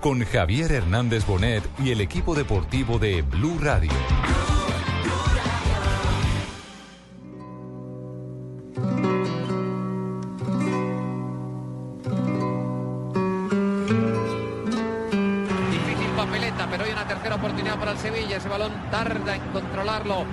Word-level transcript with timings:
con 0.00 0.24
Javier 0.24 0.72
Hernández 0.72 1.26
Bonet 1.26 1.62
y 1.78 1.90
el 1.90 2.00
equipo 2.00 2.34
deportivo 2.34 2.98
de 2.98 3.22
Blue 3.22 3.58
Radio. 3.60 3.90
Difícil 15.70 16.10
papeleta, 16.16 16.68
pero 16.70 16.84
hay 16.84 16.92
una 16.92 17.06
tercera 17.08 17.34
oportunidad 17.34 17.78
para 17.78 17.92
el 17.92 17.98
Sevilla. 17.98 18.36
Ese 18.36 18.48
balón 18.48 18.72
tarda 18.90 19.36
en 19.36 19.42
controlarlo. 19.52 20.24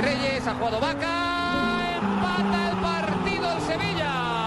Reyes 0.00 0.46
ha 0.46 0.54
jugado 0.54 0.80
Vaca. 0.80 1.98
Empata 2.00 2.70
el 2.70 2.76
partido 2.78 3.52
el 3.52 3.62
Sevilla. 3.62 4.39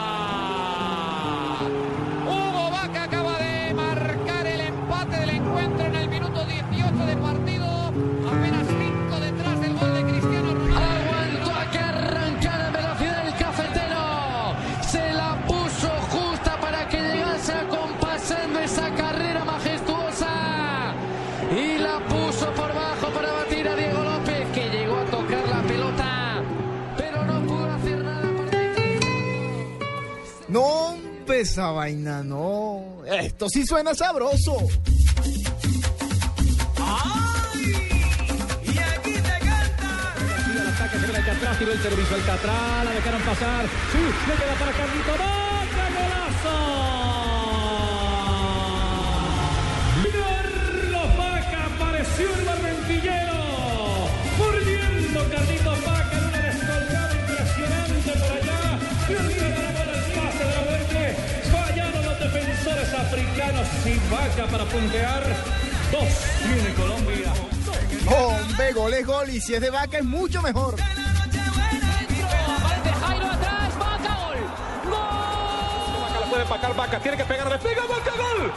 Esa 31.43 31.71
vaina 31.71 32.23
no. 32.23 33.03
Esto 33.05 33.47
sí 33.49 33.65
suena 33.65 33.93
sabroso. 33.93 34.57
el 40.51 40.67
ataque, 40.67 40.99
se 40.99 41.05
viene 41.05 41.31
atrás, 41.31 41.59
tiró 41.59 41.71
el 41.73 41.81
servicio 41.81 42.15
al 42.15 42.21
atrás, 42.21 42.85
la 42.85 42.91
dejaron 42.91 43.21
pasar. 43.23 43.65
Sí, 43.91 43.99
le 43.99 44.35
queda 44.35 44.53
para 44.59 44.71
Carlito 44.71 45.11
Vaca, 45.11 45.85
golazo. 45.97 46.72
Africanos 63.13 63.67
y 63.85 63.93
Vaca 64.11 64.47
para 64.51 64.65
puntear. 64.65 65.23
Dos 65.91 66.09
tiene 66.41 66.73
Colombia. 66.73 67.31
Hombre, 68.07 68.73
gol 68.73 68.91
es 68.93 69.05
gol 69.05 69.29
y 69.29 69.39
si 69.39 69.53
es 69.53 69.61
de 69.61 69.69
vaca 69.69 69.99
es 69.99 70.03
mucho 70.03 70.41
mejor. 70.41 70.73
Aparece 70.75 72.91
Jairo 72.91 73.27
atrás. 73.27 73.77
Vaca 73.77 74.17
gol. 74.25 74.37
Vaca 76.01 76.19
la 76.19 76.25
puede 76.29 76.41
empacar 76.41 76.75
Vaca, 76.75 76.99
tiene 76.99 77.15
que 77.17 77.25
pegar, 77.25 77.49
le 77.49 77.57
pega 77.59 77.83
Vaca, 77.83 78.11
gol. 78.17 78.51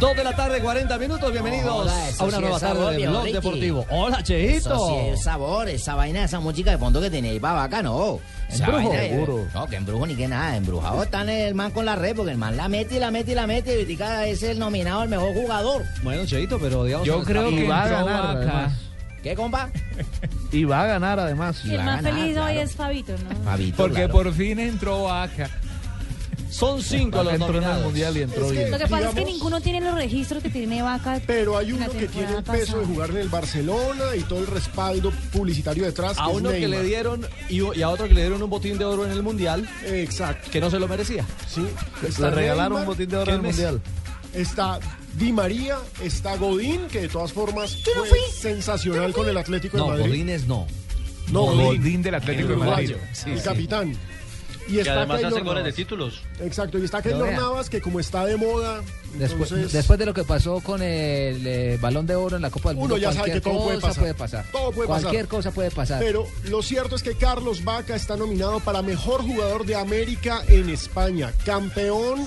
2 0.00 0.16
de 0.16 0.24
la 0.24 0.34
tarde, 0.34 0.62
40 0.62 0.96
minutos. 0.96 1.30
Bienvenidos 1.30 1.82
Hola, 1.82 1.92
a 1.92 2.24
una 2.24 2.36
sí 2.38 2.42
nueva 2.42 2.90
de 2.90 3.06
Blog 3.06 3.22
Ricky. 3.22 3.34
Deportivo. 3.34 3.86
Hola, 3.90 4.22
Cheito. 4.22 5.14
Sabor, 5.22 5.68
esa 5.68 5.94
vaina, 5.94 6.24
esa 6.24 6.40
música 6.40 6.70
de 6.70 6.78
fondo 6.78 7.02
que 7.02 7.10
tiene 7.10 7.28
ahí 7.28 7.38
para 7.38 7.54
vaca, 7.54 7.82
no. 7.82 8.18
Esa 8.48 8.64
embrujo, 8.64 8.88
vaina, 8.88 9.02
seguro. 9.02 9.46
No, 9.52 9.66
que 9.66 9.76
embrujo 9.76 10.06
ni 10.06 10.16
que 10.16 10.26
nada. 10.26 10.56
Embrujado 10.56 11.02
está 11.02 11.20
el 11.30 11.54
man 11.54 11.70
con 11.72 11.84
la 11.84 11.96
red, 11.96 12.16
porque 12.16 12.32
el 12.32 12.38
man 12.38 12.56
la 12.56 12.68
mete 12.68 12.96
y 12.96 12.98
la 12.98 13.10
mete 13.10 13.32
y 13.32 13.34
la 13.34 13.46
mete. 13.46 13.74
Y 13.74 13.76
Vitica 13.84 14.26
es 14.26 14.42
el 14.42 14.58
nominado 14.58 15.00
al 15.02 15.10
mejor 15.10 15.34
jugador. 15.34 15.84
Bueno, 16.02 16.24
Cheito, 16.24 16.58
pero 16.58 16.84
digamos. 16.84 17.06
Yo 17.06 17.22
creo 17.22 17.50
que 17.50 17.68
va 17.68 17.82
a 17.82 17.88
ganar. 17.88 18.36
Vaca. 18.38 18.72
¿Qué, 19.22 19.34
compa? 19.34 19.68
y 20.50 20.64
va 20.64 20.84
a 20.84 20.86
ganar, 20.86 21.20
además. 21.20 21.62
Y 21.62 21.74
el 21.74 21.84
más 21.84 22.00
feliz 22.00 22.38
hoy 22.38 22.56
es 22.56 22.74
Fabito, 22.74 23.12
¿no? 23.18 23.44
Fabito, 23.44 23.76
porque 23.76 24.08
por 24.08 24.32
fin 24.32 24.58
entró 24.60 25.02
Vaca. 25.02 25.50
Son 26.50 26.82
cinco 26.82 27.18
Vaca 27.18 27.24
los 27.24 27.32
entró 27.34 27.48
en 27.48 27.54
el 27.54 27.60
nominados. 27.62 27.84
mundial 27.84 28.16
y 28.16 28.22
entró 28.22 28.42
Es 28.46 28.50
que- 28.52 28.58
bien. 28.58 28.70
Lo 28.72 28.78
que 28.78 28.86
pasa 28.88 29.08
es 29.08 29.14
que 29.14 29.24
ninguno 29.24 29.60
tiene 29.60 29.80
los 29.80 29.94
registros 29.94 30.42
que 30.42 30.50
tiene 30.50 30.82
Vaca. 30.82 31.20
Pero 31.26 31.56
hay 31.56 31.68
en 31.68 31.74
uno 31.76 31.90
que 31.90 32.06
tiene 32.08 32.36
el 32.36 32.42
peso 32.42 32.78
de 32.80 32.86
jugar 32.86 33.10
en 33.10 33.16
el 33.18 33.28
Barcelona 33.28 34.16
y 34.16 34.20
todo 34.22 34.40
el 34.40 34.46
respaldo 34.48 35.12
publicitario 35.32 35.84
detrás. 35.84 36.18
A 36.18 36.24
que 36.26 36.30
es 36.32 36.36
uno 36.36 36.50
que 36.50 36.68
le 36.68 36.82
dieron 36.82 37.26
y, 37.48 37.60
y 37.78 37.82
a 37.82 37.88
otro 37.88 38.08
que 38.08 38.14
le 38.14 38.22
dieron 38.22 38.42
un 38.42 38.50
botín 38.50 38.76
de 38.78 38.84
oro 38.84 39.04
en 39.06 39.12
el 39.12 39.22
mundial 39.22 39.68
Exacto, 39.86 40.50
que 40.50 40.60
no 40.60 40.70
se 40.70 40.78
lo 40.80 40.88
merecía. 40.88 41.24
sí. 41.48 41.64
Le 42.18 42.30
regalaron 42.30 42.80
un 42.80 42.86
botín 42.86 43.08
de 43.08 43.16
oro 43.16 43.24
¿Qué 43.26 43.30
en 43.30 43.36
el 43.36 43.42
mes? 43.42 43.56
mundial. 43.56 43.80
Está 44.34 44.78
Di 45.14 45.32
María, 45.32 45.76
está 46.02 46.36
Godín, 46.36 46.86
que 46.86 47.00
de 47.02 47.08
todas 47.08 47.32
formas 47.32 47.76
fue 47.82 48.18
sensacional 48.32 49.12
con 49.12 49.28
el 49.28 49.36
Atlético 49.36 49.76
de 49.76 49.82
No, 49.82 49.88
Madrid. 49.88 50.06
Godínez 50.06 50.46
no. 50.46 50.66
No, 51.32 51.42
Godín, 51.46 51.64
Godín 51.82 52.02
del 52.02 52.14
Atlético 52.14 52.48
de 52.50 52.56
Madrid. 52.56 52.92
Sí, 53.12 53.30
el 53.30 53.38
sí. 53.38 53.44
capitán. 53.44 53.92
Y 54.68 54.78
está 54.78 54.94
además 54.94 55.20
Keylor 55.20 55.32
hace 55.32 55.42
goles 55.42 55.64
de 55.64 55.72
títulos. 55.72 56.22
Exacto, 56.40 56.78
y 56.78 56.84
está 56.84 57.02
Keylor. 57.02 57.32
Navas, 57.32 57.70
que 57.70 57.80
como 57.80 58.00
está 58.00 58.24
de 58.24 58.36
moda, 58.36 58.82
Después, 59.14 59.50
entonces 59.50 59.72
después 59.72 59.98
de 59.98 60.06
lo 60.06 60.14
que 60.14 60.22
pasó 60.22 60.60
con 60.60 60.82
el 60.82 61.44
eh, 61.44 61.78
balón 61.80 62.06
de 62.06 62.14
oro 62.14 62.36
en 62.36 62.42
la 62.42 62.50
Copa 62.50 62.68
del 62.68 62.78
Uno 62.78 62.88
Mundo, 62.90 62.96
ya 62.96 63.12
sabe 63.12 63.32
que 63.32 63.40
todo 63.40 63.64
puede 63.64 63.80
pasar. 63.80 64.02
puede 64.02 64.14
pasar. 64.14 64.44
Todo 64.52 64.70
puede 64.70 64.88
pasar. 64.88 65.02
Cualquier 65.02 65.28
cosa 65.28 65.50
puede 65.50 65.70
pasar. 65.70 65.98
Pero 66.00 66.26
lo 66.44 66.62
cierto 66.62 66.94
es 66.94 67.02
que 67.02 67.14
Carlos 67.14 67.64
Vaca 67.64 67.96
está 67.96 68.16
nominado 68.16 68.60
para 68.60 68.82
mejor 68.82 69.22
jugador 69.22 69.66
de 69.66 69.74
América 69.74 70.42
en 70.46 70.70
España, 70.70 71.32
campeón 71.44 72.24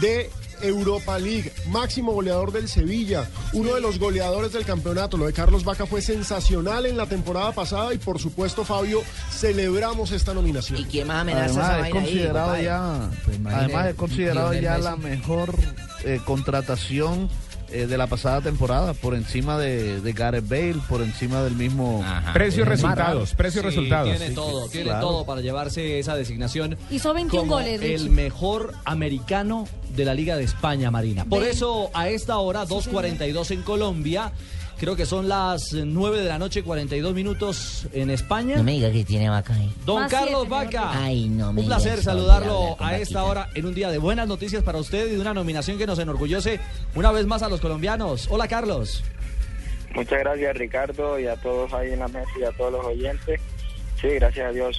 de 0.00 0.30
Europa 0.62 1.18
League, 1.18 1.52
máximo 1.68 2.12
goleador 2.12 2.52
del 2.52 2.68
Sevilla, 2.68 3.28
uno 3.52 3.74
de 3.74 3.80
los 3.80 3.98
goleadores 3.98 4.52
del 4.52 4.64
campeonato. 4.64 5.16
Lo 5.16 5.26
de 5.26 5.32
Carlos 5.32 5.64
Vaca 5.64 5.86
fue 5.86 6.02
sensacional 6.02 6.86
en 6.86 6.96
la 6.96 7.06
temporada 7.06 7.52
pasada 7.52 7.92
y 7.94 7.98
por 7.98 8.18
supuesto, 8.18 8.64
Fabio, 8.64 9.02
celebramos 9.30 10.12
esta 10.12 10.34
nominación. 10.34 10.80
¿Y 10.80 10.84
quién 10.84 11.08
más 11.08 11.22
amenaza 11.22 11.44
Además, 11.44 11.78
es 11.78 11.84
ahí, 11.84 11.90
considerado 11.90 12.60
ya, 12.60 13.10
Pues 13.24 13.38
además 13.44 13.86
es 13.86 13.94
considerado 13.94 14.54
ya 14.54 14.78
la 14.78 14.96
mejor 14.96 15.54
eh, 16.04 16.20
contratación 16.24 17.28
eh, 17.72 17.86
de 17.86 17.98
la 17.98 18.06
pasada 18.06 18.40
temporada, 18.40 18.94
por 18.94 19.14
encima 19.14 19.58
de, 19.58 20.00
de 20.00 20.12
Gareth 20.12 20.48
Bale, 20.48 20.76
por 20.88 21.02
encima 21.02 21.42
del 21.42 21.54
mismo. 21.56 22.04
Precios, 22.32 22.66
eh, 22.66 22.70
resultados, 22.70 23.30
Mar- 23.30 23.36
precios, 23.36 23.62
Sí, 23.62 23.68
resultados. 23.68 24.16
Tiene 24.16 24.34
todo, 24.34 24.68
tiene 24.68 24.86
claro. 24.86 25.06
todo 25.08 25.26
para 25.26 25.40
llevarse 25.40 25.98
esa 25.98 26.14
designación. 26.16 26.76
Hizo 26.90 27.12
21 27.14 27.42
como 27.42 27.54
goles, 27.56 27.80
Richie. 27.80 27.94
el 27.94 28.10
mejor 28.10 28.74
americano 28.84 29.66
de 29.96 30.04
la 30.04 30.14
Liga 30.14 30.36
de 30.36 30.44
España, 30.44 30.90
Marina. 30.90 31.24
Por 31.24 31.40
Ve. 31.42 31.50
eso, 31.50 31.90
a 31.94 32.08
esta 32.08 32.38
hora, 32.38 32.64
2.42 32.66 33.50
en 33.50 33.62
Colombia, 33.62 34.32
creo 34.78 34.96
que 34.96 35.06
son 35.06 35.28
las 35.28 35.72
9 35.72 36.20
de 36.20 36.28
la 36.28 36.38
noche, 36.38 36.62
42 36.62 37.14
minutos 37.14 37.86
en 37.92 38.10
España. 38.10 38.56
No 38.56 38.64
me 38.64 38.72
diga 38.72 38.90
que 38.90 39.04
tiene 39.04 39.28
vaca 39.28 39.54
ahí. 39.54 39.72
Don 39.84 40.02
Más 40.02 40.10
Carlos 40.10 40.48
Vaca. 40.48 40.90
Ay, 40.92 41.28
no 41.28 41.52
me 41.52 41.60
Un 41.62 41.66
placer 41.66 42.02
saludarlo 42.02 42.76
con 42.78 42.86
a 42.86 42.96
esta 42.98 43.22
Vaquita. 43.22 43.24
hora 43.24 43.48
en 43.54 43.66
un 43.66 43.74
día 43.74 43.90
de 43.90 43.98
buenas 43.98 44.26
noticias 44.28 44.62
para 44.62 44.78
usted 44.78 45.06
y 45.08 45.14
de 45.14 45.20
una 45.20 45.34
nominación 45.34 45.78
que 45.78 45.86
nos 45.86 45.98
enorgullece 45.98 46.60
una 46.94 47.12
vez 47.12 47.26
más 47.26 47.42
a 47.42 47.48
los 47.48 47.60
colombianos. 47.60 48.28
Hola, 48.30 48.48
Carlos. 48.48 49.02
Muchas 49.94 50.20
gracias 50.20 50.56
Ricardo 50.56 51.18
y 51.20 51.26
a 51.26 51.36
todos 51.36 51.72
ahí 51.74 51.92
en 51.92 51.98
la 51.98 52.08
mesa 52.08 52.30
y 52.40 52.44
a 52.44 52.52
todos 52.52 52.72
los 52.72 52.86
oyentes. 52.86 53.40
Sí, 54.00 54.08
gracias 54.08 54.48
a 54.48 54.52
Dios 54.52 54.76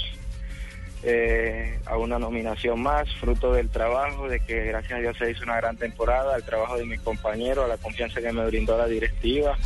eh, 1.03 1.79
a 1.85 1.97
una 1.97 2.17
nominación 2.17 2.81
más, 2.81 3.09
fruto 3.15 3.53
del 3.53 3.69
trabajo, 3.69 4.29
de 4.29 4.39
que 4.39 4.65
gracias 4.65 4.93
a 4.93 5.01
Dios 5.01 5.17
se 5.17 5.31
hizo 5.31 5.43
una 5.43 5.57
gran 5.57 5.77
temporada, 5.77 6.35
al 6.35 6.43
trabajo 6.43 6.77
de 6.77 6.85
mis 6.85 7.01
compañeros, 7.01 7.65
a 7.65 7.67
la 7.67 7.77
confianza 7.77 8.21
que 8.21 8.31
me 8.31 8.45
brindó 8.45 8.77
la 8.77 8.87
directiva, 8.87 9.57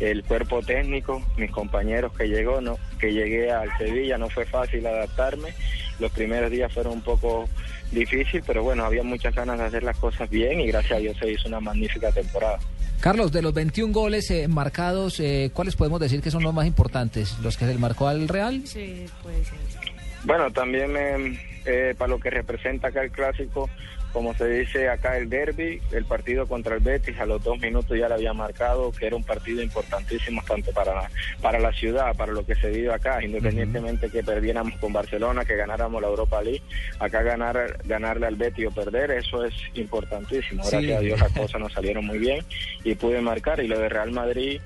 el 0.00 0.22
cuerpo 0.24 0.62
técnico, 0.62 1.22
mis 1.36 1.50
compañeros 1.50 2.12
que 2.12 2.28
llegó, 2.28 2.60
no, 2.60 2.78
que 2.98 3.12
llegué 3.12 3.50
al 3.50 3.70
Sevilla, 3.78 4.18
no 4.18 4.28
fue 4.28 4.44
fácil 4.44 4.86
adaptarme, 4.86 5.54
los 5.98 6.12
primeros 6.12 6.50
días 6.50 6.72
fueron 6.72 6.94
un 6.94 7.02
poco 7.02 7.48
difícil, 7.90 8.42
pero 8.46 8.62
bueno, 8.62 8.84
había 8.84 9.02
muchas 9.02 9.34
ganas 9.34 9.58
de 9.58 9.64
hacer 9.64 9.82
las 9.82 9.96
cosas 9.96 10.28
bien 10.28 10.60
y 10.60 10.66
gracias 10.66 10.92
a 10.92 11.00
Dios 11.00 11.16
se 11.18 11.30
hizo 11.30 11.48
una 11.48 11.60
magnífica 11.60 12.10
temporada. 12.12 12.58
Carlos, 13.00 13.32
de 13.32 13.42
los 13.42 13.52
21 13.52 13.92
goles 13.92 14.30
eh, 14.30 14.46
marcados, 14.46 15.18
eh, 15.18 15.50
¿cuáles 15.52 15.74
podemos 15.74 15.98
decir 15.98 16.22
que 16.22 16.30
son 16.30 16.44
los 16.44 16.54
más 16.54 16.66
importantes? 16.66 17.36
¿Los 17.42 17.56
que 17.56 17.66
se 17.66 17.72
le 17.72 17.78
marcó 17.78 18.06
al 18.06 18.28
Real? 18.28 18.62
Sí, 18.64 19.06
puede 19.22 19.44
ser. 19.44 19.81
Bueno, 20.24 20.50
también 20.50 20.92
me, 20.92 21.38
eh, 21.64 21.94
para 21.96 22.10
lo 22.10 22.20
que 22.20 22.30
representa 22.30 22.88
acá 22.88 23.02
el 23.02 23.10
clásico, 23.10 23.68
como 24.12 24.34
se 24.34 24.48
dice 24.48 24.88
acá 24.88 25.16
el 25.16 25.28
derby, 25.28 25.80
el 25.92 26.04
partido 26.04 26.46
contra 26.46 26.74
el 26.74 26.80
Betis 26.80 27.18
a 27.18 27.26
los 27.26 27.42
dos 27.42 27.58
minutos 27.58 27.98
ya 27.98 28.08
le 28.08 28.14
había 28.14 28.32
marcado 28.32 28.92
que 28.92 29.06
era 29.06 29.16
un 29.16 29.24
partido 29.24 29.62
importantísimo 29.62 30.42
tanto 30.46 30.72
para, 30.72 31.10
para 31.40 31.58
la 31.58 31.72
ciudad, 31.72 32.14
para 32.16 32.32
lo 32.32 32.44
que 32.44 32.54
se 32.54 32.70
vive 32.70 32.92
acá, 32.92 33.22
independientemente 33.24 34.10
que 34.10 34.22
perdiéramos 34.22 34.78
con 34.78 34.92
Barcelona, 34.92 35.44
que 35.44 35.56
ganáramos 35.56 36.00
la 36.00 36.08
Europa 36.08 36.42
League, 36.42 36.62
acá 36.98 37.22
ganar, 37.22 37.78
ganarle 37.84 38.26
al 38.26 38.36
Betis 38.36 38.66
o 38.66 38.70
perder, 38.70 39.10
eso 39.12 39.44
es 39.44 39.54
importantísimo. 39.74 40.62
Sí. 40.64 40.70
Gracias 40.72 40.98
a 40.98 41.00
Dios 41.00 41.20
las 41.20 41.32
cosas 41.32 41.60
nos 41.60 41.72
salieron 41.72 42.06
muy 42.06 42.18
bien 42.18 42.44
y 42.84 42.94
pude 42.94 43.20
marcar. 43.20 43.60
Y 43.60 43.68
lo 43.68 43.78
de 43.78 43.88
Real 43.88 44.12
Madrid 44.12 44.60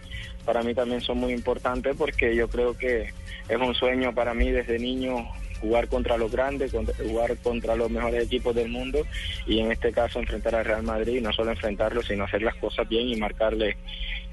para 0.45 0.63
mí 0.63 0.75
también 0.75 1.01
son 1.01 1.19
muy 1.19 1.33
importantes 1.33 1.95
porque 1.97 2.35
yo 2.35 2.49
creo 2.49 2.77
que 2.77 3.13
es 3.49 3.57
un 3.57 3.75
sueño 3.75 4.15
para 4.15 4.35
mí 4.35 4.51
desde 4.51 4.79
niño 4.79 5.29
jugar 5.67 5.89
contra 5.89 6.17
los 6.17 6.31
grandes, 6.33 6.73
contra- 6.73 6.95
jugar 6.97 7.37
contra 7.39 7.75
los 7.77 7.91
mejores 7.91 8.25
equipos 8.25 8.55
del 8.55 8.69
mundo 8.69 9.01
y 9.47 9.59
en 9.61 9.73
este 9.73 9.93
caso 9.93 10.19
enfrentar 10.21 10.55
al 10.55 10.65
Real 10.65 10.83
Madrid, 10.83 11.21
no 11.23 11.33
solo 11.33 11.51
enfrentarlo, 11.51 12.03
sino 12.03 12.25
hacer 12.25 12.43
las 12.43 12.55
cosas 12.57 12.89
bien 12.89 13.09
y 13.09 13.17
marcarle 13.17 13.77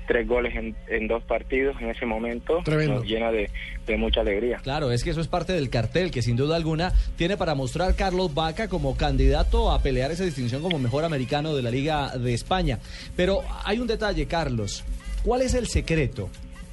tres 0.05 0.27
goles 0.27 0.53
en, 0.55 0.75
en 0.89 1.07
dos 1.07 1.23
partidos 1.23 1.77
en 1.79 1.89
ese 1.89 2.05
momento 2.05 2.59
Tremendo. 2.65 2.95
nos 2.95 3.05
llena 3.05 3.31
de, 3.31 3.49
de 3.87 3.95
mucha 3.97 4.19
alegría. 4.19 4.57
Claro, 4.61 4.91
es 4.91 5.01
que 5.01 5.11
eso 5.11 5.21
es 5.21 5.29
parte 5.29 5.53
del 5.53 5.69
cartel 5.69 6.11
que 6.11 6.21
sin 6.21 6.35
duda 6.35 6.57
alguna 6.57 6.91
tiene 7.15 7.37
para 7.37 7.55
mostrar 7.55 7.95
Carlos 7.95 8.33
Vaca 8.33 8.67
como 8.67 8.97
candidato 8.97 9.71
a 9.71 9.81
pelear 9.81 10.11
esa 10.11 10.25
distinción 10.25 10.61
como 10.61 10.77
mejor 10.77 11.05
americano 11.05 11.55
de 11.55 11.61
la 11.61 11.71
Liga 11.71 12.17
de 12.17 12.33
España. 12.33 12.79
Pero 13.15 13.43
hay 13.63 13.79
un 13.79 13.87
detalle, 13.87 14.25
Carlos. 14.25 14.83
¿Cuál 15.23 15.41
es 15.41 15.53
el 15.53 15.67
secreto? 15.67 16.29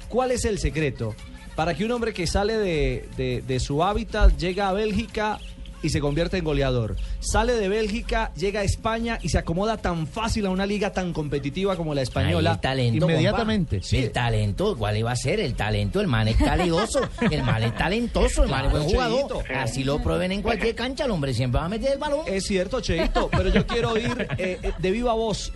¿Cuál 0.09 0.31
es 0.31 0.43
el 0.43 0.59
secreto 0.59 1.15
para 1.55 1.73
que 1.73 1.85
un 1.85 1.91
hombre 1.91 2.13
que 2.13 2.27
sale 2.27 2.57
de, 2.57 3.07
de- 3.17 3.43
de 3.45 3.59
su 3.59 3.83
hábitat 3.83 4.35
llega 4.37 4.69
a 4.69 4.73
Bélgica 4.73 5.39
y 5.83 5.89
se 5.89 5.99
convierte 5.99 6.37
en 6.37 6.43
goleador? 6.43 6.95
Sale 7.21 7.53
de 7.53 7.67
Bélgica, 7.67 8.31
llega 8.35 8.59
a 8.59 8.63
España 8.63 9.17
y 9.21 9.29
se 9.29 9.39
acomoda 9.39 9.77
tan 9.77 10.05
fácil 10.05 10.45
a 10.45 10.51
una 10.51 10.67
liga 10.67 10.93
tan 10.93 11.11
competitiva 11.11 11.75
como 11.75 11.95
la 11.95 12.03
española. 12.03 12.51
Ahí 12.51 12.55
el 12.55 12.61
talento, 12.61 13.05
inmediatamente. 13.09 13.79
compa. 13.81 13.95
El 13.97 14.11
talento, 14.11 14.77
¿cuál 14.77 14.97
iba 14.97 15.11
a 15.11 15.15
ser? 15.15 15.39
El 15.39 15.55
talento, 15.55 15.99
el 15.99 16.05
man 16.07 16.27
es 16.27 16.37
talentoso, 16.39 17.01
el 17.31 17.41
man 17.43 17.63
es 17.63 17.75
talentoso, 17.75 18.43
el 18.43 18.49
man 18.49 18.65
es 18.65 18.71
buen 18.71 18.83
jugador. 18.83 19.19
Cheito. 19.43 19.43
Así 19.59 19.83
lo 19.83 19.99
prueben 20.03 20.31
en 20.31 20.43
cualquier 20.43 20.75
cancha, 20.75 21.05
el 21.05 21.11
hombre 21.11 21.33
siempre 21.33 21.59
va 21.59 21.65
a 21.65 21.69
meter 21.69 21.93
el 21.93 21.97
balón. 21.99 22.21
Es 22.27 22.45
cierto, 22.45 22.79
Cheito, 22.79 23.27
pero 23.31 23.49
yo 23.49 23.65
quiero 23.65 23.93
oír 23.93 24.27
eh, 24.37 24.59
eh, 24.61 24.71
de 24.77 24.91
viva 24.91 25.13
voz 25.13 25.51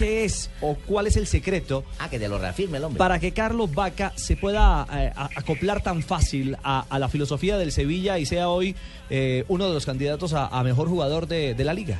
qué 0.00 0.24
es 0.24 0.50
o 0.62 0.74
cuál 0.86 1.06
es 1.06 1.16
el 1.16 1.26
secreto 1.26 1.84
Ah, 1.98 2.08
que 2.08 2.18
te 2.18 2.26
lo 2.28 2.38
reafirme 2.38 2.78
el 2.78 2.84
hombre. 2.84 2.98
para 2.98 3.18
que 3.18 3.32
Carlos 3.32 3.72
Vaca 3.74 4.12
se 4.16 4.34
pueda 4.36 4.86
eh, 4.92 5.12
a- 5.14 5.28
acoplar 5.36 5.82
tan 5.82 6.02
fácil 6.02 6.56
a, 6.64 6.86
a 6.88 6.98
la 6.98 7.08
filosofía 7.10 7.58
del 7.58 7.70
Sevilla 7.70 8.18
y 8.18 8.24
sea 8.24 8.48
hoy 8.48 8.74
eh, 9.10 9.44
uno 9.48 9.68
de 9.68 9.74
los 9.74 9.84
candidatos 9.84 10.32
a, 10.32 10.46
a 10.46 10.62
mejor 10.64 10.88
jugador 10.88 11.26
de, 11.26 11.54
de 11.54 11.64
la 11.64 11.74
liga. 11.74 11.98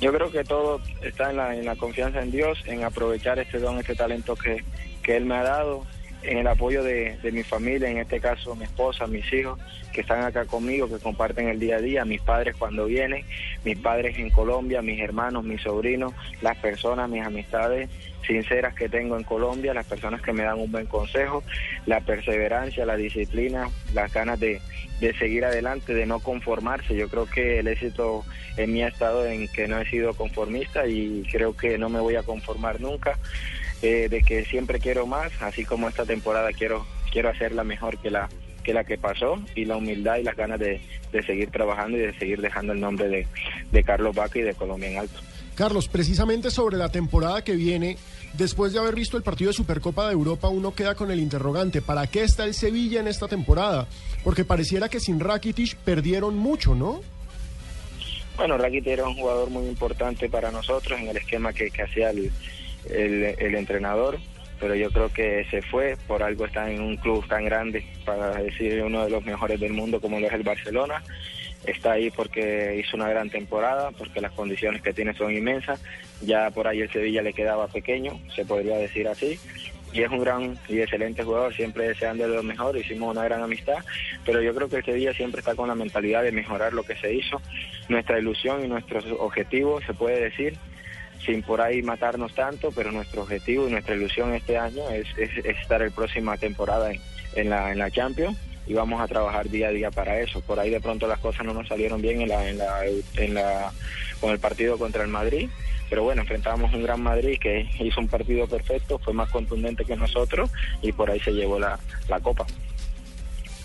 Yo 0.00 0.12
creo 0.12 0.30
que 0.30 0.44
todo 0.44 0.80
está 1.02 1.30
en 1.30 1.36
la, 1.38 1.54
en 1.56 1.64
la 1.64 1.76
confianza 1.76 2.20
en 2.20 2.30
Dios, 2.30 2.58
en 2.66 2.84
aprovechar 2.84 3.38
este 3.38 3.58
don, 3.58 3.78
este 3.78 3.94
talento 3.94 4.34
que, 4.36 4.62
que 5.02 5.16
Él 5.16 5.24
me 5.24 5.36
ha 5.36 5.42
dado, 5.42 5.86
en 6.26 6.38
el 6.38 6.46
apoyo 6.46 6.82
de, 6.82 7.16
de 7.22 7.32
mi 7.32 7.42
familia, 7.42 7.88
en 7.88 7.98
este 7.98 8.20
caso 8.20 8.54
mi 8.54 8.64
esposa, 8.64 9.06
mis 9.06 9.30
hijos, 9.32 9.58
que 9.92 10.02
están 10.02 10.22
acá 10.24 10.44
conmigo, 10.44 10.88
que 10.88 10.98
comparten 10.98 11.48
el 11.48 11.58
día 11.58 11.76
a 11.76 11.80
día, 11.80 12.04
mis 12.04 12.20
padres 12.20 12.54
cuando 12.56 12.84
vienen, 12.86 13.24
mis 13.64 13.78
padres 13.78 14.18
en 14.18 14.30
Colombia, 14.30 14.82
mis 14.82 15.00
hermanos, 15.00 15.44
mis 15.44 15.62
sobrinos, 15.62 16.12
las 16.42 16.56
personas, 16.58 17.08
mis 17.08 17.24
amistades 17.24 17.88
sinceras 18.26 18.74
que 18.74 18.88
tengo 18.88 19.16
en 19.16 19.24
Colombia, 19.24 19.72
las 19.72 19.86
personas 19.86 20.20
que 20.20 20.32
me 20.32 20.42
dan 20.42 20.58
un 20.58 20.70
buen 20.70 20.86
consejo, 20.86 21.42
la 21.86 22.00
perseverancia, 22.00 22.84
la 22.84 22.96
disciplina, 22.96 23.70
las 23.94 24.12
ganas 24.12 24.38
de, 24.40 24.60
de 25.00 25.14
seguir 25.14 25.44
adelante, 25.44 25.94
de 25.94 26.06
no 26.06 26.20
conformarse. 26.20 26.94
Yo 26.96 27.08
creo 27.08 27.26
que 27.26 27.60
el 27.60 27.68
éxito 27.68 28.24
en 28.56 28.72
mí 28.72 28.82
ha 28.82 28.88
estado 28.88 29.26
en 29.26 29.48
que 29.48 29.68
no 29.68 29.80
he 29.80 29.86
sido 29.88 30.14
conformista 30.14 30.86
y 30.86 31.22
creo 31.30 31.56
que 31.56 31.78
no 31.78 31.88
me 31.88 32.00
voy 32.00 32.16
a 32.16 32.22
conformar 32.22 32.80
nunca, 32.80 33.18
eh, 33.82 34.08
de 34.08 34.22
que 34.22 34.44
siempre 34.44 34.78
quiero 34.78 35.06
más, 35.06 35.32
así 35.40 35.64
como 35.64 35.88
esta 35.88 36.04
temporada 36.04 36.52
quiero, 36.52 36.86
quiero 37.12 37.28
hacerla 37.28 37.64
mejor 37.64 37.98
que 37.98 38.10
la 38.10 38.28
que 38.66 38.74
la 38.74 38.82
que 38.82 38.98
pasó 38.98 39.40
y 39.54 39.64
la 39.64 39.76
humildad 39.76 40.16
y 40.16 40.24
las 40.24 40.34
ganas 40.34 40.58
de, 40.58 40.80
de 41.12 41.22
seguir 41.22 41.52
trabajando 41.52 41.96
y 41.98 42.00
de 42.00 42.18
seguir 42.18 42.40
dejando 42.40 42.72
el 42.72 42.80
nombre 42.80 43.08
de, 43.08 43.28
de 43.70 43.84
Carlos 43.84 44.16
Vaca 44.16 44.40
y 44.40 44.42
de 44.42 44.54
Colombia 44.54 44.90
en 44.90 44.98
alto. 44.98 45.20
Carlos, 45.54 45.86
precisamente 45.86 46.50
sobre 46.50 46.76
la 46.76 46.90
temporada 46.90 47.44
que 47.44 47.54
viene, 47.54 47.96
después 48.34 48.72
de 48.72 48.80
haber 48.80 48.96
visto 48.96 49.16
el 49.16 49.22
partido 49.22 49.50
de 49.50 49.56
Supercopa 49.56 50.08
de 50.08 50.14
Europa, 50.14 50.48
uno 50.48 50.74
queda 50.74 50.96
con 50.96 51.12
el 51.12 51.20
interrogante, 51.20 51.80
¿para 51.80 52.08
qué 52.08 52.24
está 52.24 52.44
el 52.44 52.54
Sevilla 52.54 52.98
en 52.98 53.06
esta 53.06 53.28
temporada? 53.28 53.86
Porque 54.24 54.44
pareciera 54.44 54.88
que 54.88 54.98
sin 54.98 55.20
Rakitic 55.20 55.76
perdieron 55.76 56.36
mucho, 56.36 56.74
¿no? 56.74 57.02
Bueno, 58.36 58.58
Rakitic 58.58 58.88
era 58.88 59.08
un 59.08 59.14
jugador 59.14 59.48
muy 59.48 59.66
importante 59.66 60.28
para 60.28 60.50
nosotros 60.50 60.98
en 61.00 61.06
el 61.06 61.16
esquema 61.16 61.52
que, 61.52 61.70
que 61.70 61.82
hacía 61.82 62.10
el, 62.10 62.32
el, 62.90 63.54
entrenador, 63.54 64.18
pero 64.60 64.74
yo 64.74 64.90
creo 64.90 65.12
que 65.12 65.46
se 65.50 65.62
fue, 65.62 65.96
por 66.06 66.22
algo 66.22 66.46
está 66.46 66.70
en 66.70 66.80
un 66.80 66.96
club 66.96 67.26
tan 67.28 67.44
grande, 67.44 67.84
para 68.04 68.42
decir 68.42 68.82
uno 68.82 69.04
de 69.04 69.10
los 69.10 69.24
mejores 69.24 69.60
del 69.60 69.72
mundo 69.72 70.00
como 70.00 70.20
lo 70.20 70.26
es 70.26 70.32
el 70.32 70.42
Barcelona. 70.42 71.02
Está 71.66 71.92
ahí 71.92 72.10
porque 72.10 72.80
hizo 72.80 72.96
una 72.96 73.08
gran 73.08 73.28
temporada, 73.28 73.90
porque 73.90 74.20
las 74.20 74.32
condiciones 74.32 74.82
que 74.82 74.92
tiene 74.92 75.14
son 75.14 75.34
inmensas. 75.34 75.82
Ya 76.22 76.50
por 76.50 76.68
ahí 76.68 76.80
el 76.80 76.92
Sevilla 76.92 77.22
le 77.22 77.32
quedaba 77.32 77.66
pequeño, 77.66 78.20
se 78.34 78.44
podría 78.44 78.76
decir 78.76 79.08
así. 79.08 79.38
Y 79.92 80.02
es 80.02 80.10
un 80.10 80.20
gran 80.20 80.58
y 80.68 80.80
excelente 80.80 81.24
jugador, 81.24 81.54
siempre 81.54 81.88
deseándole 81.88 82.34
lo 82.34 82.42
mejor, 82.42 82.76
hicimos 82.76 83.12
una 83.12 83.24
gran 83.24 83.42
amistad, 83.42 83.78
pero 84.26 84.42
yo 84.42 84.54
creo 84.54 84.68
que 84.68 84.76
el 84.76 84.84
Sevilla 84.84 85.14
siempre 85.14 85.38
está 85.38 85.54
con 85.54 85.68
la 85.68 85.74
mentalidad 85.74 86.22
de 86.22 86.32
mejorar 86.32 86.74
lo 86.74 86.82
que 86.82 86.96
se 86.96 87.14
hizo. 87.14 87.40
Nuestra 87.88 88.18
ilusión 88.18 88.64
y 88.64 88.68
nuestros 88.68 89.06
objetivos, 89.18 89.84
se 89.84 89.94
puede 89.94 90.20
decir, 90.20 90.58
sin 91.26 91.42
por 91.42 91.60
ahí 91.60 91.82
matarnos 91.82 92.32
tanto, 92.34 92.70
pero 92.72 92.92
nuestro 92.92 93.22
objetivo 93.22 93.66
y 93.68 93.72
nuestra 93.72 93.94
ilusión 93.96 94.32
este 94.34 94.56
año 94.56 94.88
es, 94.90 95.06
es- 95.18 95.44
es 95.44 95.58
estar 95.60 95.82
el 95.82 95.90
próxima 95.90 96.36
temporada 96.38 96.92
en, 96.92 97.00
en 97.34 97.50
la, 97.50 97.72
en 97.72 97.78
la 97.78 97.90
Champions 97.90 98.38
y 98.66 98.72
vamos 98.74 99.00
a 99.00 99.06
trabajar 99.06 99.48
día 99.48 99.68
a 99.68 99.70
día 99.72 99.90
para 99.90 100.18
eso. 100.20 100.40
Por 100.40 100.58
ahí 100.58 100.70
de 100.70 100.80
pronto 100.80 101.06
las 101.06 101.18
cosas 101.18 101.44
no 101.44 101.52
nos 101.52 101.68
salieron 101.68 102.00
bien 102.00 102.22
en 102.22 102.28
la, 102.28 102.48
en 102.48 102.58
la, 102.58 102.80
en 103.16 103.34
la, 103.34 103.72
con 104.20 104.30
el 104.30 104.38
partido 104.38 104.78
contra 104.78 105.02
el 105.02 105.08
Madrid, 105.08 105.48
pero 105.90 106.02
bueno, 106.04 106.22
enfrentábamos 106.22 106.72
un 106.74 106.82
gran 106.82 107.00
Madrid 107.02 107.38
que 107.40 107.68
hizo 107.80 108.00
un 108.00 108.08
partido 108.08 108.46
perfecto, 108.48 108.98
fue 108.98 109.12
más 109.12 109.30
contundente 109.30 109.84
que 109.84 109.94
nosotros 109.96 110.50
y 110.82 110.90
por 110.92 111.10
ahí 111.10 111.20
se 111.20 111.32
llevó 111.32 111.58
la, 111.58 111.78
la 112.08 112.18
copa. 112.20 112.46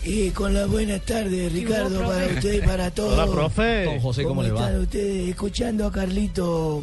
Y 0.04 0.30
con 0.30 0.52
las 0.52 0.68
buenas 0.68 1.00
tardes, 1.02 1.52
Ricardo, 1.52 2.00
para 2.04 2.26
usted 2.26 2.54
y 2.54 2.60
para 2.66 2.90
todos. 2.90 3.12
Hola, 3.16 3.26
profe. 3.30 3.98
José, 4.02 4.24
¿cómo 4.24 4.42
le 4.42 4.50
va? 4.50 4.60
están 4.66 4.80
ustedes? 4.80 5.28
Escuchando 5.28 5.86
a 5.86 5.92
Carlito, 5.92 6.82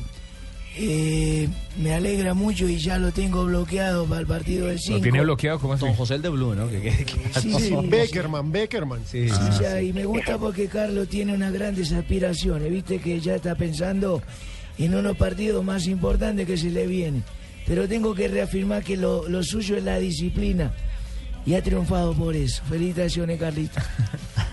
eh, 0.82 1.50
me 1.78 1.94
alegra 1.94 2.34
mucho 2.34 2.70
y 2.70 2.78
ya 2.78 2.98
lo 2.98 3.12
tengo 3.12 3.44
bloqueado 3.46 4.06
para 4.06 4.22
el 4.22 4.28
partido 4.28 4.68
del 4.68 4.80
5. 4.80 5.02
bloqueado? 5.24 5.60
¿Cómo 5.60 5.74
así? 5.74 5.86
Don 5.86 5.94
José 5.94 6.16
el 6.16 6.22
de 6.22 6.30
Blue, 6.30 6.56
¿no? 6.56 6.70
Que. 6.70 7.06
Sí, 7.42 7.54
sí. 7.60 7.76
Beckerman, 7.84 8.52
Beckerman. 8.52 9.02
Sí, 9.06 9.28
Sí, 9.28 9.36
ya, 9.62 9.82
y 9.82 9.92
me 9.92 10.06
gusta 10.06 10.38
porque 10.38 10.68
Carlos 10.68 11.10
tiene 11.10 11.34
unas 11.34 11.52
grandes 11.52 11.92
aspiraciones, 11.92 12.72
viste 12.72 13.00
que 13.00 13.20
ya 13.20 13.36
está 13.36 13.56
pensando 13.56 14.22
en 14.78 14.96
unos 14.96 15.18
partidos 15.18 15.64
más 15.66 15.86
importantes 15.88 16.48
que 16.48 16.58
se 16.58 16.70
le 16.70 16.88
vienen. 16.88 17.24
Pero 17.68 17.88
tengo 17.88 18.16
que 18.16 18.28
reafirmar 18.30 18.84
que 18.84 18.96
lo, 18.96 19.28
lo 19.28 19.44
suyo 19.44 19.76
es 19.76 19.84
la 19.84 20.00
disciplina 20.00 20.74
y 21.46 21.56
ha 21.56 21.62
triunfado 21.62 22.14
por 22.14 22.36
eso. 22.36 22.64
Felicitaciones, 22.70 23.38
Carlito. 23.40 23.80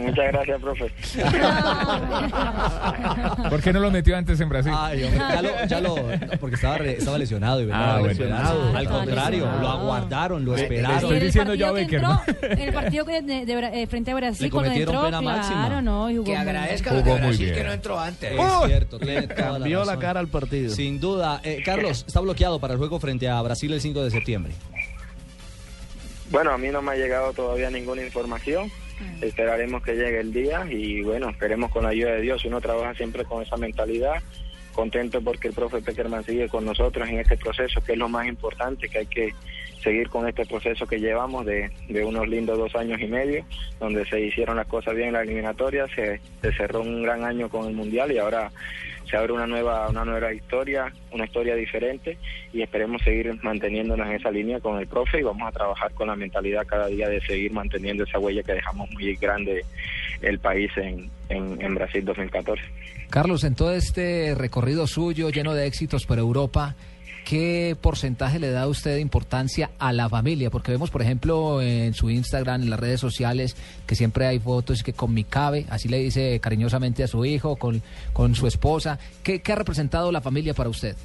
Muchas 0.00 0.32
gracias, 0.32 0.60
profe. 0.60 0.90
¿Por 3.50 3.60
qué 3.60 3.72
no 3.72 3.80
lo 3.80 3.90
metió 3.90 4.16
antes 4.16 4.40
en 4.40 4.48
Brasil? 4.48 4.72
Ay, 4.76 5.04
hombre, 5.04 5.18
ya 5.20 5.42
lo, 5.42 5.66
ya 5.66 5.80
lo- 5.80 5.96
no, 5.96 6.04
porque 6.40 6.56
estaba, 6.56 6.78
re- 6.78 6.96
estaba 6.98 7.18
lesionado 7.18 7.62
y 7.62 7.70
Ah, 7.70 7.96
a 7.96 7.98
bueno. 7.98 8.08
lesionarse. 8.08 8.52
Ah, 8.52 8.72
Al 8.78 8.88
contrario, 8.88 9.38
lesionado. 9.44 9.60
lo 9.62 9.68
aguardaron, 9.68 10.44
lo 10.44 10.56
le 10.56 10.62
esperaron. 10.62 10.96
estoy 10.98 11.20
diciendo 11.20 11.52
el 11.52 11.58
yo 11.58 11.66
a 11.66 11.72
partido 11.72 11.88
que 11.88 11.96
Becker, 11.98 12.40
entró, 12.40 12.52
en 12.52 12.58
el 12.68 12.74
partido 12.74 13.04
que 13.04 13.22
de, 13.22 13.46
de 13.46 13.82
eh, 13.82 13.86
frente 13.86 14.10
a 14.10 14.14
Brasil, 14.14 14.44
Le 14.46 14.50
cuando 14.50 14.72
entró, 14.72 15.02
pena 15.04 15.20
claro, 15.20 15.38
máxima. 15.38 15.82
no, 15.82 16.10
y 16.10 16.14
jugó 16.16 16.24
Que 16.24 16.36
agradezca 16.36 16.94
de 16.94 17.02
muy 17.02 17.20
Brasil 17.20 17.52
que 17.54 17.64
no 17.64 17.72
entró 17.72 18.00
antes. 18.00 18.32
Es 18.32 18.66
cierto, 18.66 18.98
tiene 18.98 19.22
toda 19.28 19.52
la 19.52 19.58
Cambió 19.58 19.78
la 19.80 19.84
razón. 19.86 20.00
cara 20.00 20.20
al 20.20 20.28
partido. 20.28 20.74
Sin 20.74 21.00
duda. 21.00 21.40
Eh, 21.44 21.62
Carlos, 21.64 22.04
está 22.06 22.20
bloqueado 22.20 22.58
para 22.58 22.72
el 22.74 22.78
juego 22.78 22.98
frente 23.00 23.28
a 23.28 23.40
Brasil 23.42 23.72
el 23.72 23.80
5 23.80 24.02
de 24.04 24.10
septiembre. 24.10 24.52
Bueno, 26.30 26.52
a 26.52 26.58
mí 26.58 26.68
no 26.68 26.82
me 26.82 26.92
ha 26.92 26.96
llegado 26.96 27.32
todavía 27.32 27.70
ninguna 27.70 28.02
información. 28.02 28.70
Esperaremos 29.20 29.82
que 29.82 29.94
llegue 29.94 30.20
el 30.20 30.32
día 30.32 30.66
y 30.70 31.02
bueno, 31.02 31.30
esperemos 31.30 31.70
con 31.70 31.84
la 31.84 31.90
ayuda 31.90 32.12
de 32.12 32.22
Dios. 32.22 32.44
Uno 32.44 32.60
trabaja 32.60 32.94
siempre 32.94 33.24
con 33.24 33.42
esa 33.42 33.56
mentalidad. 33.56 34.22
Contento 34.72 35.22
porque 35.22 35.48
el 35.48 35.54
profe 35.54 35.80
Peckerman 35.80 36.24
sigue 36.24 36.48
con 36.48 36.64
nosotros 36.64 37.08
en 37.08 37.20
este 37.20 37.36
proceso, 37.36 37.82
que 37.82 37.92
es 37.92 37.98
lo 37.98 38.08
más 38.08 38.26
importante, 38.26 38.88
que 38.88 38.98
hay 38.98 39.06
que 39.06 39.32
seguir 39.84 40.08
con 40.08 40.26
este 40.26 40.46
proceso 40.46 40.86
que 40.86 40.98
llevamos 40.98 41.44
de, 41.46 41.70
de 41.88 42.04
unos 42.04 42.26
lindos 42.26 42.58
dos 42.58 42.74
años 42.74 43.00
y 43.00 43.06
medio, 43.06 43.44
donde 43.78 44.04
se 44.06 44.18
hicieron 44.20 44.56
las 44.56 44.66
cosas 44.66 44.94
bien 44.94 45.08
en 45.08 45.14
la 45.14 45.22
eliminatoria, 45.22 45.86
se, 45.94 46.20
se 46.40 46.52
cerró 46.54 46.80
un 46.80 47.02
gran 47.02 47.22
año 47.22 47.48
con 47.48 47.66
el 47.68 47.74
Mundial 47.74 48.10
y 48.10 48.18
ahora 48.18 48.50
se 49.08 49.16
abre 49.16 49.32
una 49.32 49.46
nueva, 49.46 49.88
una 49.88 50.04
nueva 50.04 50.32
historia, 50.32 50.92
una 51.12 51.24
historia 51.24 51.54
diferente 51.54 52.18
y 52.52 52.62
esperemos 52.62 53.02
seguir 53.02 53.38
manteniéndonos 53.42 54.06
en 54.06 54.14
esa 54.14 54.30
línea 54.30 54.60
con 54.60 54.78
el 54.78 54.86
profe 54.86 55.20
y 55.20 55.22
vamos 55.22 55.48
a 55.48 55.52
trabajar 55.52 55.92
con 55.92 56.08
la 56.08 56.16
mentalidad 56.16 56.66
cada 56.66 56.86
día 56.86 57.08
de 57.08 57.20
seguir 57.20 57.52
manteniendo 57.52 58.04
esa 58.04 58.18
huella 58.18 58.42
que 58.42 58.54
dejamos 58.54 58.90
muy 58.90 59.14
grande 59.16 59.64
el 60.22 60.38
país 60.38 60.70
en, 60.76 61.10
en, 61.28 61.60
en 61.60 61.74
Brasil 61.74 62.04
2014. 62.04 62.62
Carlos, 63.10 63.44
en 63.44 63.54
todo 63.54 63.72
este 63.74 64.34
recorrido 64.34 64.86
suyo 64.86 65.30
lleno 65.30 65.54
de 65.54 65.66
éxitos 65.66 66.06
por 66.06 66.18
Europa, 66.18 66.74
¿qué 67.24 67.76
porcentaje 67.80 68.38
le 68.38 68.50
da 68.50 68.68
usted 68.68 68.98
importancia 68.98 69.70
a 69.78 69.92
la 69.92 70.08
familia? 70.08 70.50
Porque 70.50 70.72
vemos, 70.72 70.90
por 70.90 71.02
ejemplo, 71.02 71.60
en 71.60 71.94
su 71.94 72.10
Instagram, 72.10 72.62
en 72.62 72.70
las 72.70 72.78
redes 72.78 73.00
sociales, 73.00 73.56
que 73.86 73.94
siempre 73.94 74.26
hay 74.26 74.38
fotos 74.38 74.82
que 74.82 74.92
con 74.92 75.12
mi 75.12 75.24
cabe, 75.24 75.66
así 75.70 75.88
le 75.88 75.98
dice 75.98 76.38
cariñosamente 76.40 77.02
a 77.02 77.08
su 77.08 77.24
hijo, 77.24 77.56
con, 77.56 77.82
con 78.12 78.34
su 78.34 78.46
esposa. 78.46 78.98
¿Qué, 79.22 79.40
¿Qué 79.40 79.52
ha 79.52 79.56
representado 79.56 80.12
la 80.12 80.20
familia 80.20 80.54
para 80.54 80.68
usted? 80.68 80.96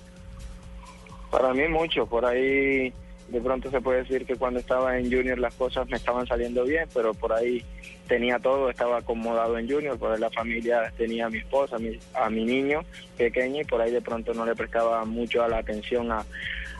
Para 1.32 1.54
mí 1.54 1.68
mucho, 1.68 2.06
por 2.06 2.26
ahí 2.26 2.94
de 3.32 3.42
pronto 3.42 3.70
se 3.70 3.80
puede 3.82 4.00
decir 4.00 4.26
que 4.26 4.36
cuando 4.36 4.60
estaba 4.60 4.98
en 4.98 5.06
Junior 5.12 5.38
las 5.38 5.54
cosas 5.54 5.88
me 5.90 5.98
estaban 5.98 6.26
saliendo 6.26 6.64
bien, 6.64 6.88
pero 6.94 7.14
por 7.14 7.32
ahí 7.34 7.64
tenía 8.08 8.40
todo, 8.40 8.70
estaba 8.70 8.98
acomodado 8.98 9.58
en 9.58 9.70
Junior, 9.70 10.00
por 10.00 10.20
la 10.20 10.30
familia 10.32 10.92
tenía 10.98 11.28
a 11.28 11.30
mi 11.30 11.38
esposa, 11.38 11.76
a 11.76 11.80
mi, 11.80 12.00
a 12.16 12.30
mi 12.30 12.44
niño 12.44 12.82
pequeño 13.18 13.62
y 13.62 13.66
por 13.66 13.82
ahí 13.82 13.92
de 13.92 14.02
pronto 14.02 14.34
no 14.34 14.46
le 14.46 14.56
prestaba 14.56 15.06
mucho 15.06 15.44
a 15.44 15.48
la 15.48 15.60
atención 15.60 16.12
a, 16.12 16.26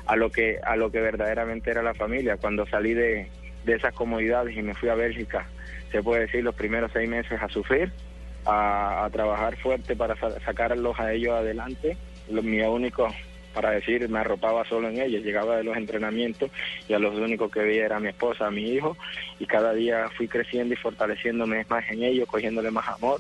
a 0.08 0.16
lo 0.16 0.32
que 0.32 0.58
a 0.64 0.76
lo 0.76 0.92
que 0.92 1.00
verdaderamente 1.02 1.70
era 1.70 1.84
la 1.84 1.94
familia. 1.94 2.38
Cuando 2.38 2.66
salí 2.66 2.94
de, 2.96 3.28
esas 3.68 3.94
comodidades 3.94 4.58
y 4.58 4.64
me 4.64 4.74
fui 4.74 4.90
a 4.90 4.96
Bélgica, 4.96 5.48
se 5.92 6.02
puede 6.02 6.22
decir 6.22 6.44
los 6.44 6.56
primeros 6.56 6.92
seis 6.92 7.08
meses 7.08 7.40
a 7.40 7.48
sufrir, 7.50 7.92
a, 8.48 9.08
trabajar 9.12 9.56
fuerte 9.58 9.96
para 9.96 10.16
sa- 10.16 10.40
sacarlos 10.40 11.00
a 11.00 11.14
ellos 11.14 11.34
adelante. 11.34 11.96
Lo, 12.32 12.42
mi 12.42 12.60
único 12.62 13.08
para 13.54 13.72
decir, 13.72 14.08
me 14.10 14.20
arropaba 14.20 14.66
solo 14.66 14.90
en 14.90 15.02
ellos, 15.02 15.24
llegaba 15.24 15.58
de 15.58 15.64
los 15.64 15.76
entrenamientos 15.76 16.52
y 16.88 16.94
a 16.94 17.00
los 17.00 17.16
únicos 17.16 17.52
que 17.52 17.62
veía 17.62 17.86
era 17.86 18.00
mi 18.00 18.10
esposa, 18.10 18.48
a 18.48 18.52
mi 18.52 18.70
hijo, 18.70 18.98
y 19.40 19.46
cada 19.46 19.74
día 19.74 20.10
fui 20.16 20.28
creciendo 20.28 20.74
y 20.74 20.78
fortaleciéndome 20.78 21.66
más 21.70 21.90
en 21.90 22.04
ellos, 22.04 22.28
cogiéndole 22.28 22.72
más 22.72 22.88
amor, 22.88 23.20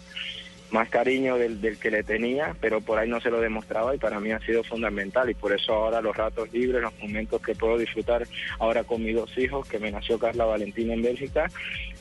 más 0.72 0.88
cariño 0.90 1.38
del, 1.38 1.62
del 1.62 1.78
que 1.80 1.90
le 1.90 2.04
tenía, 2.04 2.56
pero 2.62 2.80
por 2.80 3.00
ahí 3.00 3.10
no 3.10 3.20
se 3.20 3.32
lo 3.32 3.42
demostraba 3.42 3.96
y 3.96 3.98
para 3.98 4.20
mí 4.20 4.32
ha 4.32 4.40
sido 4.42 4.64
fundamental 4.64 5.28
y 5.30 5.34
por 5.34 5.52
eso 5.52 5.74
ahora 5.74 6.00
los 6.02 6.16
ratos 6.16 6.52
libres, 6.54 6.82
los 6.82 6.94
momentos 7.00 7.42
que 7.42 7.56
puedo 7.56 7.78
disfrutar 7.78 8.28
ahora 8.60 8.84
con 8.84 9.04
mis 9.04 9.16
dos 9.16 9.36
hijos, 9.38 9.68
que 9.68 9.80
me 9.80 9.90
nació 9.92 10.20
Carla 10.20 10.46
Valentina 10.46 10.94
en 10.94 11.02
Bélgica, 11.02 11.50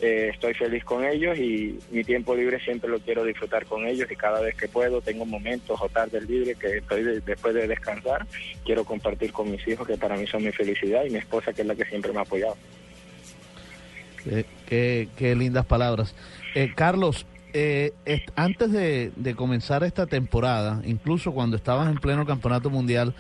eh, 0.03 0.31
estoy 0.35 0.53
feliz 0.53 0.85
con 0.85 1.05
ellos 1.05 1.39
y 1.39 1.79
mi 1.91 2.05
tiempo 2.05 2.35
libre 2.37 2.61
siempre 2.61 2.91
lo 2.91 2.99
quiero 3.01 3.25
disfrutar 3.25 3.65
con 3.65 3.87
ellos 3.87 4.11
y 4.11 4.17
cada 4.17 4.41
vez 4.41 4.55
que 4.55 4.69
puedo 4.69 5.01
tengo 5.01 5.25
momentos 5.25 5.81
o 5.81 5.89
tardes 5.89 6.29
libres 6.29 6.59
que 6.59 6.77
estoy 6.79 7.03
de- 7.05 7.21
después 7.21 7.55
de 7.55 7.67
descansar, 7.69 8.27
quiero 8.67 8.85
compartir 8.85 9.33
con 9.33 9.51
mis 9.51 9.67
hijos 9.67 9.87
que 9.87 9.97
para 9.97 10.17
mí 10.17 10.27
son 10.27 10.45
mi 10.45 10.53
felicidad 10.53 11.05
y 11.07 11.11
mi 11.11 11.19
esposa 11.19 11.55
que 11.55 11.63
es 11.63 11.67
la 11.67 11.75
que 11.75 11.87
siempre 11.87 12.13
me 12.13 12.19
ha 12.19 12.23
apoyado. 12.23 12.57
Qué, 14.67 15.09
qué- 15.17 15.35
lindas 15.35 15.65
palabras. 15.65 16.15
Eh, 16.55 16.73
Carlos, 16.75 17.25
eh, 17.53 17.93
antes 18.37 18.73
de, 18.73 19.13
de 19.17 19.35
comenzar 19.35 19.83
esta 19.85 20.07
temporada, 20.07 20.83
incluso 20.85 21.33
cuando 21.33 21.57
estabas 21.57 21.89
en 21.89 21.97
pleno 21.97 22.27
campeonato 22.27 22.71
mundial, 22.71 23.15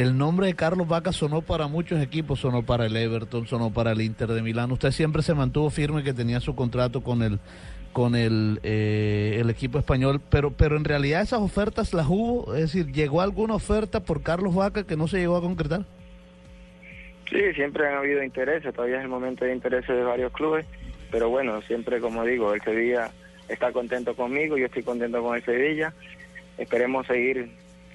el 0.00 0.16
nombre 0.16 0.46
de 0.46 0.54
Carlos 0.54 0.88
Vaca 0.88 1.12
sonó 1.12 1.42
para 1.42 1.66
muchos 1.66 2.00
equipos, 2.00 2.40
sonó 2.40 2.64
para 2.64 2.86
el 2.86 2.96
Everton, 2.96 3.46
sonó 3.46 3.70
para 3.70 3.92
el 3.92 4.00
Inter 4.00 4.28
de 4.28 4.40
Milán. 4.40 4.72
Usted 4.72 4.92
siempre 4.92 5.20
se 5.20 5.34
mantuvo 5.34 5.68
firme 5.68 6.02
que 6.02 6.14
tenía 6.14 6.40
su 6.40 6.54
contrato 6.54 7.02
con 7.02 7.22
el 7.22 7.38
con 7.92 8.14
el, 8.14 8.60
eh, 8.62 9.36
el 9.40 9.50
equipo 9.50 9.78
español, 9.78 10.20
pero 10.30 10.52
pero 10.52 10.76
en 10.76 10.84
realidad 10.84 11.20
esas 11.20 11.40
ofertas 11.40 11.92
las 11.92 12.06
hubo, 12.08 12.54
es 12.54 12.72
decir, 12.72 12.86
llegó 12.92 13.20
alguna 13.20 13.54
oferta 13.54 14.00
por 14.00 14.22
Carlos 14.22 14.54
Vaca 14.54 14.86
que 14.86 14.96
no 14.96 15.06
se 15.06 15.18
llegó 15.18 15.36
a 15.36 15.42
concretar. 15.42 15.84
Sí, 17.28 17.52
siempre 17.54 17.86
han 17.86 17.96
habido 17.96 18.22
intereses, 18.22 18.72
todavía 18.72 18.96
es 18.96 19.02
el 19.02 19.08
momento 19.08 19.44
de 19.44 19.52
intereses 19.52 19.94
de 19.94 20.02
varios 20.02 20.32
clubes, 20.32 20.64
pero 21.10 21.28
bueno, 21.28 21.60
siempre 21.62 22.00
como 22.00 22.24
digo, 22.24 22.54
el 22.54 22.62
Sevilla 22.62 23.10
está 23.50 23.72
contento 23.72 24.14
conmigo, 24.14 24.56
yo 24.56 24.66
estoy 24.66 24.82
contento 24.82 25.22
con 25.22 25.36
el 25.36 25.44
Sevilla, 25.44 25.92
esperemos 26.58 27.06
seguir 27.06 27.50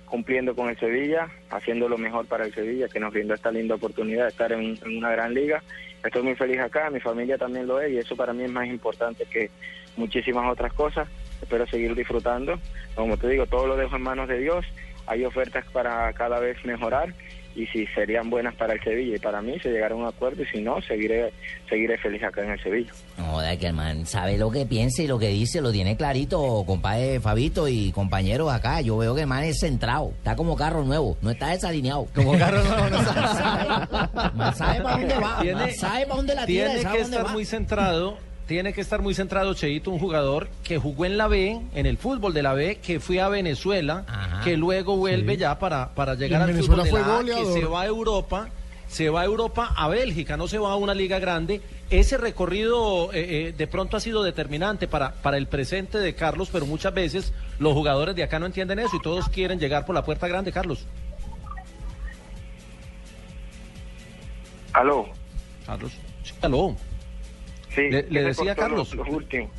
cumpliendo 0.06 0.56
con 0.56 0.70
el 0.70 0.78
Sevilla, 0.78 1.30
haciendo 1.50 1.90
lo 1.90 1.98
mejor 1.98 2.28
para 2.28 2.46
el 2.46 2.54
Sevilla, 2.54 2.88
que 2.88 3.00
nos 3.00 3.12
brindó 3.12 3.34
esta 3.34 3.52
linda 3.52 3.76
oportunidad 3.76 4.24
de 4.24 4.30
estar 4.30 4.52
en, 4.52 4.78
en 4.84 4.98
una 4.98 5.12
gran 5.12 5.34
liga. 5.34 5.64
Estoy 6.04 6.22
muy 6.22 6.36
feliz 6.36 6.60
acá, 6.60 6.90
mi 6.90 7.00
familia 7.00 7.38
también 7.38 7.68
lo 7.68 7.82
es 7.82 7.92
y 7.92 7.98
eso 7.98 8.16
para 8.16 8.34
mí 8.34 8.44
es 8.44 8.52
más 8.52 8.68
importante 8.68 9.26
que 9.26 9.50
muchísimas 9.98 10.52
otras 10.52 10.74
cosas. 10.74 11.08
Espero 11.42 11.66
seguir 11.68 11.96
disfrutando. 11.96 12.60
Como 12.94 13.18
te 13.18 13.28
digo, 13.28 13.46
todo 13.48 13.68
lo 13.68 13.76
dejo 13.76 13.96
en 13.96 14.04
manos 14.04 14.28
de 14.28 14.40
Dios. 14.40 14.66
Hay 15.08 15.26
ofertas 15.26 15.66
para 15.72 16.12
cada 16.14 16.40
vez 16.40 16.64
mejorar 16.66 17.14
y 17.56 17.66
si 17.68 17.88
serían 17.88 18.30
buenas 18.30 18.54
para 18.56 18.74
el 18.74 18.84
Sevilla 18.84 19.16
y 19.16 19.20
para 19.20 19.42
mí 19.42 19.58
se 19.60 19.70
llegará 19.72 19.94
a 19.96 19.98
un 19.98 20.06
acuerdo 20.06 20.44
y 20.44 20.46
si 20.48 20.62
no, 20.62 20.82
seguiré 20.82 21.32
seguiré 21.70 21.98
feliz 21.98 22.22
acá 22.24 22.44
en 22.44 22.52
el 22.52 22.62
Sevilla. 22.62 22.92
No, 23.18 23.40
de 23.40 23.58
que 23.58 23.68
el 23.68 23.74
man 23.74 24.06
sabe 24.06 24.38
lo 24.38 24.52
que 24.52 24.66
piensa 24.66 25.02
y 25.04 25.08
lo 25.08 25.18
que 25.18 25.30
dice, 25.30 25.62
lo 25.62 25.72
tiene 25.72 25.96
clarito, 25.98 26.64
compadre 26.68 27.20
Fabito 27.20 27.68
y 27.68 27.92
compañeros 27.92 28.52
acá. 28.52 28.82
Yo 28.82 28.98
veo 28.98 29.16
que 29.16 29.22
el 29.22 29.28
man 29.28 29.44
es 29.44 29.60
centrado, 29.60 30.12
está 30.18 30.36
como 30.36 30.56
carro 30.56 30.84
nuevo, 30.84 31.18
no 31.22 31.32
está 31.32 31.50
desalineado. 31.50 32.08
Como 32.14 32.38
carro 32.38 32.64
nuevo, 32.64 32.90
no. 32.90 33.02
Man 34.36 34.56
sabe 34.56 34.82
para 34.82 34.98
dónde 34.98 35.16
va, 35.16 35.40
Tiene- 35.42 35.74
sabe 35.74 36.06
para 36.06 36.16
dónde 36.18 36.36
la 36.36 36.46
tira, 36.46 36.66
tiene 36.68 36.82
sabe 36.84 36.98
que 36.98 37.04
estar 37.04 37.26
va. 37.26 37.32
muy 37.32 37.46
centrado. 37.46 38.18
Tiene 38.48 38.74
que 38.74 38.82
estar 38.82 39.02
muy 39.02 39.16
centrado 39.16 39.56
Cheito, 39.56 39.90
un 39.90 39.98
jugador 39.98 40.50
que 40.64 40.78
jugó 40.78 41.06
en 41.06 41.18
la 41.18 41.28
B, 41.28 41.60
en 41.74 41.86
el 41.88 41.98
fútbol 41.98 42.32
de 42.34 42.44
la 42.44 42.54
B, 42.54 42.78
que 42.78 43.00
fue 43.00 43.20
a 43.20 43.28
Venezuela, 43.28 44.06
que 44.44 44.56
luego 44.56 44.98
vuelve 44.98 45.36
ya 45.36 45.58
para, 45.58 45.90
para 45.90 46.14
llegar 46.14 46.44
al 46.44 46.54
Venezuela 46.54 46.84
fútbol 46.84 46.86
de 46.86 46.92
fue 46.92 47.26
la 47.26 47.40
A, 47.40 47.44
que 47.44 47.60
se 47.60 47.66
va 47.66 47.82
a 47.82 47.86
Europa, 47.88 48.50
se 48.88 49.10
va 49.10 49.22
a 49.22 49.26
Europa, 49.26 49.74
a 49.76 49.88
Bélgica, 49.88 50.38
no 50.38 50.48
se 50.48 50.60
va 50.60 50.74
a 50.74 50.76
una 50.76 50.94
liga 50.94 51.18
grande. 51.18 51.60
Ese 51.90 52.18
recorrido 52.18 53.12
eh, 53.14 53.48
eh, 53.48 53.54
de 53.58 53.68
pronto 53.68 53.98
ha 53.98 54.00
sido 54.00 54.22
determinante 54.22 54.88
para, 54.88 55.14
para 55.14 55.38
el 55.38 55.48
presente 55.48 55.98
de 55.98 56.14
Carlos, 56.14 56.50
pero 56.52 56.68
muchas 56.68 56.94
veces 56.94 57.34
los 57.58 57.74
jugadores 57.74 58.16
de 58.16 58.22
acá 58.22 58.38
no 58.38 58.46
entienden 58.46 58.78
eso 58.78 58.96
y 58.96 59.02
todos 59.02 59.28
quieren 59.30 59.60
llegar 59.60 59.88
por 59.88 59.96
la 59.96 60.06
puerta 60.06 60.28
grande, 60.28 60.52
Carlos. 60.52 60.86
Aló. 64.72 65.08
Carlos. 65.66 65.94
Sí, 66.24 66.34
aló. 66.42 66.76
Sí, 67.76 67.90
Le- 67.90 68.04
decía 68.24 68.56
Carlos. 68.56 68.94
Los, 68.96 69.06
los 69.08 69.16
últimos. 69.16 69.52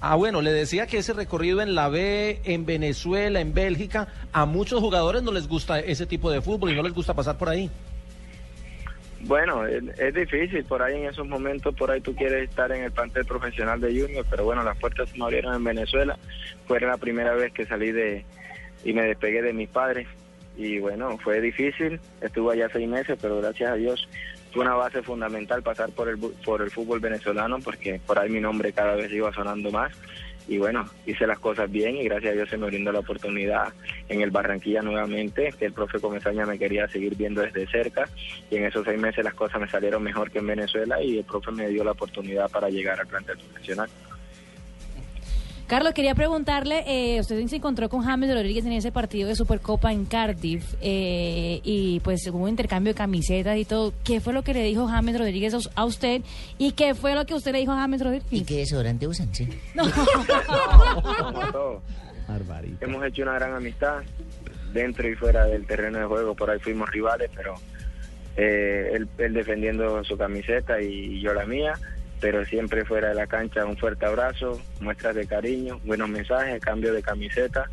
Ah, 0.00 0.14
bueno, 0.14 0.42
le 0.42 0.52
decía 0.52 0.86
que 0.86 0.98
ese 0.98 1.14
recorrido 1.14 1.62
en 1.62 1.74
la 1.74 1.88
B, 1.88 2.40
en 2.44 2.66
Venezuela, 2.66 3.40
en 3.40 3.54
Bélgica, 3.54 4.08
a 4.32 4.44
muchos 4.44 4.80
jugadores 4.80 5.22
no 5.22 5.32
les 5.32 5.48
gusta 5.48 5.80
ese 5.80 6.04
tipo 6.06 6.30
de 6.30 6.42
fútbol 6.42 6.70
y 6.72 6.76
no 6.76 6.82
les 6.82 6.92
gusta 6.92 7.14
pasar 7.14 7.38
por 7.38 7.48
ahí. 7.48 7.70
Bueno, 9.20 9.66
es, 9.66 9.82
es 9.98 10.14
difícil, 10.14 10.62
por 10.64 10.82
ahí 10.82 10.98
en 11.02 11.08
esos 11.08 11.26
momentos, 11.26 11.74
por 11.74 11.90
ahí 11.90 12.00
tú 12.00 12.14
quieres 12.14 12.48
estar 12.50 12.70
en 12.70 12.84
el 12.84 12.92
plantel 12.92 13.24
profesional 13.24 13.80
de 13.80 13.88
Junior, 14.00 14.24
pero 14.28 14.44
bueno, 14.44 14.62
las 14.62 14.76
puertas 14.78 15.08
se 15.08 15.16
me 15.18 15.24
abrieron 15.24 15.54
en 15.54 15.64
Venezuela, 15.64 16.18
fue 16.66 16.78
la 16.80 16.98
primera 16.98 17.34
vez 17.34 17.52
que 17.52 17.64
salí 17.64 17.90
de 17.92 18.24
y 18.84 18.92
me 18.92 19.02
despegué 19.02 19.40
de 19.42 19.52
mis 19.54 19.68
padres 19.70 20.06
y 20.56 20.78
bueno, 20.78 21.16
fue 21.18 21.40
difícil, 21.40 21.98
estuve 22.20 22.52
allá 22.54 22.68
seis 22.72 22.86
meses, 22.86 23.18
pero 23.20 23.38
gracias 23.40 23.70
a 23.70 23.74
Dios 23.74 24.06
fue 24.56 24.64
una 24.64 24.74
base 24.74 25.02
fundamental 25.02 25.62
pasar 25.62 25.90
por 25.90 26.08
el, 26.08 26.16
por 26.16 26.62
el 26.62 26.70
fútbol 26.70 26.98
venezolano 26.98 27.58
porque 27.60 28.00
por 28.06 28.18
ahí 28.18 28.30
mi 28.30 28.40
nombre 28.40 28.72
cada 28.72 28.94
vez 28.94 29.12
iba 29.12 29.30
sonando 29.30 29.70
más 29.70 29.92
y 30.48 30.56
bueno, 30.56 30.88
hice 31.04 31.26
las 31.26 31.38
cosas 31.38 31.70
bien 31.70 31.96
y 31.96 32.04
gracias 32.04 32.32
a 32.32 32.36
Dios 32.36 32.48
se 32.48 32.56
me 32.56 32.68
brindó 32.68 32.90
la 32.90 33.00
oportunidad 33.00 33.74
en 34.08 34.22
el 34.22 34.30
Barranquilla 34.30 34.80
nuevamente, 34.80 35.52
el 35.60 35.74
profe 35.74 36.00
Comesaña 36.00 36.46
me 36.46 36.58
quería 36.58 36.88
seguir 36.88 37.14
viendo 37.16 37.42
desde 37.42 37.66
cerca 37.66 38.08
y 38.50 38.56
en 38.56 38.64
esos 38.64 38.86
seis 38.86 38.98
meses 38.98 39.24
las 39.24 39.34
cosas 39.34 39.60
me 39.60 39.68
salieron 39.68 40.02
mejor 40.02 40.30
que 40.30 40.38
en 40.38 40.46
Venezuela 40.46 41.02
y 41.02 41.18
el 41.18 41.24
profe 41.24 41.52
me 41.52 41.68
dio 41.68 41.84
la 41.84 41.92
oportunidad 41.92 42.50
para 42.50 42.70
llegar 42.70 42.98
al 42.98 43.08
plantel 43.08 43.36
profesional. 43.36 43.90
Carlos, 45.66 45.94
quería 45.94 46.14
preguntarle, 46.14 46.84
eh, 46.86 47.18
usted 47.20 47.44
se 47.48 47.56
encontró 47.56 47.88
con 47.88 48.02
James 48.02 48.32
Rodríguez 48.32 48.64
en 48.66 48.72
ese 48.72 48.92
partido 48.92 49.28
de 49.28 49.34
Supercopa 49.34 49.92
en 49.92 50.04
Cardiff 50.04 50.74
eh, 50.80 51.60
y 51.64 51.98
pues 52.00 52.24
hubo 52.28 52.38
un 52.44 52.50
intercambio 52.50 52.92
de 52.92 52.96
camisetas 52.96 53.56
y 53.58 53.64
todo. 53.64 53.92
¿Qué 54.04 54.20
fue 54.20 54.32
lo 54.32 54.42
que 54.44 54.54
le 54.54 54.62
dijo 54.62 54.86
James 54.86 55.18
Rodríguez 55.18 55.54
a 55.54 55.56
us- 55.56 55.70
a 55.74 55.84
usted 55.84 56.22
y 56.56 56.70
qué 56.72 56.94
fue 56.94 57.14
lo 57.16 57.26
que 57.26 57.34
usted 57.34 57.50
le 57.50 57.58
dijo 57.58 57.72
a 57.72 57.78
James 57.80 58.00
Rodríguez? 58.00 58.24
¿Y 58.30 58.44
qué 58.44 58.58
desodorante 58.58 59.08
usan? 59.08 59.34
Sí. 59.34 59.48
Como 61.18 61.40
todo. 61.50 61.82
Hemos 62.80 63.04
hecho 63.04 63.22
una 63.22 63.34
gran 63.34 63.54
amistad 63.54 64.02
dentro 64.72 65.08
y 65.08 65.14
fuera 65.16 65.46
del 65.46 65.66
terreno 65.66 65.98
de 65.98 66.04
juego, 66.04 66.34
por 66.36 66.50
ahí 66.50 66.58
fuimos 66.60 66.88
rivales, 66.90 67.30
pero 67.34 67.54
eh, 68.36 68.90
él, 68.94 69.08
él 69.18 69.32
defendiendo 69.32 70.02
su 70.04 70.16
camiseta 70.16 70.80
y 70.80 71.20
yo 71.20 71.34
la 71.34 71.44
mía. 71.44 71.74
Pero 72.20 72.44
siempre 72.44 72.84
fuera 72.84 73.08
de 73.08 73.14
la 73.14 73.26
cancha 73.26 73.64
un 73.64 73.76
fuerte 73.76 74.06
abrazo, 74.06 74.60
muestras 74.80 75.14
de 75.14 75.26
cariño, 75.26 75.80
buenos 75.84 76.08
mensajes, 76.08 76.60
cambio 76.60 76.92
de 76.92 77.02
camiseta 77.02 77.68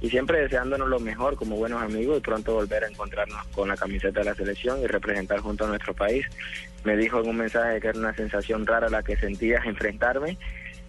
y 0.00 0.10
siempre 0.10 0.40
deseándonos 0.40 0.88
lo 0.88 1.00
mejor 1.00 1.36
como 1.36 1.56
buenos 1.56 1.82
amigos 1.82 2.18
y 2.18 2.20
pronto 2.20 2.54
volver 2.54 2.84
a 2.84 2.88
encontrarnos 2.88 3.46
con 3.48 3.68
la 3.68 3.76
camiseta 3.76 4.20
de 4.20 4.26
la 4.26 4.34
selección 4.34 4.80
y 4.82 4.86
representar 4.86 5.40
junto 5.40 5.64
a 5.64 5.68
nuestro 5.68 5.94
país. 5.94 6.26
Me 6.84 6.96
dijo 6.96 7.20
en 7.20 7.30
un 7.30 7.36
mensaje 7.36 7.80
que 7.80 7.88
era 7.88 7.98
una 7.98 8.14
sensación 8.14 8.66
rara 8.66 8.88
la 8.88 9.02
que 9.02 9.16
sentía 9.16 9.60
enfrentarme, 9.64 10.36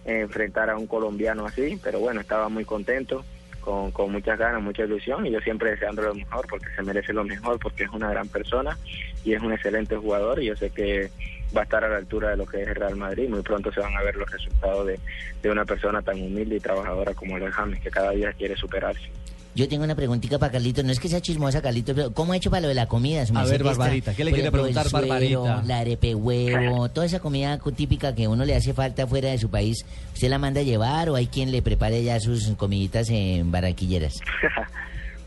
enfrentar 0.04 0.70
a 0.70 0.76
un 0.76 0.86
colombiano 0.86 1.46
así, 1.46 1.78
pero 1.82 2.00
bueno, 2.00 2.20
estaba 2.20 2.48
muy 2.48 2.64
contento. 2.64 3.24
Con, 3.60 3.90
con 3.90 4.12
muchas 4.12 4.38
ganas, 4.38 4.62
mucha 4.62 4.84
ilusión 4.84 5.26
y 5.26 5.30
yo 5.30 5.40
siempre 5.40 5.72
deseando 5.72 6.00
lo 6.00 6.14
mejor 6.14 6.46
porque 6.48 6.68
se 6.74 6.82
merece 6.82 7.12
lo 7.12 7.22
mejor, 7.22 7.58
porque 7.58 7.84
es 7.84 7.90
una 7.90 8.08
gran 8.08 8.26
persona 8.28 8.78
y 9.24 9.34
es 9.34 9.42
un 9.42 9.52
excelente 9.52 9.94
jugador 9.96 10.42
y 10.42 10.46
yo 10.46 10.56
sé 10.56 10.70
que 10.70 11.10
va 11.56 11.60
a 11.62 11.64
estar 11.64 11.82
a 11.84 11.88
la 11.88 11.96
altura 11.96 12.30
de 12.30 12.36
lo 12.36 12.46
que 12.46 12.62
es 12.62 12.68
el 12.68 12.74
Real 12.74 12.96
Madrid. 12.96 13.28
Muy 13.28 13.42
pronto 13.42 13.72
se 13.72 13.80
van 13.80 13.96
a 13.96 14.02
ver 14.02 14.16
los 14.16 14.30
resultados 14.30 14.86
de, 14.86 14.98
de 15.42 15.50
una 15.50 15.64
persona 15.64 16.02
tan 16.02 16.20
humilde 16.20 16.56
y 16.56 16.60
trabajadora 16.60 17.14
como 17.14 17.38
lo 17.38 17.48
es 17.48 17.54
James, 17.54 17.80
que 17.80 17.90
cada 17.90 18.10
día 18.10 18.32
quiere 18.32 18.56
superarse. 18.56 19.10
Yo 19.54 19.66
tengo 19.68 19.82
una 19.82 19.96
preguntita 19.96 20.38
para 20.38 20.52
Carlito. 20.52 20.84
No 20.84 20.92
es 20.92 21.00
que 21.00 21.08
sea 21.08 21.20
chismosa, 21.20 21.60
Carlito, 21.60 21.92
pero 21.94 22.12
¿cómo 22.12 22.32
ha 22.32 22.36
hecho 22.36 22.48
para 22.50 22.60
lo 22.60 22.68
de 22.68 22.74
la 22.74 22.86
comida? 22.86 23.26
Su 23.26 23.36
A 23.36 23.44
ver, 23.44 23.64
Barbarita, 23.64 24.14
¿qué 24.14 24.22
le 24.24 24.30
quiere 24.30 24.48
ejemplo, 24.48 24.66
el 24.66 24.72
preguntar, 24.74 24.88
suero, 24.88 25.42
Barbarita? 25.42 25.66
La 25.66 25.78
arepe 25.80 26.14
huevo, 26.14 26.88
toda 26.94 27.06
esa 27.06 27.18
comida 27.18 27.58
típica 27.74 28.14
que 28.14 28.28
uno 28.28 28.44
le 28.44 28.54
hace 28.54 28.72
falta 28.72 29.06
fuera 29.06 29.30
de 29.30 29.38
su 29.38 29.50
país. 29.50 29.84
¿Usted 30.14 30.28
la 30.28 30.38
manda 30.38 30.60
a 30.60 30.64
llevar 30.64 31.08
o 31.10 31.16
hay 31.16 31.26
quien 31.26 31.50
le 31.50 31.62
prepare 31.62 32.04
ya 32.04 32.20
sus 32.20 32.50
comiditas 32.56 33.08
en 33.10 33.50
barranquilleras? 33.50 34.20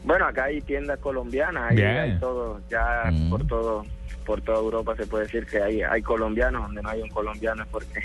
Bueno, 0.04 0.26
acá 0.26 0.46
hay 0.46 0.60
tiendas 0.62 0.98
colombianas, 0.98 1.70
hay, 1.70 1.80
hay 1.84 2.18
todo, 2.18 2.60
ya 2.72 3.04
Mm. 3.12 3.30
por 3.30 3.46
todo 3.46 3.84
por 4.22 4.42
toda 4.42 4.60
Europa 4.60 4.96
se 4.96 5.06
puede 5.08 5.26
decir 5.26 5.46
que 5.46 5.62
hay, 5.62 5.82
hay 5.82 6.02
colombianos, 6.02 6.62
donde 6.64 6.82
no 6.82 6.90
hay 6.90 7.02
un 7.02 7.10
colombiano 7.10 7.64
es 7.64 7.70
porque 7.70 8.00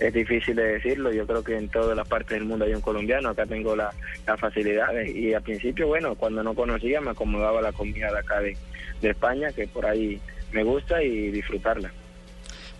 es 0.00 0.12
difícil 0.12 0.56
de 0.56 0.64
decirlo, 0.74 1.12
yo 1.12 1.24
creo 1.26 1.44
que 1.44 1.56
en 1.56 1.68
todas 1.68 1.96
las 1.96 2.08
partes 2.08 2.30
del 2.38 2.44
mundo 2.48 2.64
hay 2.64 2.74
un 2.74 2.80
colombiano, 2.80 3.28
acá 3.28 3.46
tengo 3.46 3.76
la- 3.76 3.92
las 4.26 4.40
facilidades 4.40 5.14
y 5.14 5.32
al 5.34 5.42
principio, 5.42 5.86
bueno, 5.86 6.14
cuando 6.16 6.42
no 6.42 6.54
conocía 6.54 7.00
me 7.00 7.10
acomodaba 7.10 7.62
la 7.62 7.72
comida 7.72 8.10
de 8.12 8.18
acá 8.18 8.40
de, 8.40 8.56
de 9.00 9.10
España, 9.10 9.52
que 9.52 9.68
por 9.68 9.86
ahí 9.86 10.20
me 10.52 10.64
gusta 10.64 11.02
y 11.02 11.30
disfrutarla. 11.30 11.92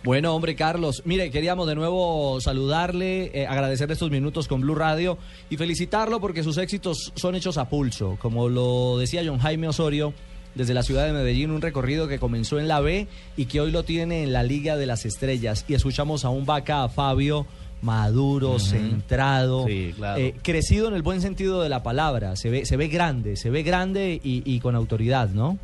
Bueno, 0.03 0.35
hombre, 0.35 0.55
Carlos, 0.55 1.01
mire, 1.05 1.31
queríamos 1.31 1.67
de 1.67 1.73
nuevo 1.73 2.39
saludarle, 2.39 3.31
eh, 3.33 3.47
agradecerle 3.47 3.93
estos 3.93 4.11
minutos 4.11 4.47
con 4.47 4.61
Blue 4.61 4.75
Radio 4.75 5.17
y 5.49 5.57
felicitarlo 5.57 6.19
porque 6.19 6.43
sus 6.43 6.59
éxitos 6.59 7.11
son 7.15 7.33
hechos 7.35 7.57
a 7.57 7.67
pulso. 7.69 8.15
Como 8.21 8.47
lo 8.47 8.99
decía 8.99 9.23
John 9.25 9.39
Jaime 9.39 9.67
Osorio, 9.67 10.13
desde 10.55 10.73
la 10.73 10.81
ciudad 10.83 11.05
de 11.05 11.13
Medellín, 11.13 11.51
un 11.51 11.61
recorrido 11.61 12.07
que 12.07 12.17
comenzó 12.19 12.57
en 12.59 12.67
la 12.67 12.79
B 12.79 13.07
y 13.37 13.45
que 13.45 13.61
hoy 13.61 13.71
lo 13.71 13.83
tiene 13.83 14.23
en 14.23 14.33
la 14.33 14.41
Liga 14.43 14.77
de 14.77 14.85
las 14.85 15.05
Estrellas. 15.05 15.65
Y 15.67 15.73
escuchamos 15.75 16.25
a 16.25 16.29
un 16.29 16.45
vaca, 16.45 16.83
a 16.83 16.89
Fabio, 16.89 17.45
maduro, 17.81 18.57
centrado, 18.57 19.65
Sí, 19.67 19.93
claro. 19.95 20.19
eh, 20.19 20.33
crecido 20.41 20.87
en 20.87 20.95
el 20.95 21.01
buen 21.03 21.21
sentido 21.21 21.61
de 21.61 21.69
la 21.69 21.83
palabra. 21.83 22.35
Se 22.35 22.49
ve, 22.49 22.65
se 22.65 22.77
ve 22.77 22.87
grande, 22.87 23.35
se 23.35 23.49
ve 23.49 23.63
grande 23.63 24.19
y, 24.23 24.41
y 24.45 24.59
con 24.61 24.75
autoridad, 24.75 25.29
¿no? 25.29 25.59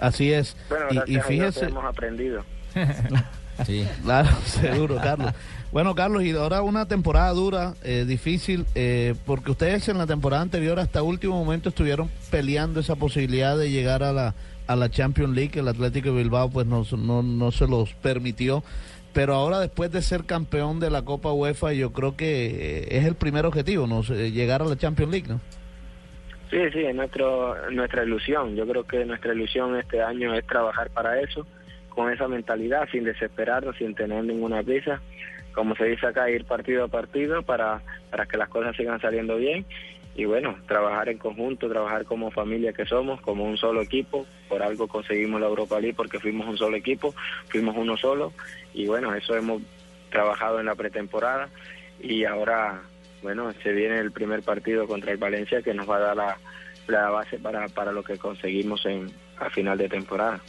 Así 0.00 0.32
es. 0.32 0.56
Bueno, 0.68 0.86
Y- 1.06 1.16
y, 1.16 1.20
fíjese, 1.20 1.66
hemos 1.66 1.84
aprendido. 1.84 2.44
Sí. 3.66 3.84
Claro, 4.04 4.28
seguro, 4.44 4.98
Carlos. 5.02 5.32
Bueno, 5.70 5.94
Carlos, 5.94 6.22
y 6.22 6.32
ahora 6.32 6.62
una 6.62 6.86
temporada 6.86 7.30
dura, 7.32 7.74
eh, 7.84 8.04
difícil, 8.06 8.64
eh, 8.74 9.14
porque 9.26 9.50
ustedes 9.50 9.88
en 9.88 9.98
la 9.98 10.06
temporada 10.06 10.42
anterior 10.42 10.78
hasta 10.78 11.02
último 11.02 11.34
momento 11.34 11.68
estuvieron 11.68 12.10
peleando 12.30 12.80
esa 12.80 12.96
posibilidad 12.96 13.56
de 13.58 13.70
llegar 13.70 14.02
a 14.02 14.12
la, 14.12 14.34
a 14.66 14.76
la 14.76 14.88
Champions 14.88 15.34
League. 15.34 15.60
El 15.60 15.68
Atlético 15.68 16.10
de 16.10 16.22
Bilbao 16.22 16.48
pues 16.48 16.66
no, 16.66 16.84
no, 16.96 17.22
no 17.22 17.50
se 17.50 17.66
los 17.66 17.92
permitió. 17.94 18.62
Pero 19.12 19.34
ahora 19.34 19.58
después 19.60 19.90
de 19.90 20.02
ser 20.02 20.24
campeón 20.24 20.80
de 20.80 20.90
la 20.90 21.02
Copa 21.02 21.32
UEFA, 21.32 21.72
yo 21.72 21.92
creo 21.92 22.16
que 22.16 22.46
eh, 22.46 22.98
es 22.98 23.04
el 23.04 23.14
primer 23.14 23.46
objetivo, 23.46 23.86
¿no? 23.86 24.02
Eh, 24.10 24.30
Llegar 24.30 24.62
a 24.62 24.66
la 24.66 24.76
Champions 24.76 25.10
League, 25.10 25.26
¿no? 25.28 25.40
Sí, 26.50 26.58
sí, 26.72 26.80
es 26.80 26.94
nuestro, 26.94 27.70
nuestra 27.70 28.04
ilusión. 28.04 28.54
Yo 28.54 28.66
creo 28.66 28.84
que 28.84 29.04
nuestra 29.04 29.34
ilusión 29.34 29.76
este 29.76 30.02
año 30.02 30.34
es 30.34 30.46
trabajar 30.46 30.90
para 30.90 31.20
eso, 31.20 31.46
con 31.88 32.12
esa 32.12 32.28
mentalidad, 32.28 32.88
sin 32.90 33.04
desesperarnos, 33.04 33.76
sin 33.76 33.94
tener 33.94 34.24
ninguna 34.24 34.62
prisa. 34.62 35.00
Como 35.58 35.74
se 35.74 35.86
dice 35.86 36.06
acá, 36.06 36.30
ir 36.30 36.44
partido 36.44 36.84
a 36.84 36.88
partido 36.88 37.42
para, 37.42 37.82
para 38.12 38.26
que 38.26 38.36
las 38.36 38.48
cosas 38.48 38.76
sigan 38.76 39.00
saliendo 39.00 39.36
bien. 39.38 39.66
Y 40.14 40.24
bueno, 40.24 40.56
trabajar 40.68 41.08
en 41.08 41.18
conjunto, 41.18 41.68
trabajar 41.68 42.04
como 42.04 42.30
familia 42.30 42.72
que 42.72 42.86
somos, 42.86 43.20
como 43.20 43.42
un 43.42 43.56
solo 43.56 43.82
equipo. 43.82 44.24
Por 44.48 44.62
algo 44.62 44.86
conseguimos 44.86 45.40
la 45.40 45.48
Europa 45.48 45.80
League 45.80 45.96
porque 45.96 46.20
fuimos 46.20 46.46
un 46.46 46.56
solo 46.56 46.76
equipo, 46.76 47.12
fuimos 47.48 47.76
uno 47.76 47.96
solo. 47.96 48.32
Y 48.72 48.86
bueno, 48.86 49.12
eso 49.16 49.34
hemos 49.34 49.60
trabajado 50.10 50.60
en 50.60 50.66
la 50.66 50.76
pretemporada. 50.76 51.48
Y 52.00 52.24
ahora 52.24 52.80
bueno, 53.20 53.52
se 53.60 53.72
viene 53.72 53.98
el 53.98 54.12
primer 54.12 54.44
partido 54.44 54.86
contra 54.86 55.10
el 55.10 55.18
Valencia 55.18 55.60
que 55.60 55.74
nos 55.74 55.90
va 55.90 55.96
a 55.96 56.00
dar 56.00 56.16
la, 56.16 56.38
la 56.86 57.10
base 57.10 57.40
para, 57.40 57.66
para 57.66 57.90
lo 57.90 58.04
que 58.04 58.16
conseguimos 58.16 58.86
en, 58.86 59.10
a 59.38 59.50
final 59.50 59.76
de 59.76 59.88
temporada. 59.88 60.40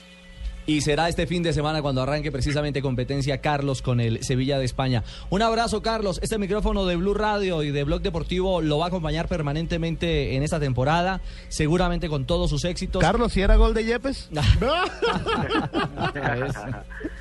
Y 0.69 0.81
será 0.81 1.09
este 1.09 1.25
fin 1.25 1.41
de 1.41 1.51
semana 1.51 1.81
cuando 1.81 2.03
arranque 2.03 2.31
precisamente 2.31 2.83
competencia 2.83 3.41
Carlos 3.41 3.81
con 3.81 3.99
el 3.99 4.23
Sevilla 4.23 4.59
de 4.59 4.65
España. 4.65 5.03
Un 5.31 5.41
abrazo, 5.41 5.81
Carlos. 5.81 6.19
Este 6.21 6.37
micrófono 6.37 6.85
de 6.85 6.95
Blue 6.95 7.15
Radio 7.15 7.63
y 7.63 7.71
de 7.71 7.83
Blog 7.83 8.03
Deportivo 8.03 8.61
lo 8.61 8.77
va 8.77 8.85
a 8.85 8.87
acompañar 8.89 9.27
permanentemente 9.27 10.35
en 10.35 10.43
esta 10.43 10.59
temporada, 10.59 11.21
seguramente 11.47 12.07
con 12.07 12.25
todos 12.25 12.51
sus 12.51 12.65
éxitos. 12.65 13.01
Carlos, 13.01 13.33
¿si 13.33 13.41
era 13.41 13.55
gol 13.55 13.73
de 13.73 13.83
Yepes? 13.83 14.29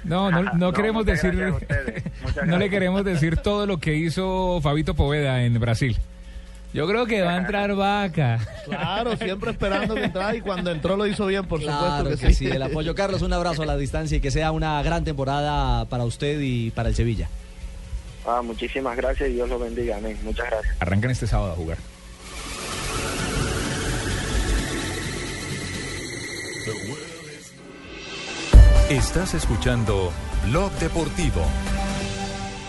No, 0.04 0.30
no, 0.30 0.42
no 0.54 0.72
queremos 0.72 1.04
decir, 1.04 1.34
muchas 2.22 2.46
no 2.46 2.56
le 2.56 2.70
queremos 2.70 3.04
decir 3.04 3.36
todo 3.36 3.66
lo 3.66 3.78
que 3.78 3.96
hizo 3.96 4.60
Fabito 4.62 4.94
Poveda 4.94 5.44
en 5.44 5.58
Brasil. 5.60 5.98
Yo 6.74 6.86
creo 6.86 7.06
que 7.06 7.22
va 7.22 7.34
a 7.34 7.38
entrar 7.38 7.74
vaca. 7.74 8.38
Claro, 8.68 9.16
siempre 9.16 9.52
esperando 9.52 9.94
que 9.94 10.04
entrara 10.04 10.36
y 10.36 10.42
cuando 10.42 10.70
entró 10.70 10.94
lo 10.96 11.06
hizo 11.06 11.24
bien, 11.24 11.46
por 11.46 11.60
Claro 11.60 11.96
supuesto 11.96 12.26
que 12.26 12.34
sí, 12.34 12.46
el 12.46 12.62
apoyo. 12.62 12.94
Carlos, 12.94 13.22
un 13.22 13.32
abrazo 13.32 13.62
a 13.62 13.66
la 13.66 13.78
distancia 13.78 14.18
y 14.18 14.20
que 14.20 14.30
sea 14.30 14.52
una 14.52 14.82
gran 14.82 15.04
temporada 15.04 15.86
para 15.86 16.04
usted 16.04 16.38
y 16.40 16.70
para 16.70 16.90
el 16.90 16.94
Sevilla. 16.94 17.28
Ah, 18.26 18.42
muchísimas 18.42 18.94
gracias 18.94 19.30
y 19.30 19.32
Dios 19.34 19.48
los 19.48 19.58
bendiga. 19.58 19.96
Amén. 19.96 20.18
Muchas 20.22 20.46
gracias. 20.50 20.76
Arrancan 20.80 21.10
este 21.10 21.26
sábado 21.26 21.52
a 21.52 21.56
jugar. 21.56 21.78
Estás 28.90 29.34
escuchando 29.34 30.10
Blog 30.46 30.72
Deportivo. 30.78 31.44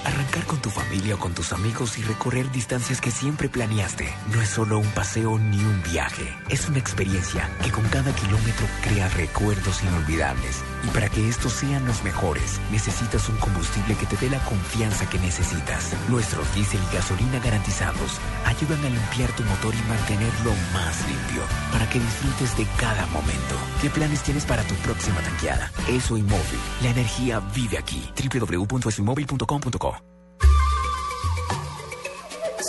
Arrancar 0.05 0.45
con 0.45 0.61
tu 0.61 0.69
familia 0.69 1.15
o 1.15 1.19
con 1.19 1.33
tus 1.33 1.51
amigos 1.51 1.97
y 1.97 2.03
recorrer 2.03 2.49
distancias 2.51 3.01
que 3.01 3.11
siempre 3.11 3.49
planeaste 3.49 4.07
no 4.33 4.41
es 4.41 4.49
solo 4.49 4.79
un 4.79 4.89
paseo 4.91 5.37
ni 5.37 5.57
un 5.57 5.83
viaje, 5.83 6.35
es 6.49 6.69
una 6.69 6.79
experiencia 6.79 7.49
que 7.63 7.71
con 7.71 7.83
cada 7.89 8.13
kilómetro 8.13 8.65
crea 8.81 9.09
recuerdos 9.09 9.83
inolvidables. 9.83 10.63
Y 10.83 10.87
para 10.89 11.09
que 11.09 11.27
estos 11.27 11.53
sean 11.53 11.85
los 11.85 12.03
mejores, 12.03 12.59
necesitas 12.71 13.27
un 13.29 13.37
combustible 13.37 13.95
que 13.95 14.05
te 14.05 14.17
dé 14.17 14.29
la 14.29 14.39
confianza 14.45 15.09
que 15.09 15.19
necesitas. 15.19 15.93
Nuestros 16.09 16.53
diésel 16.55 16.79
y 16.89 16.95
gasolina 16.95 17.39
garantizados 17.39 18.19
ayudan 18.45 18.83
a 18.85 18.89
limpiar 18.89 19.31
tu 19.35 19.43
motor 19.43 19.73
y 19.73 19.89
mantenerlo 19.89 20.53
más 20.73 21.05
limpio 21.07 21.43
para 21.71 21.89
que 21.89 21.99
disfrutes 21.99 22.57
de 22.57 22.65
cada 22.79 23.05
momento. 23.07 23.55
¿Qué 23.81 23.89
planes 23.89 24.23
tienes 24.23 24.45
para 24.45 24.63
tu 24.63 24.75
próxima 24.75 25.21
tanqueada? 25.21 25.71
Eso 25.87 26.17
y 26.17 26.23
móvil. 26.23 26.59
La 26.81 26.89
energía 26.89 27.41
vive 27.53 27.77
aquí. 27.77 28.09
www.esoymóvil.com.co 28.15 29.95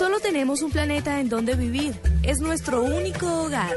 Solo 0.01 0.19
tenemos 0.19 0.63
un 0.63 0.71
planeta 0.71 1.21
en 1.21 1.29
donde 1.29 1.55
vivir. 1.55 2.01
Es 2.23 2.41
nuestro 2.41 2.83
único 2.83 3.27
hogar. 3.43 3.77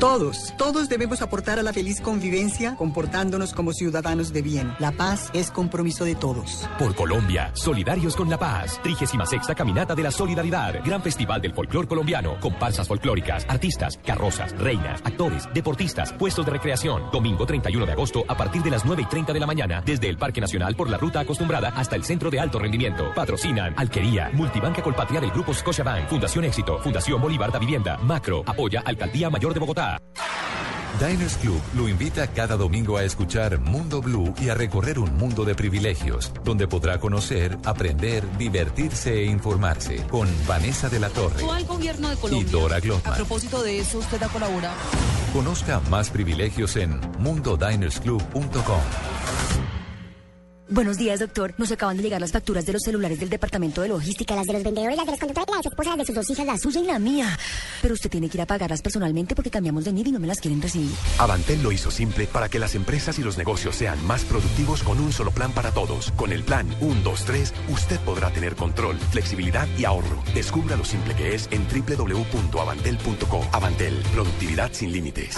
Todos, 0.00 0.54
todos 0.56 0.88
debemos 0.88 1.20
aportar 1.20 1.58
a 1.58 1.62
la 1.62 1.74
feliz 1.74 2.00
convivencia 2.00 2.74
comportándonos 2.74 3.52
como 3.52 3.74
ciudadanos 3.74 4.32
de 4.32 4.40
bien. 4.40 4.72
La 4.78 4.92
paz 4.92 5.28
es 5.34 5.50
compromiso 5.50 6.06
de 6.06 6.14
todos. 6.14 6.66
Por 6.78 6.94
Colombia, 6.94 7.50
solidarios 7.52 8.16
con 8.16 8.30
la 8.30 8.38
paz. 8.38 8.80
36 8.82 9.42
Caminata 9.54 9.94
de 9.94 10.02
la 10.02 10.10
Solidaridad. 10.10 10.82
Gran 10.82 11.02
Festival 11.02 11.42
del 11.42 11.52
Folclor 11.52 11.86
Colombiano. 11.86 12.40
Comparsas 12.40 12.88
folclóricas, 12.88 13.44
artistas, 13.46 14.00
carrozas, 14.02 14.58
reinas, 14.58 15.02
actores, 15.04 15.46
deportistas, 15.52 16.14
puestos 16.14 16.46
de 16.46 16.52
recreación. 16.52 17.10
Domingo 17.12 17.44
31 17.44 17.84
de 17.84 17.92
agosto 17.92 18.24
a 18.26 18.38
partir 18.38 18.62
de 18.62 18.70
las 18.70 18.86
9 18.86 19.02
y 19.02 19.04
30 19.06 19.34
de 19.34 19.40
la 19.40 19.46
mañana. 19.46 19.82
Desde 19.84 20.08
el 20.08 20.16
Parque 20.16 20.40
Nacional 20.40 20.76
por 20.76 20.88
la 20.88 20.96
ruta 20.96 21.20
acostumbrada 21.20 21.74
hasta 21.76 21.96
el 21.96 22.04
Centro 22.04 22.30
de 22.30 22.40
Alto 22.40 22.58
Rendimiento. 22.58 23.12
Patrocinan 23.14 23.74
Alquería, 23.76 24.30
Multibanca 24.32 24.82
Colpatria 24.82 25.20
del 25.20 25.30
Grupo 25.30 25.52
Scotiabank, 25.52 26.08
Fundación 26.08 26.44
Éxito, 26.44 26.78
Fundación 26.78 27.20
Bolívar 27.20 27.52
da 27.52 27.58
Vivienda, 27.58 27.98
Macro, 27.98 28.42
apoya 28.46 28.82
Alcaldía 28.86 29.28
Mayor 29.28 29.52
de 29.52 29.60
Bogotá. 29.60 29.89
Diners 31.00 31.38
Club 31.38 31.60
lo 31.74 31.88
invita 31.88 32.26
cada 32.26 32.56
domingo 32.56 32.98
a 32.98 33.04
escuchar 33.04 33.58
Mundo 33.58 34.02
Blue 34.02 34.34
y 34.38 34.50
a 34.50 34.54
recorrer 34.54 34.98
un 34.98 35.16
mundo 35.16 35.44
de 35.46 35.54
privilegios, 35.54 36.32
donde 36.44 36.68
podrá 36.68 37.00
conocer, 37.00 37.56
aprender, 37.64 38.22
divertirse 38.36 39.14
e 39.14 39.24
informarse 39.24 40.04
con 40.10 40.28
Vanessa 40.46 40.90
de 40.90 41.00
la 41.00 41.08
Torre 41.08 41.42
al 41.50 41.64
gobierno 41.64 42.08
de 42.08 42.14
y 42.14 42.18
Colombia. 42.18 42.50
Dora 42.50 42.76
A 42.76 42.80
Glotman. 42.80 43.14
propósito 43.14 43.62
de 43.62 43.78
eso, 43.78 43.98
usted 43.98 44.22
ha 44.22 44.28
colaborado. 44.28 44.76
Conozca 45.32 45.80
más 45.88 46.10
privilegios 46.10 46.76
en 46.76 47.00
mundodinersclub.com. 47.18 48.80
Buenos 50.72 50.98
días, 50.98 51.18
doctor. 51.18 51.52
Nos 51.58 51.72
acaban 51.72 51.96
de 51.96 52.04
llegar 52.04 52.20
las 52.20 52.30
facturas 52.30 52.64
de 52.64 52.72
los 52.72 52.82
celulares 52.82 53.18
del 53.18 53.28
departamento 53.28 53.82
de 53.82 53.88
logística, 53.88 54.36
las 54.36 54.46
de 54.46 54.52
los 54.52 54.62
vendedores, 54.62 54.96
las 54.96 55.04
de 55.04 55.10
los 55.10 55.18
conductores, 55.18 55.56
las 55.56 55.66
esposas 55.66 55.98
de 55.98 56.04
sus 56.04 56.14
dos 56.14 56.30
hijas, 56.30 56.46
la 56.46 56.56
suya 56.58 56.80
y 56.80 56.84
la 56.84 57.00
mía. 57.00 57.36
Pero 57.82 57.94
usted 57.94 58.08
tiene 58.08 58.28
que 58.28 58.36
ir 58.36 58.42
a 58.42 58.46
pagarlas 58.46 58.80
personalmente 58.80 59.34
porque 59.34 59.50
cambiamos 59.50 59.84
de 59.84 59.92
NID 59.92 60.06
y 60.06 60.12
no 60.12 60.20
me 60.20 60.28
las 60.28 60.40
quieren 60.40 60.62
recibir. 60.62 60.92
Avantel 61.18 61.60
lo 61.60 61.72
hizo 61.72 61.90
simple 61.90 62.28
para 62.28 62.48
que 62.48 62.60
las 62.60 62.76
empresas 62.76 63.18
y 63.18 63.22
los 63.24 63.36
negocios 63.36 63.74
sean 63.74 64.00
más 64.06 64.22
productivos 64.22 64.84
con 64.84 65.00
un 65.00 65.12
solo 65.12 65.32
plan 65.32 65.50
para 65.50 65.72
todos. 65.72 66.12
Con 66.12 66.30
el 66.30 66.44
plan 66.44 66.68
123, 66.78 67.52
usted 67.70 67.98
podrá 68.02 68.30
tener 68.30 68.54
control, 68.54 68.96
flexibilidad 69.10 69.66
y 69.76 69.86
ahorro. 69.86 70.22
Descubra 70.34 70.76
lo 70.76 70.84
simple 70.84 71.16
que 71.16 71.34
es 71.34 71.48
en 71.50 71.66
www.avantel.co. 71.66 73.44
Avantel, 73.50 74.00
productividad 74.12 74.72
sin 74.72 74.92
límites. 74.92 75.36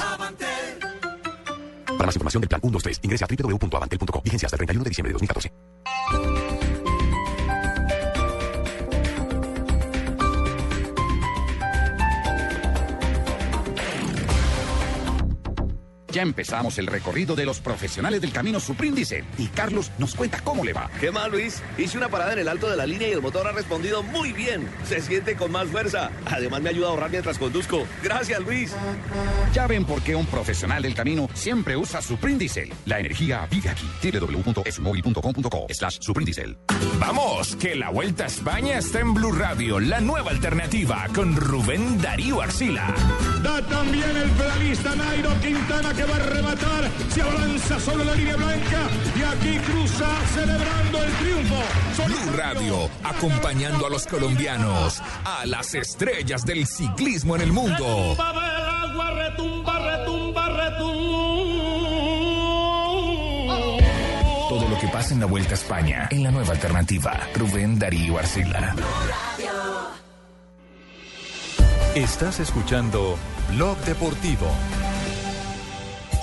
Para 1.98 2.06
más 2.06 2.16
información 2.16 2.40
del 2.40 2.48
plan 2.48 2.60
123, 2.60 3.00
ingrese 3.02 3.24
a 3.24 3.28
www.avantel.co. 3.28 4.22
Vigencia 4.22 4.46
hasta 4.46 4.56
el 4.56 4.58
31 4.58 4.84
de 4.84 4.88
diciembre 4.90 5.10
de 5.10 5.14
2014. 5.14 6.61
Ya 16.12 16.20
empezamos 16.20 16.76
el 16.76 16.86
recorrido 16.86 17.34
de 17.34 17.46
los 17.46 17.60
profesionales 17.60 18.20
del 18.20 18.32
camino 18.32 18.60
Supríndice 18.60 19.24
y 19.38 19.46
Carlos 19.46 19.90
nos 19.96 20.14
cuenta 20.14 20.40
cómo 20.44 20.62
le 20.62 20.74
va. 20.74 20.90
¿Qué 21.00 21.10
más, 21.10 21.30
Luis? 21.30 21.62
Hice 21.78 21.96
una 21.96 22.10
parada 22.10 22.34
en 22.34 22.40
el 22.40 22.48
alto 22.48 22.68
de 22.68 22.76
la 22.76 22.84
línea 22.84 23.08
y 23.08 23.12
el 23.12 23.22
motor 23.22 23.46
ha 23.46 23.52
respondido 23.52 24.02
muy 24.02 24.32
bien. 24.32 24.68
Se 24.86 25.00
siente 25.00 25.36
con 25.36 25.50
más 25.50 25.68
fuerza. 25.68 26.10
Además, 26.26 26.60
me 26.60 26.68
ayuda 26.68 26.88
a 26.88 26.90
ahorrar 26.90 27.10
mientras 27.10 27.38
conduzco. 27.38 27.86
Gracias, 28.02 28.40
Luis. 28.40 28.74
Ya 29.54 29.66
ven 29.66 29.86
por 29.86 30.02
qué 30.02 30.14
un 30.14 30.26
profesional 30.26 30.82
del 30.82 30.94
camino 30.94 31.30
siempre 31.32 31.78
usa 31.78 32.02
Supríndice. 32.02 32.68
La 32.84 33.00
energía 33.00 33.48
vive 33.50 33.70
aquí. 33.70 33.88
www.esmóvil.com.co 34.02 35.66
slash 35.70 35.98
Suprindicel. 36.00 36.58
Vamos, 36.98 37.56
que 37.56 37.74
la 37.74 37.88
Vuelta 37.88 38.24
a 38.24 38.26
España 38.26 38.76
está 38.76 39.00
en 39.00 39.14
Blue 39.14 39.32
Radio, 39.32 39.80
la 39.80 40.00
nueva 40.00 40.30
alternativa 40.30 41.06
con 41.14 41.34
Rubén 41.36 42.00
Darío 42.02 42.42
Arcila. 42.42 42.94
Da 43.42 43.66
también 43.66 44.14
el 44.14 44.30
pedalista 44.30 44.94
Nairo 44.94 45.30
Quintana 45.40 45.94
que 45.94 46.01
va 46.04 46.16
a 46.16 46.18
rematar. 46.18 46.90
Se 47.10 47.22
abalanza 47.22 47.80
sobre 47.80 48.04
la 48.04 48.14
línea 48.14 48.36
blanca 48.36 48.88
y 49.16 49.22
aquí 49.22 49.58
cruza 49.58 50.08
celebrando 50.34 51.02
el 51.02 51.12
triunfo. 51.12 51.62
Blue 52.06 52.36
Radio, 52.36 52.90
acompañando 53.04 53.86
a 53.86 53.90
los 53.90 54.06
colombianos, 54.06 55.02
a 55.24 55.46
las 55.46 55.74
estrellas 55.74 56.44
del 56.44 56.66
ciclismo 56.66 57.36
en 57.36 57.42
el 57.42 57.52
mundo. 57.52 58.16
Retumba 58.16 58.32
del 58.32 58.66
agua, 58.66 59.10
retumba, 59.10 59.78
retumba, 59.78 60.48
retumba. 60.48 60.92
Todo 64.48 64.68
lo 64.68 64.78
que 64.78 64.88
pasa 64.88 65.14
en 65.14 65.20
la 65.20 65.26
Vuelta 65.26 65.52
a 65.52 65.54
España, 65.54 66.08
en 66.10 66.22
la 66.22 66.30
nueva 66.30 66.52
alternativa, 66.52 67.18
Rubén 67.34 67.78
Darío 67.78 68.18
Arcila. 68.18 68.74
Estás 71.94 72.40
escuchando 72.40 73.18
Blog 73.50 73.76
Deportivo. 73.84 74.46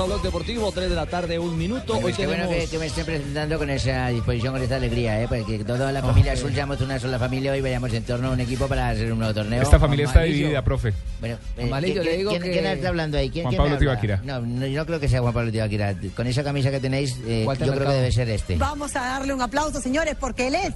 A 0.00 0.04
Blog 0.04 0.22
Deportivo, 0.22 0.70
3 0.70 0.90
de 0.90 0.94
la 0.94 1.06
tarde, 1.06 1.38
un 1.38 1.56
minuto. 1.58 1.98
Hoy 1.98 2.12
qué 2.12 2.26
bueno 2.26 2.44
tenemos... 2.44 2.64
que, 2.64 2.70
que 2.70 2.78
me 2.78 2.86
estén 2.86 3.04
presentando 3.04 3.58
con 3.58 3.68
esa 3.70 4.08
disposición, 4.08 4.52
con 4.52 4.62
esta 4.62 4.76
alegría, 4.76 5.22
¿eh? 5.22 5.26
Porque 5.28 5.64
toda 5.64 5.90
la 5.90 6.02
familia 6.02 6.32
azul 6.32 6.54
seamos 6.54 6.80
una 6.80 6.98
sola 7.00 7.18
familia 7.18 7.52
hoy 7.52 7.60
vayamos 7.60 7.92
en 7.92 8.04
torno 8.04 8.28
a 8.28 8.30
un 8.30 8.40
equipo 8.40 8.68
para 8.68 8.90
hacer 8.90 9.12
un 9.12 9.18
nuevo 9.18 9.34
torneo. 9.34 9.62
Esta 9.62 9.78
familia 9.78 10.06
está 10.06 10.22
dividida, 10.22 10.62
profe. 10.62 10.92
Bueno, 11.20 11.36
eh, 11.56 11.64
Amarillo, 11.64 11.94
¿quién- 12.02 12.04
le 12.04 12.16
digo 12.18 12.30
¿quién, 12.30 12.42
que- 12.42 12.50
quién 12.52 12.66
está 12.66 12.88
hablando 12.88 13.18
ahí? 13.18 13.28
¿Quién, 13.30 13.44
Juan 13.44 13.50
quién 13.50 13.58
Pablo 13.62 13.74
habla? 13.74 13.78
Tibaquirá. 13.80 14.20
No, 14.24 14.40
no, 14.40 14.66
yo 14.66 14.78
no 14.78 14.86
creo 14.86 15.00
que 15.00 15.08
sea 15.08 15.20
Juan 15.20 15.34
Pablo 15.34 15.50
Tibaquirá. 15.50 15.94
Con 16.14 16.26
esa 16.26 16.44
camisa 16.44 16.70
que 16.70 16.80
tenéis, 16.80 17.16
eh, 17.26 17.44
yo 17.46 17.72
creo 17.74 17.88
que 17.88 17.94
debe 17.94 18.12
ser 18.12 18.28
este. 18.30 18.56
Vamos 18.56 18.94
a 18.96 19.00
darle 19.00 19.34
un 19.34 19.42
aplauso, 19.42 19.80
señores, 19.80 20.14
porque 20.18 20.46
él 20.48 20.54
es 20.54 20.72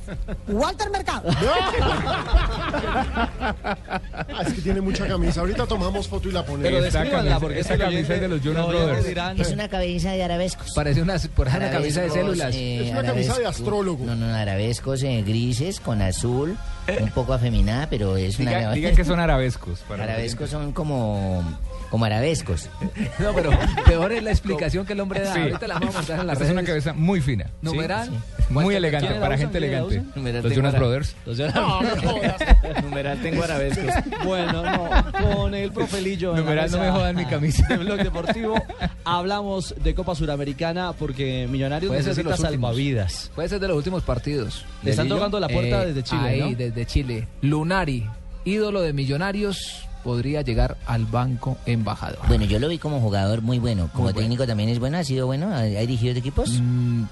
Walter 0.49 0.91
Mercado. 0.91 1.23
Ah, 3.35 4.43
es 4.47 4.53
que 4.55 4.61
tiene 4.63 4.81
mucha 4.81 5.07
camisa. 5.07 5.41
Ahorita 5.41 5.67
tomamos 5.67 6.09
foto 6.09 6.29
y 6.29 6.33
la 6.33 6.45
ponemos. 6.45 6.63
Pero 6.91 7.09
camisa- 7.11 7.41
porque 7.41 7.61
esta 7.61 7.79
camisa 7.79 8.15
es 8.15 8.21
de 8.21 8.29
los 8.29 8.41
Jonas 8.43 8.63
no, 8.63 8.69
Brothers. 8.69 9.07
dirán- 9.07 9.41
Es 9.41 9.51
una 9.51 9.69
camisa 9.69 10.13
de 10.13 10.23
arabescos. 10.23 10.73
Parece 10.75 11.03
una, 11.03 11.19
por 11.35 11.49
ejemplo, 11.49 11.69
una 11.69 11.79
camisa 11.79 12.03
de 12.03 12.11
células. 12.11 12.55
eh, 12.55 12.87
Es 12.87 12.93
una 12.93 13.03
camisa 13.03 13.39
de 13.39 13.47
astrólogo. 13.47 14.05
No, 14.05 14.15
no, 14.17 14.35
arabescos 14.35 15.03
eh, 15.03 15.23
grises 15.27 15.81
con 15.81 16.03
azul, 16.03 16.57
un 17.01 17.11
poco 17.11 17.33
afeminada, 17.33 17.87
pero 17.89 18.17
es 18.17 18.39
una... 18.39 18.51
Diga, 18.59 18.73
diga 18.73 18.93
que 18.93 19.05
son 19.05 19.21
arabescos. 19.21 19.81
para- 19.89 20.05
Arabescos 20.05 20.51
son 20.51 20.73
como, 20.73 21.43
como 21.93 22.07
arabescos. 22.07 22.69
No, 23.19 23.33
pero 23.35 23.51
peor 23.85 24.13
es 24.13 24.23
la 24.23 24.31
explicación 24.31 24.85
que 24.87 24.95
el 24.95 25.01
hombre 25.01 25.21
da. 25.21 25.35
Sí. 25.35 25.41
Ahorita 25.41 25.69
la 25.69 25.75
vamos 25.75 25.95
a 25.95 25.99
mostrar 25.99 26.21
en 26.21 26.31
Esta 26.31 26.45
es 26.45 26.51
una 26.51 26.65
cabeza 26.65 26.93
muy 26.95 27.21
fina. 27.21 27.47
Numeral. 27.61 28.11
Muy 28.49 28.75
elegante, 28.75 29.07
¿Quién 29.09 29.21
la 29.21 29.27
para 29.27 29.39
gente 29.39 29.59
¿Quién 29.59 29.71
la 29.73 29.79
elegante. 29.91 30.43
Los 30.43 30.55
Jonas 30.55 30.75
Brothers. 30.75 31.17
Los 31.27 31.37
Jonas 31.39 31.55
No, 31.55 31.83
no 31.83 31.89
jodas. 32.03 32.83
Numeral 32.83 33.21
tengo 33.23 33.43
arabescos. 33.45 33.95
Bueno, 34.25 34.63
no, 34.63 35.13
con 35.37 35.55
el 35.55 35.71
profelillo. 35.73 36.31
en 36.31 36.37
la 36.37 36.43
Numeral, 36.43 36.71
no 36.71 36.79
me 36.79 36.91
jodan 36.91 37.17
mi 37.17 37.27
camisa. 37.27 37.67
De 37.69 37.77
Blog 37.77 37.99
Deportivo 38.03 38.55
hablamos 39.05 39.75
de 39.83 39.95
Copa 39.95 40.15
Suramericana 40.15 40.93
porque 40.95 41.47
Millonarios 41.51 41.91
Puede 41.91 42.03
ser 42.03 42.15
de 42.15 42.23
necesita 42.25 42.31
los 42.31 42.41
últimos. 42.41 42.71
salvavidas. 42.71 43.31
Puede 43.35 43.49
ser 43.51 43.61
de 43.61 43.69
los 43.69 43.77
últimos 43.77 44.03
partidos. 44.03 44.65
Le 44.83 44.91
están 44.93 45.09
tocando 45.09 45.39
la 45.39 45.49
puerta 45.49 45.85
desde 45.85 46.03
Chile, 46.03 46.29
Ahí, 46.29 46.41
¿no? 46.41 46.57
desde 46.57 46.87
Chile. 46.87 47.29
Lunari, 47.43 48.07
ídolo 48.45 48.81
de 48.81 48.93
Millonarios, 48.93 49.87
podría 50.03 50.43
llegar 50.43 50.77
al 50.87 51.07
banco 51.07 51.57
embajador. 51.67 52.19
Bueno, 52.29 52.45
yo 52.45 52.59
lo 52.59 52.69
vi 52.69 52.79
como 52.79 53.01
jugador 53.01 53.43
muy 53.43 53.59
bueno. 53.59 53.89
Como 53.93 54.05
Muy 54.05 54.13
bueno. 54.13 54.21
técnico 54.27 54.47
también 54.47 54.69
es 54.69 54.79
bueno, 54.79 54.99
ha 54.99 55.05
sido 55.05 55.27
bueno, 55.27 55.49
ha, 55.53 55.59
ha 55.61 55.65
dirigido 55.65 56.15
equipos. 56.17 56.59
Mm, 56.61 57.05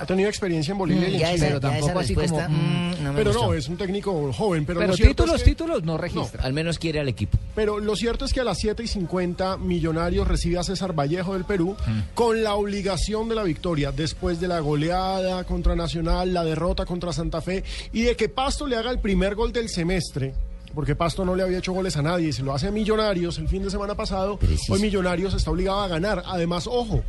Ha 0.00 0.06
tenido 0.06 0.28
experiencia 0.28 0.70
en 0.70 0.78
Bolivia 0.78 1.08
Mm, 1.08 1.10
y 1.10 1.14
en 1.14 1.20
ya 1.20 1.26
Chile. 1.32 1.36
esa- 1.38 1.46
Pero 1.48 1.60
tampoco 1.60 1.98
así 1.98 2.14
como, 2.14 2.38
mm, 2.48 3.02
no 3.02 3.14
pero 3.16 3.32
gustó. 3.32 3.46
no, 3.48 3.54
es 3.54 3.68
un 3.68 3.76
técnico 3.76 4.32
joven. 4.32 4.64
Pero, 4.64 4.78
Pero 4.78 4.92
lo 4.92 4.96
cierto 4.96 5.24
títulos, 5.24 5.34
es 5.40 5.42
que- 5.42 5.50
títulos 5.50 5.82
no 5.82 5.98
registra. 5.98 6.44
Al 6.44 6.52
menos 6.52 6.78
quiere 6.78 7.00
al 7.00 7.08
equipo. 7.08 7.36
Pero 7.56 7.80
lo 7.80 7.96
cierto 7.96 8.24
es 8.24 8.32
que 8.32 8.38
a 8.38 8.44
las 8.44 8.58
7 8.58 8.84
y 8.84 8.86
50 8.86 9.56
Millonarios 9.56 10.28
recibe 10.28 10.56
a 10.56 10.62
César 10.62 10.92
Vallejo 10.96 11.32
del 11.34 11.44
Perú 11.44 11.74
con 12.14 12.44
la 12.44 12.54
obligación 12.54 13.28
de 13.28 13.34
la 13.34 13.42
victoria 13.42 13.90
después 13.90 14.38
de 14.40 14.46
la 14.46 14.60
goleada 14.60 15.42
contra 15.42 15.74
Nacional, 15.74 16.32
la 16.32 16.44
derrota 16.44 16.86
contra 16.86 17.12
Santa 17.12 17.40
Fe 17.40 17.64
y 17.92 18.02
de 18.02 18.14
que 18.14 18.28
Pasto 18.28 18.68
le 18.68 18.76
haga 18.76 18.92
el 18.92 19.00
primer 19.00 19.34
gol 19.34 19.52
del 19.52 19.68
semestre. 19.68 20.32
Porque 20.74 20.94
Pasto 20.94 21.24
no 21.24 21.34
le 21.34 21.42
había 21.42 21.58
hecho 21.58 21.72
goles 21.72 21.96
a 21.96 22.02
nadie 22.02 22.28
y 22.28 22.32
se 22.32 22.42
lo 22.42 22.54
hace 22.54 22.68
a 22.68 22.70
Millonarios 22.70 23.38
el 23.38 23.48
fin 23.48 23.62
de 23.62 23.70
semana 23.70 23.94
pasado. 23.94 24.38
Hoy 24.68 24.80
Millonarios 24.80 25.34
está 25.34 25.50
obligado 25.50 25.80
a 25.80 25.88
ganar. 25.88 26.22
Además, 26.26 26.66
ojo, 26.66 27.02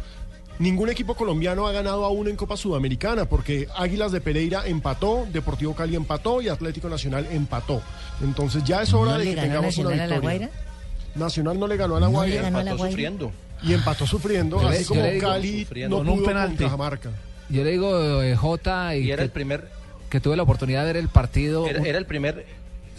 ningún 0.59 0.89
equipo 0.89 1.13
colombiano 1.15 1.67
ha 1.67 1.71
ganado 1.71 2.05
aún 2.05 2.27
en 2.29 2.35
Copa 2.35 2.55
Sudamericana 2.57 3.25
porque 3.25 3.67
Águilas 3.75 4.11
de 4.11 4.21
Pereira 4.21 4.63
empató, 4.65 5.27
Deportivo 5.31 5.75
Cali 5.75 5.95
empató 5.95 6.41
y 6.41 6.47
Atlético 6.49 6.89
Nacional 6.89 7.27
empató. 7.31 7.81
Entonces 8.23 8.63
ya 8.63 8.81
es 8.81 8.93
hora 8.93 9.13
¿No 9.13 9.17
de 9.19 9.25
que 9.25 9.35
tengamos 9.35 9.77
una 9.77 9.89
Nacional 9.89 9.99
a 9.99 10.07
la 10.07 10.15
victoria. 10.19 10.37
Guaira? 10.47 10.49
Nacional 11.15 11.59
no 11.59 11.67
le 11.67 11.77
ganó 11.77 11.95
a 11.97 11.99
la 11.99 12.05
No 12.07 12.11
le 12.11 12.17
Guaira. 12.17 12.41
ganó 12.43 12.57
a 12.59 12.63
la 12.63 12.71
empató 12.71 12.77
Guaira. 12.77 12.91
sufriendo. 12.91 13.31
Y 13.61 13.73
empató 13.73 14.07
sufriendo, 14.07 14.61
Yo 14.61 14.69
le- 14.69 14.75
así 14.77 14.85
como 14.85 15.03
digo- 15.03 15.27
Cali 15.27 15.59
Sufriendo. 15.63 15.97
no 15.97 16.03
Con 16.03 16.09
un 16.13 16.15
pudo 16.19 16.27
penalti. 16.27 16.55
con 16.57 16.65
Cajamarca. 16.65 17.09
Yo 17.49 17.63
le 17.63 17.71
digo, 17.71 18.21
eh, 18.23 18.35
Jota, 18.37 18.95
y, 18.95 19.01
Y 19.07 19.11
era 19.11 19.17
que, 19.17 19.23
el 19.25 19.31
primer- 19.31 19.67
que 20.09 20.19
tuve 20.21 20.37
la 20.37 20.43
oportunidad 20.43 20.81
de 20.81 20.87
ver 20.87 20.97
el 20.97 21.09
partido. 21.09 21.67
Era, 21.67 21.83
era 21.83 21.97
el 21.97 22.05
primer. 22.05 22.45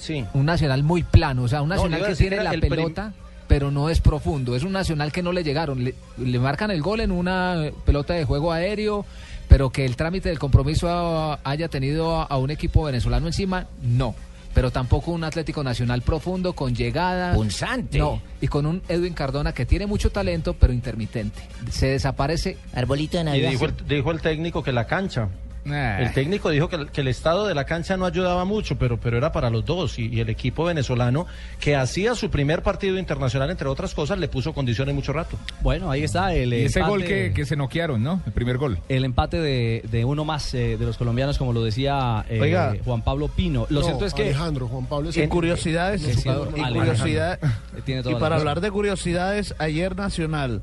Sí. 0.00 0.24
un 0.34 0.46
nacional 0.46 0.82
muy 0.82 1.02
plano, 1.02 1.42
o 1.44 1.48
sea, 1.48 1.62
un 1.62 1.68
nacional 1.68 2.04
que 2.06 2.14
tiene 2.16 2.42
la 2.42 2.50
pelota, 2.52 3.12
pero 3.46 3.70
no 3.70 3.90
es 3.90 4.00
profundo. 4.00 4.56
Es 4.56 4.62
un 4.64 4.72
nacional 4.72 5.12
que 5.12 5.22
no 5.22 5.32
le 5.32 5.44
llegaron. 5.44 5.84
Le, 5.84 5.94
le 6.18 6.38
marcan 6.38 6.70
el 6.70 6.82
gol 6.82 7.00
en 7.00 7.10
una 7.10 7.70
pelota 7.84 8.14
de 8.14 8.24
juego 8.24 8.52
aéreo, 8.52 9.04
pero 9.48 9.70
que 9.70 9.84
el 9.84 9.96
trámite 9.96 10.28
del 10.28 10.38
compromiso 10.38 10.88
a- 10.88 11.40
haya 11.44 11.68
tenido 11.68 12.16
a, 12.16 12.24
a 12.24 12.36
un 12.38 12.50
equipo 12.50 12.84
venezolano 12.84 13.26
encima, 13.26 13.66
no. 13.82 14.14
Pero 14.54 14.72
tampoco 14.72 15.12
un 15.12 15.22
Atlético 15.22 15.62
Nacional 15.62 16.02
profundo, 16.02 16.54
con 16.54 16.74
llegada. 16.74 17.34
Punzante. 17.34 17.98
No, 17.98 18.20
y 18.40 18.48
con 18.48 18.66
un 18.66 18.82
Edwin 18.88 19.14
Cardona 19.14 19.52
que 19.52 19.64
tiene 19.64 19.86
mucho 19.86 20.10
talento, 20.10 20.54
pero 20.54 20.72
intermitente. 20.72 21.40
Se 21.70 21.86
desaparece. 21.86 22.56
Arbolito 22.74 23.22
de 23.22 23.36
Y 23.38 23.40
dijo 23.42 23.66
el, 23.66 23.74
dijo 23.86 24.10
el 24.10 24.20
técnico 24.20 24.62
que 24.64 24.72
la 24.72 24.86
cancha. 24.88 25.28
El 25.64 26.12
técnico 26.12 26.50
dijo 26.50 26.68
que, 26.68 26.76
el- 26.76 26.90
que 26.90 27.00
el 27.02 27.08
estado 27.08 27.46
de 27.46 27.54
la 27.54 27.64
cancha 27.64 27.96
no 27.96 28.06
ayudaba 28.06 28.44
mucho, 28.44 28.76
pero, 28.78 28.98
pero 28.98 29.18
era 29.18 29.30
para 29.32 29.50
los 29.50 29.64
dos. 29.64 29.98
Y, 29.98 30.06
y 30.08 30.20
el 30.20 30.28
equipo 30.30 30.64
venezolano, 30.64 31.26
que 31.60 31.76
hacía 31.76 32.14
su 32.14 32.30
primer 32.30 32.62
partido 32.62 32.98
internacional, 32.98 33.50
entre 33.50 33.68
otras 33.68 33.94
cosas, 33.94 34.18
le 34.18 34.28
puso 34.28 34.52
condiciones 34.52 34.94
mucho 34.94 35.12
rato. 35.12 35.36
Bueno, 35.60 35.90
ahí 35.90 36.02
está 36.04 36.34
el 36.34 36.52
Y 36.54 36.64
ese 36.64 36.80
empate- 36.80 36.88
gol 36.88 37.04
que, 37.04 37.32
que 37.34 37.44
se 37.44 37.56
noquearon, 37.56 38.02
¿no? 38.02 38.22
El 38.26 38.32
primer 38.32 38.56
gol. 38.58 38.78
El 38.88 39.04
empate 39.04 39.38
de, 39.40 39.82
de 39.90 40.04
uno 40.04 40.24
más 40.24 40.52
eh, 40.54 40.76
de 40.78 40.86
los 40.86 40.96
colombianos, 40.96 41.36
como 41.38 41.52
lo 41.52 41.62
decía 41.62 42.24
eh, 42.28 42.40
Oiga. 42.40 42.74
Juan 42.84 43.02
Pablo 43.02 43.28
Pino. 43.28 43.66
Lo 43.70 43.80
No, 43.80 43.86
cierto 43.86 44.06
es 44.06 44.14
que. 44.14 44.22
Alejandro, 44.22 44.68
Juan 44.68 44.86
Pablo 44.86 45.10
es 45.10 45.16
En 45.16 45.24
el- 45.24 45.28
curiosidades, 45.28 46.02
curiosidad- 46.02 47.38
Eh, 47.42 47.82
y 47.86 47.92
para 48.02 48.10
razón. 48.14 48.32
hablar 48.32 48.60
de 48.60 48.70
curiosidades, 48.70 49.54
ayer 49.58 49.94
Nacional 49.96 50.62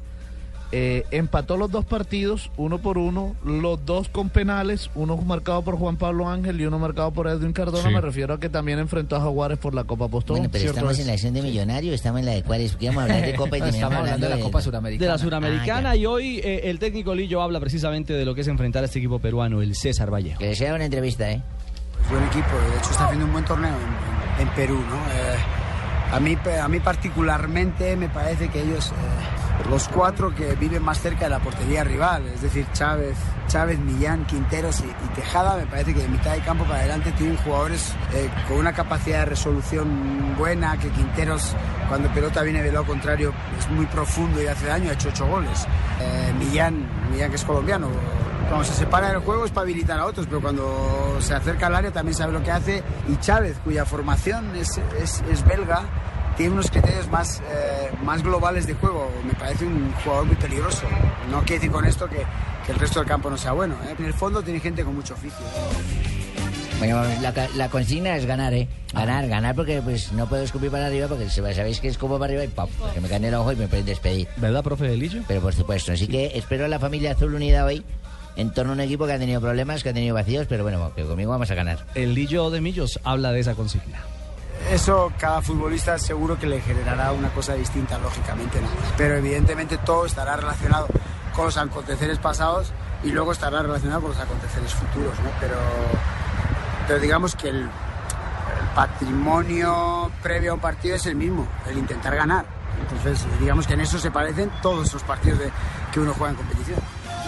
eh, 0.71 1.05
empató 1.11 1.57
los 1.57 1.71
dos 1.71 1.85
partidos, 1.85 2.51
uno 2.57 2.79
por 2.79 2.97
uno, 2.97 3.35
los 3.45 3.85
dos 3.85 4.09
con 4.09 4.29
penales, 4.29 4.89
uno 4.95 5.17
marcado 5.17 5.61
por 5.61 5.77
Juan 5.77 5.97
Pablo 5.97 6.29
Ángel 6.29 6.59
y 6.59 6.65
uno 6.65 6.77
marcado 6.79 7.11
por 7.11 7.27
Edwin 7.27 7.53
Cardona. 7.53 7.87
Sí. 7.87 7.93
Me 7.93 8.01
refiero 8.01 8.33
a 8.33 8.39
que 8.39 8.49
también 8.49 8.79
enfrentó 8.79 9.15
a 9.15 9.21
Jaguares 9.21 9.57
por 9.57 9.73
la 9.73 9.85
Copa 9.85 10.07
Postón. 10.07 10.37
Bueno, 10.37 10.49
pero 10.51 10.65
estamos 10.65 10.99
en 10.99 11.07
la 11.07 11.13
acción 11.13 11.33
de 11.33 11.41
Millonario, 11.41 11.93
estamos 11.93 12.19
en 12.19 12.25
la 12.25 12.33
de 12.33 12.43
Cuáles. 12.43 12.73
Queríamos 12.73 13.03
hablar 13.03 13.21
de 13.25 13.33
Copa 13.35 13.57
y 13.57 13.61
No, 13.61 13.65
estamos 13.67 13.97
hablando 13.97 14.27
de, 14.27 14.97
De 14.97 15.07
la 15.07 15.17
Suramericana 15.17 15.91
Ah, 15.91 15.95
y 15.95 16.05
hoy 16.05 16.39
eh, 16.39 16.69
el 16.69 16.79
técnico 16.79 17.15
Lillo 17.15 17.41
habla 17.41 17.59
precisamente 17.61 18.13
de 18.13 18.25
lo 18.25 18.35
que 18.35 18.41
es 18.41 18.47
enfrentar 18.47 18.83
a 18.83 18.87
este 18.87 18.99
equipo 18.99 19.19
peruano, 19.19 19.61
el 19.61 19.73
César 19.75 20.11
Vallejo. 20.13 20.39
Que 20.39 20.53
sea 20.55 20.73
una 20.75 20.85
entrevista, 20.85 21.31
¿eh? 21.31 21.41
buen 22.09 22.23
equipo, 22.25 22.47
de 22.71 22.77
hecho 22.77 22.91
está 22.91 23.05
haciendo 23.05 23.25
un 23.25 23.31
buen 23.33 23.45
torneo 23.45 23.73
en, 24.37 24.47
en 24.47 24.53
Perú, 24.53 24.75
¿no? 24.75 24.95
Eh, 24.95 25.37
a, 26.11 26.19
mí, 26.19 26.37
a 26.61 26.67
mí 26.67 26.79
particularmente 26.79 27.95
me 27.95 28.09
parece 28.09 28.49
que 28.49 28.61
ellos, 28.61 28.91
eh, 28.91 28.93
los 29.69 29.87
cuatro 29.87 30.33
que 30.33 30.55
viven 30.55 30.83
más 30.83 30.99
cerca 30.99 31.25
de 31.25 31.31
la 31.31 31.39
portería 31.39 31.83
rival, 31.83 32.25
es 32.27 32.41
decir, 32.41 32.65
Chávez, 32.73 33.17
Chávez, 33.47 33.79
Millán, 33.79 34.25
Quinteros 34.25 34.81
y, 34.81 35.15
Tejada, 35.15 35.57
me 35.57 35.65
parece 35.65 35.93
que 35.93 36.01
de 36.01 36.07
mitad 36.07 36.33
de 36.33 36.41
campo 36.41 36.63
para 36.63 36.79
adelante 36.79 37.11
tienen 37.13 37.37
jugadores 37.37 37.93
eh, 38.13 38.29
con 38.47 38.57
una 38.57 38.73
capacidad 38.73 39.19
de 39.19 39.25
resolución 39.25 40.35
buena, 40.37 40.77
que 40.77 40.89
Quinteros 40.89 41.55
cuando 41.89 42.09
pelota 42.09 42.43
viene 42.43 42.61
del 42.61 42.73
lado 42.73 42.85
contrario 42.85 43.33
es 43.57 43.69
muy 43.69 43.85
profundo 43.87 44.41
y 44.41 44.47
hace 44.47 44.67
daño, 44.67 44.89
ha 44.89 44.93
hecho 44.93 45.09
ocho 45.09 45.25
goles. 45.27 45.65
Eh, 45.99 46.33
Millán, 46.37 46.87
Millán 47.11 47.29
que 47.29 47.35
es 47.35 47.43
colombiano, 47.43 47.89
cuando 48.47 48.63
se 48.63 48.73
separa 48.73 49.09
del 49.09 49.19
juego 49.19 49.45
es 49.45 49.51
para 49.51 49.63
habilitar 49.63 49.99
a 49.99 50.05
otros, 50.05 50.25
pero 50.27 50.41
cuando 50.41 51.17
se 51.19 51.33
acerca 51.33 51.67
al 51.67 51.75
área 51.75 51.91
también 51.91 52.15
sabe 52.15 52.31
lo 52.31 52.41
que 52.43 52.51
hace. 52.51 52.83
Y 53.09 53.17
Chávez, 53.17 53.57
cuya 53.63 53.85
formación 53.85 54.55
es, 54.55 54.79
es, 55.01 55.21
es 55.29 55.45
belga, 55.45 55.83
tiene 56.37 56.53
unos 56.53 56.69
criterios 56.71 57.07
más, 57.09 57.39
eh, 57.41 57.89
más 58.03 58.23
globales 58.23 58.67
de 58.67 58.73
juego. 58.75 59.09
Me 59.25 59.33
parece 59.33 59.65
un 59.65 59.91
jugador 60.03 60.25
muy 60.25 60.35
peligroso. 60.35 60.83
No 61.31 61.39
quiere 61.39 61.55
decir 61.55 61.71
con 61.71 61.85
esto 61.85 62.07
que, 62.07 62.23
que 62.65 62.71
el 62.71 62.79
resto 62.79 62.99
del 62.99 63.07
campo 63.09 63.29
no 63.29 63.37
sea 63.37 63.51
bueno. 63.53 63.75
¿eh? 63.87 63.95
En 63.97 64.05
el 64.05 64.13
fondo 64.13 64.41
tiene 64.41 64.59
gente 64.59 64.83
con 64.83 64.95
mucho 64.95 65.13
oficio. 65.15 65.39
Bueno, 66.79 67.01
la, 67.21 67.33
ca- 67.33 67.47
la 67.55 67.69
consigna 67.69 68.15
es 68.17 68.27
ganar, 68.27 68.53
¿eh? 68.53 68.67
Ganar, 68.93 69.27
ganar 69.27 69.55
porque 69.55 69.81
pues 69.81 70.11
no 70.11 70.27
puedo 70.29 70.43
escupir 70.43 70.69
para 70.69 70.85
arriba 70.85 71.07
porque 71.07 71.27
sabéis 71.27 71.79
que 71.79 71.87
es 71.87 71.97
como 71.97 72.19
para 72.19 72.25
arriba 72.25 72.43
y 72.43 72.47
¡pap! 72.49 72.69
Que 72.93 73.01
me 73.01 73.09
cae 73.09 73.25
el 73.27 73.33
ojo 73.33 73.51
y 73.51 73.55
me 73.55 73.67
pueden 73.67 73.85
despedir. 73.87 74.27
¿Verdad, 74.37 74.63
profe 74.63 74.95
Lillo? 74.95 75.21
Pero 75.27 75.41
por 75.41 75.55
supuesto, 75.55 75.91
así 75.91 76.07
que 76.07 76.33
espero 76.35 76.65
a 76.65 76.67
la 76.67 76.77
familia 76.77 77.13
azul 77.13 77.33
unida 77.33 77.65
hoy 77.65 77.83
en 78.35 78.53
torno 78.53 78.73
a 78.73 78.75
un 78.75 78.81
equipo 78.81 79.07
que 79.07 79.13
ha 79.13 79.17
tenido 79.17 79.41
problemas, 79.41 79.81
que 79.81 79.89
ha 79.89 79.93
tenido 79.93 80.13
vacíos, 80.13 80.45
pero 80.47 80.61
bueno, 80.61 80.91
que 80.95 81.03
conmigo 81.03 81.31
vamos 81.31 81.49
a 81.49 81.55
ganar. 81.55 81.83
El 81.95 82.13
Lillo 82.13 82.51
de 82.51 82.61
Millos 82.61 82.99
habla 83.03 83.31
de 83.31 83.39
esa 83.39 83.55
consigna. 83.55 84.03
Eso 84.71 85.13
cada 85.17 85.41
futbolista 85.41 85.97
seguro 85.97 86.37
que 86.37 86.45
le 86.45 86.59
generará 86.59 87.11
una 87.13 87.29
cosa 87.29 87.53
distinta, 87.53 87.97
lógicamente. 87.97 88.59
¿no? 88.59 88.67
Pero 88.97 89.15
evidentemente 89.15 89.77
todo 89.77 90.05
estará 90.05 90.35
relacionado 90.35 90.87
con 91.33 91.45
los 91.45 91.57
aconteceres 91.57 92.19
pasados 92.19 92.73
y 93.03 93.11
luego 93.11 93.31
estará 93.31 93.61
relacionado 93.61 94.01
con 94.01 94.11
los 94.11 94.19
aconteceres 94.19 94.73
futuros. 94.73 95.13
¿no? 95.19 95.29
Pero, 95.39 96.99
digamos 96.99 97.35
que 97.35 97.49
el, 97.49 97.69
patrimonio 98.75 100.11
previo 100.21 100.51
a 100.51 100.53
un 100.53 100.59
partido 100.59 100.95
es 100.97 101.05
el 101.07 101.15
mismo, 101.15 101.47
el 101.67 101.79
intentar 101.79 102.15
ganar. 102.15 102.45
Entonces, 102.79 103.25
digamos 103.39 103.65
que 103.65 103.73
en 103.73 103.81
eso 103.81 103.97
se 103.97 104.11
parecen 104.11 104.51
todos 104.61 104.87
esos 104.87 105.01
partidos 105.01 105.39
que 105.91 105.99
uno 105.99 106.13
juega 106.15 106.31
en 106.31 106.37
competición. 106.37 106.79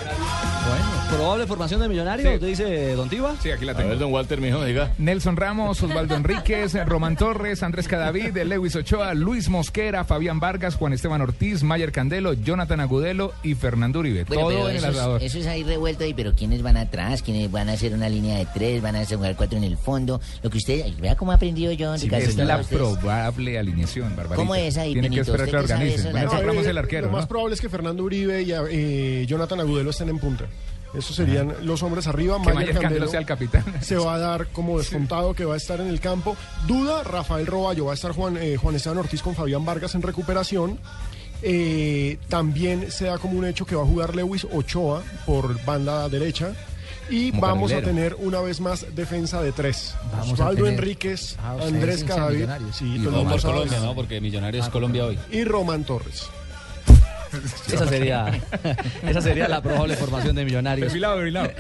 Bueno, 0.04 0.86
probable 1.18 1.48
formación 1.48 1.82
de 1.82 1.90
millonario, 1.90 2.40
¿te 2.40 2.46
dice 2.46 2.94
Don 2.94 3.10
Tiba? 3.10 3.36
Sí, 3.42 3.50
aquí 3.50 3.66
la 3.66 3.74
tengo. 3.76 3.96
don 3.96 4.12
Walter, 4.14 4.40
mijo, 4.40 4.64
diga. 4.64 4.92
Nelson 5.00 5.36
Ramos, 5.36 5.82
Osvaldo 5.82 6.16
Enríquez, 6.16 6.74
Román 6.86 7.16
Torres, 7.16 7.64
Andrés 7.64 7.88
Cadavid, 7.88 8.38
Lewis 8.44 8.76
Ochoa, 8.76 9.14
Luis 9.16 9.50
Mosquera, 9.50 10.04
Fabián 10.04 10.40
Vargas, 10.40 10.76
Juan 10.76 10.94
Esteban 10.94 11.22
Ortiz, 11.22 11.64
Mayer 11.64 11.92
Candelo, 11.92 12.34
Jonathan 12.34 12.80
Agudelo 12.82 13.34
y 13.42 13.56
Fernando 13.56 14.00
Uribe. 14.00 14.26
Bueno, 14.26 14.44
Todo 14.44 14.50
pero 14.52 14.70
en 14.70 14.76
el 14.76 14.84
eso, 14.84 14.88
asador. 14.90 15.24
es, 15.24 15.30
eso 15.32 15.40
es 15.40 15.48
ahí 15.48 15.64
revuelto 15.64 16.04
ahí, 16.04 16.14
pero 16.14 16.34
¿quiénes 16.36 16.62
van 16.62 16.78
atrás? 16.78 17.24
¿Quiénes 17.24 17.52
van 17.52 17.70
a 17.70 17.74
hacer 17.74 17.94
una 17.94 18.08
línea 18.10 18.38
de 18.38 18.46
tres? 18.54 18.82
¿Van 18.82 18.96
a 18.96 19.00
hacer 19.00 19.18
jugar 19.18 19.36
cuatro 19.36 19.58
en 19.58 19.64
el 19.64 19.78
fondo? 19.78 20.22
Lo 20.44 20.50
que 20.52 20.58
usted... 20.58 20.86
Vea 21.00 21.16
cómo 21.16 21.32
ha 21.32 21.36
aprendido 21.36 21.72
yo, 21.72 21.98
Sí, 21.98 22.06
Ricardo, 22.06 22.26
es 22.26 22.36
la 22.38 22.62
probable 22.62 23.58
alineación, 23.58 24.10
Barbarita. 24.16 24.36
¿Cómo 24.36 24.54
es 24.54 24.78
ahí, 24.78 24.94
Tienen 24.94 25.12
que 25.12 25.22
Pinito? 25.22 25.32
esperar 25.36 25.50
que 25.50 25.56
¿Usted 25.56 25.62
qué 25.62 25.68
sabe 25.68 26.14
organicen. 26.14 26.18
eso, 26.38 26.46
Ramos 26.46 26.66
el 26.68 26.74
Lo 26.76 26.80
arquero, 26.82 27.10
más 27.10 27.22
¿no? 27.24 27.28
probable 27.28 27.56
es 27.56 27.62
que 27.62 27.70
Fernando 27.70 28.04
Uribe 28.04 28.42
y 28.44 28.52
eh, 28.52 29.26
Jonathan 29.28 29.60
Agudelo 29.62 29.89
estén 29.90 30.10
en 30.10 30.20
punta. 30.20 30.46
Esos 30.94 31.16
serían 31.16 31.54
los 31.64 31.84
hombres 31.84 32.08
arriba. 32.08 32.38
Que 32.38 32.46
Mayer 32.52 32.56
Mayer 32.56 32.74
Candelo 32.74 32.82
Candelo 32.90 33.08
sea 33.12 33.20
el 33.20 33.26
capitán. 33.28 33.64
Se 33.82 33.96
va 33.96 34.16
a 34.16 34.18
dar 34.20 34.48
como 34.48 34.80
descontado 34.80 35.36
que 35.36 35.46
va 35.46 35.54
a 35.54 35.58
estar 35.58 35.80
en 35.82 35.88
el 35.88 36.00
campo. 36.00 36.36
Duda, 36.68 37.04
Rafael 37.04 37.46
Roballo. 37.46 37.86
Va 37.86 37.92
a 37.92 37.96
estar 37.96 38.12
Juan, 38.12 38.38
eh, 38.38 38.58
Juan 38.58 38.76
Esteban 38.76 38.98
Ortiz 38.98 39.22
con 39.22 39.36
Fabián 39.36 39.64
Vargas 39.66 39.94
en 39.94 40.02
recuperación. 40.02 40.80
Eh, 41.42 42.18
también 42.28 42.92
se 42.92 43.06
da 43.06 43.18
como 43.18 43.38
un 43.38 43.46
hecho 43.46 43.66
que 43.66 43.76
va 43.76 43.84
a 43.84 43.86
jugar 43.86 44.16
Lewis 44.16 44.46
Ochoa 44.52 45.04
por 45.26 45.64
banda 45.64 46.10
derecha. 46.10 46.54
Y 47.12 47.32
Como 47.32 47.42
vamos 47.42 47.72
a 47.72 47.82
tener 47.82 48.16
una 48.20 48.40
vez 48.42 48.60
más 48.60 48.86
defensa 48.96 49.42
de 49.42 49.52
tres. 49.52 49.96
Osvaldo 50.32 50.64
tener- 50.64 50.74
Enríquez, 50.80 51.38
Ah, 51.40 51.56
Andrés 51.62 52.04
Cadavid 52.04 52.48
sí, 52.74 52.98
Y 52.98 53.04
Colombia, 53.04 53.80
¿no? 53.80 53.96
Porque 53.96 54.22
Millonarios 54.22 54.68
Ah, 54.68 54.72
Colombia 54.72 55.06
hoy. 55.06 55.18
Y 55.32 55.44
Román 55.44 55.84
Torres. 55.86 56.30
Esa 57.72 57.88
sería, 57.88 58.42
esa 59.08 59.22
sería 59.22 59.48
la 59.48 59.62
probable 59.62 59.96
formación 59.96 60.36
de 60.36 60.46
millonarios. 60.46 60.92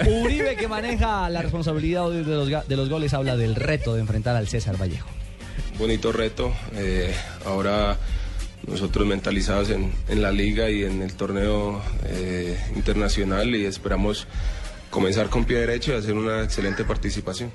Uribe, 0.08 0.56
que 0.56 0.68
maneja 0.68 1.30
la 1.30 1.42
responsabilidad 1.42 2.10
de 2.10 2.24
los, 2.24 2.68
de 2.68 2.76
los 2.76 2.90
goles, 2.90 3.14
habla 3.14 3.38
del 3.38 3.56
reto 3.56 3.94
de 3.94 4.02
enfrentar 4.02 4.36
al 4.36 4.48
César 4.48 4.78
Vallejo. 4.82 5.10
bonito 5.78 6.12
reto. 6.12 6.54
eh, 6.76 7.14
ahora 7.46 7.98
nosotros 8.68 9.08
mentalizados 9.08 9.70
en, 9.70 9.92
en 10.10 10.22
la 10.22 10.32
liga 10.32 10.70
y 10.70 10.84
en 10.84 11.02
el 11.02 11.14
torneo 11.14 11.82
eh, 12.06 12.58
internacional 12.76 13.56
y 13.56 13.66
esperamos 13.66 14.28
comenzar 14.90 15.30
con 15.30 15.46
pie 15.46 15.60
derecho 15.60 15.94
y 15.94 15.96
hacer 15.96 16.14
una 16.14 16.44
excelente 16.44 16.84
participación. 16.84 17.52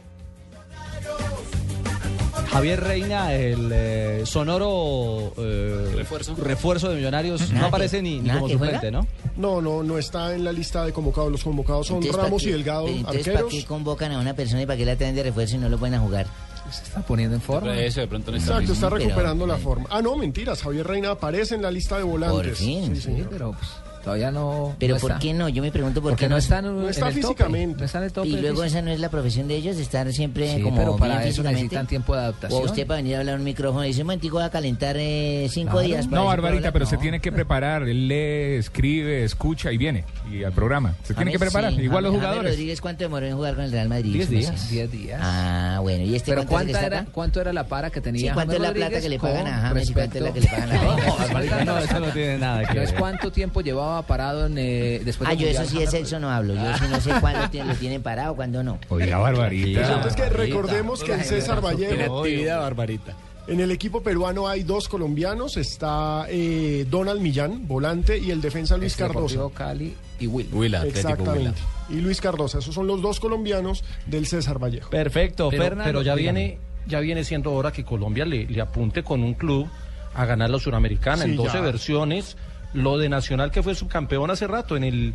Javier 2.54 2.80
Reina, 2.80 3.34
el 3.34 3.68
eh, 3.72 4.22
sonoro 4.24 5.32
eh, 5.38 5.92
Refuerzo. 5.96 6.88
de 6.88 6.94
Millonarios, 6.96 7.40
Nada 7.40 7.52
no 7.54 7.60
que- 7.60 7.66
aparece 7.66 8.00
ni, 8.00 8.20
ni 8.20 8.30
como 8.30 8.48
suplente, 8.48 8.90
¿no? 8.92 9.06
No, 9.36 9.60
no, 9.60 9.82
no 9.82 9.98
está 9.98 10.34
en 10.34 10.44
la 10.44 10.52
lista 10.52 10.84
de 10.84 10.92
convocados. 10.92 11.32
Los 11.32 11.42
convocados 11.42 11.88
son 11.88 11.96
Entonces, 11.96 12.12
¿para 12.16 12.24
Ramos 12.28 12.42
qué- 12.42 12.48
y 12.48 12.52
Delgado, 12.52 12.86
Entonces, 12.88 13.28
¿para 13.34 13.48
qué 13.48 13.64
convocan 13.64 14.12
a 14.12 14.20
una 14.20 14.34
persona 14.34 14.62
y 14.62 14.66
para 14.66 14.76
qué 14.76 14.84
la 14.86 14.94
traen 14.96 15.16
de 15.16 15.24
refuerzo 15.24 15.56
y 15.56 15.58
no 15.58 15.68
lo 15.68 15.78
pueden 15.78 15.96
a 15.96 15.98
jugar? 15.98 16.26
Se 16.70 16.82
está 16.84 17.02
poniendo 17.02 17.34
en 17.34 17.42
forma. 17.42 17.76
Eso 17.76 18.00
de 18.00 18.06
pronto 18.06 18.30
no 18.30 18.36
Exacto, 18.38 18.72
está 18.72 18.88
Pero- 18.88 18.96
recuperando 19.04 19.46
la 19.46 19.56
forma. 19.58 19.86
Ah, 19.90 20.00
no, 20.00 20.16
mentiras. 20.16 20.62
Javier 20.62 20.86
Reina 20.86 21.10
aparece 21.10 21.56
en 21.56 21.62
la 21.62 21.70
lista 21.70 21.98
de 21.98 22.04
volantes. 22.04 22.46
Por 22.46 22.54
fin. 22.56 22.96
Sí, 23.00 23.24
pero 23.28 23.52
pues, 23.52 23.68
todavía 24.04 24.30
no. 24.30 24.76
Pero 24.78 24.94
no 24.94 25.00
¿por 25.00 25.10
está. 25.12 25.20
qué 25.20 25.32
no? 25.34 25.48
Yo 25.48 25.62
me 25.62 25.70
pregunto 25.72 26.00
por 26.02 26.12
Porque 26.12 26.26
qué 26.26 26.28
no 26.28 26.36
están 26.36 26.64
No 26.64 26.82
en 26.84 26.88
está 26.90 27.06
tope, 27.08 27.14
físicamente. 27.22 27.78
no 27.80 27.84
está 27.86 27.98
en 27.98 28.04
el 28.04 28.12
tope 28.12 28.28
Y 28.28 28.32
luego 28.32 28.46
físico. 28.62 28.64
esa 28.64 28.82
no 28.82 28.90
es 28.90 29.00
la 29.00 29.08
profesión 29.08 29.48
de 29.48 29.56
ellos, 29.56 29.76
de 29.76 29.82
estar 29.82 30.12
siempre 30.12 30.54
Sí, 30.56 30.62
como 30.62 30.76
pero 30.76 30.96
para 30.96 31.14
bien 31.16 31.20
eso 31.28 31.28
físicamente. 31.42 31.62
necesitan 31.62 31.86
tiempo 31.86 32.14
de 32.14 32.20
adaptación. 32.22 32.62
O 32.62 32.64
usted 32.64 32.86
para 32.86 32.96
venir 32.98 33.16
a 33.16 33.20
hablar 33.20 33.34
a 33.34 33.38
un 33.38 33.44
micrófono 33.44 33.84
y 33.84 33.88
dice, 33.88 34.04
momentico 34.04 34.36
voy 34.36 34.44
a 34.44 34.50
calentar 34.50 34.96
eh, 34.98 35.48
cinco 35.50 35.72
Claro. 35.72 35.86
días. 35.88 36.06
para 36.06 36.20
No, 36.22 36.26
Barbarita, 36.26 36.58
hablar". 36.58 36.72
pero 36.74 36.84
No. 36.84 36.90
se 36.90 36.96
tiene 36.98 37.20
que 37.20 37.32
preparar. 37.32 37.82
Él 37.88 38.08
lee, 38.08 38.56
escribe, 38.58 39.24
escucha 39.24 39.72
y 39.72 39.78
viene. 39.78 40.04
Y 40.30 40.44
al 40.44 40.52
programa. 40.52 40.94
Se 41.02 41.14
tiene 41.14 41.32
que 41.32 41.38
preparar. 41.38 41.72
sí. 41.74 41.80
Igual 41.82 42.04
los 42.04 42.14
jugadores. 42.14 42.52
Rodríguez, 42.52 42.80
¿cuánto 42.80 43.04
demoró 43.04 43.26
en 43.26 43.34
jugar 43.36 43.54
con 43.54 43.64
el 43.64 43.72
Real 43.72 43.88
Madrid? 43.88 44.12
Diez 44.14 44.28
días. 44.30 44.70
Diez 44.70 44.90
días. 44.92 45.20
Ah, 45.22 45.78
bueno. 45.82 46.04
¿Y 46.04 46.14
este 46.14 46.32
Pero 46.32 46.44
cuánto 46.46 46.54
es 46.54 46.60
el 46.60 46.66
que 46.66 46.72
¿cuánta 46.72 46.84
está 46.86 47.00
era? 47.02 47.12
¿cuánto 47.12 47.40
era 47.40 47.52
la 47.52 47.64
para 47.66 47.90
que 47.90 48.00
tenía 48.00 48.20
Sí, 48.20 48.34
¿cuánto 48.34 48.54
es 48.54 48.60
la 48.60 48.72
plata 48.72 49.00
que 49.00 49.08
le 49.08 49.18
pagan 49.18 49.46
a 49.46 49.60
James 49.68 49.90
y 49.90 49.92
cuánto 49.92 50.18
es 50.18 50.24
la 50.24 50.32
que 50.32 50.40
le 50.40 50.46
pagan 50.48 50.72
a? 50.72 50.74
No, 51.64 51.64
no, 51.64 51.78
eso 51.78 52.00
no 52.00 52.06
tiene 52.08 52.38
nada 52.38 52.64
que 52.64 52.78
ver. 52.78 52.94
cuánto 52.98 53.30
tiempo 53.32 53.60
llevaba 53.60 53.93
parado 54.02 54.46
en, 54.46 54.58
eh, 54.58 55.00
después 55.04 55.30
Ah, 55.30 55.34
yo 55.34 55.46
eso 55.48 55.62
sí 55.64 55.78
de 55.78 55.86
James 55.86 55.90
sexo 55.90 56.18
no 56.20 56.30
hablo. 56.30 56.54
Yo 56.54 56.76
sí 56.78 56.84
no 56.90 57.00
sé 57.00 57.10
cuándo 57.20 57.48
tiene- 57.50 57.68
lo 57.72 57.74
tienen 57.76 58.02
parado, 58.02 58.34
cuándo 58.36 58.62
no. 58.62 58.78
Oiga, 58.88 59.18
Barbarita. 59.18 60.06
Es 60.06 60.14
que 60.16 60.28
recordemos 60.28 61.02
que 61.02 61.12
en 61.14 61.24
César 61.24 61.60
Vallejo, 61.64 62.18
Actividad 62.20 62.60
barbarita. 62.60 63.14
en 63.46 63.60
el 63.60 63.70
equipo 63.70 64.02
peruano 64.02 64.48
hay 64.48 64.62
dos 64.62 64.88
colombianos. 64.88 65.56
Está 65.56 66.26
eh, 66.28 66.86
Donald 66.90 67.20
Millán, 67.20 67.66
volante, 67.68 68.18
y 68.18 68.30
el 68.30 68.40
defensa 68.40 68.76
Luis 68.76 68.96
Cardosa. 68.96 69.34
Deportivo 69.34 69.50
Cali 69.50 69.94
y 70.20 70.26
Will. 70.26 70.48
Huila. 70.52 70.84
Exactamente. 70.86 71.60
Y 71.90 71.94
Luis 72.00 72.20
Cardosa. 72.20 72.58
Esos 72.58 72.74
son 72.74 72.86
los 72.86 73.02
dos 73.02 73.20
colombianos 73.20 73.84
del 74.06 74.26
César 74.26 74.58
Vallejo. 74.58 74.90
Perfecto, 74.90 75.50
Pero, 75.50 75.62
Fernando. 75.62 75.84
pero 75.84 76.02
ya 76.02 76.16
dígame. 76.16 76.40
viene, 76.40 76.58
ya 76.86 77.00
viene 77.00 77.24
siendo 77.24 77.52
hora 77.52 77.72
que 77.72 77.84
Colombia 77.84 78.24
le, 78.24 78.46
le 78.46 78.60
apunte 78.60 79.02
con 79.02 79.22
un 79.22 79.34
club 79.34 79.68
a 80.14 80.24
ganar 80.26 80.48
la 80.48 80.58
Suramericana 80.58 81.24
Sí, 81.24 81.30
en 81.30 81.36
12 81.36 81.52
ya. 81.54 81.60
versiones. 81.60 82.36
Lo 82.74 82.98
de 82.98 83.08
Nacional 83.08 83.50
que 83.50 83.62
fue 83.62 83.74
subcampeón 83.74 84.30
hace 84.30 84.46
rato 84.46 84.76
en 84.76 84.84
el 84.84 85.14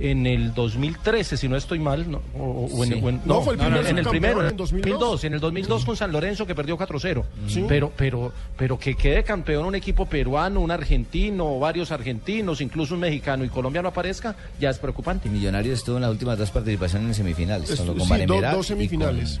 en 0.00 0.26
el 0.26 0.54
2013, 0.54 1.36
si 1.36 1.48
no 1.48 1.56
estoy 1.56 1.78
mal, 1.78 2.10
no, 2.10 2.20
o, 2.38 2.66
o 2.72 2.84
en, 2.84 2.92
Sí. 2.94 3.00
o 3.02 3.08
en- 3.10 3.20
No, 3.24 3.42
fue 3.42 3.54
el 3.54 3.58
primer 3.60 3.86
en 3.86 3.98
el 3.98 4.06
primero, 4.06 4.40
en 4.40 4.46
en 4.46 4.50
el 4.52 4.56
2002. 4.56 4.98
2002, 5.00 5.24
en 5.24 5.34
el 5.34 5.40
2002 5.40 5.84
con 5.84 5.96
San 5.96 6.10
Lorenzo 6.12 6.46
que 6.46 6.54
perdió 6.54 6.76
4-0. 6.78 7.24
Sí. 7.46 7.64
Pero 7.68 7.92
pero 7.96 8.32
pero 8.56 8.78
que 8.78 8.94
quede 8.94 9.22
campeón 9.24 9.64
un 9.66 9.74
equipo 9.74 10.06
peruano, 10.06 10.60
un 10.60 10.70
argentino, 10.70 11.58
varios 11.58 11.90
argentinos, 11.92 12.60
incluso 12.60 12.94
un 12.94 13.00
mexicano 13.00 13.44
y 13.44 13.48
Colombia 13.48 13.82
no 13.82 13.88
aparezca, 13.88 14.34
ya 14.58 14.70
es 14.70 14.78
preocupante. 14.78 15.28
Millonarios 15.28 15.78
estuvo 15.80 15.96
en 15.96 16.02
las 16.02 16.10
últimas 16.10 16.38
dos 16.38 16.50
participaciones 16.50 17.08
en 17.08 17.14
semifinales, 17.14 17.70
Es- 17.70 17.76
solo 17.76 17.94
con 17.94 18.08
do- 18.26 18.40
dos 18.40 18.52
y 18.52 18.54
con- 18.54 18.64
semifinales. 18.64 19.40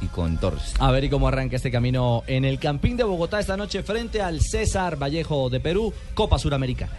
y 0.00 0.06
con 0.06 0.36
Torres. 0.38 0.74
A 0.78 0.90
ver 0.90 1.04
y 1.04 1.08
cómo 1.10 1.28
arranca 1.28 1.56
este 1.56 1.70
camino 1.70 2.22
en 2.26 2.44
el 2.44 2.58
Campín 2.58 2.96
de 2.96 3.04
Bogotá 3.04 3.38
esta 3.40 3.56
noche 3.56 3.82
frente 3.82 4.20
al 4.20 4.40
César 4.40 4.96
Vallejo 5.00 5.48
de 5.50 5.60
Perú, 5.60 5.92
Copa 6.14 6.38
Suramericana. 6.38 6.92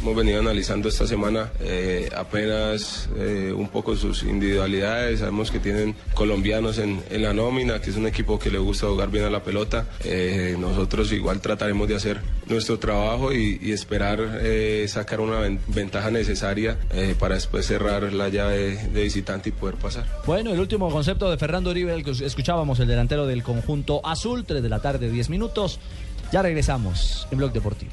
Hemos 0.00 0.16
venido 0.16 0.38
analizando 0.40 0.88
esta 0.90 1.06
semana 1.06 1.50
eh, 1.60 2.10
apenas 2.14 3.08
eh, 3.16 3.54
un 3.56 3.68
poco 3.68 3.96
sus 3.96 4.22
individualidades. 4.22 5.20
Sabemos 5.20 5.50
que 5.50 5.58
tienen 5.60 5.94
colombianos 6.12 6.76
en, 6.78 7.02
la 7.10 7.32
nómina, 7.32 7.80
que 7.80 7.88
es 7.88 7.96
un 7.96 8.06
equipo 8.06 8.38
que 8.38 8.50
le 8.50 8.58
gusta 8.58 8.86
jugar 8.86 9.10
bien 9.10 9.24
a 9.24 9.30
la 9.30 9.42
pelota. 9.42 9.86
Eh, 10.04 10.56
nosotros 10.58 11.10
igual 11.12 11.40
trataremos 11.40 11.88
de 11.88 11.96
hacer 11.96 12.20
nuestro 12.48 12.78
trabajo 12.78 13.32
y, 13.32 13.72
esperar 13.72 14.40
sacar 14.88 15.20
una 15.20 15.38
ven- 15.38 15.58
ventaja 15.68 16.10
necesaria 16.10 16.78
para 17.18 17.34
después 17.36 17.64
cerrar 17.66 18.12
la 18.12 18.28
llave 18.28 18.58
de, 18.76 18.88
de 18.88 19.02
visitante 19.04 19.48
y 19.48 19.52
poder 19.52 19.76
pasar. 19.76 20.04
Bueno, 20.26 20.52
el 20.52 20.60
último 20.60 20.90
concepto 20.90 21.30
de 21.30 21.38
Fernando 21.38 21.70
Uribe, 21.70 21.94
el 21.94 22.04
que 22.04 22.10
escuchábamos, 22.10 22.78
el 22.80 22.88
delantero 22.88 23.26
del 23.26 23.42
conjunto 23.42 24.06
azul, 24.06 24.44
3 24.44 24.62
de 24.62 24.68
la 24.68 24.80
tarde, 24.80 25.10
10 25.10 25.30
minutos. 25.30 25.80
Ya 26.30 26.42
regresamos 26.42 27.26
en 27.30 27.38
Blog 27.38 27.52
Deportivo. 27.52 27.92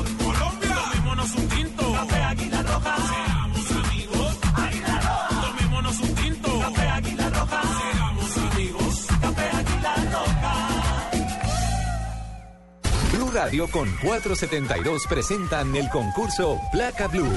Radio 13.33 13.67
con 13.69 13.89
472 14.03 15.07
presentan 15.07 15.73
el 15.75 15.89
concurso 15.89 16.59
Placa 16.71 17.07
Blue. 17.07 17.31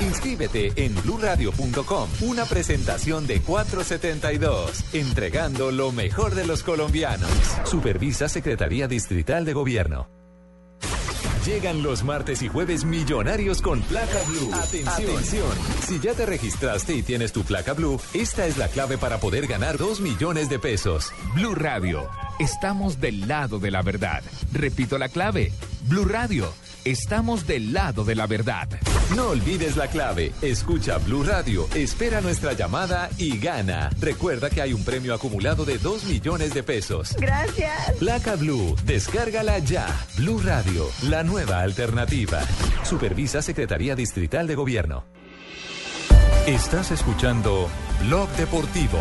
Inscríbete 0.00 0.72
en 0.76 0.94
bluradio.com. 1.02 2.08
Una 2.22 2.44
presentación 2.46 3.26
de 3.26 3.40
472, 3.42 4.94
entregando 4.94 5.70
lo 5.70 5.92
mejor 5.92 6.34
de 6.34 6.46
los 6.46 6.62
colombianos. 6.62 7.30
Supervisa 7.64 8.28
Secretaría 8.28 8.88
Distrital 8.88 9.44
de 9.44 9.52
Gobierno. 9.52 10.17
Llegan 11.48 11.82
los 11.82 12.04
martes 12.04 12.42
y 12.42 12.48
jueves 12.48 12.84
millonarios 12.84 13.62
con 13.62 13.80
placa 13.80 14.22
blue. 14.28 14.50
Atención. 14.52 15.48
Si 15.86 15.98
ya 15.98 16.12
te 16.12 16.26
registraste 16.26 16.94
y 16.94 17.02
tienes 17.02 17.32
tu 17.32 17.42
placa 17.42 17.72
blue, 17.72 17.98
esta 18.12 18.46
es 18.46 18.58
la 18.58 18.68
clave 18.68 18.98
para 18.98 19.18
poder 19.18 19.46
ganar 19.46 19.78
2 19.78 20.02
millones 20.02 20.50
de 20.50 20.58
pesos. 20.58 21.10
Blue 21.34 21.54
Radio, 21.54 22.06
estamos 22.38 23.00
del 23.00 23.26
lado 23.26 23.58
de 23.58 23.70
la 23.70 23.80
verdad. 23.80 24.22
Repito 24.52 24.98
la 24.98 25.08
clave. 25.08 25.50
Blue 25.88 26.04
Radio, 26.04 26.52
estamos 26.90 27.46
del 27.46 27.72
lado 27.72 28.04
de 28.04 28.14
la 28.14 28.26
verdad. 28.26 28.68
No 29.14 29.28
olvides 29.28 29.76
la 29.76 29.88
clave. 29.88 30.32
Escucha 30.42 30.98
Blue 30.98 31.22
Radio, 31.22 31.66
espera 31.74 32.20
nuestra 32.20 32.52
llamada 32.52 33.10
y 33.18 33.38
gana. 33.38 33.90
Recuerda 34.00 34.50
que 34.50 34.62
hay 34.62 34.72
un 34.72 34.84
premio 34.84 35.14
acumulado 35.14 35.64
de 35.64 35.78
2 35.78 36.04
millones 36.04 36.54
de 36.54 36.62
pesos. 36.62 37.16
Gracias. 37.18 37.92
Placa 37.98 38.36
Blue, 38.36 38.76
descárgala 38.84 39.58
ya. 39.58 39.86
Blue 40.16 40.40
Radio, 40.40 40.86
la 41.02 41.22
nueva 41.22 41.60
alternativa. 41.60 42.40
Supervisa 42.84 43.42
Secretaría 43.42 43.94
Distrital 43.94 44.46
de 44.46 44.54
Gobierno. 44.54 45.04
Estás 46.46 46.90
escuchando 46.90 47.68
Blog 48.06 48.28
Deportivo. 48.36 48.98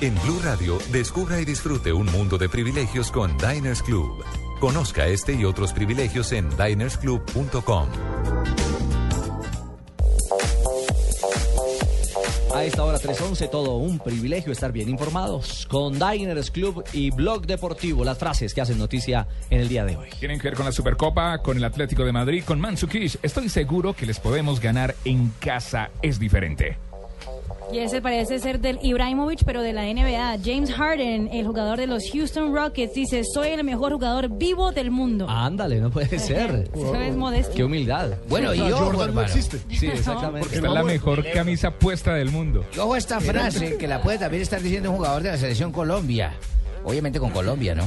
En 0.00 0.14
Blue 0.22 0.40
Radio, 0.42 0.78
descubra 0.90 1.40
y 1.40 1.44
disfrute 1.44 1.92
un 1.92 2.06
mundo 2.06 2.38
de 2.38 2.48
privilegios 2.48 3.12
con 3.12 3.36
Diners 3.38 3.82
Club. 3.82 4.24
Conozca 4.62 5.08
este 5.08 5.32
y 5.32 5.44
otros 5.44 5.72
privilegios 5.72 6.30
en 6.30 6.48
dinersclub.com. 6.50 7.88
A 12.54 12.64
esta 12.64 12.84
hora 12.84 12.96
3.11, 12.96 13.50
todo 13.50 13.78
un 13.78 13.98
privilegio 13.98 14.52
estar 14.52 14.70
bien 14.70 14.88
informados 14.88 15.66
con 15.68 15.94
Diners 15.94 16.52
Club 16.52 16.84
y 16.92 17.10
Blog 17.10 17.44
Deportivo, 17.44 18.04
las 18.04 18.18
frases 18.18 18.54
que 18.54 18.60
hacen 18.60 18.78
noticia 18.78 19.26
en 19.50 19.62
el 19.62 19.68
día 19.68 19.84
de 19.84 19.96
hoy. 19.96 20.10
Tienen 20.20 20.38
que 20.38 20.44
ver 20.44 20.54
con 20.54 20.66
la 20.66 20.70
Supercopa, 20.70 21.38
con 21.38 21.56
el 21.56 21.64
Atlético 21.64 22.04
de 22.04 22.12
Madrid, 22.12 22.44
con 22.46 22.60
Mansukish. 22.60 23.18
Estoy 23.20 23.48
seguro 23.48 23.94
que 23.94 24.06
les 24.06 24.20
podemos 24.20 24.60
ganar 24.60 24.94
en 25.04 25.32
casa. 25.40 25.90
Es 26.02 26.20
diferente. 26.20 26.78
Y 27.72 27.78
ese 27.78 28.02
parece 28.02 28.38
ser 28.38 28.60
del 28.60 28.78
Ibrahimovic, 28.82 29.44
pero 29.44 29.62
de 29.62 29.72
la 29.72 29.82
NBA. 29.84 30.38
James 30.44 30.72
Harden, 30.72 31.28
el 31.32 31.46
jugador 31.46 31.78
de 31.78 31.86
los 31.86 32.02
Houston 32.12 32.54
Rockets, 32.54 32.94
dice, 32.94 33.22
soy 33.24 33.48
el 33.48 33.64
mejor 33.64 33.92
jugador 33.92 34.28
vivo 34.28 34.72
del 34.72 34.90
mundo. 34.90 35.26
Ándale, 35.28 35.80
no 35.80 35.90
puede 35.90 36.18
ser. 36.18 36.68
Eso 36.74 36.94
es 36.94 37.16
modesto. 37.16 37.54
Qué 37.54 37.64
humildad. 37.64 38.10
Bueno, 38.28 38.54
y 38.54 38.60
ojo, 38.60 38.70
Jordan 38.84 38.92
no 38.96 39.04
hermano. 39.04 39.26
existe. 39.26 39.58
Sí, 39.70 39.86
exactamente. 39.92 40.40
Porque 40.40 40.56
está 40.56 40.68
la 40.70 40.82
mejor 40.82 41.24
camisa 41.32 41.70
puesta 41.70 42.14
del 42.14 42.30
mundo. 42.30 42.64
Y 42.74 42.78
ojo 42.78 42.94
a 42.94 42.98
esta 42.98 43.20
frase 43.20 43.76
que 43.78 43.86
la 43.88 44.02
puede 44.02 44.18
también 44.18 44.42
estar 44.42 44.60
diciendo 44.60 44.90
un 44.90 44.96
jugador 44.96 45.22
de 45.22 45.30
la 45.30 45.36
selección 45.38 45.72
Colombia. 45.72 46.34
Obviamente 46.84 47.20
con 47.20 47.30
Colombia, 47.30 47.74
¿no? 47.74 47.84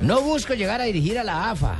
No 0.00 0.20
busco 0.20 0.52
llegar 0.54 0.80
a 0.80 0.84
dirigir 0.84 1.18
a 1.18 1.24
la 1.24 1.50
AFA. 1.50 1.76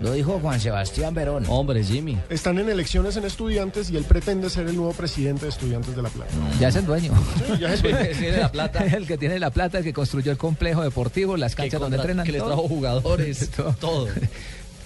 Lo 0.00 0.12
dijo 0.12 0.38
Juan 0.40 0.60
Sebastián 0.60 1.14
Verón. 1.14 1.44
Hombre, 1.48 1.82
Jimmy. 1.84 2.18
Están 2.28 2.58
en 2.58 2.68
elecciones 2.68 3.16
en 3.16 3.24
estudiantes 3.24 3.90
y 3.90 3.96
él 3.96 4.04
pretende 4.04 4.50
ser 4.50 4.66
el 4.66 4.76
nuevo 4.76 4.92
presidente 4.92 5.44
de 5.44 5.50
estudiantes 5.50 5.94
de 5.94 6.02
La 6.02 6.08
Plata. 6.08 6.32
Ya 6.58 6.68
es 6.68 6.76
el 6.76 6.84
dueño. 6.84 7.12
Sí, 7.46 7.58
ya 7.60 7.72
es 7.72 7.84
el 7.84 7.92
dueño. 7.92 8.08
Tiene 8.18 8.36
la 8.38 8.52
plata. 8.52 8.84
el 8.84 9.06
que 9.06 9.18
tiene 9.18 9.38
la 9.38 9.50
plata, 9.50 9.78
el 9.78 9.84
que 9.84 9.92
construyó 9.92 10.32
el 10.32 10.38
complejo 10.38 10.82
deportivo, 10.82 11.36
las 11.36 11.54
canchas 11.54 11.80
donde 11.80 11.96
entrenan. 11.96 12.26
que 12.26 12.32
le 12.32 12.38
todo. 12.38 12.48
trajo 12.48 12.68
jugadores, 12.68 13.50
todo. 13.80 14.08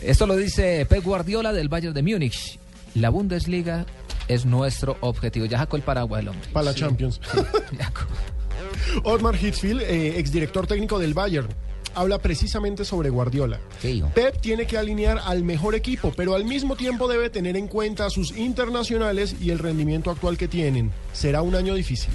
Esto 0.00 0.26
lo 0.26 0.36
dice 0.36 0.86
Pep 0.86 1.02
Guardiola 1.02 1.52
del 1.52 1.68
Bayern 1.68 1.94
de 1.94 2.02
Múnich. 2.02 2.58
La 2.94 3.10
Bundesliga 3.10 3.86
es 4.28 4.44
nuestro 4.44 4.96
objetivo. 5.00 5.46
Ya 5.46 5.58
sacó 5.58 5.76
el 5.76 5.82
paraguas 5.82 6.22
el 6.22 6.28
hombre. 6.28 6.48
Para 6.52 6.66
la 6.66 6.74
Champions. 6.74 7.20
Otmar 9.04 9.34
Hitzfeld, 9.34 9.80
eh, 9.82 10.18
exdirector 10.18 10.66
técnico 10.66 10.98
del 10.98 11.14
Bayern, 11.14 11.48
habla 11.98 12.18
precisamente 12.18 12.84
sobre 12.84 13.10
Guardiola. 13.10 13.60
Pep 14.14 14.40
tiene 14.40 14.66
que 14.66 14.78
alinear 14.78 15.20
al 15.24 15.42
mejor 15.42 15.74
equipo, 15.74 16.12
pero 16.16 16.34
al 16.34 16.44
mismo 16.44 16.76
tiempo 16.76 17.08
debe 17.08 17.30
tener 17.30 17.56
en 17.56 17.66
cuenta 17.66 18.06
a 18.06 18.10
sus 18.10 18.36
internacionales 18.36 19.36
y 19.40 19.50
el 19.50 19.58
rendimiento 19.58 20.10
actual 20.10 20.38
que 20.38 20.48
tienen. 20.48 20.92
Será 21.12 21.42
un 21.42 21.54
año 21.54 21.74
difícil. 21.74 22.12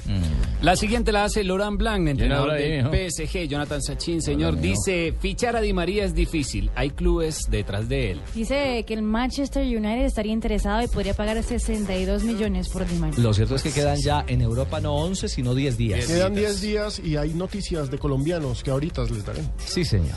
La 0.62 0.76
siguiente 0.76 1.12
la 1.12 1.26
hace 1.26 1.44
Laurent 1.44 1.78
Blanc, 1.78 2.08
entrenador 2.08 2.54
del. 2.54 2.84
PSG. 2.86 3.48
Jonathan 3.48 3.82
Sachin, 3.82 4.22
señor, 4.22 4.54
Hola, 4.54 4.62
dice, 4.62 5.14
fichar 5.20 5.56
a 5.56 5.62
Di 5.62 5.74
María 5.74 6.06
es 6.06 6.14
difícil. 6.14 6.72
Hay 6.76 6.92
clubes 6.92 7.48
detrás 7.50 7.90
de 7.90 8.12
él. 8.12 8.22
Dice 8.34 8.84
que 8.88 8.94
el 8.94 9.02
Manchester 9.02 9.66
United 9.66 10.06
estaría 10.06 10.32
interesado 10.32 10.82
y 10.82 10.88
podría 10.88 11.14
pagar 11.14 11.42
62 11.44 12.24
millones 12.24 12.70
por 12.70 12.88
Di 12.88 12.96
María. 12.96 13.20
Lo 13.20 13.34
cierto 13.34 13.56
es 13.56 13.64
que 13.64 13.72
quedan 13.72 13.98
ya 14.02 14.24
en 14.28 14.42
Europa 14.42 14.80
no 14.80 14.96
11, 14.96 15.28
sino 15.28 15.54
10 15.54 15.78
días. 15.78 16.06
Quedan 16.06 16.34
10 16.34 16.62
días 16.62 17.02
y 17.04 17.18
hay 17.18 17.34
noticias 17.34 17.92
de 17.92 17.98
colombianos 17.98 18.64
que 18.64 18.72
ahorita 18.72 19.04
les 19.04 19.26
daré. 19.26 19.42
Sí, 19.74 19.86
señor. 19.86 20.14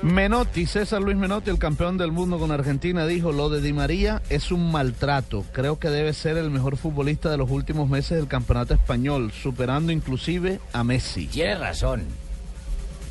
Menotti, 0.00 0.64
César 0.64 1.02
Luis 1.02 1.18
Menotti, 1.18 1.50
el 1.50 1.58
campeón 1.58 1.98
del 1.98 2.12
mundo 2.12 2.38
con 2.38 2.50
Argentina, 2.50 3.06
dijo, 3.06 3.30
lo 3.30 3.50
de 3.50 3.60
Di 3.60 3.74
María 3.74 4.22
es 4.30 4.50
un 4.50 4.72
maltrato. 4.72 5.44
Creo 5.52 5.78
que 5.78 5.90
debe 5.90 6.14
ser 6.14 6.38
el 6.38 6.50
mejor 6.50 6.78
futbolista 6.78 7.28
de 7.28 7.36
los 7.36 7.50
últimos 7.50 7.90
meses 7.90 8.16
del 8.16 8.26
campeonato 8.26 8.72
español, 8.72 9.32
superando 9.32 9.92
inclusive 9.92 10.60
a 10.72 10.82
Messi. 10.82 11.26
Tiene 11.26 11.56
razón. 11.56 12.04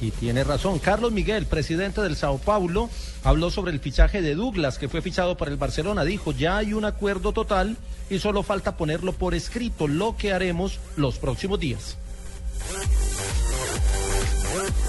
Y 0.01 0.09
tiene 0.09 0.43
razón. 0.43 0.79
Carlos 0.79 1.11
Miguel, 1.11 1.45
presidente 1.45 2.01
del 2.01 2.15
Sao 2.15 2.39
Paulo, 2.39 2.89
habló 3.23 3.51
sobre 3.51 3.73
el 3.73 3.79
fichaje 3.79 4.23
de 4.23 4.33
Douglas, 4.33 4.79
que 4.79 4.89
fue 4.89 5.03
fichado 5.03 5.37
para 5.37 5.51
el 5.51 5.57
Barcelona. 5.57 6.03
Dijo, 6.03 6.31
ya 6.31 6.57
hay 6.57 6.73
un 6.73 6.83
acuerdo 6.83 7.31
total 7.31 7.77
y 8.09 8.17
solo 8.17 8.41
falta 8.41 8.75
ponerlo 8.75 9.13
por 9.13 9.35
escrito, 9.35 9.87
lo 9.87 10.17
que 10.17 10.33
haremos 10.33 10.79
los 10.97 11.19
próximos 11.19 11.59
días. 11.59 11.95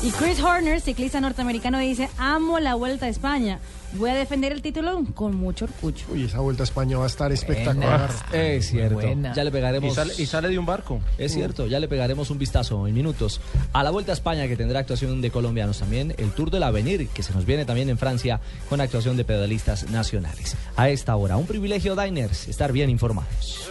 Y 0.02 0.10
Chris 0.10 0.40
Horner, 0.40 0.80
ciclista 0.80 1.20
norteamericano, 1.20 1.78
dice, 1.78 2.08
amo 2.18 2.58
la 2.60 2.74
Vuelta 2.74 3.06
a 3.06 3.08
España. 3.08 3.58
Voy 3.92 4.10
a 4.10 4.14
defender 4.14 4.52
el 4.52 4.60
título 4.62 5.02
con 5.14 5.36
mucho 5.36 5.64
orgullo. 5.64 6.04
Uy, 6.12 6.24
esa 6.24 6.40
vuelta 6.40 6.62
a 6.62 6.64
España 6.64 6.98
va 6.98 7.04
a 7.04 7.06
estar 7.06 7.32
espectacular. 7.32 8.10
Es 8.32 8.68
cierto. 8.68 8.94
buena. 8.96 9.32
Ya 9.34 9.42
le 9.44 9.50
pegaremos. 9.50 9.90
Y 9.90 9.94
sale- 9.94 10.14
y 10.18 10.26
sale 10.26 10.48
de 10.48 10.58
un 10.58 10.66
barco. 10.66 11.00
Es 11.16 11.32
cierto, 11.32 11.66
ya 11.66 11.78
le 11.80 11.88
pegaremos 11.88 12.28
un 12.30 12.38
vistazo 12.38 12.86
en 12.86 12.94
minutos 12.94 13.40
a 13.72 13.82
la 13.82 13.90
Vuelta 13.90 14.12
a 14.12 14.14
España 14.14 14.48
que 14.48 14.56
tendrá 14.56 14.80
actuación 14.80 15.22
de 15.22 15.30
colombianos 15.30 15.78
también, 15.78 16.14
el 16.18 16.30
Tour 16.32 16.50
del 16.50 16.64
Avenir 16.64 17.08
que 17.08 17.22
se 17.22 17.32
nos 17.32 17.46
viene 17.46 17.64
también 17.64 17.88
en 17.88 17.96
Francia 17.96 18.40
con 18.68 18.80
actuación 18.80 19.16
de 19.16 19.24
pedalistas 19.24 19.88
nacionales. 19.88 20.56
A 20.76 20.90
esta 20.90 21.16
hora, 21.16 21.36
un 21.36 21.46
privilegio 21.46 21.96
Diners, 21.96 22.48
estar 22.48 22.72
bien 22.72 22.90
informados. 22.90 23.70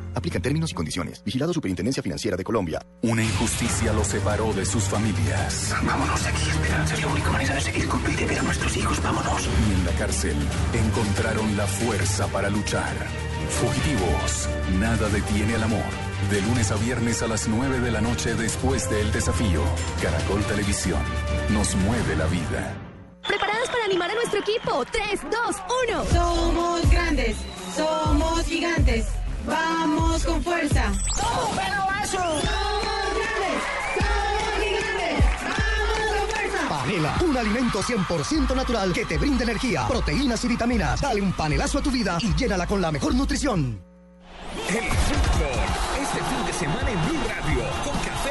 Aplican 0.15 0.41
términos 0.41 0.71
y 0.71 0.73
condiciones. 0.73 1.23
Vigilado 1.23 1.53
Superintendencia 1.53 2.03
Financiera 2.03 2.37
de 2.37 2.43
Colombia. 2.43 2.81
Una 3.01 3.23
injusticia 3.23 3.93
los 3.93 4.07
separó 4.07 4.53
de 4.53 4.65
sus 4.65 4.83
familias. 4.83 5.73
Vámonos 5.83 6.23
de 6.23 6.29
aquí, 6.29 6.49
Esperanza. 6.49 6.93
Es 6.93 7.01
la 7.01 7.07
única 7.07 7.31
manera 7.31 7.55
de 7.55 7.61
seguir 7.61 7.87
con 7.87 8.03
vida 8.03 8.21
y 8.21 8.25
ver 8.25 8.39
a 8.39 8.43
nuestros 8.43 8.77
hijos. 8.77 9.01
Vámonos. 9.01 9.47
Y 9.69 9.73
en 9.73 9.85
la 9.85 9.91
cárcel 9.93 10.35
encontraron 10.73 11.57
la 11.57 11.67
fuerza 11.67 12.27
para 12.27 12.49
luchar. 12.49 12.93
Fugitivos, 13.49 14.49
nada 14.79 15.09
detiene 15.09 15.55
al 15.55 15.63
amor. 15.63 15.83
De 16.29 16.41
lunes 16.41 16.71
a 16.71 16.75
viernes 16.75 17.21
a 17.21 17.27
las 17.27 17.47
9 17.47 17.79
de 17.79 17.91
la 17.91 18.01
noche 18.01 18.35
después 18.35 18.89
del 18.89 19.11
desafío. 19.11 19.63
Caracol 20.01 20.43
Televisión. 20.45 21.01
Nos 21.49 21.75
mueve 21.75 22.15
la 22.15 22.27
vida. 22.27 22.77
¿Preparados 23.27 23.69
para 23.69 23.85
animar 23.85 24.09
a 24.09 24.15
nuestro 24.15 24.39
equipo? 24.39 24.85
3, 24.91 25.21
2, 25.23 25.55
1. 25.89 26.05
Somos 26.05 26.89
grandes, 26.89 27.35
somos 27.75 28.45
gigantes. 28.45 29.05
Vamos 29.45 30.25
con 30.25 30.43
fuerza. 30.43 30.91
¡Somos 31.15 31.49
pelobazo! 31.49 32.17
¡Somos 32.17 32.41
grandes! 33.15 33.57
¡Somos 33.97 34.53
gigantes! 34.59 35.25
¡Vamos 35.43 35.99
con 36.17 36.29
fuerza! 36.29 36.69
Panela, 36.69 37.15
un 37.21 37.37
alimento 37.37 37.81
100% 37.81 38.55
natural 38.55 38.93
que 38.93 39.05
te 39.05 39.17
brinda 39.17 39.43
energía, 39.43 39.87
proteínas 39.87 40.43
y 40.45 40.47
vitaminas. 40.47 41.01
Dale 41.01 41.21
un 41.21 41.33
panelazo 41.33 41.79
a 41.79 41.81
tu 41.81 41.91
vida 41.91 42.17
y 42.21 42.33
llénala 42.35 42.67
con 42.67 42.81
la 42.81 42.91
mejor 42.91 43.15
nutrición. 43.15 43.81
El 44.67 44.83
fútbol. 44.83 45.59
Este 46.01 46.19
fin 46.19 46.45
de 46.45 46.53
semana 46.53 46.89
en 46.91 47.05
Blue 47.05 47.21
Radio. 47.27 47.63
Con 47.83 47.93
Café 47.99 48.30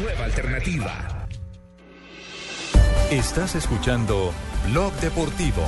Nueva 0.00 0.24
alternativa. 0.26 1.26
Estás 3.10 3.54
escuchando 3.54 4.32
Blog 4.70 4.92
Deportivo. 5.00 5.62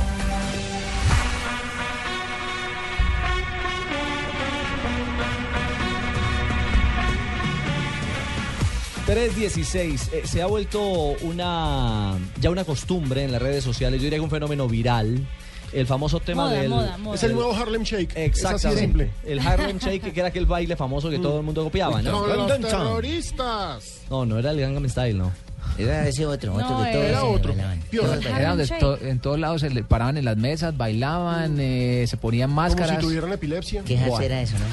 ...316... 9.06 10.12
eh, 10.12 10.26
se 10.26 10.42
ha 10.42 10.46
vuelto 10.46 10.82
una... 11.22 12.18
ya 12.38 12.50
una 12.50 12.64
costumbre 12.64 13.24
en 13.24 13.32
las 13.32 13.40
redes 13.40 13.64
sociales, 13.64 13.98
yo 14.00 14.04
diría 14.04 14.18
que 14.18 14.24
un 14.24 14.30
fenómeno 14.30 14.68
viral... 14.68 15.26
El 15.72 15.86
famoso 15.86 16.18
tema 16.20 16.44
Moda, 16.46 16.52
del... 16.60 16.68
moda, 16.70 16.98
moda. 16.98 17.14
Es 17.16 17.22
el 17.24 17.34
nuevo 17.34 17.54
Harlem 17.54 17.82
Shake. 17.82 18.16
Exactamente. 18.16 18.68
Es 18.68 18.78
simple. 18.80 19.10
El 19.24 19.38
Harlem 19.40 19.78
Shake, 19.78 20.12
que 20.12 20.20
era 20.20 20.28
aquel 20.28 20.46
baile 20.46 20.76
famoso 20.76 21.10
que 21.10 21.18
todo 21.18 21.38
el 21.38 21.44
mundo 21.44 21.64
copiaba, 21.64 22.00
¿no? 22.02 22.12
Con 22.20 22.36
los 22.36 22.60
terroristas. 22.60 24.00
No, 24.10 24.24
no 24.26 24.38
era 24.38 24.50
el 24.52 24.60
Gangnam 24.60 24.88
Style, 24.88 25.16
no. 25.18 25.32
Era 25.76 26.08
ese 26.08 26.26
otro, 26.26 26.54
otro 26.54 26.68
No, 26.70 26.84
que 26.84 26.92
todos 26.92 27.04
era 27.04 27.24
otro. 27.24 27.54
Era 27.54 28.48
donde 28.50 28.66
to- 28.66 28.98
en 29.00 29.18
todos 29.20 29.38
lados 29.38 29.60
se 29.60 29.70
le 29.70 29.84
paraban 29.84 30.16
en 30.16 30.24
las 30.24 30.36
mesas, 30.36 30.76
bailaban, 30.76 31.56
eh, 31.60 32.04
se 32.08 32.16
ponían 32.16 32.48
Como 32.50 32.62
máscaras. 32.62 32.96
si 32.96 33.02
tuvieran 33.02 33.32
epilepsia. 33.32 33.82
¿Qué 33.84 33.96
Buah. 33.96 34.24
era 34.24 34.40
eso, 34.42 34.54
no? 34.58 34.64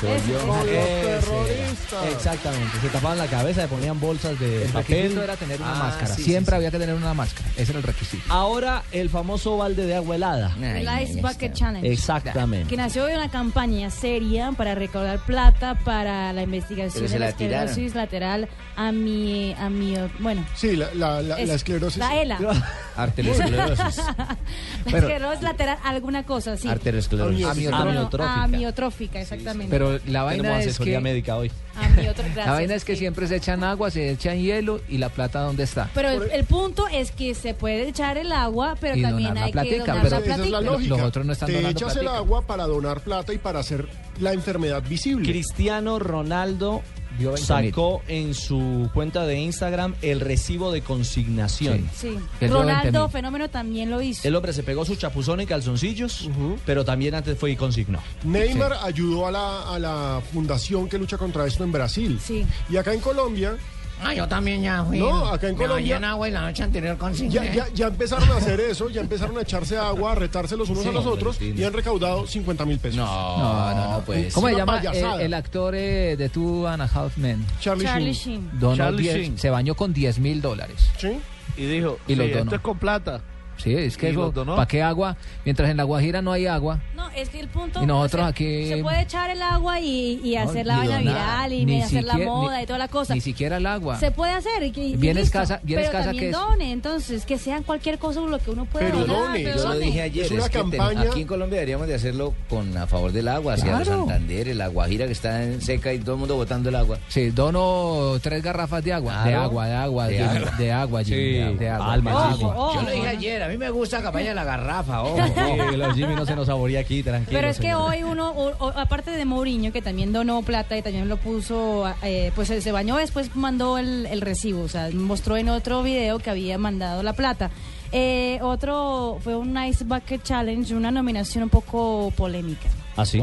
Con 0.00 0.08
los 0.10 0.64
terroristas. 0.64 2.06
Exactamente, 2.12 2.80
se 2.80 2.88
tapaban 2.88 3.18
la 3.18 3.26
cabeza, 3.26 3.62
se 3.62 3.68
ponían 3.68 4.00
bolsas 4.00 4.38
de 4.40 4.64
El 4.64 4.70
papel. 4.70 4.96
requisito 4.96 5.22
era 5.22 5.36
tener 5.36 5.60
una 5.60 5.72
Ah, 5.72 5.78
máscara. 5.84 6.14
sí, 6.14 6.22
Siempre 6.22 6.52
sí, 6.52 6.56
había 6.56 6.70
que 6.70 6.78
tener 6.78 6.94
una 6.94 7.14
máscara. 7.14 7.48
Ese 7.56 7.72
era 7.72 7.78
el 7.78 7.82
requisito. 7.84 8.22
Ahora 8.28 8.82
el 8.92 9.10
famoso 9.10 9.56
balde 9.58 9.86
de 9.86 9.94
agua 9.96 10.16
helada. 10.16 10.56
El 10.60 10.88
Ice 11.02 11.20
Bucket 11.20 11.52
Challenge. 11.52 11.90
Exactamente. 11.90 12.68
Que 12.68 12.76
nació 12.76 13.04
de 13.04 13.14
una 13.14 13.30
campaña 13.30 13.90
seria 13.90 14.52
para 14.52 14.74
recaudar 14.74 15.18
plata 15.26 15.74
para 15.84 16.32
la 16.32 16.42
investigación 16.42 16.94
Pero 16.94 17.08
se 17.08 17.14
de 17.14 17.20
la 17.20 17.28
esclerosis 17.28 17.94
lateral 17.94 18.48
a 18.76 18.92
mi, 18.92 19.54
a 19.58 19.68
mi, 19.68 19.94
bueno. 20.20 20.46
Sí, 20.56 20.74
la, 20.76 20.94
la, 20.94 21.20
la, 21.22 21.38
es- 21.40 21.48
la 21.48 21.54
esclerosis. 21.54 21.98
La 21.98 22.20
ELA. 22.22 22.38
Arteriosclerosis. 22.96 23.96
La 24.86 24.98
esclerosis 24.98 25.42
lateral, 25.42 25.78
alguna 25.84 26.24
cosa, 26.24 26.56
sí. 26.56 26.68
Arteriosclerosis. 26.68 27.44
Amiotrófica. 27.46 28.42
Amiotrófica, 28.42 29.20
exactamente. 29.20 29.70
Pero 29.70 29.89
la 30.06 30.22
vaina 30.24 30.42
Tenemos 30.42 30.60
es 30.62 30.66
asesoría 30.68 30.98
que 30.98 31.02
médica 31.04 31.36
hoy. 31.36 31.50
Amiotro- 31.76 32.22
la 32.28 32.34
gracias, 32.34 32.46
vaina 32.48 32.74
es 32.74 32.84
que 32.84 32.92
sí. 32.94 32.98
siempre 33.00 33.26
se 33.26 33.36
echan 33.36 33.64
agua, 33.64 33.90
se 33.90 34.10
echan 34.10 34.38
hielo 34.38 34.80
y 34.88 34.98
la 34.98 35.08
plata 35.08 35.40
dónde 35.40 35.62
está. 35.64 35.88
Pero 35.94 36.10
el, 36.10 36.30
el 36.30 36.44
punto 36.44 36.86
es 36.88 37.10
que 37.12 37.34
se 37.34 37.54
puede 37.54 37.88
echar 37.88 38.18
el 38.18 38.32
agua, 38.32 38.76
pero 38.80 38.96
Y 38.96 39.02
también 39.02 39.34
la 39.34 39.40
hay 39.44 39.46
que 39.46 39.52
platica, 39.52 39.78
donar 39.78 40.02
pero- 40.02 40.10
la 40.10 40.16
Esa 40.18 40.32
es 40.32 40.38
la 40.38 40.46
platica. 40.58 40.60
lógica. 40.72 40.96
Los 40.96 41.00
otros 41.06 41.26
no 41.26 41.32
están 41.32 41.46
Te 41.48 41.58
echas 41.58 41.96
el 41.96 42.02
platica. 42.02 42.16
agua 42.16 42.42
para 42.46 42.66
donar 42.66 43.00
plata 43.00 43.32
y 43.32 43.38
para 43.38 43.60
hacer 43.60 43.88
la 44.20 44.32
enfermedad 44.32 44.82
visible. 44.88 45.28
Cristiano 45.30 45.98
Ronaldo 45.98 46.82
Dio 47.20 47.32
20 47.32 47.54
mil. 47.54 47.70
sacó 47.70 48.02
en 48.08 48.34
su 48.34 48.88
cuenta 48.94 49.26
de 49.26 49.38
Instagram 49.38 49.94
el 50.02 50.20
recibo 50.20 50.72
de 50.72 50.80
consignación. 50.82 51.88
Sí. 51.94 52.16
Que 52.38 52.46
dio 52.46 52.56
20 52.56 52.74
Ronaldo. 52.74 53.08
Fenómeno 53.10 53.50
también 53.50 53.90
lo 53.90 54.00
hizo. 54.00 54.26
El 54.26 54.34
hombre 54.34 54.52
se 54.52 54.62
pegó 54.62 54.84
su 54.84 54.96
chapuzón 54.96 55.40
en 55.40 55.46
calzoncillos, 55.46 56.28
pero 56.64 56.84
también 56.84 57.14
antes 57.14 57.38
fue 57.38 57.50
y 57.50 57.56
consignó. 57.56 58.00
Neymar 58.24 58.72
ayudó 58.82 59.26
a 59.26 59.30
la, 59.30 59.74
a 59.74 59.78
la 59.78 60.22
fundación 60.32 60.88
que 60.88 60.98
lucha 60.98 61.18
contra 61.18 61.46
esto 61.46 61.62
en 61.62 61.72
Brasil. 61.72 62.18
Sí. 62.24 62.44
Y 62.70 62.76
acá 62.78 62.94
en 62.94 63.00
Colombia, 63.00 63.56
Ah, 64.02 64.14
yo 64.14 64.26
también 64.28 64.62
ya 64.62 64.84
fui. 64.84 64.98
No, 64.98 65.26
acá 65.26 65.48
en 65.48 65.56
Me 65.58 65.66
Colombia- 65.66 65.96
en 65.96 66.04
agua 66.04 66.28
y 66.28 66.32
la 66.32 66.40
noche 66.42 66.62
anterior 66.62 66.96
consigné. 66.96 67.32
ya, 67.34 67.52
ya, 67.52 67.66
ya 67.74 67.86
empezaron 67.88 68.30
a 68.30 68.36
hacer 68.36 68.58
eso, 68.60 68.88
ya 68.88 69.00
empezaron 69.00 69.36
a 69.38 69.42
echarse 69.42 69.76
agua, 69.76 70.12
a 70.12 70.14
retarse 70.14 70.56
los 70.56 70.68
unos 70.70 70.82
Sí, 70.82 70.88
a 70.88 70.92
los 70.92 71.06
otros 71.06 71.40
y 71.40 71.62
han 71.62 71.72
recaudado 71.72 72.26
50 72.26 72.64
mil 72.64 72.78
pesos. 72.78 72.96
No, 72.96 73.38
no, 73.38 73.90
no, 73.98 74.00
pues. 74.04 74.32
¿Cómo 74.34 74.48
se 74.48 74.54
llama 74.56 74.78
el, 74.78 74.84
payasada. 74.86 75.22
el 75.22 75.34
actor 75.34 75.74
eh, 75.74 76.16
de 76.16 76.28
Two 76.28 76.66
and 76.66 76.82
a 76.82 76.86
Half 76.86 77.16
Men? 77.18 77.44
Charlie, 77.60 77.84
Charlie 77.84 78.12
Sheen. 78.12 78.48
Sheen. 78.50 78.60
Donó 78.60 78.76
Charlie 78.76 79.02
10 79.02 79.14
Sheen. 79.16 79.38
se 79.38 79.50
bañó 79.50 79.74
con 79.74 79.92
10 79.92 80.18
mil 80.18 80.40
dólares. 80.40 80.76
¿Sí? 80.98 81.18
Y 81.56 81.66
dijo, 81.66 81.98
Y 82.06 82.14
los 82.14 82.26
sí, 82.26 82.32
donó. 82.32 82.44
esto 82.44 82.56
es 82.56 82.62
con 82.62 82.78
plata. 82.78 83.20
Sí, 83.62 83.74
es 83.74 83.96
que 83.96 84.08
¿Y 84.08 84.10
eso, 84.12 84.30
donó? 84.30 84.56
¿para 84.56 84.66
qué 84.68 84.82
agua? 84.82 85.16
Mientras 85.44 85.70
en 85.70 85.76
La 85.76 85.84
Guajira 85.84 86.22
no 86.22 86.32
hay 86.32 86.46
agua. 86.46 86.80
No, 86.94 87.08
es 87.10 87.28
que 87.28 87.40
el 87.40 87.48
punto. 87.48 87.82
Y 87.82 87.86
nosotros 87.86 88.22
se, 88.24 88.28
aquí- 88.30 88.68
Se 88.68 88.82
puede 88.82 89.02
echar 89.02 89.30
el 89.30 89.42
agua 89.42 89.80
y, 89.80 90.20
y 90.24 90.34
No, 90.36 90.42
hacer 90.42 90.66
la 90.66 90.76
vaina 90.78 90.98
viral 90.98 91.52
y 91.52 91.64
ni 91.66 91.82
hacer 91.82 92.04
la 92.04 92.16
moda 92.18 92.56
ni- 92.58 92.62
y 92.62 92.66
toda 92.66 92.78
la 92.78 92.88
cosa. 92.88 93.14
Ni 93.14 93.20
siquiera 93.20 93.56
el 93.58 93.66
agua. 93.66 93.98
Se 93.98 94.10
puede 94.10 94.32
hacer. 94.32 94.62
Y, 94.62 94.70
que- 94.72 94.84
y 94.84 94.96
Vienes 94.96 95.24
listo. 95.24 95.38
casa- 95.38 95.60
vienes 95.62 95.86
pero 95.88 95.98
casa 95.98 96.10
también 96.10 96.24
que 96.24 96.30
es- 96.30 96.36
done, 96.36 96.72
entonces, 96.72 97.24
que 97.26 97.38
sean 97.38 97.62
cualquier 97.62 97.98
cosa 97.98 98.20
lo 98.20 98.38
que 98.38 98.50
uno 98.50 98.64
pueda 98.66 98.86
Pero 98.86 99.00
donar. 99.00 99.16
done, 99.28 99.40
pero 99.44 99.56
Yo 99.56 99.68
lo 99.68 99.78
dije 99.78 100.02
ayer, 100.02 100.24
Es 100.26 100.30
es, 100.32 100.38
una 100.38 100.48
que 100.48 100.58
ten- 100.58 100.70
campaña- 100.70 101.00
aquí 101.10 101.20
en 101.22 101.26
Colombia 101.26 101.56
deberíamos 101.56 101.86
de 101.88 101.94
hacerlo 101.94 102.34
con 102.48 102.76
a 102.76 102.86
favor 102.86 103.12
del 103.12 103.28
agua, 103.28 103.54
hacia 103.54 103.72
los 103.78 103.82
Claro. 103.88 104.00
Santander, 104.06 104.54
la 104.56 104.68
Guajira 104.68 105.06
que 105.06 105.12
está 105.12 105.42
en 105.42 105.60
seca 105.60 105.92
y 105.92 105.98
todo 105.98 106.14
el 106.14 106.18
mundo 106.20 106.36
botando 106.36 106.68
el 106.68 106.76
agua. 106.76 106.98
Sí, 107.08 107.30
dono 107.30 108.18
tres 108.22 108.42
garrafas 108.42 108.82
de 108.84 108.92
agua. 108.92 109.24
De 109.24 109.30
Claro. 109.30 109.44
agua, 109.44 109.66
de 109.66 109.74
agua, 109.74 110.06
De 110.08 110.22
agua. 110.22 110.34
de 110.58 110.72
agua, 110.72 111.02
de, 111.02 111.40
agua. 111.42 111.56
de 111.58 111.68
agua. 111.68 112.74
Yo 112.74 112.82
lo 112.82 112.90
dije 112.90 113.08
ayer, 113.08 113.42
a 113.42 113.48
mí 113.50 113.58
me 113.58 113.70
gusta 113.70 113.98
la 113.98 114.04
campaña 114.04 114.30
de 114.30 114.34
la 114.34 114.44
garrafa, 114.44 115.02
ojo. 115.02 115.16
Sí, 115.26 115.76
los 115.76 115.94
Jimmy 115.94 116.14
no 116.14 116.24
se 116.26 116.34
nos 116.36 116.46
saborea 116.46 116.80
aquí, 116.80 117.02
tranquilo. 117.02 117.38
Pero 117.38 117.48
es 117.48 117.58
que 117.58 117.74
hoy 117.74 118.02
uno, 118.02 118.30
o- 118.30 118.56
o- 118.66 118.72
aparte 118.78 119.10
de 119.10 119.24
Mourinho, 119.24 119.72
que 119.72 119.82
también 119.82 120.12
donó 120.12 120.42
plata 120.42 120.76
y 120.76 120.82
también 120.82 121.08
lo 121.08 121.16
puso, 121.16 121.84
eh, 122.02 122.32
pues 122.34 122.48
se 122.48 122.72
bañó, 122.72 122.96
después 122.96 123.34
mandó 123.36 123.78
el, 123.78 124.06
el 124.06 124.20
recibo, 124.20 124.62
o 124.62 124.68
sea, 124.68 124.88
mostró 124.92 125.36
en 125.36 125.48
otro 125.48 125.82
video 125.82 126.18
que 126.18 126.30
había 126.30 126.58
mandado 126.58 127.02
la 127.02 127.12
plata. 127.12 127.50
Eh, 127.92 128.38
otro 128.42 129.18
fue 129.22 129.36
un 129.36 129.56
Ice 129.64 129.84
Bucket 129.84 130.22
Challenge, 130.22 130.74
una 130.74 130.90
nominación 130.90 131.44
un 131.44 131.50
poco 131.50 132.12
polémica. 132.16 132.68
¿Ah, 132.96 133.04
sí? 133.04 133.20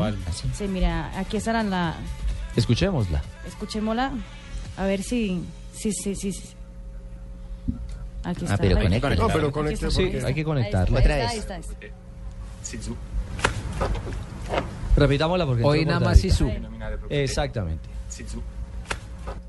Sí, 0.53 0.67
mira, 0.67 1.11
aquí 1.17 1.38
estará 1.38 1.63
la, 1.63 1.95
Escuchémosla. 2.55 3.21
escuchémosla, 3.47 4.11
a 4.78 4.86
ver 4.86 5.03
si, 5.03 5.41
si, 5.73 5.91
si, 5.93 6.15
si. 6.15 6.32
si. 6.34 6.56
Aquí 8.28 8.43
está. 8.43 8.55
Ah, 8.55 8.57
pero 8.59 8.75
conecta. 8.75 9.15
No, 9.15 9.28
pero 9.28 9.51
está. 9.51 9.89
Sí, 9.89 10.03
hay 10.25 10.34
que 10.34 10.43
está, 10.84 10.84
Otra 10.84 11.15
ahí 11.15 11.21
vez. 11.21 11.34
está, 11.39 11.55
ahí 11.55 11.61
está. 11.61 11.88
Sisu. 12.61 12.95
Repitámosla 14.97 15.45
porque 15.45 15.63
Hoy 15.63 15.86
nada 15.86 16.01
más. 16.01 16.19
Sisu. 16.19 16.51
Exactamente. 17.09 17.88
Sisu. 18.09 18.41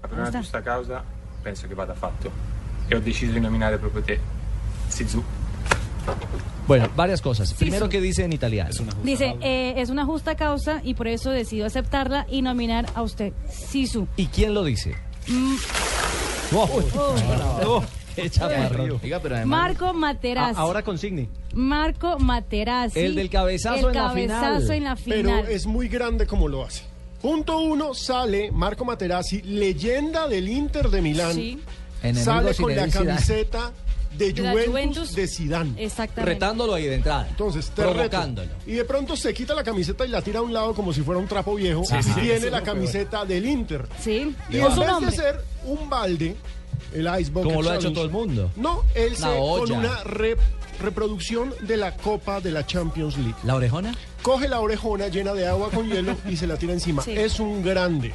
Per 0.00 0.12
una 0.12 0.30
giusta 0.30 0.62
causa 0.62 1.02
penso 1.42 1.66
che 1.66 1.74
vada 1.74 1.94
fatto. 1.94 2.30
E 2.88 2.94
ho 2.94 3.00
deciso 3.00 3.32
di 3.32 3.40
nominare 3.40 3.78
proprio 3.78 4.02
te. 4.02 4.20
Sisu. 4.88 5.24
Bueno, 6.68 6.88
varias 6.94 7.20
cosas. 7.20 7.52
Primero, 7.54 7.88
¿qué 7.88 8.00
dice 8.00 8.24
en 8.24 8.32
italiano? 8.32 8.70
Dice, 9.02 9.36
eh, 9.40 9.74
es 9.76 9.90
una 9.90 10.04
justa 10.04 10.36
causa 10.36 10.80
y 10.84 10.94
por 10.94 11.08
eso 11.08 11.30
decido 11.30 11.66
aceptarla 11.66 12.26
y 12.30 12.42
nominar 12.42 12.86
a 12.94 13.02
usted, 13.02 13.32
Sisu. 13.50 14.06
¿Y 14.16 14.26
quién 14.26 14.54
lo 14.54 14.62
dice? 14.62 14.94
Mm, 15.26 15.56
Oh, 16.54 16.66
oh. 16.96 17.14
oh, 17.66 17.84
qué 17.84 18.07
chaparrón. 18.30 18.98
Oiga, 19.02 19.20
pero 19.20 19.36
además... 19.36 19.58
Marco 19.60 19.94
Materazzi. 19.94 20.54
Ah, 20.56 20.60
ahora 20.62 20.82
con 20.82 20.98
Signi. 20.98 21.28
Marco 21.54 22.18
Materazzi. 22.18 22.98
El 23.00 23.14
del 23.14 23.30
cabezazo 23.30 23.90
El 23.90 23.96
en 23.96 24.02
la 24.02 24.10
final. 24.12 24.40
cabezazo 24.40 24.72
en 24.72 24.84
la 24.84 24.96
Pero 24.96 25.28
final. 25.30 25.44
es 25.50 25.66
muy 25.66 25.88
grande 25.88 26.26
como 26.26 26.48
lo 26.48 26.64
hace. 26.64 26.82
Punto 27.22 27.58
uno, 27.58 27.94
sale 27.94 28.50
Marco 28.52 28.84
Materazzi, 28.84 29.42
leyenda 29.42 30.28
del 30.28 30.48
Inter 30.48 30.88
de 30.88 31.02
Milán. 31.02 31.34
Sí, 31.34 31.60
Enemigo 32.02 32.24
Sale 32.24 32.54
con 32.54 32.74
la 32.76 32.86
Zidane. 32.86 32.92
camiseta 33.06 33.72
de 34.16 34.32
De 34.32 34.42
la 34.42 34.50
Juventus, 34.52 34.70
Juventus. 34.72 35.14
de 35.14 35.26
Zidane. 35.28 35.72
exactamente. 35.84 36.32
Retándolo 36.34 36.74
ahí 36.74 36.84
de 36.84 36.94
entrada. 36.94 37.26
Entonces, 37.28 37.70
te 37.70 37.82
reto. 37.82 37.94
Provocándolo. 37.94 38.50
Y 38.66 38.72
de 38.72 38.84
pronto 38.84 39.16
se 39.16 39.34
quita 39.34 39.52
la 39.54 39.64
camiseta 39.64 40.06
y 40.06 40.08
la 40.10 40.22
tira 40.22 40.38
a 40.38 40.42
un 40.42 40.52
lado 40.52 40.74
como 40.74 40.92
si 40.92 41.02
fuera 41.02 41.20
un 41.20 41.26
trapo 41.26 41.56
viejo. 41.56 41.84
Sí, 41.84 41.96
y 41.98 42.02
sí, 42.04 42.10
tiene 42.20 42.50
la 42.50 42.62
camiseta 42.62 43.24
del 43.24 43.44
Inter. 43.46 43.86
Sí, 44.00 44.34
Y 44.50 44.56
en 44.58 44.64
vez 44.64 44.76
de 44.76 45.06
hacer 45.06 45.40
un 45.64 45.90
balde, 45.90 46.36
el 46.92 47.08
Ice 47.20 47.30
Bucket 47.30 47.50
Como 47.50 47.62
lo 47.62 47.70
ha 47.70 47.76
hecho 47.76 47.92
todo 47.92 48.04
el 48.04 48.10
mundo. 48.10 48.50
No, 48.56 48.82
él 48.94 49.14
Una 49.16 49.16
se 49.18 49.38
olla. 49.38 49.60
con 49.74 49.78
una 49.84 50.04
re- 50.04 50.36
reproducción 50.80 51.52
de 51.62 51.76
la 51.76 51.96
Copa 51.96 52.40
de 52.40 52.50
la 52.52 52.64
Champions 52.66 53.16
League. 53.18 53.34
¿La 53.44 53.54
orejona? 53.56 53.94
Coge 54.22 54.48
la 54.48 54.60
orejona 54.60 55.08
llena 55.08 55.32
de 55.32 55.46
agua 55.46 55.70
con 55.70 55.88
hielo 55.88 56.16
y 56.28 56.36
se 56.36 56.46
la 56.46 56.56
tira 56.56 56.72
encima. 56.72 57.02
Sí. 57.02 57.12
Es 57.12 57.38
un 57.40 57.62
grande. 57.62 58.12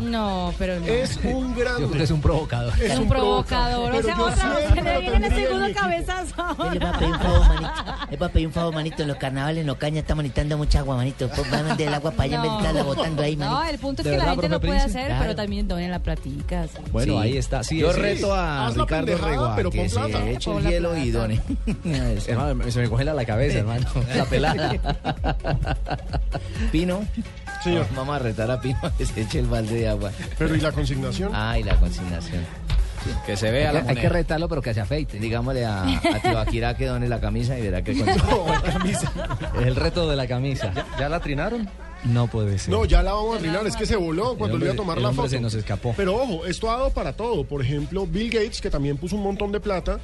No, 0.00 0.52
pero 0.58 0.80
no. 0.80 0.86
Es 0.86 1.18
un 1.22 1.54
grande. 1.54 1.82
Yo 1.82 1.86
creo 1.88 1.98
que 1.98 2.04
es 2.04 2.10
un 2.10 2.20
provocador. 2.20 2.72
Es 2.82 2.92
Es 2.92 2.98
un 2.98 3.08
provocador. 3.08 3.88
O 3.90 3.92
Pero 3.96 4.02
sea, 4.02 4.16
yo 4.16 4.24
otra 4.24 4.74
que 4.74 4.82
le 4.82 5.00
viene 5.00 5.26
el 5.26 5.34
segundo 5.34 5.66
cabezazo. 5.74 6.34
Le 6.72 6.78
voy 6.78 6.88
a 6.88 6.92
pedir 6.98 7.12
un 7.12 7.18
favor, 7.20 7.48
manito. 7.48 7.70
Le 8.10 8.16
voy 8.16 8.26
a 8.28 8.32
pedir 8.32 8.46
un 8.46 8.52
favor, 8.52 8.74
manito. 8.74 9.02
En 9.02 9.08
los 9.08 9.16
carnavales, 9.18 9.60
en 9.60 9.66
los 9.66 9.76
cañas, 9.76 9.98
estamos 10.02 10.22
necesitando 10.24 10.56
mucha 10.58 10.78
agua, 10.80 10.96
manito. 10.96 11.28
Pues, 11.28 11.50
Van 11.50 11.60
a 11.60 11.68
mandar 11.68 11.88
el 11.88 11.94
agua 11.94 12.10
para 12.10 12.22
allá 12.24 12.36
en 12.36 12.42
vez 12.42 12.50
de 12.50 12.56
estarla 12.58 12.82
botando 12.82 13.22
ahí, 13.22 13.36
manito. 13.36 13.58
No, 13.60 13.64
el 13.68 13.78
punto 13.78 14.02
es 14.02 14.04
¿De 14.06 14.10
que 14.12 14.16
la 14.16 14.24
verdad, 14.24 14.34
gente 14.42 14.48
lo 14.48 14.60
puede 14.60 14.72
Prince? 14.80 14.86
hacer, 14.98 15.06
Claro. 15.08 15.22
pero 15.22 15.36
también 15.36 15.68
donen 15.68 15.90
la 15.90 15.98
platica. 16.00 16.64
sí. 16.68 16.78
Bueno, 16.90 17.12
Sí. 17.14 17.18
ahí 17.22 17.36
está. 17.36 17.62
Sí, 17.62 17.78
Yo 17.78 17.92
reto 17.92 18.34
a 18.34 18.68
Ricardo 18.70 18.86
pendejada, 18.86 19.28
Rego 19.30 19.44
a 19.44 19.56
pero 19.56 19.70
que 19.70 19.88
se 19.88 20.32
eche 20.32 20.50
el 20.56 20.66
hielo 20.66 20.96
y 20.96 21.10
done. 21.10 21.40
Se 22.70 22.80
me 22.80 22.88
congela 22.88 23.14
la 23.14 23.24
cabeza, 23.24 23.58
hermano. 23.58 23.86
La 24.16 24.24
pelada. 24.24 24.72
Pino. 26.72 27.00
Señor. 27.62 27.86
Vamos 27.96 28.16
a 28.16 28.18
retar 28.18 28.50
a 28.50 28.60
Pino 28.60 28.78
que 28.96 29.04
se 29.06 29.20
eche 29.22 29.38
el 29.40 29.46
balde 29.46 29.74
de 29.76 29.88
agua. 29.88 30.10
Pero 30.38 30.54
¿y 30.54 30.60
la 30.60 30.72
consignación? 30.72 31.32
Ah, 31.34 31.58
y 31.58 31.62
la 31.64 31.76
consignación. 31.76 32.44
Que 33.24 33.36
se 33.36 33.50
vea 33.50 33.72
la 33.72 33.78
Hay 33.80 33.84
que, 33.86 33.90
hay 33.92 33.96
que 33.96 34.08
retarlo, 34.08 34.48
pero 34.48 34.60
que 34.60 34.74
se 34.74 34.80
afeite. 34.80 35.18
Digámosle 35.18 35.64
a, 35.64 35.82
a 35.84 36.20
Tibaquira 36.22 36.76
que 36.76 36.86
done 36.86 37.08
la 37.08 37.20
camisa 37.20 37.58
y 37.58 37.62
verá 37.62 37.82
que 37.82 37.96
consigue. 37.96 38.92
Es 38.92 39.66
el 39.66 39.76
reto 39.76 40.08
de 40.08 40.16
la 40.16 40.26
camisa. 40.26 40.72
¿Ya 40.98 41.08
la 41.08 41.20
trinaron? 41.20 41.68
No 42.04 42.26
puede 42.28 42.58
ser. 42.58 42.72
No, 42.72 42.84
ya 42.84 43.02
la 43.02 43.12
vamos 43.12 43.34
a 43.36 43.38
arruinar. 43.38 43.66
Es 43.66 43.76
que 43.76 43.86
se 43.86 43.96
voló 43.96 44.36
cuando 44.36 44.56
El 44.56 44.60
le 44.60 44.66
iba 44.66 44.70
a 44.70 44.72
hombre- 44.72 44.76
tomar 44.82 44.96
el 44.98 45.02
la 45.02 45.08
hombre 45.08 45.22
foto. 45.22 45.30
se 45.30 45.40
nos 45.40 45.54
escapó. 45.54 45.94
Pero 45.96 46.16
ojo, 46.16 46.44
esto 46.46 46.70
ha 46.70 46.76
dado 46.76 46.90
para 46.90 47.12
todo. 47.14 47.44
Por 47.44 47.62
ejemplo, 47.62 48.06
Bill 48.06 48.30
Gates, 48.30 48.60
que 48.60 48.70
también 48.70 48.96
puso 48.98 49.16
un 49.16 49.22
montón 49.22 49.50
de 49.52 49.60
plata, 49.60 49.98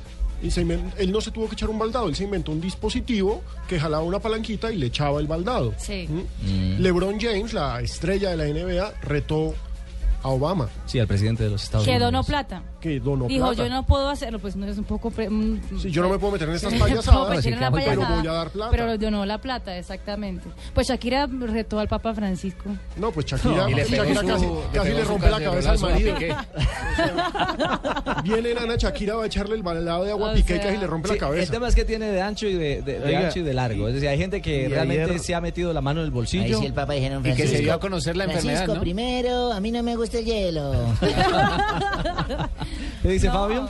y 0.44 0.50
se 0.50 0.62
inven- 0.64 0.92
él 0.98 1.10
no 1.10 1.20
se 1.20 1.30
tuvo 1.30 1.48
que 1.48 1.54
echar 1.54 1.70
un 1.70 1.78
baldado, 1.78 2.06
él 2.08 2.14
se 2.14 2.24
inventó 2.24 2.52
un 2.52 2.60
dispositivo 2.60 3.42
que 3.66 3.80
jalaba 3.80 4.04
una 4.04 4.20
palanquita 4.20 4.70
y 4.70 4.76
le 4.76 4.86
echaba 4.86 5.18
el 5.18 5.26
baldado. 5.26 5.72
Sí. 5.78 6.06
¿Mm? 6.08 6.80
LeBron 6.82 7.18
James, 7.18 7.52
la 7.54 7.80
estrella 7.80 8.30
de 8.30 8.36
la 8.36 8.44
NBA, 8.46 8.92
retó 9.02 9.54
a 10.22 10.28
Obama, 10.28 10.68
Sí, 10.86 10.98
al 10.98 11.06
presidente 11.06 11.44
de 11.44 11.50
los 11.50 11.62
Estados 11.64 11.84
Que 11.86 11.92
Unidos. 11.92 12.06
donó 12.12 12.24
plata. 12.24 12.62
Que 12.84 13.00
donó 13.00 13.24
Dijo, 13.26 13.46
plata. 13.46 13.62
yo 13.64 13.70
no 13.70 13.86
puedo 13.86 14.10
hacerlo, 14.10 14.38
pues 14.38 14.56
no 14.56 14.66
es 14.66 14.76
un 14.76 14.84
poco... 14.84 15.10
pre- 15.10 15.30
mm, 15.30 15.78
Sí, 15.80 15.90
yo 15.90 16.02
no 16.02 16.10
me 16.10 16.18
puedo 16.18 16.34
meter 16.34 16.50
en 16.50 16.56
estas 16.56 16.70
no 16.74 16.80
payasadas, 16.80 17.46
la 17.46 17.70
pero 17.70 18.02
voy 18.06 18.26
a 18.26 18.32
dar 18.32 18.50
plata. 18.50 18.70
Pero 18.70 18.98
donó 18.98 19.24
la 19.24 19.38
plata, 19.38 19.74
exactamente. 19.78 20.46
Pues 20.74 20.88
Shakira 20.88 21.26
retó 21.26 21.78
al 21.78 21.88
Papa 21.88 22.12
Francisco. 22.12 22.68
No, 22.98 23.10
pues 23.10 23.24
Shakira, 23.24 23.70
Y 23.70 23.74
le 23.74 23.86
pegó 23.86 24.04
Shakira 24.04 24.20
su- 24.20 24.26
casi, 24.26 24.44
le 24.46 24.78
casi 24.78 24.92
le 24.92 25.04
rompe 25.04 25.30
la 25.30 25.40
cabeza 25.40 25.70
al 25.70 25.80
marido. 25.80 26.14
Viene 28.24 28.52
Ana 28.60 28.76
Shakira, 28.76 29.14
va 29.16 29.24
a 29.24 29.26
echarle 29.26 29.54
el 29.56 29.62
balado 29.62 30.04
de 30.04 30.10
agua 30.10 30.32
O 30.32 30.34
Piqué 30.34 30.56
y 30.56 30.58
casi 30.58 30.76
le 30.76 30.86
rompe 30.86 31.08
Sí, 31.08 31.14
la 31.14 31.20
cabeza. 31.20 31.42
el 31.44 31.50
tema 31.50 31.68
es 31.68 31.74
que 31.74 31.84
tiene 31.86 32.06
de 32.10 32.20
ancho 32.20 32.46
y 32.46 32.54
de, 32.54 32.82
de- 32.82 32.98
de 33.00 33.06
Oiga, 33.06 33.20
ancho 33.28 33.38
y 33.38 33.42
de 33.42 33.54
largo. 33.54 33.88
Es 33.88 33.94
decir, 33.94 34.08
hay 34.10 34.18
gente 34.18 34.42
que 34.42 34.68
realmente 34.68 35.04
ayer- 35.04 35.18
se 35.20 35.34
ha 35.34 35.40
metido 35.40 35.72
la 35.72 35.80
mano 35.80 36.00
en 36.00 36.04
el 36.06 36.10
Ahí 36.10 36.14
bolsillo. 36.14 36.58
sí 36.60 36.66
el 36.66 36.74
papá 36.74 36.92
dijeron 36.92 37.20
Y 37.20 37.22
que 37.22 37.30
se 37.30 37.36
Francisco. 37.38 37.62
dio 37.64 37.72
a 37.74 37.80
conocer 37.80 38.16
la 38.16 38.24
enfermedad, 38.24 38.64
Francisco, 38.64 38.74
¿no? 38.74 38.80
primero, 38.80 39.52
a 39.52 39.60
mí 39.60 39.70
no 39.72 39.82
me 39.82 39.96
gusta 39.96 40.18
el 40.18 40.24
hielo. 40.26 40.72
¿Qué 43.02 43.08
dice 43.08 43.26
No. 43.28 43.32
Fabio? 43.34 43.68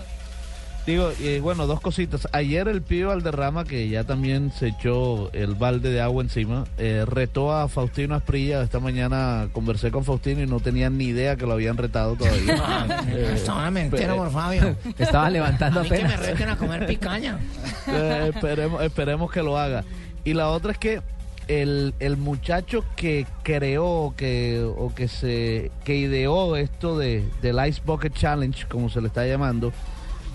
Digo, 0.87 1.11
eh, 1.23 1.41
bueno, 1.43 1.67
dos 1.67 1.81
cositas. 1.81 2.29
Ayer 2.33 2.69
el 2.69 2.83
pibe 2.83 3.07
Valderrama, 3.07 3.65
que 3.65 3.89
ya 3.89 4.05
también 4.05 4.53
se 4.53 4.67
echó 4.69 5.33
el 5.33 5.55
balde 5.55 5.91
de 5.91 6.03
agua 6.03 6.23
encima, 6.23 6.65
eh, 6.77 7.05
retó 7.07 7.55
a 7.55 7.69
Faustino 7.69 8.15
Asprilla. 8.15 8.61
Esta 8.63 8.81
mañana 8.81 9.49
conversé 9.55 9.91
con 9.91 10.05
Faustino 10.05 10.43
y 10.43 10.47
no 10.47 10.61
tenía 10.61 10.91
ni 10.91 11.05
idea 11.07 11.37
que 11.37 11.47
lo 11.47 11.55
habían 11.55 11.79
retado 11.79 12.17
todavía. 12.17 12.63
Eh, 13.09 13.41
Solamente, 13.43 13.97
pero- 13.97 14.17
por 14.17 14.31
Fabio. 14.31 14.77
Estaba 14.99 15.31
levantando 15.31 15.81
A 15.81 15.83
mí 15.85 15.89
que 15.89 16.03
me 16.05 16.17
reten 16.19 16.51
a 16.51 16.57
comer 16.59 16.87
picaña. 16.87 17.39
Eh, 17.87 18.31
esperemos, 18.35 18.83
esperemos 18.83 19.31
que 19.33 19.43
lo 19.43 19.59
haga. 19.59 19.85
Y 20.23 20.33
la 20.35 20.49
otra 20.49 20.73
es 20.73 20.79
que 20.79 21.01
el, 21.49 21.95
el 22.01 22.17
muchacho 22.17 22.85
que 22.97 23.27
creó 23.43 24.15
que, 24.17 24.63
o 24.77 24.95
que 24.95 25.09
se 25.09 25.71
que 25.85 25.97
ideó 25.97 26.57
esto 26.57 26.97
de 26.99 27.25
del 27.43 27.59
Ice 27.69 27.81
Bucket 27.85 28.13
Challenge, 28.15 28.67
como 28.69 28.89
se 28.89 29.01
le 29.01 29.09
está 29.09 29.27
llamando, 29.27 29.73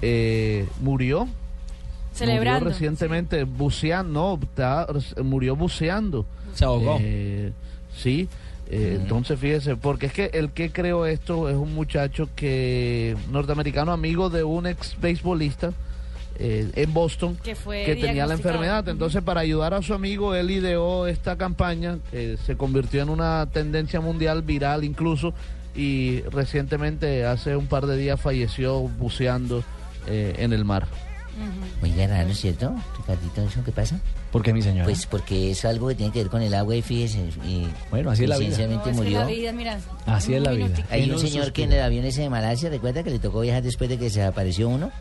eh, 0.01 0.65
murió. 0.81 1.27
Celebrando, 2.13 2.59
Murió 2.65 2.73
recientemente 2.73 3.43
buceando, 3.43 4.37
no, 4.37 4.39
está- 4.45 4.87
murió 5.23 5.55
buceando. 5.55 6.25
Se 6.53 6.65
ahogó. 6.65 6.97
Eh, 6.99 7.51
sí. 7.95 8.27
eh, 8.69 8.97
Entonces 9.01 9.39
fíjese, 9.39 9.75
porque 9.77 10.07
es 10.07 10.13
que 10.13 10.25
el 10.33 10.49
que 10.51 10.71
creó 10.71 11.05
esto 11.05 11.49
es 11.49 11.55
un 11.55 11.73
muchacho 11.73 12.27
que 12.35 13.15
norteamericano 13.31 13.91
amigo 13.91 14.29
de 14.29 14.43
un 14.43 14.67
ex 14.67 14.95
beisbolista 14.99 15.71
eh, 16.39 16.71
en 16.75 16.93
Boston 16.93 17.37
Que 17.43 17.55
fue 17.55 17.83
tenía 17.99 18.25
la 18.25 18.33
enfermedad. 18.33 18.87
Entonces 18.87 19.21
para 19.21 19.41
ayudar 19.41 19.73
a 19.73 19.81
su 19.81 19.93
amigo 19.93 20.35
él 20.35 20.51
ideó 20.51 21.07
esta 21.07 21.37
campaña 21.37 21.99
que 22.11 22.37
se 22.37 22.55
convirtió 22.55 23.01
en 23.01 23.09
una 23.09 23.47
tendencia 23.51 23.99
mundial 23.99 24.41
viral 24.41 24.83
incluso 24.83 25.33
y 25.75 26.21
recientemente 26.31 27.25
hace 27.25 27.55
un 27.55 27.67
par 27.67 27.85
de 27.85 27.97
días 27.97 28.19
falleció 28.19 28.79
buceando 28.81 29.63
eh, 30.07 30.33
en 30.37 30.53
el 30.53 30.65
mar. 30.65 30.87
Oiga, 31.81 32.07
raro, 32.07 32.33
¿cierto? 32.33 32.75
Ricardito, 32.97 33.41
¿eso 33.43 33.63
qué 33.63 33.71
pasa? 33.71 33.99
¿Por 34.31 34.43
qué, 34.43 34.53
mi 34.53 34.61
señora? 34.61 34.83
Pues 34.83 35.05
porque 35.05 35.51
es 35.51 35.63
algo 35.65 35.87
que 35.87 35.95
tiene 35.95 36.11
que 36.11 36.19
ver 36.19 36.29
con 36.29 36.41
el 36.41 36.53
agua 36.53 36.75
y 36.75 36.81
fíjese. 36.81 37.19
Y 37.45 37.67
Bueno, 37.89 38.11
así 38.11 38.23
es 38.23 38.29
la 38.29 38.37
vida. 38.37 38.67
No, 38.67 38.75
es 38.75 38.81
que 38.81 38.91
murió. 38.91 39.19
la 39.19 39.25
vida, 39.25 39.51
mira, 39.53 39.79
Así 40.05 40.33
es 40.33 40.41
la 40.41 40.51
vida. 40.51 40.85
Hay 40.89 41.09
un 41.09 41.17
señor 41.17 41.45
suspiro. 41.45 41.53
que 41.53 41.63
en 41.63 41.73
el 41.73 41.81
avión 41.81 42.05
ese 42.05 42.21
de 42.21 42.29
Malasia, 42.29 42.69
recuerda 42.69 43.03
que 43.03 43.09
le 43.09 43.19
tocó 43.19 43.39
viajar 43.39 43.63
después 43.63 43.89
de 43.89 43.97
que 43.97 44.09
se 44.09 44.23
apareció 44.23 44.67
uno. 44.67 44.91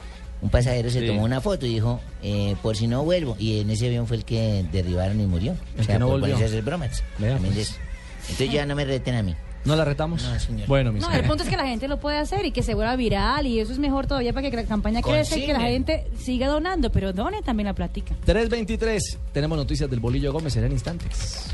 Un 0.40 0.50
pasajero 0.50 0.88
se 0.90 1.00
Sí. 1.00 1.06
tomó 1.06 1.24
una 1.24 1.40
foto 1.40 1.66
y 1.66 1.70
dijo, 1.74 2.00
eh, 2.22 2.54
por 2.62 2.76
si 2.76 2.86
no 2.86 3.02
vuelvo. 3.04 3.36
Y 3.40 3.60
en 3.60 3.70
ese 3.70 3.86
avión 3.86 4.06
fue 4.06 4.16
el 4.18 4.24
que 4.24 4.64
derribaron 4.70 5.20
y 5.20 5.26
murió. 5.26 5.56
El 5.74 5.80
o 5.80 5.84
sea, 5.84 5.94
que 5.94 5.98
no 5.98 6.08
por 6.08 6.20
volvió. 6.20 6.36
hacer 6.36 6.62
bromas. 6.62 7.02
Vea, 7.18 7.38
pues. 7.38 7.56
es- 7.56 7.76
Entonces 8.22 8.52
ya 8.52 8.64
no 8.66 8.74
me 8.76 8.84
reten 8.84 9.14
a 9.16 9.22
mí. 9.22 9.34
¿No 9.64 9.74
la 9.74 9.84
retamos? 9.84 10.22
No, 10.22 10.38
señor. 10.38 10.68
Bueno, 10.68 10.92
mi 10.92 11.00
No, 11.00 11.06
señora. 11.06 11.22
el 11.22 11.28
punto 11.28 11.42
es 11.42 11.48
que 11.50 11.56
la 11.56 11.66
gente 11.66 11.88
lo 11.88 11.98
puede 11.98 12.16
hacer 12.18 12.46
y 12.46 12.52
que 12.52 12.62
se 12.62 12.74
vuelva 12.74 12.94
viral 12.94 13.46
y 13.46 13.58
eso 13.58 13.72
es 13.72 13.78
mejor 13.78 14.06
todavía 14.06 14.32
para 14.32 14.48
que 14.48 14.56
la 14.56 14.64
campaña 14.64 15.02
crezca 15.02 15.36
y 15.36 15.44
que 15.46 15.52
la 15.52 15.60
gente 15.60 16.06
siga 16.16 16.46
donando, 16.46 16.90
pero 16.92 17.12
donen 17.12 17.42
también 17.42 17.66
la 17.66 17.74
plática. 17.74 18.14
323. 18.24 19.18
Tenemos 19.32 19.58
noticias 19.58 19.90
del 19.90 19.98
Bolillo 20.00 20.32
Gómez 20.32 20.56
en 20.56 20.70
instantes. 20.70 21.50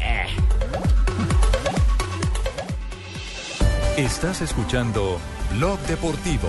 Estás 3.97 4.43
escuchando 4.43 5.19
Blog 5.57 5.79
Deportivo. 5.87 6.49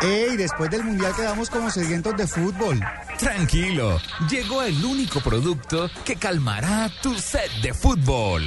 Ey, 0.00 0.36
después 0.36 0.70
del 0.70 0.84
mundial 0.84 1.12
quedamos 1.14 1.50
como 1.50 1.70
sedientos 1.70 2.16
de 2.16 2.26
fútbol. 2.26 2.78
Tranquilo, 3.18 3.98
llegó 4.30 4.62
el 4.62 4.84
único 4.84 5.20
producto 5.20 5.90
que 6.04 6.16
calmará 6.16 6.88
tu 7.02 7.14
sed 7.14 7.50
de 7.62 7.74
fútbol. 7.74 8.42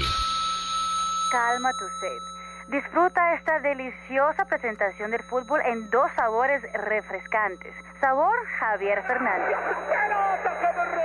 Calma 1.32 1.72
tu 1.74 1.86
sed. 2.00 2.41
Disfruta 2.72 3.34
esta 3.34 3.60
deliciosa 3.60 4.46
presentación 4.46 5.12
del 5.12 5.22
fútbol 5.24 5.60
en 5.66 5.90
dos 5.90 6.10
sabores 6.16 6.64
refrescantes. 6.72 7.74
Sabor 8.00 8.34
Javier 8.60 9.04
Fernández. 9.04 9.58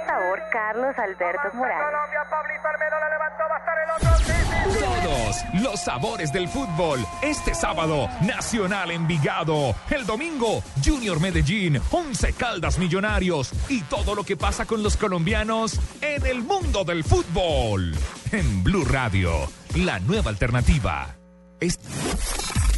Sabor 0.07 0.41
Carlos 0.53 0.97
Alberto 0.97 1.49
Morales. 1.55 1.87
Todos 4.79 5.45
los 5.61 5.81
sabores 5.81 6.33
del 6.33 6.47
fútbol. 6.47 7.05
Este 7.21 7.53
sábado, 7.53 8.09
Nacional 8.23 8.93
Envigado. 8.93 9.75
El 9.91 10.07
domingo, 10.07 10.63
Junior 10.85 11.21
Medellín, 11.21 11.81
Once 11.91 12.33
Caldas 12.35 12.79
Millonarios. 12.79 13.51
Y 13.69 13.83
todo 13.83 14.15
lo 14.15 14.23
que 14.23 14.37
pasa 14.37 14.67
con 14.67 14.85
los 14.85 14.97
colombianos 14.97 15.81
en 16.01 16.25
el 16.27 16.43
mundo 16.43 16.85
del 16.85 17.03
fútbol. 17.03 17.93
En 18.31 18.63
Blue 18.63 18.85
Radio, 18.85 19.33
la 19.75 19.99
nueva 19.99 20.31
alternativa. 20.31 21.16
Es- 21.61 21.79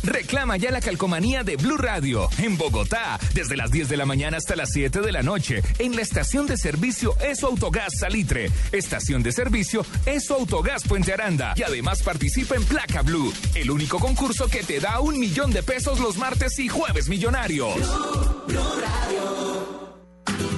Reclama 0.04 0.56
ya 0.56 0.70
la 0.70 0.80
calcomanía 0.80 1.42
de 1.42 1.56
Blue 1.56 1.76
Radio 1.76 2.28
en 2.38 2.56
Bogotá, 2.56 3.18
desde 3.34 3.56
las 3.56 3.70
10 3.70 3.88
de 3.88 3.96
la 3.96 4.06
mañana 4.06 4.36
hasta 4.38 4.54
las 4.56 4.70
7 4.70 5.00
de 5.00 5.12
la 5.12 5.22
noche, 5.22 5.62
en 5.78 5.96
la 5.96 6.02
estación 6.02 6.46
de 6.46 6.56
servicio 6.56 7.14
Eso 7.20 7.48
Autogás 7.48 7.98
Salitre, 7.98 8.50
estación 8.72 9.22
de 9.22 9.32
servicio 9.32 9.84
Eso 10.06 10.34
Autogás 10.36 10.84
Puente 10.84 11.12
Aranda, 11.12 11.52
y 11.56 11.62
además 11.62 12.02
participa 12.02 12.54
en 12.54 12.64
Placa 12.64 13.02
Blue, 13.02 13.32
el 13.54 13.70
único 13.70 13.98
concurso 13.98 14.46
que 14.46 14.62
te 14.62 14.78
da 14.80 15.00
un 15.00 15.18
millón 15.18 15.50
de 15.50 15.62
pesos 15.62 15.98
los 15.98 16.16
martes 16.16 16.58
y 16.60 16.68
jueves 16.68 17.08
millonarios. 17.08 17.74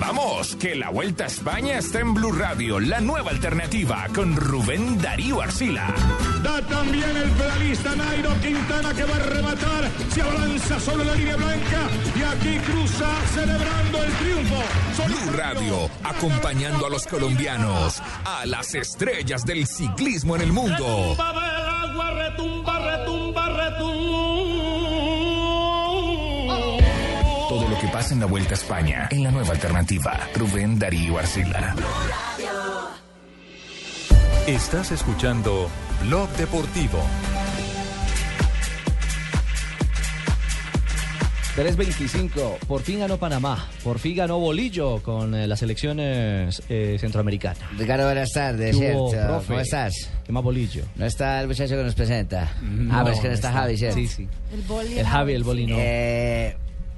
Vamos, 0.00 0.56
que 0.56 0.74
la 0.74 0.88
Vuelta 0.88 1.24
a 1.24 1.26
España 1.26 1.78
está 1.78 2.00
en 2.00 2.14
Blue 2.14 2.32
Radio, 2.32 2.80
la 2.80 3.00
nueva 3.00 3.30
alternativa, 3.30 4.06
con 4.14 4.34
Rubén 4.34 5.00
Darío 5.00 5.42
Arcila. 5.42 5.94
Da 6.42 6.62
también 6.62 7.14
el 7.16 7.30
pedalista 7.30 7.94
Nairo 7.94 8.30
Quintana 8.40 8.94
que 8.94 9.04
va 9.04 9.16
a 9.16 9.18
rematar. 9.18 9.90
Se 10.12 10.22
abalanza 10.22 10.80
sobre 10.80 11.04
la 11.04 11.14
línea 11.14 11.36
blanca 11.36 11.88
y 12.16 12.22
aquí 12.22 12.58
cruza 12.64 13.08
celebrando 13.34 14.02
el 14.02 14.12
triunfo. 14.14 14.62
Blue 15.06 15.36
Radio, 15.36 15.90
acompañando 16.02 16.86
a 16.86 16.90
los 16.90 17.06
colombianos, 17.06 18.02
a 18.24 18.46
las 18.46 18.74
estrellas 18.74 19.44
del 19.44 19.66
ciclismo 19.66 20.34
en 20.34 20.42
el 20.42 20.52
mundo. 20.52 21.10
Retumba 21.10 21.82
agua, 21.82 22.10
retumba, 22.12 22.78
retumba, 22.78 23.48
retumba. 23.48 24.49
Todo 28.00 28.08
lo 28.08 28.08
que 28.08 28.08
pasa 28.08 28.14
en 28.14 28.20
la 28.20 28.26
Vuelta 28.26 28.50
a 28.50 28.54
España, 28.54 29.08
en 29.10 29.24
la 29.24 29.30
nueva 29.30 29.52
alternativa. 29.52 30.20
Rubén 30.34 30.78
Darío 30.78 31.18
Arcila. 31.18 31.74
Estás 34.46 34.92
escuchando 34.92 35.68
Blog 36.06 36.30
Deportivo. 36.30 36.98
325. 41.56 42.58
Por 42.66 42.80
fin 42.80 43.00
ganó 43.00 43.18
Panamá. 43.18 43.68
Por 43.84 43.98
fin 43.98 44.16
ganó 44.16 44.38
Bolillo 44.38 45.02
con 45.02 45.34
eh, 45.34 45.46
las 45.46 45.58
selecciones 45.58 46.62
eh, 46.70 46.96
centroamericanas. 46.98 47.58
Ricardo, 47.76 48.06
buenas 48.06 48.30
tardes, 48.30 48.78
¿Qué 48.78 48.94
hubo, 48.94 49.10
¿cierto? 49.10 49.28
profe? 49.28 49.46
¿Cómo 49.48 49.60
estás? 49.60 50.10
¿Qué 50.24 50.32
más 50.32 50.42
Bolillo? 50.42 50.84
No 50.96 51.04
está 51.04 51.42
el 51.42 51.48
muchacho 51.48 51.76
que 51.76 51.82
nos 51.82 51.94
presenta. 51.94 52.50
No, 52.62 52.94
ah, 52.96 53.02
pero 53.04 53.14
es 53.14 53.20
que 53.20 53.28
no 53.28 53.34
está, 53.34 53.48
está. 53.48 53.60
Javi, 53.60 53.76
¿cierto? 53.76 53.96
Sí, 53.96 54.06
sí. 54.06 54.28
El 54.54 54.62
boli. 54.62 54.98
El 54.98 55.06
Javi, 55.06 55.32
el 55.34 55.44
boli 55.44 55.66
no. 55.66 55.76
Eh, 55.78 56.56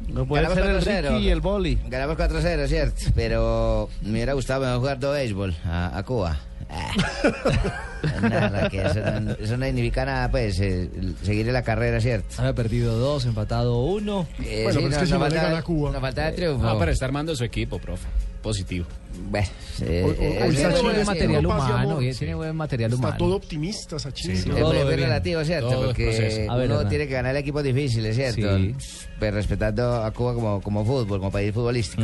No 0.08 0.26
puede 0.26 0.42
ganamos 0.44 0.82
ser 0.82 0.96
el 0.98 1.04
4-0. 1.04 1.10
Ricky 1.14 1.24
y 1.26 1.30
el 1.30 1.40
boli. 1.40 1.78
Ganamos 1.88 2.16
4-0, 2.16 2.66
¿cierto? 2.68 3.02
Pero 3.14 3.88
me 4.02 4.10
hubiera 4.12 4.32
gustado 4.34 4.60
mejor 4.60 4.78
jugar 4.78 4.98
todo 5.00 5.12
béisbol 5.12 5.54
a, 5.64 5.96
a 5.96 6.02
Cuba. 6.02 6.38
Ah. 6.70 6.90
Nada, 8.22 8.68
que 8.70 8.80
eso, 8.82 9.00
no, 9.20 9.32
eso 9.32 9.56
no 9.56 9.66
significa 9.66 10.04
nada, 10.04 10.30
pues, 10.30 10.58
eh, 10.60 10.88
seguir 11.22 11.46
en 11.46 11.52
la 11.52 11.62
carrera, 11.62 12.00
¿cierto? 12.00 12.34
Había 12.38 12.54
perdido 12.54 12.96
dos, 12.98 13.26
empatado 13.26 13.78
uno. 13.82 14.26
Eh, 14.44 14.66
sí, 14.72 14.78
no, 14.82 14.88
no 14.88 15.18
falta- 15.18 15.62
No 15.92 16.00
falta 16.00 16.26
de 16.26 16.32
triunfo. 16.32 16.66
Ah, 16.66 16.76
pero 16.78 16.90
está 16.92 17.04
armando 17.04 17.36
su 17.36 17.44
equipo, 17.44 17.78
profe. 17.78 18.06
Positivo. 18.42 18.86
Bueno, 19.30 19.46
Eh, 19.82 20.02
Hoy- 20.04 20.16
hoy- 20.18 20.42
hoy 20.42 20.56
tiene 20.56 20.80
buen 20.82 21.04
material 21.06 21.46
humano, 21.46 21.74
amor. 21.76 22.04
tiene 22.18 22.34
buen 22.34 22.56
material 22.56 22.92
Está 22.92 23.16
todo 23.16 23.36
optimista, 23.36 23.98
Sachin. 23.98 24.36
Sí, 24.36 24.48
¿no? 24.48 24.54
es, 24.56 24.60
todo 24.62 24.90
relativo, 24.90 25.44
¿cierto? 25.44 25.82
Porque 25.86 26.04
proceso. 26.04 26.50
A 26.52 26.56
ver, 26.56 26.66
uno 26.66 26.74
Hernán. 26.76 26.88
tiene 26.90 27.06
que 27.06 27.12
ganar 27.14 27.36
equipos 27.36 27.62
difíciles, 27.62 28.16
¿cierto? 28.16 28.56
Sí. 28.58 28.74
Pues 29.18 29.34
respetando 29.34 30.02
a 30.04 30.10
Cuba 30.10 30.34
como, 30.34 30.60
como 30.60 30.84
fútbol, 30.84 31.18
como 31.18 31.30
país 31.30 31.52
futbolístico. 31.54 32.02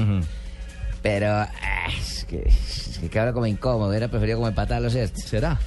Pero 1.03 1.29
ah, 1.33 1.49
es 1.99 2.25
que, 2.25 2.43
es 2.49 2.99
que 3.01 3.09
como 3.33 3.47
incómodo. 3.47 3.89
Hubiera 3.91 4.09
preferido 4.09 4.39
como 4.39 4.49
empatarlo, 4.49 4.91
¿cierto? 4.91 5.17
¿Será? 5.25 5.59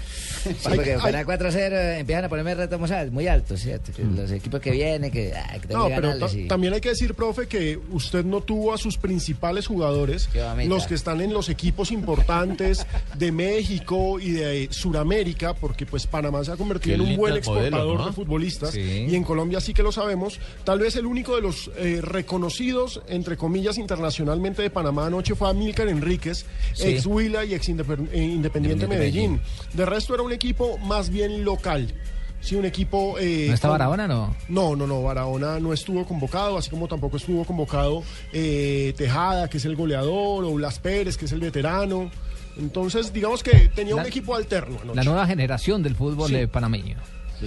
Sí, 0.43 0.55
porque 0.63 0.93
hay- 0.93 0.99
para 1.01 1.23
4-0 1.25 1.99
empiezan 1.99 2.25
a 2.25 2.29
ponerme 2.29 2.55
retos 2.55 2.79
muy 2.79 2.89
al- 2.91 3.11
muy 3.11 3.27
altos, 3.27 3.59
¿cierto? 3.61 3.91
Que 3.93 4.03
Los 4.03 4.31
equipos 4.31 4.59
que 4.59 4.71
vienen, 4.71 5.11
que, 5.11 5.33
ah, 5.35 5.57
que 5.59 5.73
No, 5.73 5.87
que 5.87 5.95
pero 5.95 6.17
ta- 6.17 6.31
y- 6.35 6.47
también 6.47 6.73
hay 6.73 6.81
que 6.81 6.89
decir, 6.89 7.13
profe, 7.13 7.47
que 7.47 7.79
usted 7.91 8.25
no 8.25 8.41
tuvo 8.41 8.73
a 8.73 8.77
sus 8.77 8.97
principales 8.97 9.67
jugadores, 9.67 10.29
los 10.67 10.87
que 10.87 10.95
están 10.95 11.21
en 11.21 11.33
los 11.33 11.49
equipos 11.49 11.91
importantes 11.91 12.85
de 13.17 13.31
México 13.31 14.19
y 14.19 14.31
de 14.31 14.67
Sudamérica, 14.71 15.53
porque 15.53 15.85
pues 15.85 16.07
Panamá 16.07 16.43
se 16.43 16.51
ha 16.51 16.57
convertido 16.57 16.97
Qué 16.97 17.03
en 17.03 17.09
un 17.11 17.17
buen 17.17 17.35
exportador 17.35 17.99
¿no? 17.99 18.05
de 18.07 18.11
futbolistas 18.13 18.71
Sí. 18.71 19.07
y 19.09 19.15
en 19.15 19.23
Colombia 19.23 19.59
sí 19.61 19.73
que 19.73 19.83
lo 19.83 19.91
sabemos. 19.91 20.39
Tal 20.63 20.79
vez 20.79 20.95
el 20.95 21.05
único 21.05 21.35
de 21.35 21.41
los 21.41 21.69
eh, 21.77 21.99
reconocidos, 22.01 23.01
entre 23.07 23.37
comillas, 23.37 23.77
internacionalmente 23.77 24.61
de 24.61 24.69
Panamá 24.69 25.05
anoche 25.07 25.35
fue 25.35 25.49
Amílcar 25.49 25.87
Enríquez, 25.87 26.45
Sí. 26.73 26.87
ex 26.89 27.05
Huila 27.05 27.45
y 27.45 27.53
ex 27.53 27.67
eh, 27.67 27.71
Independiente 27.71 28.15
Independiente 28.15 28.87
Medellín. 28.87 29.41
De 29.73 29.85
resto 29.85 30.13
era 30.13 30.23
un 30.23 30.30
equipo 30.31 30.77
más 30.79 31.09
bien 31.09 31.43
local. 31.45 31.93
Sí, 32.39 32.55
un 32.55 32.65
equipo... 32.65 33.19
eh, 33.19 33.45
¿No 33.49 33.53
está 33.53 33.69
Barahona, 33.69 34.07
no? 34.07 34.35
no, 34.49 34.75
no, 34.75 34.87
no, 34.87 35.03
Barahona 35.03 35.59
no 35.59 35.73
estuvo 35.73 36.03
convocado, 36.05 36.57
así 36.57 36.71
como 36.71 36.87
tampoco 36.87 37.17
estuvo 37.17 37.45
convocado 37.45 38.01
eh, 38.33 38.93
Tejada, 38.97 39.47
que 39.47 39.57
es 39.57 39.65
el 39.65 39.75
goleador, 39.75 40.43
o 40.45 40.51
Blas 40.53 40.79
Pérez, 40.79 41.17
que 41.17 41.25
es 41.25 41.31
el 41.33 41.39
veterano. 41.39 42.09
Entonces, 42.57 43.13
digamos 43.13 43.43
que 43.43 43.69
tenía 43.75 43.95
un 43.95 44.05
equipo 44.05 44.35
alterno 44.35 44.79
anoche. 44.81 44.95
La 44.95 45.03
nueva 45.03 45.27
generación 45.27 45.83
del 45.83 45.95
fútbol 45.95 46.29
Sí. 46.29 46.35
eh, 46.35 46.47
panameño. 46.47 46.97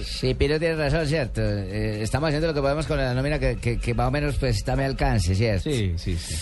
Sí, 0.03 0.33
Piro 0.33 0.59
tiene 0.59 0.75
razón, 0.75 1.05
¿cierto? 1.07 1.41
Eh, 1.41 2.01
estamos 2.01 2.27
haciendo 2.27 2.47
lo 2.47 2.53
que 2.53 2.61
podemos 2.61 2.85
con 2.85 2.97
la 2.97 3.13
nómina 3.13 3.37
que, 3.39 3.57
que, 3.57 3.77
que 3.77 3.93
más 3.93 4.07
o 4.07 4.11
menos 4.11 4.35
pues 4.37 4.57
está 4.57 4.73
a 4.73 4.75
mi 4.77 4.83
alcance, 4.83 5.35
¿cierto? 5.35 5.69
Sí, 5.69 5.93
sí, 5.97 6.17
sí. 6.17 6.35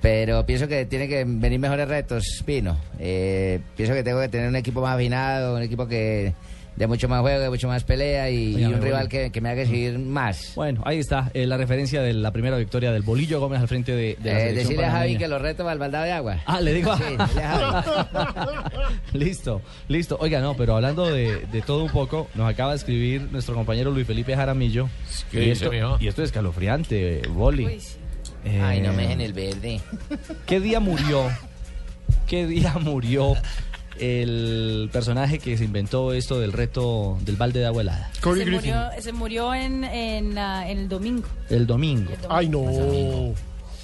Pero 0.00 0.46
pienso 0.46 0.66
que 0.66 0.86
tiene 0.86 1.08
que 1.08 1.24
venir 1.26 1.58
mejores 1.58 1.86
retos, 1.88 2.24
Pino. 2.46 2.78
Eh, 2.98 3.60
pienso 3.76 3.94
que 3.94 4.02
tengo 4.02 4.20
que 4.20 4.28
tener 4.28 4.48
un 4.48 4.56
equipo 4.56 4.80
más 4.80 4.94
afinado, 4.96 5.56
un 5.56 5.62
equipo 5.62 5.86
que 5.86 6.32
de 6.76 6.86
mucho 6.86 7.08
más 7.08 7.20
juego, 7.20 7.40
de 7.40 7.50
mucho 7.50 7.68
más 7.68 7.84
pelea 7.84 8.30
y, 8.30 8.54
Oiga, 8.54 8.68
y 8.70 8.72
un 8.72 8.80
rival 8.80 9.06
que, 9.10 9.30
que 9.30 9.40
me 9.42 9.50
haga 9.50 9.66
seguir 9.66 9.98
más. 9.98 10.52
Bueno, 10.54 10.80
ahí 10.86 10.98
está 10.98 11.30
eh, 11.34 11.46
la 11.46 11.58
referencia 11.58 12.00
de 12.00 12.14
la 12.14 12.30
primera 12.30 12.56
victoria 12.56 12.90
del 12.90 13.02
Bolillo 13.02 13.38
Gómez 13.40 13.60
al 13.60 13.68
frente 13.68 13.92
de, 13.92 14.16
de 14.18 14.32
la 14.32 14.38
Eh, 14.38 14.40
selección 14.40 14.54
decirle 14.56 14.84
a 14.86 14.90
Javi 14.92 15.18
que 15.18 15.28
los 15.28 15.42
retos 15.42 15.66
va 15.66 15.72
al 15.72 15.78
baldado 15.78 16.04
de 16.06 16.12
agua. 16.12 16.38
Ah, 16.46 16.62
le 16.62 16.72
digo. 16.72 16.96
Sí, 16.96 17.02
a 17.18 17.26
Javi. 17.26 18.88
listo, 19.18 19.60
listo. 19.88 20.16
Oiga, 20.20 20.40
no, 20.40 20.54
pero 20.56 20.76
hablando 20.76 21.12
de, 21.12 21.44
de 21.52 21.60
todo 21.60 21.84
un 21.84 21.90
poco, 21.90 22.28
nos 22.34 22.48
acaba 22.48 22.70
de 22.70 22.78
escribir 22.78 23.28
nuestro 23.30 23.54
compañero 23.54 23.90
Luis 23.90 24.06
Felipe 24.06 24.34
Jaramillo. 24.34 24.88
¿Qué 25.30 25.44
y, 25.44 25.50
dice, 25.50 25.66
esto, 25.66 25.98
y 26.00 26.08
esto 26.08 26.22
es 26.22 26.28
escalofriante, 26.30 27.20
Boli. 27.28 27.78
Eh, 28.44 28.60
Ay, 28.62 28.80
no 28.80 28.92
me 28.92 29.02
dejen 29.02 29.20
el 29.20 29.32
verde. 29.32 29.80
¿Qué 30.46 30.60
día 30.60 30.80
murió? 30.80 31.28
¿Qué 32.26 32.46
día 32.46 32.74
murió 32.80 33.34
el 33.98 34.88
personaje 34.92 35.38
que 35.38 35.58
se 35.58 35.64
inventó 35.64 36.12
esto 36.12 36.40
del 36.40 36.52
reto 36.52 37.18
del 37.22 37.36
balde 37.36 37.60
de 37.60 37.66
agua 37.66 37.82
helada? 37.82 38.10
Corey 38.22 38.44
se 38.44 38.50
Griffin. 38.50 38.74
murió, 38.74 39.02
se 39.02 39.12
murió 39.12 39.54
en, 39.54 39.84
en, 39.84 40.34
la- 40.34 40.68
en 40.70 40.78
el 40.78 40.88
domingo. 40.88 41.28
El 41.50 41.66
domingo. 41.66 42.10
Ay, 42.28 42.48
no. 42.48 43.34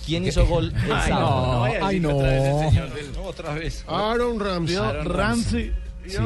¿Quién 0.07 0.25
hizo 0.25 0.47
gol 0.47 0.73
el 0.85 0.93
Ay, 0.93 1.09
sábado? 1.09 1.67
no, 1.67 1.79
no 1.79 1.87
ay, 1.87 2.01
no. 2.01 2.17
otra 2.17 2.29
vez 2.31 2.45
el 2.45 2.69
señor 2.71 2.91
Otra 3.27 3.55
vez. 3.55 3.85
Aaron 3.89 4.39
Ramsey. 4.41 4.77
Aaron 4.77 5.05
Ramsey. 5.07 5.73
Sí, 6.09 6.19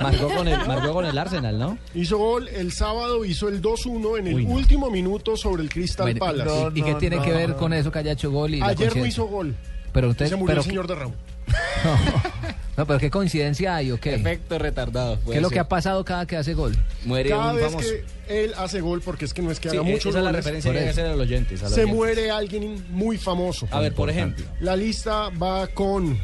marcó 0.00 0.28
con, 0.34 0.48
el, 0.48 0.66
marcó 0.66 0.92
con 0.92 1.04
el 1.04 1.16
Arsenal, 1.18 1.58
¿no? 1.58 1.78
Hizo 1.94 2.18
gol 2.18 2.48
el 2.48 2.72
sábado, 2.72 3.24
hizo 3.24 3.48
el 3.48 3.60
2-1 3.62 4.18
en 4.18 4.26
el 4.28 4.34
Uy, 4.34 4.44
no. 4.46 4.54
último 4.54 4.90
minuto 4.90 5.36
sobre 5.36 5.62
el 5.62 5.68
Crystal 5.70 6.04
Bueno, 6.06 6.18
Palace. 6.20 6.68
¿Y, 6.74 6.80
y 6.80 6.82
qué 6.82 6.94
tiene 6.94 7.20
que 7.22 7.32
ver 7.32 7.54
con 7.56 7.72
eso 7.72 7.90
que 7.92 7.98
haya 8.00 8.12
hecho 8.12 8.30
gol? 8.30 8.54
Y 8.54 8.58
la 8.60 8.66
Ayer 8.68 8.96
no 8.96 9.06
hizo 9.06 9.26
gol. 9.26 9.54
Pero 9.92 10.10
usted, 10.10 10.26
se 10.28 10.36
murió 10.36 10.46
pero, 10.52 10.60
el 10.60 10.66
señor 10.66 10.86
de 10.86 10.94
Ramos. 10.94 11.16
no, 12.76 12.86
pero 12.86 12.98
qué 13.00 13.10
coincidencia 13.10 13.74
hay 13.76 13.90
o 13.90 13.98
qué? 13.98 14.14
Efecto 14.14 14.56
retardado. 14.58 15.18
¿Qué 15.28 15.36
es 15.36 15.42
lo 15.42 15.50
que 15.50 15.58
ha 15.58 15.68
pasado 15.68 16.04
cada 16.04 16.26
que 16.26 16.36
hace 16.36 16.54
gol? 16.54 16.76
Muere 17.04 17.30
Cada 17.30 17.50
un 17.50 17.56
vez 17.56 17.64
famoso. 17.66 17.88
que 17.88 18.44
él 18.44 18.52
hace 18.56 18.80
gol, 18.80 19.00
porque 19.04 19.24
es 19.24 19.34
que 19.34 19.42
no 19.42 19.50
es 19.50 19.58
que 19.58 19.70
Sí, 19.70 19.76
haga 19.76 19.84
esa 19.86 19.92
muchos 19.92 20.06
es 20.10 20.14
la 20.14 20.20
goles, 20.20 20.36
referencia 20.36 20.70
que 20.72 20.78
hay 20.78 20.84
que 20.84 20.90
hacer 20.90 21.06
a 21.06 21.10
los 21.10 21.20
oyentes. 21.20 21.60
a 21.60 21.64
los 21.64 21.72
se 21.74 21.80
oyentes. 21.80 21.96
muere 21.96 22.30
alguien 22.30 22.84
muy 22.90 23.18
famoso. 23.18 23.66
A 23.72 23.80
ver, 23.80 23.92
por 23.94 24.08
ejemplo. 24.10 24.44
La 24.60 24.76
lista 24.76 25.28
va 25.30 25.66
con 25.68 26.16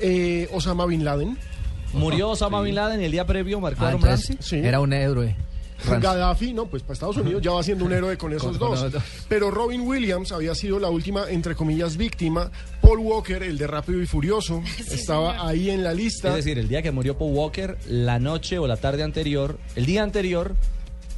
eh, 0.00 0.48
Osama 0.52 0.86
Bin 0.86 1.04
Laden, 1.04 1.38
Murió 1.94 2.30
Osama 2.30 2.60
Bin 2.62 2.74
Laden 2.74 3.00
y 3.00 3.04
el 3.04 3.12
día 3.12 3.26
previo 3.26 3.60
marcó 3.60 3.84
Ah, 3.84 3.92
entonces. 3.92 4.36
Sí. 4.40 4.56
Era 4.56 4.80
un 4.80 4.92
héroe. 4.92 5.36
Gaddafi, 5.86 6.54
no, 6.54 6.66
pues 6.66 6.82
para 6.82 6.94
Estados 6.94 7.16
Unidos 7.18 7.42
ya 7.42 7.50
va 7.50 7.62
siendo 7.62 7.84
un 7.84 7.92
héroe 7.92 8.16
con 8.16 8.32
esos 8.32 8.58
dos. 8.58 8.86
Pero 9.28 9.50
Robin 9.50 9.82
Williams 9.82 10.32
había 10.32 10.54
sido 10.54 10.78
la 10.78 10.88
última, 10.88 11.28
entre 11.28 11.54
comillas, 11.54 11.96
víctima. 11.96 12.50
Paul 12.80 13.00
Walker, 13.00 13.42
el 13.42 13.58
de 13.58 13.66
Rápido 13.66 14.00
y 14.00 14.06
Furioso, 14.06 14.62
estaba 14.90 15.46
ahí 15.46 15.70
en 15.70 15.84
la 15.84 15.92
lista. 15.92 16.30
Es 16.30 16.36
decir, 16.36 16.58
el 16.58 16.68
día 16.68 16.80
que 16.80 16.90
murió 16.90 17.18
Paul 17.18 17.34
Walker, 17.34 17.76
la 17.86 18.18
noche 18.18 18.58
o 18.58 18.66
la 18.66 18.76
tarde 18.76 19.02
anterior, 19.02 19.58
el 19.76 19.84
día 19.84 20.02
anterior, 20.02 20.54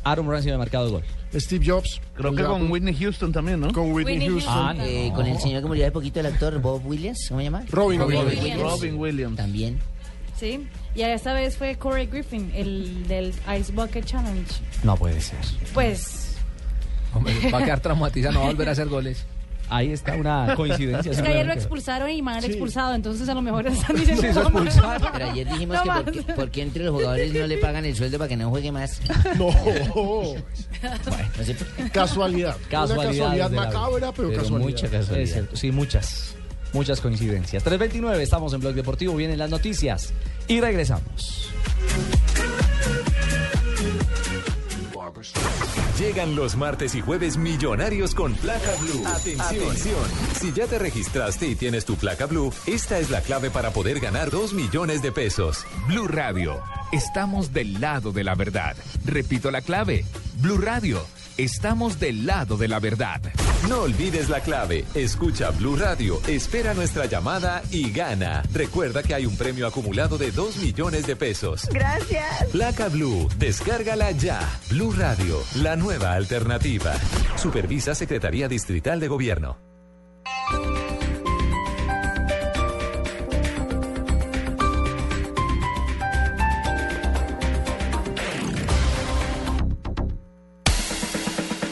Aaron 0.05 0.29
Ramsey 0.29 0.51
había 0.51 0.59
marcado 0.59 0.91
gol. 0.91 1.03
Steve 1.35 1.64
Jobs. 1.66 2.01
Creo 2.14 2.31
el 2.31 2.37
que 2.37 2.45
con 2.45 2.70
Whitney 2.70 2.95
Houston 2.95 3.33
también, 3.33 3.61
¿no? 3.61 3.72
con 3.72 3.93
Whitney, 3.93 4.14
Whitney 4.18 4.29
Houston. 4.31 4.55
Houston. 4.79 4.81
Eh, 4.87 5.12
con 5.14 5.27
el 5.27 5.39
señor 5.39 5.62
que 5.62 5.68
murió 5.68 5.85
hace 5.85 5.93
poquito, 5.93 6.20
el 6.20 6.27
actor 6.27 6.59
Bob 6.61 6.87
Williams, 6.87 7.27
¿cómo 7.29 7.41
se 7.41 7.45
llama? 7.45 7.64
Robin, 7.68 8.01
Robin 8.01 8.18
Williams. 8.18 8.43
Williams. 8.43 8.62
Robin 8.62 8.95
Williams. 8.97 9.37
También. 9.37 9.79
Sí. 10.39 10.66
Y 10.95 11.03
esta 11.03 11.32
vez 11.34 11.57
fue 11.57 11.76
Corey 11.76 12.07
Griffin, 12.07 12.51
el 12.55 13.07
del 13.09 13.32
Ice 13.59 13.72
Bucket 13.72 14.05
Challenge. 14.05 14.51
No 14.82 14.97
puede 14.97 15.20
ser. 15.20 15.39
Pues 15.74 16.37
Hombre, 17.14 17.34
va 17.53 17.59
a 17.59 17.64
quedar 17.64 17.80
traumatizado, 17.80 18.34
no 18.34 18.41
va 18.41 18.47
a 18.47 18.51
volver 18.51 18.68
a 18.68 18.72
hacer 18.72 18.89
goles. 18.89 19.24
Ahí 19.68 19.91
está 19.91 20.14
una 20.14 20.55
coincidencia. 20.55 21.11
es 21.12 21.20
que 21.20 21.26
ayer 21.28 21.45
lo 21.47 21.53
expulsaron 21.53 22.09
y 22.11 22.22
man 22.22 22.41
Sí. 22.41 22.49
expulsado, 22.49 22.95
entonces 22.95 23.28
a 23.28 23.34
lo 23.34 23.43
mejor 23.43 23.66
están 23.66 23.97
diciendo 23.97 24.22
Sí, 24.22 24.28
expulsaron. 24.28 25.09
Pero 25.12 25.30
ayer 25.30 25.49
dijimos 25.49 25.76
No 25.78 25.82
que 25.82 26.03
por 26.03 26.12
qué, 26.26 26.32
por 26.34 26.51
qué 26.51 26.62
entre 26.62 26.84
los 26.84 26.95
jugadores 26.95 27.32
no 27.34 27.47
le 27.49 27.59
pagan 27.59 27.84
el 27.84 27.97
sueldo 27.97 28.18
para 28.18 28.28
que 28.28 28.37
no 28.37 28.51
juegue 28.51 28.70
más. 28.70 29.01
No, 29.39 29.49
No 31.39 31.45
sé 31.45 31.57
qué. 31.57 31.91
casualidad. 31.91 32.57
Una 32.70 32.78
casualidad 32.87 33.51
macabra, 33.51 34.12
pero, 34.12 34.32
casualidad. 34.32 34.59
mucha 34.70 34.87
Es 34.87 34.93
casualidad. 34.93 35.32
cierto, 35.32 35.57
sí, 35.57 35.72
muchas. 35.72 36.37
Muchas 36.73 37.01
coincidencias. 37.01 37.62
329, 37.62 38.23
estamos 38.23 38.53
en 38.53 38.61
Blog 38.61 38.75
Deportivo, 38.75 39.14
vienen 39.17 39.39
las 39.39 39.51
noticias 39.51 40.12
y 40.49 40.61
regresamos. 40.61 41.51
Llegan 45.99 46.37
los 46.37 46.57
martes 46.57 46.95
y 46.95 47.01
jueves 47.01 47.39
millonarios 47.39 48.14
con 48.14 48.35
placa 48.35 48.71
blue. 48.83 49.03
Atención. 49.07 50.05
Si 50.39 50.53
ya 50.53 50.67
te 50.67 50.79
registraste 50.79 51.49
y 51.49 51.55
tienes 51.55 51.87
tu 51.87 51.97
placa 51.97 52.27
blue, 52.27 52.53
esta 52.67 52.99
es 52.99 53.09
la 53.09 53.23
clave 53.23 53.51
para 53.51 53.71
poder 53.71 53.99
ganar 53.99 54.31
2 54.31 54.53
millones 54.53 55.01
de 55.01 55.11
pesos. 55.11 55.64
Blue 55.89 56.07
Radio. 56.07 56.61
Estamos 56.93 57.55
del 57.55 57.81
lado 57.81 58.12
de 58.12 58.25
la 58.25 58.35
verdad. 58.35 58.77
Repito 59.07 59.51
la 59.51 59.62
clave. 59.62 60.05
Blue 60.43 60.59
Radio. 60.59 61.01
Estamos 61.39 62.01
del 62.01 62.24
lado 62.24 62.57
de 62.57 62.66
la 62.66 62.78
verdad. 62.80 63.20
No 63.68 63.82
olvides 63.82 64.30
la 64.30 64.41
clave. 64.41 64.87
Escucha 64.95 65.51
Blue 65.51 65.76
Radio, 65.76 66.18
espera 66.26 66.72
nuestra 66.72 67.05
llamada 67.05 67.62
y 67.70 67.91
gana. 67.93 68.43
Recuerda 68.55 69.03
que 69.03 69.14
hay 69.14 69.26
un 69.26 69.37
premio 69.37 69.66
acumulado 69.66 70.16
de 70.16 70.30
2 70.30 70.57
millones 70.59 71.07
de 71.07 71.14
pesos. 71.14 71.68
Gracias. 71.70 72.45
Placa 72.53 72.89
Blue, 72.89 73.28
descárgala 73.39 74.12
ya. 74.12 74.41
Blue 74.70 74.93
Radio, 74.93 75.39
la 75.57 75.76
nueva 75.76 76.14
alternativa. 76.14 76.95
Supervisa 77.37 77.95
Secretaría 77.95 78.49
Distrital 78.49 78.99
de 78.99 79.09
Gobierno. 79.09 79.59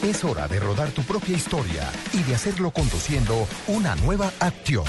Es 0.04 0.22
hora 0.22 0.46
de 0.48 0.60
rodar 0.60 0.90
tu 0.90 1.02
propia 1.02 1.34
historia 1.34 1.90
y 2.12 2.22
de 2.24 2.34
hacerlo 2.34 2.72
conduciendo 2.72 3.48
una 3.68 3.96
nueva 3.96 4.30
acción. 4.38 4.84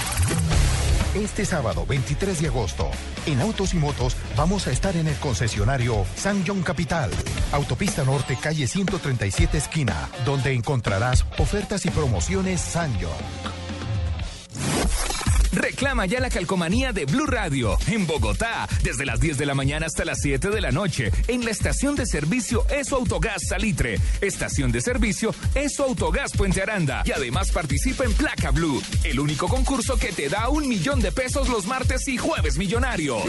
Este 1.14 1.46
sábado 1.46 1.86
23 1.86 2.42
de 2.42 2.48
agosto, 2.48 2.90
en 3.24 3.40
Autos 3.40 3.72
y 3.72 3.78
Motos 3.78 4.14
vamos 4.36 4.66
a 4.66 4.72
estar 4.72 4.94
en 4.94 5.06
el 5.06 5.16
concesionario 5.16 6.04
San 6.16 6.44
John 6.46 6.62
Capital, 6.62 7.10
Autopista 7.52 8.04
Norte, 8.04 8.36
calle 8.38 8.66
137 8.66 9.56
esquina, 9.56 10.10
donde 10.26 10.52
encontrarás 10.52 11.24
ofertas 11.38 11.86
y 11.86 11.90
promociones 11.90 12.60
San 12.60 12.92
John. 13.00 13.65
Reclama 15.56 16.04
ya 16.04 16.20
la 16.20 16.28
calcomanía 16.28 16.92
de 16.92 17.06
Blue 17.06 17.24
Radio 17.24 17.78
en 17.86 18.06
Bogotá, 18.06 18.68
desde 18.82 19.06
las 19.06 19.20
10 19.20 19.38
de 19.38 19.46
la 19.46 19.54
mañana 19.54 19.86
hasta 19.86 20.04
las 20.04 20.20
7 20.20 20.50
de 20.50 20.60
la 20.60 20.70
noche, 20.70 21.10
en 21.28 21.46
la 21.46 21.50
estación 21.50 21.96
de 21.96 22.04
servicio 22.04 22.66
Eso 22.68 22.96
Autogás 22.96 23.48
Salitre, 23.48 23.98
estación 24.20 24.70
de 24.70 24.82
servicio 24.82 25.34
Eso 25.54 25.84
Autogás 25.84 26.32
Puente 26.32 26.60
Aranda. 26.60 27.02
Y 27.06 27.12
además 27.12 27.50
participa 27.52 28.04
en 28.04 28.12
Placa 28.12 28.50
Blue, 28.50 28.82
el 29.02 29.18
único 29.18 29.48
concurso 29.48 29.96
que 29.96 30.12
te 30.12 30.28
da 30.28 30.50
un 30.50 30.68
millón 30.68 31.00
de 31.00 31.10
pesos 31.10 31.48
los 31.48 31.66
martes 31.66 32.06
y 32.08 32.18
jueves 32.18 32.58
millonarios. 32.58 33.22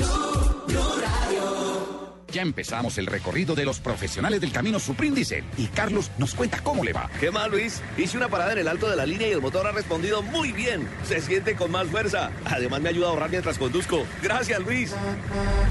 Ya 2.32 2.41
empezamos 2.41 2.97
el 2.97 3.05
recorrido 3.05 3.55
de 3.55 3.65
los 3.65 3.80
profesionales 3.80 4.41
del 4.41 4.51
camino 4.51 4.80
Suprindicel 4.80 5.43
y 5.57 5.67
Carlos 5.67 6.11
nos 6.17 6.34
cuenta 6.36 6.61
cómo 6.61 6.84
le 6.84 6.93
va. 6.93 7.09
¿Qué 7.19 7.32
más, 7.32 7.49
Luis? 7.49 7.82
Hice 7.97 8.17
una 8.17 8.28
parada 8.28 8.53
en 8.53 8.59
el 8.59 8.67
alto 8.67 8.89
de 8.89 8.95
la 8.95 9.05
línea 9.05 9.28
y 9.28 9.32
el 9.32 9.41
motor 9.41 9.65
ha 9.65 9.71
respondido 9.71 10.21
muy 10.21 10.51
bien. 10.51 10.88
Se 11.03 11.21
siente 11.21 11.55
con 11.55 11.71
más 11.71 11.88
fuerza. 11.88 12.32
Además, 12.45 12.82
me 12.82 12.89
ayuda 12.89 13.07
a 13.07 13.09
ahorrar 13.11 13.30
mientras 13.30 13.57
conduzco. 13.57 14.05
Gracias, 14.21 14.59
Luis. 14.59 14.93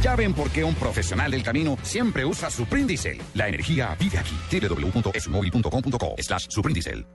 Ya 0.03 0.17
ven 0.17 0.33
por 0.35 0.51
qué 0.51 0.65
un 0.65 0.75
profesional 0.75 1.31
del 1.31 1.43
camino 1.43 1.79
siempre 1.83 2.25
usa 2.25 2.51
Suprindicel. 2.51 3.21
La 3.35 3.49
energía 3.49 3.97
vive 3.99 4.19
aquí. 4.19 4.37
www.esmóvil.com.co 4.51 6.15
slash 6.19 6.47
Suprindicel. 6.49 7.07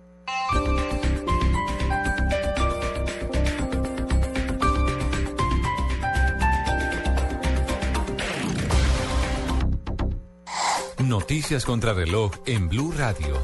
Noticias 11.12 11.66
contra 11.66 11.93
reloj 11.93 12.32
en 12.45 12.70
Blue 12.70 12.93
Radio. 12.97 13.38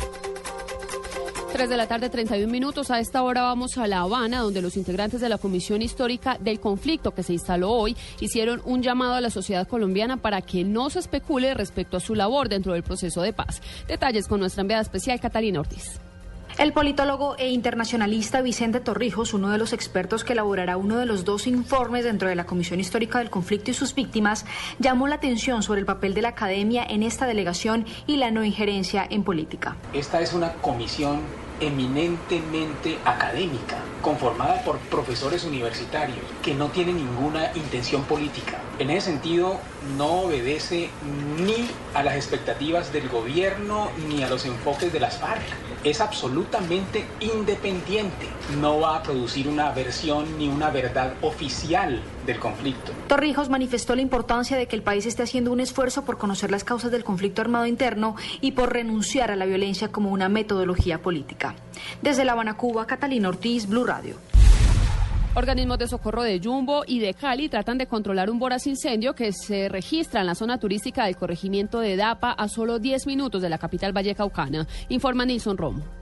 3 1.51 1.69
de 1.69 1.75
la 1.75 1.85
tarde, 1.85 2.09
31 2.09 2.49
minutos. 2.49 2.91
A 2.91 3.01
esta 3.01 3.21
hora 3.23 3.41
vamos 3.41 3.77
a 3.77 3.87
La 3.87 3.99
Habana, 3.99 4.39
donde 4.39 4.61
los 4.61 4.77
integrantes 4.77 5.19
de 5.19 5.27
la 5.27 5.37
Comisión 5.37 5.81
Histórica 5.81 6.37
del 6.39 6.61
Conflicto 6.61 7.13
que 7.13 7.23
se 7.23 7.33
instaló 7.33 7.71
hoy 7.71 7.97
hicieron 8.21 8.61
un 8.63 8.81
llamado 8.83 9.15
a 9.15 9.21
la 9.21 9.29
sociedad 9.29 9.67
colombiana 9.67 10.15
para 10.15 10.41
que 10.41 10.63
no 10.63 10.89
se 10.89 10.99
especule 10.99 11.53
respecto 11.55 11.97
a 11.97 11.99
su 11.99 12.15
labor 12.15 12.47
dentro 12.47 12.71
del 12.71 12.83
proceso 12.83 13.21
de 13.21 13.33
paz. 13.33 13.61
Detalles 13.85 14.29
con 14.29 14.39
nuestra 14.39 14.61
enviada 14.61 14.83
especial, 14.83 15.19
Catalina 15.19 15.59
Ortiz. 15.59 15.99
El 16.57 16.73
politólogo 16.73 17.35
e 17.37 17.49
internacionalista 17.49 18.41
Vicente 18.41 18.79
Torrijos, 18.79 19.35
uno 19.35 19.51
de 19.51 19.59
los 19.59 19.73
expertos 19.73 20.23
que 20.23 20.33
elaborará 20.33 20.75
uno 20.75 20.97
de 20.97 21.05
los 21.05 21.23
dos 21.23 21.45
informes 21.45 22.03
dentro 22.03 22.29
de 22.29 22.35
la 22.35 22.47
Comisión 22.47 22.79
Histórica 22.79 23.19
del 23.19 23.29
Conflicto 23.29 23.69
y 23.69 23.75
sus 23.75 23.93
víctimas, 23.93 24.43
llamó 24.79 25.07
la 25.07 25.15
atención 25.15 25.61
sobre 25.61 25.81
el 25.81 25.85
papel 25.85 26.15
de 26.15 26.23
la 26.23 26.29
academia 26.29 26.83
en 26.83 27.03
esta 27.03 27.27
delegación 27.27 27.85
y 28.07 28.17
la 28.17 28.31
no 28.31 28.43
injerencia 28.43 29.05
en 29.07 29.23
política. 29.23 29.75
Esta 29.93 30.19
es 30.19 30.33
una 30.33 30.53
comisión 30.53 31.19
eminentemente 31.59 32.97
académica, 33.05 33.77
conformada 34.01 34.63
por 34.63 34.79
profesores 34.79 35.45
universitarios 35.45 36.25
que 36.41 36.55
no 36.55 36.69
tienen 36.69 36.97
ninguna 36.97 37.51
intención 37.53 38.03
política. 38.05 38.61
En 38.79 38.89
ese 38.89 39.11
sentido, 39.11 39.59
no 39.95 40.21
obedece 40.21 40.89
ni 41.37 41.69
a 41.93 42.01
las 42.01 42.15
expectativas 42.15 42.91
del 42.91 43.09
gobierno 43.09 43.91
ni 44.07 44.23
a 44.23 44.29
los 44.29 44.45
enfoques 44.45 44.91
de 44.91 44.99
las 44.99 45.17
FARC. 45.17 45.66
Es 45.83 46.01
absolutamente 46.01 47.05
independiente. 47.19 48.27
No 48.59 48.79
va 48.79 48.97
a 48.97 49.03
producir 49.03 49.47
una 49.47 49.71
versión 49.71 50.37
ni 50.37 50.47
una 50.47 50.69
verdad 50.69 51.13
oficial 51.21 52.01
del 52.25 52.39
conflicto. 52.39 52.91
Torrijos 53.07 53.49
manifestó 53.49 53.95
la 53.95 54.01
importancia 54.01 54.57
de 54.57 54.67
que 54.67 54.75
el 54.75 54.83
país 54.83 55.05
esté 55.05 55.23
haciendo 55.23 55.51
un 55.51 55.59
esfuerzo 55.59 56.03
por 56.03 56.17
conocer 56.17 56.51
las 56.51 56.63
causas 56.63 56.91
del 56.91 57.03
conflicto 57.03 57.41
armado 57.41 57.65
interno 57.65 58.15
y 58.41 58.51
por 58.51 58.73
renunciar 58.73 59.31
a 59.31 59.35
la 59.35 59.45
violencia 59.45 59.91
como 59.91 60.11
una 60.11 60.29
metodología 60.29 61.01
política. 61.01 61.55
Desde 62.01 62.25
La 62.25 62.33
Habana, 62.33 62.57
Cuba, 62.57 62.85
Catalina 62.85 63.29
Ortiz, 63.29 63.67
Blue 63.67 63.85
Radio. 63.85 64.15
Organismos 65.37 65.77
de 65.77 65.87
socorro 65.87 66.23
de 66.23 66.41
Jumbo 66.43 66.81
y 66.87 66.97
de 66.97 67.13
Cali 67.13 67.47
tratan 67.47 67.77
de 67.77 67.85
controlar 67.85 68.31
un 68.31 68.39
voraz 68.39 68.65
incendio 68.65 69.13
que 69.13 69.31
se 69.31 69.69
registra 69.69 70.21
en 70.21 70.25
la 70.25 70.33
zona 70.33 70.57
turística 70.57 71.05
del 71.05 71.15
corregimiento 71.15 71.79
de 71.79 71.95
Dapa 71.95 72.31
a 72.31 72.47
solo 72.47 72.79
10 72.79 73.05
minutos 73.05 73.43
de 73.43 73.49
la 73.49 73.59
capital 73.59 73.93
vallecaucana. 73.93 74.65
Informa 74.89 75.25
Nilson 75.25 75.55
Romo. 75.55 75.96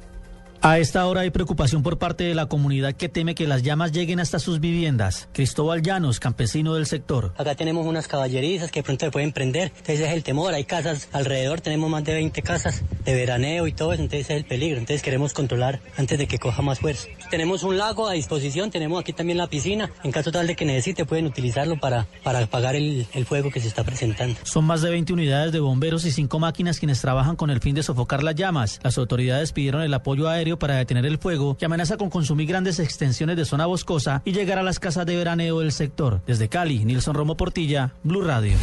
A 0.67 0.79
esta 0.79 1.05
hora 1.05 1.21
hay 1.21 1.29
preocupación 1.29 1.83
por 1.83 1.99
parte 1.99 2.23
de 2.23 2.33
la 2.33 2.47
comunidad 2.47 2.93
que 2.95 3.07
teme 3.07 3.35
que 3.35 3.45
las 3.45 3.61
llamas 3.61 3.91
lleguen 3.91 4.19
hasta 4.19 4.39
sus 4.39 4.59
viviendas. 4.59 5.29
Cristóbal 5.31 5.83
Llanos, 5.83 6.19
campesino 6.19 6.73
del 6.73 6.87
sector. 6.87 7.35
Acá 7.37 7.53
tenemos 7.53 7.85
unas 7.85 8.07
caballerizas 8.07 8.71
que 8.71 8.79
de 8.79 8.83
pronto 8.83 9.05
se 9.05 9.11
pueden 9.11 9.31
prender. 9.31 9.67
Entonces 9.67 9.99
es 9.99 10.09
el 10.11 10.23
temor. 10.23 10.55
Hay 10.55 10.63
casas 10.63 11.07
alrededor, 11.11 11.61
tenemos 11.61 11.87
más 11.91 12.03
de 12.03 12.15
20 12.15 12.41
casas 12.41 12.81
de 13.05 13.13
veraneo 13.13 13.67
y 13.67 13.73
todo 13.73 13.93
eso. 13.93 14.01
Entonces 14.01 14.27
es 14.31 14.37
el 14.37 14.45
peligro. 14.45 14.79
Entonces 14.79 15.03
queremos 15.03 15.33
controlar 15.33 15.81
antes 15.97 16.17
de 16.17 16.25
que 16.25 16.39
coja 16.39 16.63
más 16.63 16.79
fuerza. 16.79 17.09
Tenemos 17.29 17.61
un 17.61 17.77
lago 17.77 18.07
a 18.07 18.13
disposición, 18.13 18.71
tenemos 18.71 18.99
aquí 18.99 19.13
también 19.13 19.37
la 19.37 19.45
piscina. 19.45 19.91
En 20.03 20.11
caso 20.11 20.31
tal 20.31 20.47
de 20.47 20.55
que 20.55 20.65
necesite 20.65 21.05
pueden 21.05 21.27
utilizarlo 21.27 21.79
para, 21.79 22.07
para 22.23 22.39
apagar 22.39 22.75
el, 22.75 23.05
el 23.13 23.25
fuego 23.27 23.51
que 23.51 23.59
se 23.59 23.67
está 23.67 23.83
presentando. 23.83 24.39
Son 24.41 24.65
más 24.65 24.81
de 24.81 24.89
20 24.89 25.13
unidades 25.13 25.51
de 25.51 25.59
bomberos 25.59 26.05
y 26.05 26.11
5 26.11 26.39
máquinas 26.39 26.79
quienes 26.79 26.99
trabajan 27.01 27.35
con 27.35 27.51
el 27.51 27.59
fin 27.59 27.75
de 27.75 27.83
sofocar 27.83 28.23
las 28.23 28.33
llamas. 28.33 28.79
Las 28.81 28.97
autoridades 28.97 29.51
pidieron 29.51 29.83
el 29.83 29.93
apoyo 29.93 30.27
aéreo 30.27 30.54
para 30.57 30.75
detener 30.75 31.05
el 31.05 31.17
fuego 31.17 31.57
que 31.57 31.65
amenaza 31.65 31.97
con 31.97 32.09
consumir 32.09 32.47
grandes 32.47 32.79
extensiones 32.79 33.37
de 33.37 33.45
zona 33.45 33.65
boscosa 33.65 34.21
y 34.25 34.31
llegar 34.31 34.59
a 34.59 34.63
las 34.63 34.79
casas 34.79 35.05
de 35.05 35.15
veraneo 35.15 35.59
del 35.59 35.71
sector. 35.71 36.21
Desde 36.25 36.49
Cali, 36.49 36.85
Nilson 36.85 37.15
Romo 37.15 37.37
Portilla, 37.37 37.93
Blue 38.03 38.21
Radio. 38.21 38.55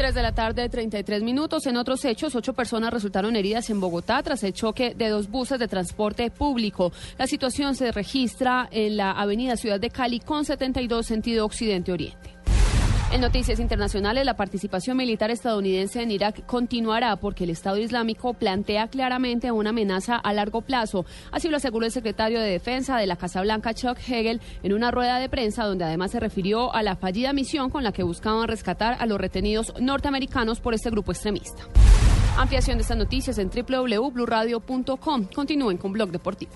3 0.00 0.14
de 0.14 0.22
la 0.22 0.32
tarde, 0.32 0.66
33 0.70 1.22
minutos. 1.22 1.66
En 1.66 1.76
otros 1.76 2.06
hechos, 2.06 2.34
ocho 2.34 2.54
personas 2.54 2.90
resultaron 2.90 3.36
heridas 3.36 3.68
en 3.68 3.80
Bogotá 3.80 4.22
tras 4.22 4.42
el 4.44 4.54
choque 4.54 4.94
de 4.94 5.10
dos 5.10 5.28
buses 5.28 5.58
de 5.58 5.68
transporte 5.68 6.30
público. 6.30 6.90
La 7.18 7.26
situación 7.26 7.74
se 7.74 7.92
registra 7.92 8.66
en 8.72 8.96
la 8.96 9.10
avenida 9.10 9.58
Ciudad 9.58 9.78
de 9.78 9.90
Cali 9.90 10.20
con 10.20 10.46
72 10.46 11.04
sentido 11.04 11.44
occidente-oriente. 11.44 12.29
En 13.12 13.20
noticias 13.20 13.58
internacionales, 13.58 14.24
la 14.24 14.36
participación 14.36 14.96
militar 14.96 15.32
estadounidense 15.32 16.00
en 16.00 16.12
Irak 16.12 16.46
continuará 16.46 17.16
porque 17.16 17.42
el 17.42 17.50
Estado 17.50 17.76
Islámico 17.76 18.34
plantea 18.34 18.86
claramente 18.86 19.50
una 19.50 19.70
amenaza 19.70 20.14
a 20.14 20.32
largo 20.32 20.60
plazo. 20.60 21.04
Así 21.32 21.48
lo 21.48 21.56
aseguró 21.56 21.86
el 21.86 21.90
secretario 21.90 22.38
de 22.38 22.48
Defensa 22.48 22.96
de 22.98 23.08
la 23.08 23.16
Casa 23.16 23.40
Blanca, 23.40 23.74
Chuck 23.74 23.98
Hagel, 23.98 24.40
en 24.62 24.72
una 24.72 24.92
rueda 24.92 25.18
de 25.18 25.28
prensa 25.28 25.64
donde 25.64 25.84
además 25.84 26.12
se 26.12 26.20
refirió 26.20 26.72
a 26.72 26.84
la 26.84 26.94
fallida 26.94 27.32
misión 27.32 27.68
con 27.68 27.82
la 27.82 27.90
que 27.90 28.04
buscaban 28.04 28.46
rescatar 28.46 28.96
a 29.00 29.06
los 29.06 29.20
retenidos 29.20 29.74
norteamericanos 29.80 30.60
por 30.60 30.74
este 30.74 30.90
grupo 30.90 31.10
extremista. 31.10 31.64
Ampliación 32.36 32.78
de 32.78 32.82
estas 32.82 32.96
noticias 32.96 33.38
en 33.38 33.50
www.bluradio.com. 33.50 35.26
Continúen 35.34 35.78
con 35.78 35.92
Blog 35.92 36.12
Deportivo. 36.12 36.52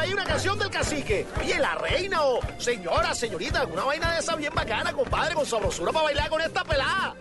Ahí 0.00 0.12
una 0.12 0.24
canción 0.24 0.58
del 0.58 0.70
cacique? 0.70 1.26
Oye, 1.40 1.58
la 1.58 1.74
reina 1.76 2.22
o 2.22 2.40
señora, 2.58 3.14
señorita, 3.14 3.60
alguna 3.60 3.84
vaina 3.84 4.12
de 4.12 4.20
esa 4.20 4.36
bien 4.36 4.52
bacana, 4.54 4.92
compadre, 4.92 5.34
con 5.34 5.46
sabrosura 5.46 5.92
para 5.92 6.04
bailar 6.06 6.28
con 6.28 6.40
esta 6.40 6.64
pelada. 6.64 7.14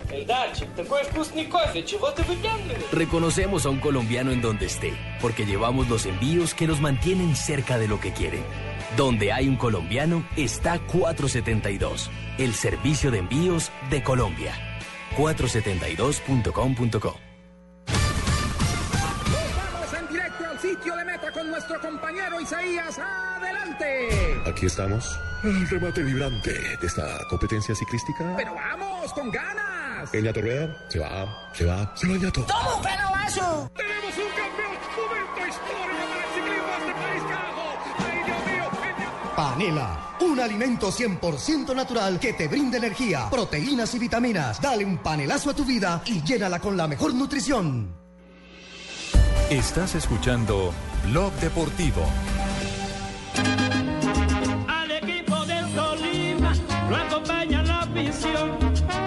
Reconocemos 2.92 3.66
a 3.66 3.70
un 3.70 3.80
colombiano 3.80 4.32
en 4.32 4.42
donde 4.42 4.66
esté, 4.66 4.94
porque 5.22 5.46
llevamos 5.46 5.90
los 5.90 6.06
envíos 6.06 6.54
que 6.54 6.68
nos 6.68 6.82
mantienen 6.82 7.36
cerca 7.36 7.78
de 7.78 7.88
lo 7.88 8.00
que 8.00 8.14
quieren. 8.14 8.44
Donde 8.98 9.32
hay 9.32 9.48
un 9.48 9.56
colombiano 9.56 10.28
está 10.36 10.80
472, 10.80 12.10
el 12.38 12.54
servicio 12.54 13.12
de 13.12 13.20
envíos 13.20 13.72
de 13.90 14.04
Colombia. 14.04 14.54
472.com.co 15.18 17.29
nuestro 21.60 21.82
compañero 21.82 22.39
Isaías. 22.39 22.97
¡Adelante! 22.99 24.41
Aquí 24.45 24.66
estamos. 24.66 25.20
El 25.43 25.68
remate 25.68 26.01
vibrante 26.03 26.53
de 26.53 26.88
esta 26.88 27.20
competencia 27.30 27.76
ciclística. 27.76 28.34
¡Pero 28.38 28.55
vamos, 28.55 29.12
con 29.12 29.30
ganas! 29.30 30.14
El 30.14 30.24
ñato 30.24 30.41
rueda. 30.41 30.86
Se 30.88 30.99
va, 30.99 31.51
se 31.53 31.66
va, 31.66 31.91
se 31.95 32.07
va 32.07 32.14
el 32.14 32.22
ñato. 32.22 32.43
¡Toma 32.43 32.76
un 32.76 32.82
pedazo! 32.82 33.72
¡Tenemos 33.76 34.18
un 34.18 34.30
campeón! 34.38 34.72
¡Momento 34.99 35.47
histórico 35.49 36.03
para 36.07 36.26
el 36.26 36.34
ciclismo 36.34 36.68
de 36.68 36.78
este 36.80 36.93
país, 36.93 37.24
carajo! 37.24 37.66
¡Ay, 38.07 38.24
Dios 38.26 38.45
mío! 38.45 38.66
Panela, 39.36 40.18
un 40.22 40.39
alimento 40.39 40.91
100% 40.93 41.76
natural 41.76 42.20
que 42.22 42.34
te 42.34 42.47
brinda 42.47 42.78
energía, 42.78 43.30
proteínas 43.30 43.93
y 43.95 43.99
vitaminas. 43.99 44.62
Dale 44.62 44.86
un 44.86 44.99
panelazo 44.99 45.49
a 45.49 45.53
tu 45.53 45.66
vida 45.66 46.01
y 46.05 46.24
llénala 46.24 46.60
con 46.60 46.78
la 46.78 46.88
mejor 46.88 47.14
nutrición. 47.14 47.99
Estás 49.49 49.95
escuchando 49.95 50.72
Blog 51.06 51.34
Deportivo. 51.39 52.06
Al 54.68 54.91
equipo 54.91 55.45
del 55.45 55.66
Tolima 55.74 56.54
lo 56.89 56.95
acompaña 56.95 57.64
la 57.64 57.82
afición 57.82 58.52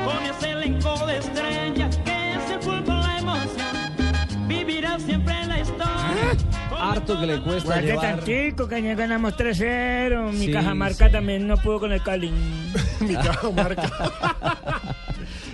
con 0.05 0.23
ese 0.25 0.51
elenco 0.51 1.07
de 1.07 1.19
estrellas 1.19 1.97
que 2.05 2.35
es 2.35 2.51
el 2.51 2.63
fútbol 2.63 3.01
la 3.01 3.19
emoción. 3.19 4.49
Vivirá 4.49 4.99
siempre 4.99 5.35
en 5.41 5.49
la 5.49 5.61
historia. 5.61 6.37
Harto 6.81 7.21
que 7.21 7.27
le 7.27 7.41
cuesta 7.43 7.65
Guarde 7.75 7.87
llevar... 7.87 8.17
tantico, 8.17 8.67
que 8.69 8.75
ayer 8.77 8.97
ganamos 8.97 9.37
3-0. 9.37 10.33
Mi 10.33 10.47
Sí, 10.47 10.53
Cajamarca 10.53 11.07
sí. 11.07 11.13
también 11.13 11.47
no 11.47 11.57
pudo 11.57 11.81
con 11.81 11.93
el 11.93 12.03
Cali. 12.03 12.33
Mi 13.01 13.15
Cajamarca. 13.15 13.91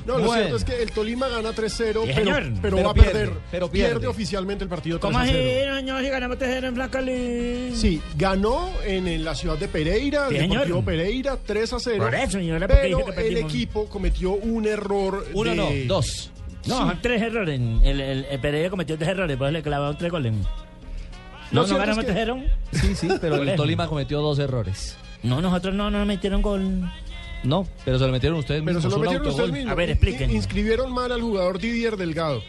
No, 0.09 0.19
lo 0.19 0.25
Bueno. 0.25 0.35
cierto 0.43 0.57
es 0.57 0.65
que 0.65 0.83
el 0.83 0.91
Tolima 0.91 1.29
gana 1.29 1.53
3-0, 1.53 2.05
Sí, 2.07 2.13
pero, 2.15 2.33
pero 2.35 2.61
Pero 2.63 2.83
va 2.85 2.91
a 2.91 2.95
pierde, 2.95 3.11
perder. 3.13 3.33
pero 3.51 3.71
pierde. 3.71 4.07
oficialmente 4.07 4.65
el 4.65 4.71
partido 4.71 4.99
3 4.99 5.03
¿Cómo 5.13 5.19
así, 5.23 5.33
0. 5.35 5.77
señor, 5.77 6.03
si 6.03 6.09
ganamos 6.09 6.39
3-0 6.39 6.67
en 6.69 6.75
Flacalí? 6.75 7.71
Sí, 7.77 8.01
ganó 8.17 8.71
en, 8.85 9.07
en 9.07 9.23
la 9.25 9.35
ciudad 9.35 9.59
de 9.59 9.69
Pereira, 9.69 10.29
Sí, 10.31 10.37
el 10.37 10.43
Deportivo 10.49 10.65
señor. 10.79 10.85
Pereira, 10.85 11.39
3 11.45 11.73
a 11.75 11.79
0. 11.79 12.05
Por 12.05 12.15
eso, 12.15 12.31
señora, 12.33 12.67
pero 12.67 13.07
el 13.17 13.37
equipo 13.37 13.87
cometió 13.87 14.33
un 14.33 14.67
error. 14.67 15.27
Uno 15.35 15.51
de... 15.51 15.57
no, 15.57 15.69
dos. 15.95 16.31
No, 16.67 16.75
Sí. 16.75 16.81
son 16.83 16.99
tres 17.01 17.23
errores. 17.23 17.61
El, 17.61 18.01
el, 18.01 18.25
el 18.25 18.41
Pereira 18.41 18.71
cometió 18.71 18.97
tres 18.99 19.11
errores, 19.11 19.37
por 19.37 19.47
eso 19.47 19.53
le 19.53 19.63
clavaron 19.63 19.97
tres 19.97 20.11
goles. 20.11 20.33
Lo 20.33 20.39
No, 20.39 21.61
no 21.63 21.67
cierto 21.67 21.79
ganamos 21.79 22.05
que- 22.05 22.13
3-0. 22.13 22.45
Sí, 22.73 22.95
sí, 22.95 23.09
pero 23.21 23.37
el. 23.37 23.57
Tolima 23.57 23.87
cometió 23.87 24.21
dos 24.21 24.39
errores. 24.39 24.97
No, 25.23 25.41
nosotros 25.41 25.75
no, 25.75 25.91
no 25.91 25.99
nos 25.99 26.07
metieron 26.07 26.43
gol. 26.43 26.91
No, 27.45 27.67
pero 27.85 27.99
se 27.99 28.07
lo 28.07 28.13
metieron 28.13 28.39
ustedes 28.39 28.63
Pero 28.63 28.75
mismos. 28.79 28.83
se 28.93 28.99
lo 28.99 29.03
metieron 29.05 29.27
autogol. 29.27 29.45
ustedes 29.45 29.53
mismos. 29.59 29.73
A 29.73 29.75
ver, 29.77 29.91
explíquenme. 29.91 30.35
Inscribieron 30.35 30.93
mal 30.93 31.13
al 31.13 31.23
jugador 31.23 31.59
Didier 31.59 31.97
Delgado. 31.97 32.43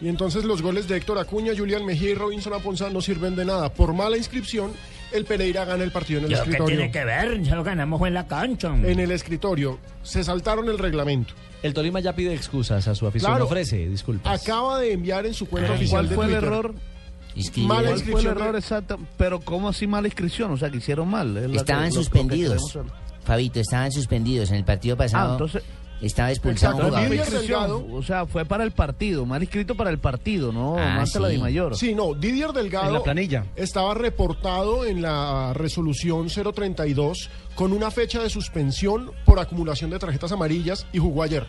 Y 0.00 0.08
entonces 0.08 0.44
los 0.44 0.62
goles 0.62 0.86
de 0.86 0.96
Héctor 0.96 1.18
Acuña, 1.18 1.52
Julián 1.56 1.84
Mejía 1.84 2.10
y 2.10 2.14
Robinson 2.14 2.52
Aponza 2.54 2.88
no 2.88 3.00
sirven 3.00 3.34
de 3.34 3.44
nada. 3.44 3.72
Por 3.74 3.92
mala 3.94 4.16
inscripción, 4.16 4.70
el 5.12 5.24
Pereira 5.24 5.64
gana 5.64 5.82
el 5.82 5.90
partido 5.90 6.20
en 6.20 6.26
el 6.26 6.30
¿Yo 6.30 6.36
qué 6.36 6.50
escritorio. 6.50 6.76
tiene 6.76 6.92
que 6.92 7.04
ver? 7.04 7.42
Ya 7.42 7.56
lo 7.56 7.64
ganamos 7.64 8.00
en 8.06 8.14
la 8.14 8.28
cancha. 8.28 8.68
En 8.76 9.00
el 9.00 9.10
escritorio. 9.10 9.80
Se 10.04 10.22
saltaron 10.22 10.68
el 10.68 10.78
reglamento. 10.78 11.34
El 11.64 11.74
Tolima 11.74 11.98
ya 11.98 12.12
pide 12.14 12.32
excusas 12.32 12.86
a 12.86 12.94
su 12.94 13.08
afición. 13.08 13.32
Claro. 13.32 13.46
Ofrece 13.46 13.88
disculpas. 13.88 14.40
Acaba 14.40 14.78
de 14.78 14.92
enviar 14.92 15.26
en 15.26 15.34
su 15.34 15.46
cuenta 15.48 15.70
Ay, 15.72 15.78
oficial 15.78 15.96
¿cuál 16.06 16.08
de 16.10 16.14
fue 16.14 16.24
el 16.26 16.34
error? 16.34 16.74
Mala 16.74 16.78
¿Cuál 17.34 17.66
fue 17.66 17.78
el 17.78 17.90
inscripción 17.98 18.36
error 18.38 18.56
exacto? 18.56 18.98
Pero 19.16 19.40
¿cómo 19.40 19.68
así 19.68 19.88
mala 19.88 20.06
inscripción? 20.06 20.52
O 20.52 20.56
sea, 20.56 20.70
que 20.70 20.76
hicieron 20.78 21.08
mal. 21.08 21.36
es 21.36 21.50
que- 21.50 21.56
Estaban 21.56 21.84
que 21.86 21.90
suspendidos. 21.90 22.78
Fabito, 23.28 23.60
estaban 23.60 23.92
suspendidos. 23.92 24.48
En 24.50 24.56
el 24.56 24.64
partido 24.64 24.96
pasado 24.96 25.28
Ah, 25.28 25.32
entonces- 25.32 25.62
estaba 26.00 26.30
expulsado 26.30 26.76
un 26.76 26.82
jugador. 27.46 27.84
O 27.92 28.02
sea, 28.02 28.24
fue 28.24 28.44
para 28.46 28.64
el 28.64 28.70
partido, 28.70 29.26
mal 29.26 29.42
inscrito 29.42 29.74
para 29.74 29.90
el 29.90 29.98
partido, 29.98 30.50
no, 30.52 30.76
Ah, 30.78 30.94
no 30.94 31.00
ante 31.00 31.20
la 31.20 31.28
sí. 31.28 31.34
Di 31.34 31.40
Mayor. 31.40 31.76
Sí, 31.76 31.94
no, 31.94 32.14
Didier 32.14 32.52
Delgado 32.52 32.86
En 32.86 32.92
la 32.94 33.02
planilla. 33.02 33.44
estaba 33.56 33.92
reportado 33.94 34.86
en 34.86 35.02
la 35.02 35.52
resolución 35.54 36.28
032 36.30 37.28
con 37.54 37.72
una 37.72 37.90
fecha 37.90 38.22
de 38.22 38.30
suspensión 38.30 39.10
por 39.26 39.38
acumulación 39.40 39.90
de 39.90 39.98
tarjetas 39.98 40.32
amarillas 40.32 40.86
y 40.92 40.98
jugó 40.98 41.22
ayer. 41.22 41.46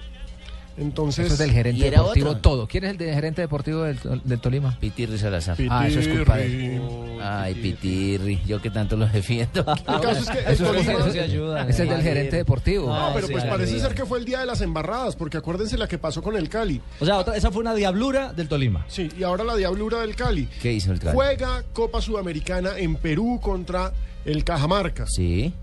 Entonces, 0.80 1.26
Eso 1.26 1.34
es 1.34 1.40
del 1.40 1.52
gerente 1.52 1.80
¿Y 1.82 1.84
era 1.88 1.98
deportivo 2.00 2.30
otro? 2.30 2.42
todo. 2.42 2.68
¿Quién 2.68 2.86
es 2.86 2.92
el 2.92 2.98
de- 2.98 3.14
gerente 3.14 3.42
deportivo 3.42 3.84
del, 3.84 4.00
del 4.24 4.40
Tolima? 4.40 4.78
Pitirri 4.80 5.18
Salazar. 5.18 5.58
Ah, 5.70 5.88
eso 5.88 6.00
es 6.00 6.08
culpa 6.08 6.38
de 6.38 6.76
él. 6.78 6.82
Ay, 7.22 7.54
Pitirri, 7.56 8.42
yo 8.48 8.62
que 8.62 8.70
tanto 8.70 8.96
lo 8.96 9.06
defiendo. 9.08 9.60
El 9.60 9.66
caso 10.02 10.10
es 10.12 10.30
que 10.30 10.40
el 10.40 10.54
Eso 10.54 10.74
es- 10.74 10.88
Tolima- 10.88 11.22
ayuda. 11.24 11.68
Es 11.68 11.78
del 11.78 12.02
gerente 12.02 12.38
deportivo. 12.38 12.94
No, 12.94 13.12
pero 13.14 13.28
pues 13.28 13.44
parece 13.44 13.80
ser 13.80 13.94
que 13.94 14.06
fue 14.06 14.20
el 14.20 14.26
día 14.26 14.40
de 14.40 14.46
las 14.46 14.62
embarradas, 14.62 15.16
porque 15.16 15.38
acuérdense 15.38 15.78
la 15.78 15.88
que 15.88 15.98
pasó 15.98 16.22
con 16.22 16.36
el 16.38 16.48
Cali. 16.50 16.82
O 17.00 17.06
sea, 17.06 17.18
otra- 17.18 17.36
esa 17.36 17.52
fue 17.52 17.62
una 17.62 17.74
diablura 17.76 18.32
del 18.34 18.48
Tolima. 18.48 18.86
Sí, 18.88 19.10
y 19.18 19.24
ahora 19.24 19.44
la 19.44 19.56
diablura 19.56 20.00
del 20.00 20.16
Cali. 20.16 20.48
¿Qué 20.62 20.72
hizo 20.72 20.92
el 20.94 21.00
Cali? 21.00 21.14
Juega 21.16 21.64
Copa 21.74 22.02
Sudamericana 22.02 22.78
en 22.78 22.96
Perú 22.96 23.40
contra 23.42 23.92
el 24.24 24.44
Cajamarca. 24.46 25.06
Sí. 25.08 25.54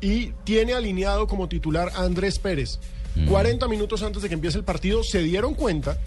Y 0.00 0.32
tiene 0.44 0.74
alineado 0.74 1.26
como 1.26 1.48
titular 1.48 1.90
a 1.94 2.02
Andrés 2.02 2.38
Pérez. 2.38 2.78
Mm. 3.14 3.26
40 3.26 3.68
minutos 3.68 4.02
antes 4.02 4.22
de 4.22 4.28
que 4.28 4.34
empiece 4.34 4.58
el 4.58 4.64
partido 4.64 5.02
se 5.02 5.22
dieron 5.22 5.54
cuenta 5.54 5.98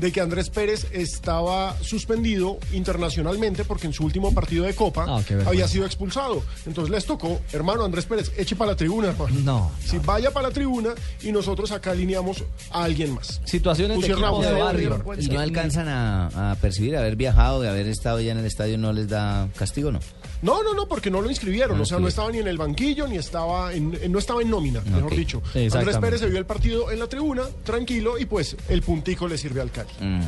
de 0.00 0.10
que 0.10 0.20
Andrés 0.20 0.48
Pérez 0.48 0.86
estaba 0.92 1.76
suspendido 1.82 2.58
internacionalmente 2.72 3.64
porque 3.64 3.86
en 3.86 3.92
su 3.92 4.04
último 4.04 4.32
partido 4.34 4.64
de 4.64 4.74
Copa 4.74 5.04
Ah, 5.06 5.22
había 5.46 5.68
sido 5.68 5.84
expulsado. 5.86 6.42
Entonces 6.66 6.90
les 6.90 7.04
tocó, 7.04 7.40
hermano 7.52 7.84
Andrés 7.84 8.06
Pérez, 8.06 8.32
eche 8.36 8.56
para 8.56 8.72
la 8.72 8.76
tribuna, 8.76 9.08
hermano. 9.08 9.34
No. 9.44 9.70
Si 9.84 9.98
vaya 9.98 10.30
para 10.30 10.48
la 10.48 10.54
tribuna 10.54 10.94
y 11.22 11.32
nosotros 11.32 11.70
acá 11.70 11.90
alineamos 11.90 12.42
a 12.70 12.84
alguien 12.84 13.14
más. 13.14 13.40
Situaciones 13.44 13.96
de 13.98 14.00
Pusieron 14.00 14.24
equipo 14.24 14.40
de 14.42 14.48
José 14.48 14.60
barrio. 14.62 15.04
¿Y 15.18 15.28
no 15.28 15.40
alcanzan 15.40 15.88
a, 15.88 16.52
a 16.52 16.54
percibir, 16.56 16.96
haber 16.96 17.16
viajado, 17.16 17.60
de 17.60 17.68
haber 17.68 17.86
estado 17.86 18.20
ya 18.20 18.32
en 18.32 18.38
el 18.38 18.46
estadio, 18.46 18.78
no 18.78 18.92
les 18.92 19.08
da 19.08 19.48
castigo, 19.56 19.92
no? 19.92 20.00
No, 20.42 20.62
no, 20.62 20.72
no, 20.72 20.86
porque 20.88 21.10
no 21.10 21.20
lo 21.20 21.28
inscribieron. 21.28 21.76
No 21.76 21.82
o 21.82 21.86
sea, 21.86 21.98
no 21.98 22.08
estaba 22.08 22.30
ni 22.30 22.38
en 22.38 22.48
el 22.48 22.56
banquillo, 22.56 23.06
ni 23.06 23.18
estaba 23.18 23.74
en, 23.74 24.10
no 24.10 24.18
estaba 24.18 24.40
en 24.40 24.48
nómina, 24.48 24.80
mejor 24.80 25.14
dicho. 25.14 25.42
Andrés 25.54 25.98
Pérez 25.98 26.20
se 26.20 26.28
vio 26.28 26.38
el 26.38 26.46
partido 26.46 26.90
en 26.90 26.98
la 26.98 27.06
tribuna, 27.08 27.42
tranquilo, 27.64 28.18
y 28.18 28.24
pues 28.24 28.56
el 28.70 28.80
puntico 28.82 29.28
le 29.28 29.36
sirve 29.36 29.60
al 29.60 29.70
Cali. 29.70 29.89
Mm. 29.98 30.20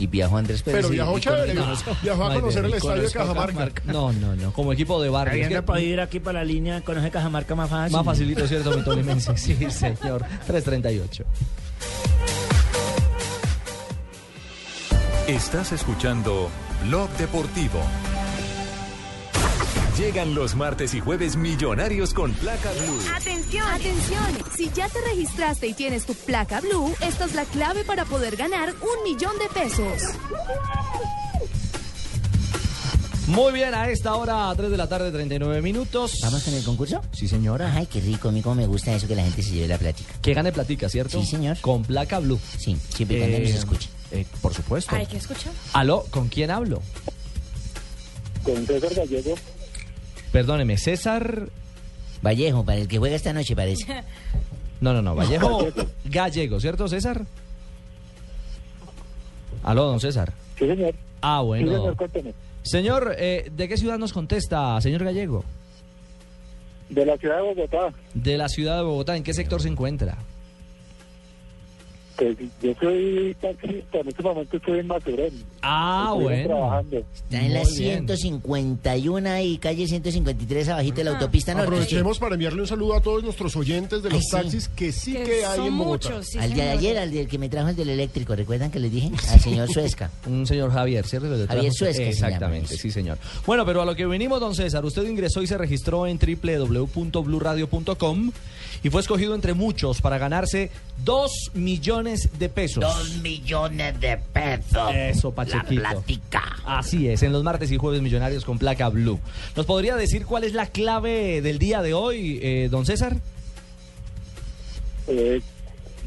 Y 0.00 0.06
viajó 0.06 0.36
Andrés 0.38 0.62
Pérez. 0.62 0.78
Pero 0.78 0.88
viajó 0.90 1.18
chévere, 1.18 1.54
con- 1.56 1.66
viajó- 2.02 2.24
a 2.26 2.34
conocer 2.34 2.64
el 2.64 2.74
estadio 2.74 3.02
de 3.02 3.10
Cajamarca. 3.10 3.82
No, 3.84 4.12
no, 4.12 4.36
no. 4.36 4.52
Como 4.52 4.72
equipo 4.72 5.02
de 5.02 5.08
barrio. 5.10 5.32
Es 5.34 5.46
Habiendo 5.46 5.56
que- 5.66 5.66
podido 5.72 5.92
ir 5.94 6.00
aquí 6.00 6.20
para 6.20 6.38
la 6.40 6.44
línea, 6.44 6.80
conoce 6.82 7.10
Cajamarca 7.10 7.54
más 7.56 7.68
fácil. 7.68 7.96
Más 7.96 8.04
facilito, 8.04 8.46
¿cierto, 8.46 8.70
mi 8.76 8.84
tolimense? 8.84 9.36
Sí, 9.36 9.56
señor. 9.70 10.24
338. 10.46 11.24
Estás 15.26 15.72
escuchando 15.72 16.48
Blog 16.86 17.10
Deportivo. 17.18 17.80
Llegan 19.98 20.32
los 20.34 20.54
martes 20.54 20.94
y 20.94 21.00
jueves 21.00 21.36
millonarios 21.36 22.14
con 22.14 22.32
placa 22.34 22.70
blue. 22.72 23.00
Atención, 23.16 23.66
atención. 23.66 24.38
Si 24.56 24.70
ya 24.70 24.88
te 24.88 25.00
registraste 25.00 25.66
y 25.66 25.74
tienes 25.74 26.06
tu 26.06 26.14
placa 26.14 26.60
blue, 26.60 26.94
esta 27.00 27.24
es 27.24 27.34
la 27.34 27.44
clave 27.44 27.82
para 27.82 28.04
poder 28.04 28.36
ganar 28.36 28.74
un 28.80 29.02
millón 29.10 29.32
de 29.38 29.48
pesos. 29.60 30.02
Muy 33.26 33.52
bien, 33.52 33.74
a 33.74 33.90
esta 33.90 34.14
hora, 34.14 34.50
3 34.56 34.70
de 34.70 34.76
la 34.76 34.88
tarde, 34.88 35.10
39 35.10 35.60
minutos. 35.62 36.18
¿Vamos 36.22 36.44
con 36.44 36.54
el 36.54 36.64
concurso? 36.64 37.02
Sí, 37.12 37.26
señora. 37.28 37.72
Ay, 37.74 37.86
qué 37.86 38.00
rico, 38.00 38.28
a 38.28 38.32
mí 38.32 38.40
como 38.40 38.54
me 38.54 38.66
gusta 38.66 38.94
eso 38.94 39.06
que 39.08 39.16
la 39.16 39.24
gente 39.24 39.42
se 39.42 39.50
lleve 39.50 39.66
la 39.68 39.78
plática. 39.78 40.14
Que 40.22 40.32
gane 40.32 40.52
platica, 40.52 40.88
¿cierto? 40.88 41.20
Sí, 41.20 41.26
señor. 41.26 41.58
Con 41.60 41.82
placa 41.82 42.20
blue. 42.20 42.38
Sí, 42.56 42.78
siempre 42.94 43.16
y 43.16 43.20
cuando 43.20 43.38
nos 43.40 43.50
escuche. 43.50 43.88
eh, 44.12 44.24
por 44.40 44.54
supuesto. 44.54 44.94
Hay 44.94 45.06
que 45.06 45.16
escuchar. 45.18 45.52
Aló, 45.72 46.06
¿con 46.10 46.28
quién 46.28 46.50
hablo? 46.52 46.80
Con 48.44 48.64
César 48.64 48.94
Gallego. 48.94 49.34
Perdóneme, 50.32 50.76
César. 50.78 51.48
Vallejo, 52.22 52.64
para 52.64 52.78
el 52.78 52.88
que 52.88 52.98
juega 52.98 53.16
esta 53.16 53.32
noche 53.32 53.54
parece. 53.56 53.84
No, 54.80 54.92
no, 54.92 55.02
no, 55.02 55.16
Vallejo 55.16 55.66
Gallego, 56.04 56.60
¿cierto, 56.60 56.86
César? 56.86 57.26
Aló, 59.64 59.86
don 59.86 59.98
César. 59.98 60.32
Sí, 60.56 60.66
señor. 60.68 60.94
Ah, 61.20 61.40
Sí, 61.42 61.46
bueno. 61.48 61.72
señor, 61.72 61.96
cuénteme. 61.96 62.32
Señor, 62.62 63.16
eh, 63.18 63.50
¿de 63.56 63.66
qué 63.68 63.76
ciudad 63.76 63.98
nos 63.98 64.12
contesta, 64.12 64.80
señor 64.80 65.02
Gallego? 65.02 65.44
De 66.90 67.04
la 67.04 67.16
ciudad 67.16 67.36
de 67.38 67.42
Bogotá. 67.42 67.92
De 68.14 68.38
la 68.38 68.48
ciudad 68.48 68.76
de 68.76 68.82
Bogotá, 68.84 69.16
¿en 69.16 69.24
qué 69.24 69.34
sector 69.34 69.60
se 69.60 69.68
encuentra? 69.68 70.16
Pues 72.18 72.36
yo 72.60 72.74
soy 72.80 73.36
taxista, 73.40 73.98
en 74.00 74.08
este 74.08 74.22
momento 74.24 74.56
estoy 74.56 74.80
en 74.80 74.88
Maturén. 74.88 75.32
Ah, 75.62 76.08
Estoy 76.10 76.24
bueno. 76.24 76.46
trabajando. 76.48 76.96
Está 76.98 77.46
en 77.46 77.54
la 77.54 77.64
151 77.64 79.40
y 79.40 79.58
calle 79.58 79.86
153 79.86 80.68
abajito 80.70 80.96
de 80.96 81.04
la 81.04 81.10
autopista 81.12 81.52
norte. 81.54 81.68
Aprovechemos 81.68 82.18
para 82.18 82.34
enviarle 82.34 82.60
un 82.62 82.66
saludo 82.66 82.94
a 82.96 83.00
todos 83.00 83.22
nuestros 83.22 83.54
oyentes 83.54 84.02
de 84.02 84.10
los 84.10 84.18
Ay, 84.18 84.22
sí. 84.22 84.30
taxis 84.32 84.68
que 84.68 84.90
sí 84.90 85.12
que, 85.12 85.44
hay 85.44 85.68
en 85.68 85.78
Bogotá. 85.78 86.20
al 86.40 86.54
de 86.54 86.62
ayer, 86.62 86.98
al 86.98 87.12
del 87.12 87.28
que 87.28 87.38
me 87.38 87.48
trajo 87.48 87.68
el 87.68 87.76
del 87.76 87.90
eléctrico, 87.90 88.34
¿recuerdan 88.34 88.72
que 88.72 88.80
les 88.80 88.90
dije? 88.90 89.12
Al 89.30 89.38
señor 89.40 89.72
Suezca. 89.72 90.10
Un 90.26 90.44
señor 90.44 90.72
Javier, 90.72 91.06
¿cierto? 91.06 91.28
Javier 91.28 91.46
trajo- 91.72 91.92
se 91.94 92.08
Exactamente, 92.08 92.76
sí, 92.76 92.90
señor. 92.90 93.16
Bueno, 93.46 93.64
pero 93.64 93.80
a 93.82 93.84
lo 93.84 93.94
que 93.94 94.06
venimos, 94.06 94.40
don 94.40 94.56
César, 94.56 94.84
usted 94.84 95.04
ingresó 95.08 95.40
y 95.40 95.46
se 95.46 95.56
registró 95.56 96.04
en 96.08 96.18
www.bluradio.com 96.18 98.32
y 98.82 98.90
fue 98.90 99.00
escogido 99.00 99.34
entre 99.34 99.54
muchos 99.54 100.00
para 100.00 100.18
ganarse 100.18 100.70
dos 101.04 101.32
millones 101.54 102.38
de 102.38 102.48
pesos. 102.48 102.82
Dos 102.82 103.18
millones 103.18 103.98
de 104.00 104.18
pesos. 104.32 104.94
Eso, 104.94 105.32
Pachequito. 105.32 105.82
La 105.82 105.90
platica. 105.90 106.56
Así 106.64 107.08
es, 107.08 107.22
en 107.22 107.32
los 107.32 107.42
martes 107.42 107.70
y 107.72 107.76
jueves 107.76 108.02
millonarios 108.02 108.44
con 108.44 108.58
placa 108.58 108.88
blue. 108.88 109.18
¿Nos 109.56 109.66
podría 109.66 109.96
decir 109.96 110.26
cuál 110.26 110.44
es 110.44 110.54
la 110.54 110.66
clave 110.66 111.40
del 111.42 111.58
día 111.58 111.82
de 111.82 111.94
hoy, 111.94 112.38
eh, 112.42 112.68
don 112.70 112.86
César? 112.86 113.16
Eh, 115.06 115.40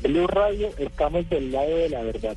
Blue 0.01 0.27
Radio, 0.27 0.69
estamos 0.77 1.29
del 1.29 1.51
lado 1.51 1.75
de 1.75 1.89
la 1.89 2.03
verdad. 2.03 2.35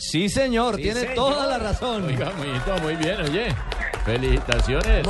Sí, 0.00 0.28
señor, 0.30 0.76
Sí, 0.76 0.82
tiene 0.84 1.00
señor. 1.00 1.14
toda 1.14 1.46
la 1.46 1.58
razón. 1.58 2.04
Oiga, 2.04 2.32
muy, 2.38 2.80
muy 2.82 2.96
bien, 2.96 3.20
oye. 3.20 3.48
Felicitaciones. 4.04 5.06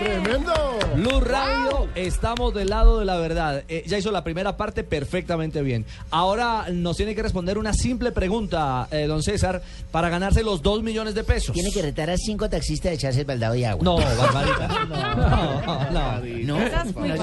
¡Tremendo! 0.00 0.52
Blue 0.96 1.20
Radio, 1.20 1.88
estamos 1.94 2.52
del 2.52 2.68
lado 2.70 2.98
de 2.98 3.04
la 3.04 3.16
verdad. 3.18 3.62
Eh, 3.68 3.84
ya 3.86 3.96
hizo 3.96 4.10
la 4.10 4.24
primera 4.24 4.56
parte 4.56 4.82
perfectamente 4.82 5.62
bien. 5.62 5.86
Ahora 6.10 6.66
nos 6.72 6.96
tiene 6.96 7.14
que 7.14 7.22
responder 7.22 7.56
una 7.56 7.72
simple 7.72 8.10
pregunta, 8.10 8.88
eh, 8.90 9.06
don 9.06 9.22
César, 9.22 9.62
para 9.92 10.08
ganarse 10.08 10.42
los 10.42 10.60
dos 10.60 10.82
millones 10.82 11.14
de 11.14 11.22
pesos. 11.22 11.54
Tiene 11.54 11.70
que 11.70 11.82
retar 11.82 12.10
a 12.10 12.16
cinco 12.16 12.50
taxistas 12.50 12.90
de 12.90 12.96
echarse 12.96 13.20
el 13.20 13.26
baldado 13.26 13.54
de 13.54 13.66
agua. 13.66 13.84
No, 13.84 13.96
Barbarita. 13.96 14.68
No, 14.84 15.90
no, 15.90 15.90
No. 15.90 16.58
no. 16.58 16.62
Esa 16.66 16.82
es 16.82 16.96
muy 16.96 17.08
¿No? 17.10 17.14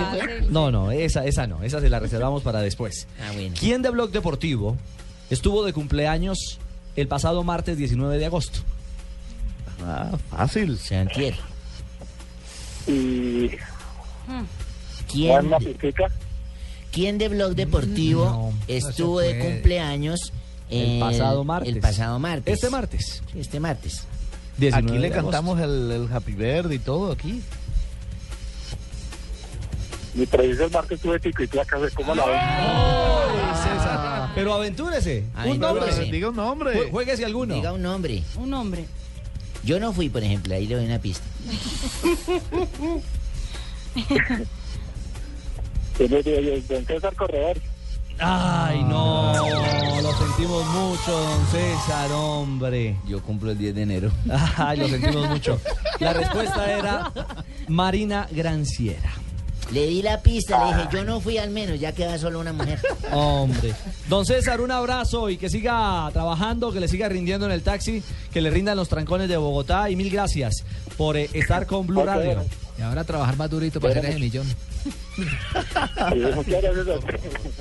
No, 0.50 0.72
no, 0.72 0.92
esa, 0.92 1.26
esa 1.26 1.48
no. 1.48 1.62
Esa 1.64 1.82
se 1.82 1.90
la 1.90 2.00
reservamos 2.00 2.44
para 2.44 2.62
después. 2.62 3.08
Ah, 3.20 3.32
bueno. 3.34 3.56
¿Quién 3.60 3.82
de 3.82 3.90
Blog 3.90 4.12
Deportivo 4.12 4.78
estuvo 5.30 5.64
de 5.66 5.74
cumpleaños 5.74 6.60
el 6.96 7.08
pasado 7.08 7.44
martes 7.44 7.78
19 7.78 8.18
de 8.18 8.26
agosto? 8.26 8.60
Ah, 9.84 10.12
fácil. 10.30 10.78
Santier. 10.78 11.36
Y 12.88 13.50
¿Quién. 15.12 15.52
¿Quién 16.92 17.18
de 17.18 17.30
Blog 17.30 17.56
Deportivo 17.56 18.26
No, 18.26 18.54
estuvo 18.68 19.22
no 19.22 19.28
se 19.28 19.34
de 19.34 19.40
cumpleaños 19.40 20.34
El 20.70 21.00
pasado 21.00 21.44
martes. 21.44 21.74
El 21.74 21.82
pasado 21.82 22.20
martes. 22.20 22.54
Este 22.54 22.70
martes. 22.70 23.24
Este 23.36 23.60
martes. 23.60 24.08
19 24.58 24.92
Aquí 24.92 25.00
le 25.00 25.10
cantamos 25.12 25.60
el, 25.60 25.92
el 25.92 26.14
Happy 26.14 26.34
Birthday 26.34 26.76
y 26.76 26.80
todo 26.80 27.12
aquí. 27.12 27.42
Mi 30.14 30.26
preciso 30.26 30.66
el 30.66 30.72
martes 30.72 31.00
tuve 31.00 31.20
pico 31.20 31.44
y 31.44 31.48
placa, 31.48 31.78
¿cómo 31.96 32.14
la 32.16 32.26
ven? 32.26 32.40
César. 33.56 34.30
Pero 34.36 34.54
aventúrese. 34.54 35.24
Ay, 35.36 35.52
un 35.52 35.60
no, 35.60 35.74
nombre. 35.74 36.12
Diga 36.12 36.30
un 36.30 36.36
nombre. 36.36 36.74
Jue- 36.74 36.92
Juéguese 36.92 37.26
alguno. 37.26 37.56
Diga 37.56 37.72
un 37.74 37.82
nombre. 37.82 38.24
Un 38.36 38.54
hombre. 38.54 38.86
Yo 39.64 39.80
no 39.80 39.94
fui, 39.94 40.10
por 40.10 40.24
ejemplo, 40.24 40.54
ahí 40.56 40.68
le 40.68 40.76
doy 40.76 40.86
una 40.86 41.00
pista. 41.00 41.26
Don 46.68 46.86
César 46.86 47.16
Corredor. 47.16 47.58
Ay, 48.24 48.84
no, 48.84 49.34
lo 50.02 50.14
sentimos 50.14 50.66
mucho, 50.68 51.12
don 51.12 51.46
César, 51.48 52.12
hombre. 52.12 52.96
Yo 53.08 53.22
cumplo 53.22 53.52
el 53.52 53.58
10 53.58 53.76
de 53.76 53.82
enero. 53.82 54.12
Ay, 54.58 54.78
lo 54.78 54.88
sentimos 54.88 55.28
mucho. 55.30 55.60
La 56.00 56.14
respuesta 56.14 56.72
era 56.72 57.12
Marina 57.68 58.28
Granciera. 58.32 59.12
Le 59.72 59.88
di 59.88 60.02
la 60.02 60.20
pista, 60.22 60.66
le 60.66 60.76
dije, 60.76 60.90
yo 60.92 61.06
no 61.06 61.22
fui 61.22 61.38
al 61.38 61.50
menos, 61.50 61.80
ya 61.80 61.94
queda 61.94 62.18
solo 62.18 62.40
una 62.40 62.52
mujer. 62.52 62.80
Hombre. 63.12 63.74
Don 64.10 64.26
César, 64.26 64.60
un 64.60 64.72
abrazo 64.72 65.30
y 65.30 65.38
que 65.38 65.50
siga 65.50 66.10
trabajando, 66.12 66.74
que 66.74 66.82
le 66.82 66.90
siga 66.90 67.08
rindiendo 67.08 67.46
en 67.46 67.54
el 67.54 67.62
taxi, 67.62 68.04
que 68.34 68.42
le 68.42 68.50
rindan 68.50 68.76
los 68.76 68.90
trancones 68.90 69.30
de 69.30 69.38
Bogotá 69.38 69.90
y 69.90 69.96
mil 69.96 70.10
gracias 70.10 70.66
por 70.98 71.16
eh, 71.16 71.30
estar 71.34 71.66
con 71.68 71.88
Blue 71.88 72.04
Radio. 72.04 72.44
Y 72.78 72.82
ahora 72.82 73.04
trabajar 73.04 73.38
más 73.38 73.50
durito 73.50 73.80
para 73.80 73.94
hacer 73.94 74.06
ese 74.06 74.20
millón. 74.20 74.48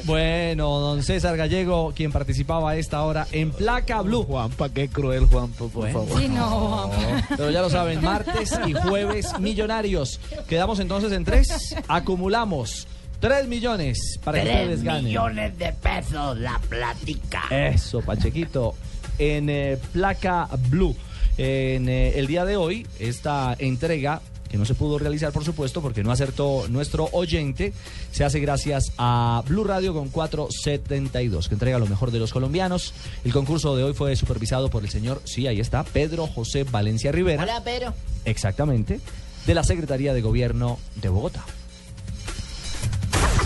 Bueno, 0.04 0.80
don 0.80 1.02
César 1.02 1.36
Gallego, 1.36 1.92
quien 1.94 2.10
participaba 2.10 2.70
a 2.70 2.76
esta 2.76 3.02
hora 3.02 3.26
en 3.32 3.50
Placa 3.50 4.00
Blue. 4.02 4.24
Juanpa, 4.24 4.68
qué 4.70 4.88
cruel, 4.88 5.26
Juanpa, 5.26 5.66
por 5.66 5.90
favor. 5.90 6.18
Sí, 6.18 6.28
no. 6.28 6.90
Pero 7.28 7.50
ya 7.50 7.60
lo 7.60 7.70
saben, 7.70 8.02
martes 8.02 8.58
y 8.66 8.72
jueves 8.72 9.38
millonarios. 9.38 10.20
Quedamos 10.48 10.80
entonces 10.80 11.12
en 11.12 11.24
tres. 11.24 11.74
Acumulamos 11.88 12.86
tres 13.20 13.46
millones 13.46 14.18
para 14.24 14.42
que 14.42 14.48
ustedes 14.48 14.82
ganen. 14.82 15.04
millones 15.04 15.58
de 15.58 15.72
pesos, 15.72 16.38
la 16.38 16.58
plática. 16.68 17.42
Eso, 17.50 18.00
Pachequito. 18.00 18.74
En 19.18 19.50
eh, 19.50 19.78
Placa 19.92 20.48
Blue. 20.68 20.96
En 21.36 21.88
eh, 21.88 22.18
el 22.18 22.26
día 22.26 22.44
de 22.44 22.56
hoy, 22.56 22.86
esta 22.98 23.54
entrega 23.58 24.20
que 24.50 24.58
no 24.58 24.64
se 24.64 24.74
pudo 24.74 24.98
realizar, 24.98 25.32
por 25.32 25.44
supuesto, 25.44 25.80
porque 25.80 26.02
no 26.02 26.10
acertó 26.10 26.66
nuestro 26.68 27.08
oyente, 27.12 27.72
se 28.10 28.24
hace 28.24 28.40
gracias 28.40 28.92
a 28.98 29.42
Blue 29.46 29.64
Radio 29.64 29.94
con 29.94 30.08
472, 30.08 31.48
que 31.48 31.54
entrega 31.54 31.78
lo 31.78 31.86
mejor 31.86 32.10
de 32.10 32.18
los 32.18 32.32
colombianos. 32.32 32.92
El 33.24 33.32
concurso 33.32 33.76
de 33.76 33.84
hoy 33.84 33.94
fue 33.94 34.16
supervisado 34.16 34.68
por 34.68 34.82
el 34.82 34.90
señor, 34.90 35.22
sí, 35.24 35.46
ahí 35.46 35.60
está, 35.60 35.84
Pedro 35.84 36.26
José 36.26 36.64
Valencia 36.64 37.12
Rivera. 37.12 37.42
Hola, 37.44 37.62
Pedro. 37.62 37.94
Exactamente, 38.24 39.00
de 39.46 39.54
la 39.54 39.62
Secretaría 39.62 40.12
de 40.12 40.20
Gobierno 40.20 40.78
de 40.96 41.08
Bogotá. 41.08 41.44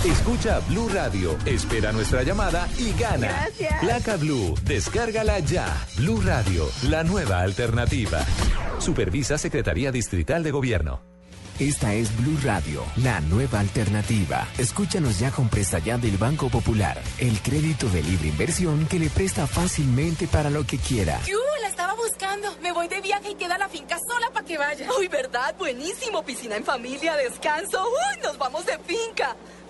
Escucha 0.05 0.61
Blue 0.68 0.90
Radio, 0.90 1.34
espera 1.46 1.90
nuestra 1.90 2.22
llamada 2.22 2.68
y 2.78 2.92
gana. 2.92 3.26
Gracias. 3.28 3.80
Placa 3.80 4.16
Blue, 4.16 4.55
descárgala 4.64 5.38
ya. 5.38 5.66
Blue 5.96 6.20
Radio, 6.20 6.68
la 6.90 7.02
nueva 7.05 7.40
alternativa. 7.40 8.20
Supervisa 8.78 9.38
Secretaría 9.38 9.90
Distrital 9.90 10.42
de 10.42 10.50
Gobierno. 10.50 11.00
Esta 11.59 11.94
es 11.94 12.14
Blue 12.18 12.36
Radio, 12.44 12.84
la 12.96 13.20
nueva 13.20 13.61
alternativa. 13.61 14.46
Escúchanos 14.59 15.20
ya 15.20 15.30
con 15.30 15.48
Presta 15.48 15.78
Ya 15.78 15.96
del 15.96 16.18
Banco 16.18 16.50
Popular, 16.50 17.00
el 17.18 17.40
crédito 17.40 17.88
de 17.88 18.02
libre 18.02 18.28
inversión 18.28 18.86
que 18.86 18.98
le 18.98 19.09
presta 19.09 19.46
fácilmente 19.46 20.26
para 20.26 20.50
lo 20.50 20.66
que 20.66 20.76
quiera. 20.76 21.18
¡Yu! 21.26 21.38
La 21.62 21.68
estaba 21.68 21.94
buscando. 21.94 22.55
Me 22.61 22.72
voy 22.72 22.88
de 22.88 23.00
viaje 23.00 23.30
y 23.30 23.34
queda 23.36 23.57
la 23.57 23.70
finca 23.70 23.96
sola 24.07 24.28
para 24.34 24.44
que 24.44 24.59
vaya. 24.59 24.86
Uy, 24.98 25.09
¿verdad? 25.09 25.55
Buenísimo. 25.57 26.22
Piscina 26.24 26.57
en 26.57 26.64
familia, 26.64 27.16
descanso. 27.16 27.82
Uy, 27.86 28.22
nos 28.22 28.36
vamos 28.36 28.66
de 28.66 28.78
finca. 28.80 29.34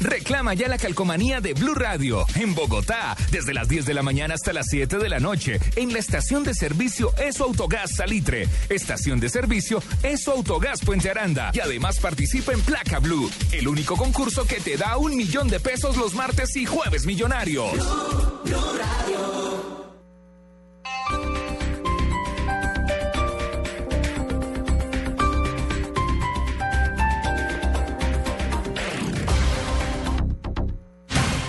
Reclama 0.00 0.54
ya 0.54 0.68
la 0.68 0.78
calcomanía 0.78 1.40
de 1.40 1.54
Blue 1.54 1.74
Radio 1.74 2.24
en 2.34 2.54
Bogotá, 2.54 3.16
desde 3.30 3.54
las 3.54 3.68
10 3.68 3.86
de 3.86 3.94
la 3.94 4.02
mañana 4.02 4.34
hasta 4.34 4.52
las 4.52 4.66
7 4.68 4.98
de 4.98 5.08
la 5.08 5.20
noche, 5.20 5.60
en 5.76 5.92
la 5.92 5.98
estación 5.98 6.42
de 6.42 6.54
servicio 6.54 7.12
Eso 7.18 7.44
Autogás 7.44 7.96
Salitre, 7.96 8.48
estación 8.68 9.20
de 9.20 9.28
servicio 9.28 9.82
Eso 10.02 10.32
Autogás 10.32 10.80
Puente 10.80 11.10
Aranda. 11.10 11.50
Y 11.52 11.60
además 11.60 12.00
participa 12.00 12.52
en 12.52 12.60
Placa 12.62 12.98
Blue, 12.98 13.30
el 13.52 13.68
único 13.68 13.96
concurso 13.96 14.44
que 14.46 14.60
te 14.60 14.76
da 14.76 14.96
un 14.96 15.16
millón 15.16 15.48
de 15.48 15.60
pesos 15.60 15.96
los 15.96 16.14
martes 16.14 16.56
y 16.56 16.64
jueves 16.64 17.04
millonarios. 17.06 17.72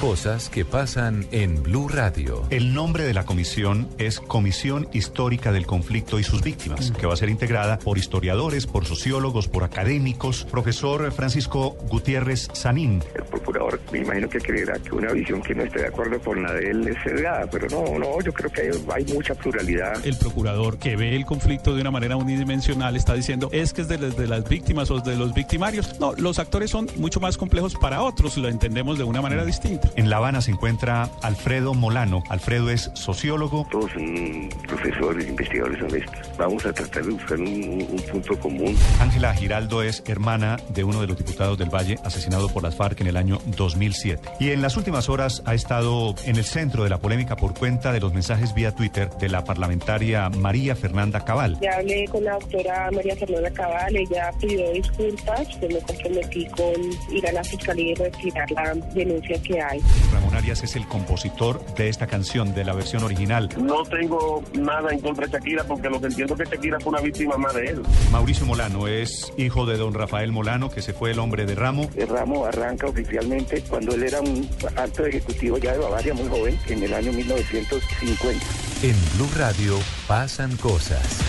Cosas 0.02 0.49
que 0.49 0.66
pasan 0.66 1.28
en 1.32 1.62
Blue 1.62 1.88
Radio. 1.88 2.41
El 2.49 2.74
nombre 2.74 3.04
de 3.04 3.14
la 3.14 3.24
comisión 3.24 3.88
es 3.99 4.20
Comisión 4.20 4.88
Histórica 4.93 5.52
del 5.52 5.68
Conflicto 5.68 6.18
y 6.18 6.24
sus 6.24 6.41
Víctimas, 6.41 6.91
que 6.99 7.06
va 7.06 7.14
a 7.14 7.18
ser 7.18 7.30
integrada 7.30 7.78
por 7.78 7.99
historiadores, 7.99 8.66
por 8.66 8.86
sociólogos, 8.86 9.47
por 9.47 9.64
académicos. 9.64 10.47
Profesor 10.49 11.12
Francisco 11.12 11.78
Gutiérrez 11.88 12.47
Sanín. 12.54 13.04
El 13.14 13.26
procurador 13.26 13.80
me 13.91 13.99
imagino 13.99 14.28
que 14.28 14.39
creerá 14.39 14.80
que 14.80 14.95
una 14.95 15.14
visión 15.14 15.39
que 15.43 15.54
no 15.54 15.64
esté 15.66 15.82
de 15.82 15.88
acuerdo 15.89 16.20
con 16.20 16.41
la 16.41 16.52
de 16.54 16.72
él 16.72 16.88
es 16.88 16.97
sesgada, 17.04 17.47
pero 17.52 17.68
no, 17.70 17.99
no, 17.99 18.20
yo 18.22 18.34
creo 18.34 18.52
que 18.52 18.62
hay, 18.62 18.70
hay 18.95 19.14
mucha 19.14 19.36
pluralidad. 19.36 20.04
El 20.04 20.18
procurador 20.18 20.80
que 20.80 20.95
ve 20.95 21.16
el 21.16 21.26
conflicto 21.26 21.76
de 21.76 21.82
una 21.82 21.91
manera 21.91 22.16
unidimensional 22.18 22.95
está 22.95 23.14
diciendo 23.14 23.49
es 23.52 23.72
que 23.72 23.82
es 23.84 23.88
de, 23.88 23.99
las- 23.99 24.18
de 24.18 24.26
las 24.28 24.49
víctimas 24.49 24.89
o 24.89 24.99
de 24.99 25.16
los 25.16 25.36
victimarios. 25.36 25.99
No, 25.99 26.14
los 26.14 26.39
actores 26.39 26.72
son 26.72 26.88
mucho 26.97 27.20
más 27.20 27.38
complejos 27.38 27.76
para 27.76 28.02
otros, 28.02 28.36
lo 28.38 28.47
entendemos 28.47 28.97
de 28.97 29.04
una 29.04 29.22
manera 29.22 29.45
distinta. 29.45 29.91
En 29.96 30.10
La 30.10 30.18
Habana 30.18 30.42
se 30.42 30.52
encuentra 30.52 31.10
Alfredo 31.22 31.74
Molano. 31.74 32.24
Alfredo 32.30 32.70
es 32.70 32.92
sociólogo. 32.94 33.68
Todos 33.72 33.92
son 33.92 34.50
profesores, 34.68 35.28
investigadores 35.28 35.82
honestos. 35.82 36.38
Vamos 36.38 36.66
a 36.66 36.74
tratar 36.74 37.04
de 37.06 37.12
buscar 37.12 37.39
un, 37.39 37.48
un- 37.48 37.88
un 37.92 38.02
punto 38.12 38.39
común. 38.39 38.78
Ángela 39.00 39.34
Giraldo 39.34 39.84
es 39.84 40.04
hermana 40.08 40.58
de 40.70 40.84
uno 40.84 41.02
de 41.02 41.08
los 41.08 41.18
diputados 41.18 41.58
del 41.58 41.70
Valle 41.70 41.98
asesinado 42.04 42.50
por 42.50 42.64
las 42.64 42.76
FARC 42.76 43.02
en 43.02 43.08
el 43.08 43.18
año 43.18 43.39
2007. 43.58 44.22
Y 44.39 44.52
en 44.52 44.62
las 44.62 44.78
últimas 44.78 45.10
horas 45.10 45.44
ha 45.46 45.54
estado 45.54 46.16
en 46.26 46.36
el 46.38 46.46
centro 46.46 46.84
de 46.84 46.89
la 46.89 47.00
polémica 47.00 47.36
por 47.36 47.54
cuenta 47.58 47.92
de 47.92 48.00
los 48.00 48.14
mensajes 48.14 48.54
vía 48.54 48.74
Twitter 48.74 49.10
de 49.20 49.30
la 49.30 49.44
parlamentaria 49.44 50.30
María 50.30 50.76
Fernanda 50.76 51.24
Cabal. 51.26 51.58
Ya 51.62 51.74
hablé 51.78 52.06
con 52.08 52.24
la 52.24 52.34
doctora 52.34 52.89
María 52.92 53.16
Fernanda 53.16 53.52
Cabal, 53.52 53.96
ella 53.96 54.32
pidió 54.39 54.72
disculpas, 54.72 55.48
pues 55.60 55.74
me 55.74 55.80
comprometí 55.82 56.46
con 56.48 57.16
ir 57.16 57.28
a 57.28 57.32
la 57.34 57.44
fiscalía 57.44 57.92
y 57.92 57.96
retirar 57.96 58.52
la 58.52 58.74
denuncia 58.94 59.42
que 59.42 59.62
hay. 59.62 59.81
Ramón 60.12 60.36
Arias 60.36 60.64
es 60.64 60.76
el 60.76 60.88
compositor 60.88 61.64
de 61.76 61.90
esta 61.90 62.08
canción, 62.08 62.54
de 62.54 62.64
la 62.64 62.74
versión 62.74 63.04
original. 63.04 63.50
No 63.58 63.84
tengo 63.84 64.44
nada 64.54 64.92
en 64.92 65.00
contra 65.00 65.28
de 65.28 65.34
Shakira 65.34 65.64
porque 65.64 65.90
lo 65.90 66.00
que 66.00 66.08
entiendo 66.08 66.36
que 66.36 66.46
Shakira 66.46 66.80
fue 66.80 66.92
una 66.94 67.02
víctima 67.02 67.38
más 67.38 67.54
de 67.54 67.68
él. 67.68 67.82
Mauricio 68.12 68.46
Molano 68.46 68.88
es 68.88 69.32
hijo 69.38 69.66
de 69.66 69.78
don 69.78 69.94
Rafael 69.94 70.32
Molano, 70.32 70.70
que 70.70 70.82
se 70.82 70.94
fue 70.94 71.12
el 71.12 71.20
hombre 71.20 71.46
de 71.46 71.56
Ramo. 71.56 71.90
El 71.96 72.08
ramo 72.08 72.46
arranca 72.46 72.88
oficialmente 72.88 73.64
cuando 73.70 73.96
él 73.96 74.04
era 74.04 74.22
un 74.22 74.48
alto 74.76 75.06
ejecutivo 75.06 75.58
ya 75.58 75.74
de 75.74 75.80
Bavaria, 75.80 76.14
muy 76.14 76.28
joven, 76.28 76.60
en 76.68 76.84
el 76.84 76.94
año 76.94 77.12
1950. 77.14 78.46
En 78.84 78.96
Blue 79.16 79.30
Radio 79.38 79.78
pasan 80.08 80.58
cosas. 80.58 81.20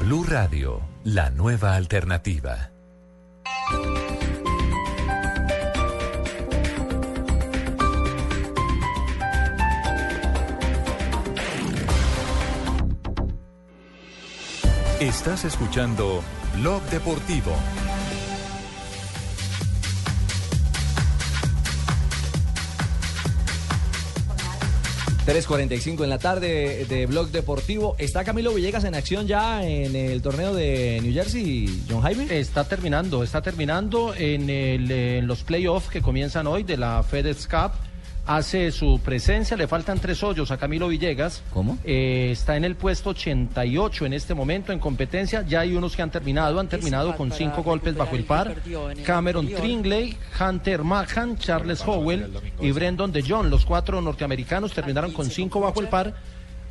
Blue 0.00 0.24
Radio, 0.24 0.80
la 1.04 1.30
nueva 1.30 1.74
alternativa. 1.76 2.70
Estás 15.00 15.44
escuchando 15.44 16.22
Blog 16.54 16.80
Deportivo. 16.84 17.50
3.45 25.26 26.04
en 26.04 26.10
la 26.10 26.18
tarde 26.18 26.86
de 26.88 27.06
Blog 27.06 27.30
Deportivo. 27.30 27.96
¿Está 27.98 28.22
Camilo 28.22 28.54
Villegas 28.54 28.84
en 28.84 28.94
acción 28.94 29.26
ya 29.26 29.66
en 29.66 29.96
el 29.96 30.22
torneo 30.22 30.54
de 30.54 31.00
New 31.02 31.12
Jersey, 31.12 31.82
John 31.90 32.02
Jaime? 32.02 32.38
Está 32.38 32.64
terminando, 32.64 33.24
está 33.24 33.42
terminando 33.42 34.14
en, 34.14 34.48
el, 34.48 34.88
en 34.90 35.26
los 35.26 35.42
playoffs 35.42 35.88
que 35.88 36.02
comienzan 36.02 36.46
hoy 36.46 36.62
de 36.62 36.76
la 36.76 37.02
FedEx 37.02 37.48
Cup. 37.48 37.72
Hace 38.26 38.70
su 38.72 39.00
presencia. 39.04 39.56
Le 39.56 39.68
faltan 39.68 39.98
tres 39.98 40.22
hoyos 40.22 40.50
a 40.50 40.56
Camilo 40.56 40.88
Villegas. 40.88 41.42
¿Cómo? 41.52 41.78
Eh, 41.84 42.30
está 42.32 42.56
en 42.56 42.64
el 42.64 42.76
puesto 42.76 43.10
88 43.10 44.06
en 44.06 44.12
este 44.12 44.34
momento 44.34 44.72
en 44.72 44.78
competencia. 44.78 45.42
Ya 45.42 45.60
hay 45.60 45.74
unos 45.74 45.96
que 45.96 46.02
han 46.02 46.10
terminado. 46.10 46.58
Han 46.60 46.68
terminado 46.68 47.16
con 47.16 47.32
cinco 47.32 47.62
golpes 47.62 47.94
bajo 47.96 48.16
el 48.16 48.24
par. 48.24 48.56
Cameron 49.04 49.48
Tringley, 49.48 50.16
Hunter 50.40 50.82
Mahan, 50.82 51.36
Charles 51.38 51.82
Howell 51.86 52.30
y 52.60 52.70
Brendan 52.70 53.12
de 53.12 53.24
John. 53.26 53.50
Los 53.50 53.64
cuatro 53.64 54.00
norteamericanos 54.00 54.72
terminaron 54.72 55.12
con 55.12 55.30
cinco 55.30 55.60
bajo 55.60 55.80
el 55.80 55.88
par. 55.88 56.14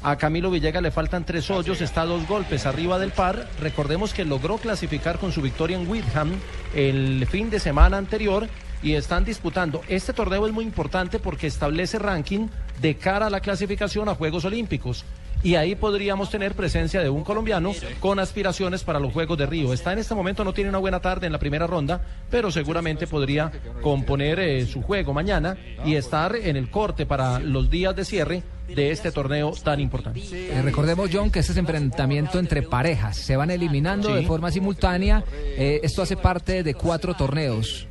A 0.06 0.18
Camilo 0.18 0.52
Villegas 0.52 0.84
le 0.84 0.92
faltan 0.92 1.26
tres 1.26 1.50
hoyos, 1.50 1.80
está 1.80 2.02
a 2.02 2.06
dos 2.06 2.28
golpes 2.28 2.66
arriba 2.66 3.00
del 3.00 3.12
par. 3.12 3.48
Recordemos 3.62 4.14
que 4.14 4.26
logró 4.26 4.58
clasificar 4.58 5.18
con 5.18 5.32
su 5.32 5.42
victoria 5.42 5.78
en 5.78 5.90
Whitham 5.90 6.30
el 6.76 7.26
fin 7.28 7.50
de 7.50 7.62
semana 7.62 7.98
anterior 7.98 8.50
y 8.84 8.94
están 8.94 9.24
disputando. 9.26 9.82
Este 9.88 10.14
torneo 10.14 10.46
es 10.46 10.54
muy 10.54 10.66
importante 10.66 11.18
porque 11.20 11.48
establece 11.48 11.98
ranking 12.00 12.48
de 12.82 12.96
cara 12.96 13.28
a 13.28 13.30
la 13.30 13.40
clasificación 13.40 14.10
a 14.10 14.16
Juegos 14.16 14.46
Olímpicos. 14.46 15.06
Y 15.42 15.56
ahí 15.56 15.76
podríamos 15.76 16.30
tener 16.30 16.54
presencia 16.56 17.02
de 17.02 17.10
un 17.10 17.26
colombiano 17.26 17.74
con 18.00 18.18
aspiraciones 18.20 18.86
para 18.86 19.02
los 19.02 19.12
Juegos 19.12 19.38
de 19.38 19.46
Río. 19.46 19.74
Está 19.74 19.92
en 19.92 20.00
este 20.00 20.16
momento, 20.16 20.46
no 20.46 20.54
tiene 20.54 20.70
una 20.70 20.78
buena 20.78 21.02
tarde 21.02 21.26
en 21.26 21.34
la 21.34 21.40
primera 21.40 21.68
ronda, 21.68 22.02
pero 22.30 22.50
seguramente 22.50 23.08
podría 23.08 23.52
componer 23.82 24.40
eh, 24.40 24.66
su 24.66 24.82
juego 24.82 25.14
mañana 25.14 25.58
y 25.86 25.96
estar 25.96 26.34
en 26.38 26.56
el 26.56 26.70
corte 26.72 27.06
para 27.06 27.40
los 27.40 27.70
días 27.70 27.94
de 27.94 28.06
cierre 28.06 28.42
de 28.74 28.92
este 28.92 29.12
torneo 29.12 29.52
tan 29.62 29.82
importante. 29.82 30.22
Eh, 30.32 30.62
recordemos, 30.64 31.10
John, 31.12 31.30
que 31.30 31.40
este 31.40 31.52
es 31.52 31.58
enfrentamiento 31.58 32.40
entre 32.40 32.62
parejas. 32.62 33.18
Se 33.18 33.36
van 33.36 33.52
eliminando 33.52 34.08
Sí. 34.10 34.16
de 34.16 34.24
forma 34.24 34.50
simultánea. 34.50 35.26
Eh, 35.58 35.82
esto 35.84 36.02
hace 36.04 36.16
parte 36.16 36.64
de 36.64 36.74
cuatro 36.74 37.16
torneos. 37.16 37.86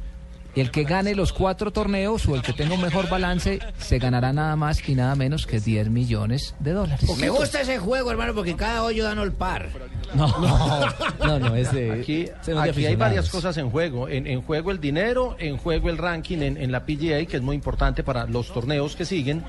Y 0.54 0.60
el 0.60 0.70
que 0.70 0.84
gane 0.84 1.14
los 1.14 1.32
cuatro 1.32 1.72
torneos 1.72 2.26
o 2.28 2.34
el 2.34 2.42
que 2.42 2.52
tenga 2.52 2.74
un 2.74 2.82
mejor 2.82 3.08
balance 3.08 3.58
se 3.78 3.98
ganará 3.98 4.32
nada 4.32 4.54
más 4.56 4.86
y 4.86 4.94
nada 4.94 5.14
menos 5.14 5.46
que 5.46 5.60
10 5.60 5.88
millones 5.88 6.54
de 6.58 6.72
dólares. 6.72 7.08
Me 7.18 7.30
gusta 7.30 7.62
ese 7.62 7.78
juego, 7.78 8.10
hermano, 8.10 8.34
porque 8.34 8.54
cada 8.54 8.82
hoyo 8.82 9.04
dan 9.04 9.18
el 9.18 9.32
par. 9.32 9.70
No, 10.14 10.26
no, 11.24 11.38
no, 11.38 11.54
es 11.56 11.72
de. 11.72 11.92
Aquí, 11.92 12.26
aquí 12.58 12.84
hay 12.84 12.96
varias 12.96 13.30
cosas 13.30 13.56
en 13.56 13.70
juego. 13.70 14.08
En, 14.08 14.26
en 14.26 14.42
juego 14.42 14.70
el 14.70 14.80
dinero, 14.80 15.36
en 15.38 15.56
juego 15.56 15.88
el 15.88 15.96
ranking 15.96 16.38
en, 16.38 16.56
en 16.58 16.70
la 16.70 16.84
PGA, 16.84 17.24
que 17.26 17.36
es 17.36 17.42
muy 17.42 17.56
importante 17.56 18.02
para 18.02 18.26
los 18.26 18.52
torneos 18.52 18.94
que 18.94 19.06
siguen, 19.06 19.42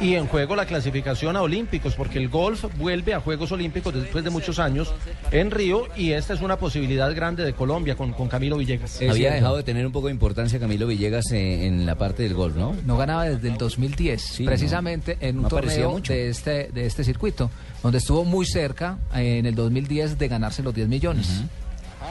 y 0.00 0.14
en 0.14 0.26
juego 0.26 0.56
la 0.56 0.66
clasificación 0.66 1.36
a 1.36 1.42
Olímpicos, 1.42 1.94
porque 1.94 2.18
el 2.18 2.28
golf 2.28 2.64
vuelve 2.76 3.14
a 3.14 3.20
Juegos 3.20 3.50
Olímpicos 3.52 3.94
después 3.94 4.24
de 4.24 4.30
muchos 4.30 4.58
años 4.58 4.92
en 5.30 5.50
Río, 5.50 5.86
y 5.96 6.12
esta 6.12 6.34
es 6.34 6.42
una 6.42 6.58
posibilidad 6.58 7.14
grande 7.14 7.44
de 7.44 7.54
Colombia 7.54 7.96
con, 7.96 8.12
con 8.12 8.28
Camilo 8.28 8.58
Villegas. 8.58 9.00
Había 9.08 9.32
dejado 9.32 9.56
de 9.56 9.62
tener 9.62 9.86
un 9.86 9.92
poco 9.92 10.08
de 10.08 10.12
importancia 10.12 10.49
Camilo 10.58 10.86
Villegas 10.86 11.30
eh, 11.32 11.66
en 11.66 11.86
la 11.86 11.94
parte 11.96 12.22
del 12.24 12.34
golf, 12.34 12.56
¿no? 12.56 12.74
No 12.84 12.96
ganaba 12.96 13.24
desde 13.24 13.48
el 13.48 13.58
2010, 13.58 14.40
no. 14.40 14.46
precisamente 14.46 15.16
en 15.20 15.36
un 15.36 15.42
No 15.42 15.48
torneo 15.48 15.90
mucho. 15.92 16.12
de 16.12 16.28
este, 16.30 16.70
de 16.72 16.86
este 16.86 17.04
circuito, 17.04 17.50
donde 17.82 17.98
estuvo 17.98 18.24
muy 18.24 18.46
cerca 18.46 18.98
eh, 19.14 19.38
en 19.38 19.46
el 19.46 19.54
2010 19.54 20.18
de 20.18 20.28
ganarse 20.28 20.62
los 20.62 20.74
10 20.74 20.88
millones. 20.88 21.42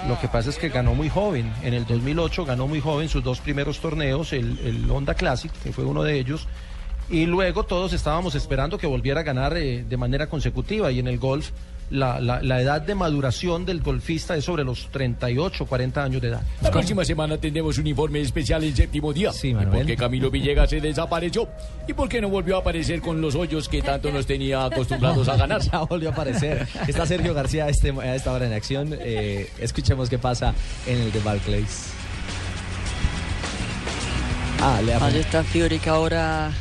Lo 0.07 0.19
que 0.19 0.27
pasa 0.27 0.49
es 0.51 0.57
que 0.57 0.69
ganó 0.69 0.93
muy 0.93 1.09
joven. 1.09 1.51
En 1.63 1.73
el 1.73 1.85
2008 1.85 2.45
ganó 2.45 2.67
muy 2.67 2.79
joven 2.79 3.09
sus 3.09 3.23
dos 3.23 3.39
primeros 3.41 3.79
torneos, 3.79 4.31
el, 4.33 4.57
el 4.59 4.89
Honda 4.89 5.15
Classic, 5.15 5.51
que 5.63 5.73
fue 5.73 5.83
uno 5.83 6.03
de 6.03 6.17
ellos. 6.19 6.47
Y 7.09 7.25
luego 7.25 7.63
todos 7.63 7.91
estábamos 7.93 8.35
esperando 8.35 8.77
que 8.77 8.85
volviera 8.85 9.21
a 9.21 9.23
ganar 9.23 9.57
eh, 9.57 9.83
de 9.87 9.97
manera 9.97 10.27
consecutiva. 10.27 10.91
Y 10.91 10.99
en 10.99 11.07
el 11.07 11.17
golf, 11.17 11.49
la, 11.89 12.19
la- 12.19 12.41
la 12.41 12.61
edad 12.61 12.81
de 12.81 12.93
maduración 12.95 13.65
del 13.65 13.81
golfista 13.81 14.35
es 14.35 14.45
sobre 14.45 14.63
los 14.63 14.89
38, 14.91 15.65
40 15.65 16.03
años 16.03 16.21
de 16.21 16.27
edad. 16.29 16.41
La 16.61 16.69
próxima 16.71 17.03
semana 17.03 17.37
tendremos 17.37 17.77
un 17.77 17.87
informe 17.87 18.21
especial 18.21 18.63
el 18.63 18.75
séptimo 18.75 19.11
día. 19.13 19.31
¿Y 19.41 19.53
por 19.53 19.65
Manuel. 19.65 19.87
qué 19.87 19.95
Camilo 19.95 20.29
Villegas 20.29 20.69
se 20.69 20.79
desapareció? 20.81 21.47
¿Y 21.87 21.93
por 21.93 22.07
qué 22.09 22.21
no 22.21 22.29
volvió 22.29 22.57
a 22.57 22.59
aparecer 22.59 23.01
con 23.01 23.19
los 23.21 23.35
hoyos 23.35 23.67
que 23.67 23.81
tanto 23.81 24.11
nos 24.11 24.25
tenía 24.25 24.65
acostumbrados 24.65 25.27
a 25.29 25.35
ganar? 25.37 25.61
Ya 25.61 25.79
volvió 25.79 26.09
a 26.09 26.11
aparecer. 26.11 26.67
Está 26.87 27.05
Sergio 27.05 27.33
García 27.33 27.65
a, 27.65 27.69
este, 27.69 27.89
a 27.91 28.15
esta 28.15 28.31
hora 28.33 28.45
en 28.45 28.53
acción. 28.53 28.95
Eh, 28.99 29.49
escuchemos 29.59 30.09
qué 30.09 30.17
pasa 30.19 30.53
en 30.85 30.99
el 31.01 31.11
de 31.11 31.19
Barclays. 31.21 31.87
Ah, 34.61 34.81
le 34.85 34.93
Allí 34.93 35.19
está 35.19 35.43
Furyk 35.43 35.87
ahora 35.87 36.51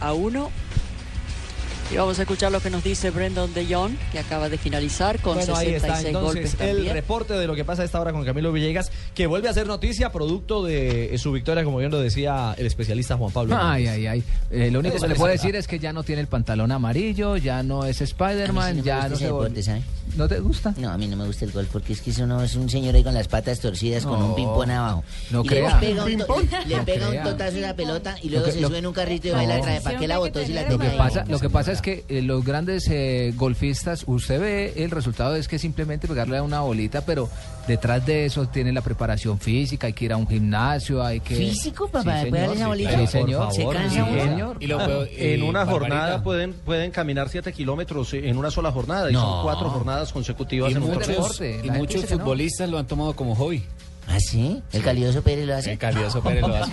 a 0.00 0.12
uno. 0.12 0.50
Y 1.92 1.96
vamos 1.96 2.18
a 2.18 2.22
escuchar 2.22 2.50
lo 2.50 2.60
que 2.60 2.70
nos 2.70 2.82
dice 2.82 3.10
Brendan 3.10 3.52
de 3.54 3.66
Jong, 3.72 3.92
que 4.10 4.18
acaba 4.18 4.48
de 4.48 4.58
finalizar 4.58 5.20
con 5.20 5.34
Bueno, 5.36 5.54
ahí 5.54 5.66
66 5.66 5.74
está 5.94 6.08
entonces 6.08 6.56
golpes 6.56 6.60
el 6.60 6.90
reporte 6.90 7.34
de 7.34 7.46
lo 7.46 7.54
que 7.54 7.64
pasa 7.64 7.82
a 7.82 7.84
esta 7.84 8.00
hora 8.00 8.10
con 8.12 8.24
Camilo 8.24 8.52
Villegas, 8.52 8.90
que 9.14 9.26
vuelve 9.28 9.48
a 9.48 9.52
ser 9.52 9.66
noticia 9.68 10.10
producto 10.10 10.64
de 10.64 11.14
eh, 11.14 11.18
su 11.18 11.30
victoria, 11.30 11.62
como 11.62 11.78
bien 11.78 11.92
lo 11.92 12.00
decía 12.00 12.54
el 12.58 12.66
especialista 12.66 13.16
Juan 13.16 13.30
Pablo. 13.32 13.56
Ay, 13.60 13.86
ay, 13.86 14.06
ay. 14.08 14.24
Eh, 14.50 14.70
lo 14.72 14.80
único 14.80 14.94
que 14.94 15.00
se 15.00 15.08
le 15.08 15.14
puede 15.14 15.34
es 15.34 15.42
decir 15.42 15.54
es 15.56 15.68
que 15.68 15.78
ya 15.78 15.92
no 15.92 16.02
tiene 16.02 16.22
el 16.22 16.26
pantalón 16.26 16.72
amarillo, 16.72 17.36
ya 17.36 17.62
no 17.62 17.84
es 17.84 18.00
Spider-Man, 18.00 18.82
ya 18.82 19.08
no 19.08 19.16
se 19.16 19.26
deporte, 19.26 19.60
vol- 19.60 19.62
¿sabe? 19.62 19.82
¿No 20.16 20.26
te 20.28 20.40
gusta? 20.40 20.74
No, 20.76 20.90
a 20.90 20.96
mí 20.98 21.06
no 21.06 21.16
me 21.16 21.26
gusta 21.26 21.44
el 21.44 21.52
golf 21.52 21.68
porque 21.70 21.92
es 21.92 22.00
que 22.00 22.10
eso 22.10 22.26
no 22.26 22.42
es 22.42 22.54
un 22.56 22.68
señor 22.70 22.94
ahí 22.94 23.04
con 23.04 23.14
las 23.14 23.28
patas 23.28 23.60
torcidas 23.60 24.04
con 24.04 24.20
un 24.22 24.34
ping-pong 24.34 24.70
abajo. 24.70 25.04
no 25.30 25.44
y 25.44 25.48
crea. 25.48 25.78
le 25.80 25.86
pega, 25.86 26.04
un, 26.04 26.18
to- 26.18 26.26
¿Ping-pong? 26.26 26.66
le 26.66 26.76
No 26.76 26.84
pega 26.84 27.04
un 27.06 27.10
crea. 27.12 27.24
totazo 27.24 27.56
a 27.58 27.60
la 27.60 27.76
pelota 27.76 28.16
y 28.22 28.30
luego 28.30 28.46
que- 28.46 28.52
se 28.52 28.60
lo- 28.60 28.68
sube 28.68 28.78
en 28.78 28.86
un 28.86 28.92
carrito 28.94 29.28
y 29.28 29.30
No. 29.30 29.36
baila 29.36 29.56
atrás. 29.56 29.82
¿Para 29.82 29.98
qué 29.98 30.08
la 30.08 30.18
botó 30.18 30.44
si 30.44 30.52
la 30.52 30.62
Lo 30.62 30.78
que 30.78 30.84
tenía 30.86 30.96
pasa, 30.98 31.20
ahí? 31.22 31.26
Es 31.74 31.82
que 31.82 32.04
eh, 32.08 32.22
los 32.22 32.44
grandes 32.44 32.88
eh, 32.90 33.32
golfistas, 33.36 34.04
usted 34.06 34.40
ve 34.40 34.72
el 34.84 34.90
resultado 34.90 35.36
es 35.36 35.46
que 35.48 35.58
simplemente 35.58 36.08
pegarle 36.08 36.38
a 36.38 36.42
una 36.42 36.60
bolita, 36.60 37.02
pero 37.04 37.28
detrás 37.68 38.04
de 38.06 38.24
eso 38.24 38.46
tiene 38.48 38.72
la 38.72 38.80
preparación 38.80 39.38
física, 39.38 39.86
hay 39.86 39.92
que 39.92 40.06
ir 40.06 40.12
a 40.12 40.16
un 40.16 40.26
gimnasio, 40.26 41.02
hay 41.02 41.20
que 41.20 41.34
¿Físico, 41.34 41.86
papá? 41.88 42.02
Sí, 42.24 42.30
¿De 42.30 42.30
señor, 42.30 42.32
pegarle 42.32 42.54
esa 42.54 42.64
sí, 42.64 42.68
bolita? 42.68 42.90
claro, 42.90 43.06
Sí, 43.06 43.12
señor. 43.12 43.52
¿Se 43.52 43.68
cansa 43.68 44.06
Sí, 44.06 44.20
señor. 44.20 44.56
Y 44.62 44.70
en 45.34 45.42
una 45.42 45.66
jornada 45.66 46.22
pueden, 46.22 46.52
pueden 46.54 46.90
caminar 46.90 47.28
7 47.28 47.52
kilómetros 47.52 48.14
en 48.14 48.36
una 48.38 48.50
sola 48.50 48.70
jornada 48.72 49.10
y 49.10 49.12
No. 49.12 49.20
son 49.20 49.42
cuatro 49.42 49.70
jornadas 49.70 50.12
consecutivas 50.12 50.70
Y 50.72 50.74
en 50.76 50.82
un 50.82 50.90
muchos, 50.94 51.36
torneo. 51.36 51.64
y 51.64 51.70
muchos 51.70 52.04
futbolistas 52.06 52.68
lo 52.70 52.78
han 52.78 52.86
tomado 52.86 53.14
como 53.14 53.34
hobby. 53.34 53.62
¿Ah, 54.06 54.18
sí? 54.20 54.62
¿El 54.72 54.82
Calioso 54.82 55.22
Pérez 55.22 55.46
lo 55.46 55.54
hace? 55.54 55.72
El 55.72 55.78
Calioso 55.78 56.22
Pérez 56.22 56.42
lo 56.42 56.54
hace. 56.54 56.72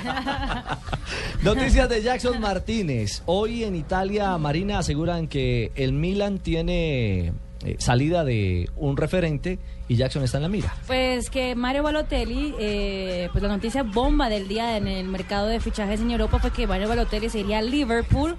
Noticias 1.43 1.89
de 1.89 2.01
Jackson 2.01 2.39
Martínez. 2.39 3.23
Hoy 3.25 3.63
en 3.63 3.75
Italia, 3.75 4.37
Marina 4.37 4.79
aseguran 4.79 5.27
que 5.27 5.71
el 5.75 5.93
Milan 5.93 6.39
tiene 6.39 7.33
eh, 7.63 7.75
salida 7.77 8.23
de 8.23 8.69
un 8.75 8.97
referente 8.97 9.59
y 9.87 9.95
Jackson 9.95 10.23
está 10.23 10.37
en 10.37 10.43
la 10.43 10.49
mira. 10.49 10.73
Pues 10.87 11.29
que 11.29 11.55
Mario 11.55 11.83
Balotelli, 11.83 12.55
eh, 12.59 13.29
pues 13.31 13.43
la 13.43 13.49
noticia 13.49 13.83
bomba 13.83 14.29
del 14.29 14.47
día 14.47 14.77
en 14.77 14.87
el 14.87 15.07
mercado 15.07 15.47
de 15.47 15.59
fichajes 15.59 16.01
en 16.01 16.11
Europa 16.11 16.39
fue 16.39 16.51
que 16.51 16.65
Mario 16.65 16.87
Balotelli 16.87 17.29
se 17.29 17.39
iría 17.39 17.59
a 17.59 17.61
Liverpool 17.61 18.35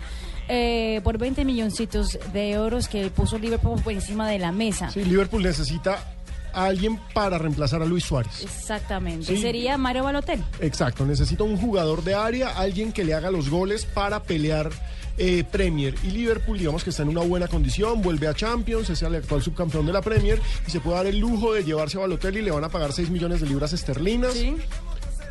eh, 0.48 1.00
por 1.04 1.18
20 1.18 1.44
milloncitos 1.44 2.18
de 2.32 2.50
euros 2.50 2.88
que 2.88 3.10
puso 3.10 3.38
Liverpool 3.38 3.80
por 3.80 3.92
encima 3.92 4.28
de 4.28 4.38
la 4.38 4.50
mesa. 4.50 4.90
Sí, 4.90 5.04
Liverpool 5.04 5.42
necesita 5.42 6.04
a 6.52 6.66
alguien 6.66 6.98
para 7.14 7.38
reemplazar 7.38 7.82
a 7.82 7.86
Luis 7.86 8.04
Suárez. 8.04 8.42
Exactamente. 8.42 9.26
Sí. 9.26 9.36
Sería 9.40 9.78
Mario 9.78 10.04
Balotelli. 10.04 10.44
Exacto, 10.60 11.04
necesita 11.04 11.44
un 11.44 11.56
jugador 11.56 12.02
de 12.04 12.14
área, 12.14 12.50
alguien 12.50 12.92
que 12.92 13.04
le 13.04 13.14
haga 13.14 13.30
los 13.30 13.50
goles 13.50 13.84
para 13.84 14.22
pelear 14.22 14.70
eh, 15.18 15.44
Premier. 15.50 15.94
Y 16.02 16.10
Liverpool, 16.10 16.58
digamos 16.58 16.84
que 16.84 16.90
está 16.90 17.02
en 17.02 17.10
una 17.10 17.20
buena 17.20 17.48
condición, 17.48 18.02
vuelve 18.02 18.28
a 18.28 18.34
Champions, 18.34 18.90
es 18.90 19.02
el 19.02 19.14
actual 19.14 19.42
subcampeón 19.42 19.86
de 19.86 19.92
la 19.92 20.00
Premier 20.00 20.40
y 20.66 20.70
se 20.70 20.80
puede 20.80 20.96
dar 20.96 21.06
el 21.06 21.18
lujo 21.18 21.52
de 21.52 21.64
llevarse 21.64 21.98
a 21.98 22.00
Balotelli, 22.00 22.42
le 22.42 22.50
van 22.50 22.64
a 22.64 22.68
pagar 22.68 22.92
6 22.92 23.10
millones 23.10 23.40
de 23.40 23.46
libras 23.46 23.72
esterlinas. 23.72 24.34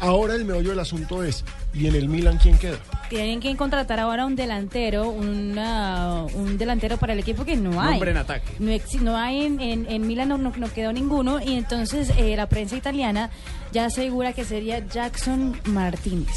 Ahora 0.02 0.34
el 0.36 0.46
meollo 0.46 0.72
del 0.72 0.80
asunto 0.80 1.24
es, 1.24 1.46
¿y 1.76 1.86
en 1.86 1.96
el 1.96 2.10
Milan 2.10 2.40
quién 2.42 2.58
queda? 2.58 2.78
Tienen 3.08 3.40
que 3.40 3.56
contratar 3.56 4.00
ahora 4.00 4.26
un 4.26 4.36
delantero, 4.36 5.08
una- 5.10 6.24
un 6.34 6.58
delantero 6.58 6.98
para 6.98 7.14
el 7.14 7.20
equipo 7.20 7.46
que 7.46 7.56
no 7.56 7.80
hay. 7.80 7.94
Hombre 7.94 8.12
en 8.12 8.18
ataque. 8.18 8.52
No, 9.00 9.16
hay 9.16 9.46
en, 9.46 9.60
en, 9.62 9.86
en 9.90 10.08
Milán, 10.08 10.30
no, 10.30 10.38
no- 10.40 10.54
no 10.58 10.74
quedó 10.74 10.92
ninguno. 10.92 11.40
Y 11.40 11.54
entonces 11.56 12.12
eh, 12.18 12.36
la 12.36 12.48
prensa 12.50 12.76
italiana 12.76 13.30
ya 13.72 13.86
asegura 13.86 14.34
que 14.34 14.44
sería 14.44 14.80
Jackson 14.88 15.60
Martínez. 15.66 16.32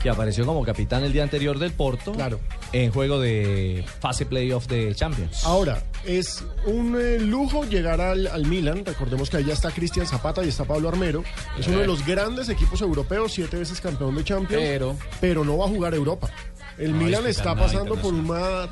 Que 0.00 0.08
apareció 0.10 0.46
como 0.46 0.62
capitán 0.64 1.02
el 1.02 1.12
día 1.12 1.24
anterior 1.24 1.58
del 1.58 1.72
Porto. 1.72 2.12
Claro. 2.12 2.38
En 2.72 2.92
juego 2.92 3.18
de 3.18 3.82
fase 4.00 4.26
playoff 4.26 4.66
de 4.66 4.94
Champions. 4.94 5.42
Ahora, 5.44 5.82
es 6.04 6.44
un 6.66 6.96
eh, 7.00 7.18
lujo 7.18 7.64
llegar 7.64 8.00
al, 8.00 8.26
al 8.26 8.44
Milan. 8.44 8.84
Recordemos 8.84 9.30
que 9.30 9.38
ahí 9.38 9.44
ya 9.44 9.54
está 9.54 9.70
Cristian 9.70 10.06
Zapata 10.06 10.44
y 10.44 10.48
está 10.48 10.64
Pablo 10.64 10.90
Armero. 10.90 11.24
Es 11.58 11.66
uno 11.66 11.78
de 11.78 11.86
los 11.86 12.04
grandes 12.04 12.50
equipos 12.50 12.82
europeos, 12.82 13.32
siete 13.32 13.56
veces 13.56 13.80
campeón 13.80 14.14
de 14.16 14.24
Champions. 14.24 14.62
Pero- 14.62 14.96
pero 15.20 15.44
no 15.44 15.56
va 15.56 15.64
a 15.64 15.68
jugar 15.68 15.94
Europa. 15.94 16.28
El 16.76 16.92
No, 16.92 16.98
Milan 17.04 17.26
está 17.26 17.54
pasando 17.54 17.96
por 17.96 18.12
una 18.12 18.68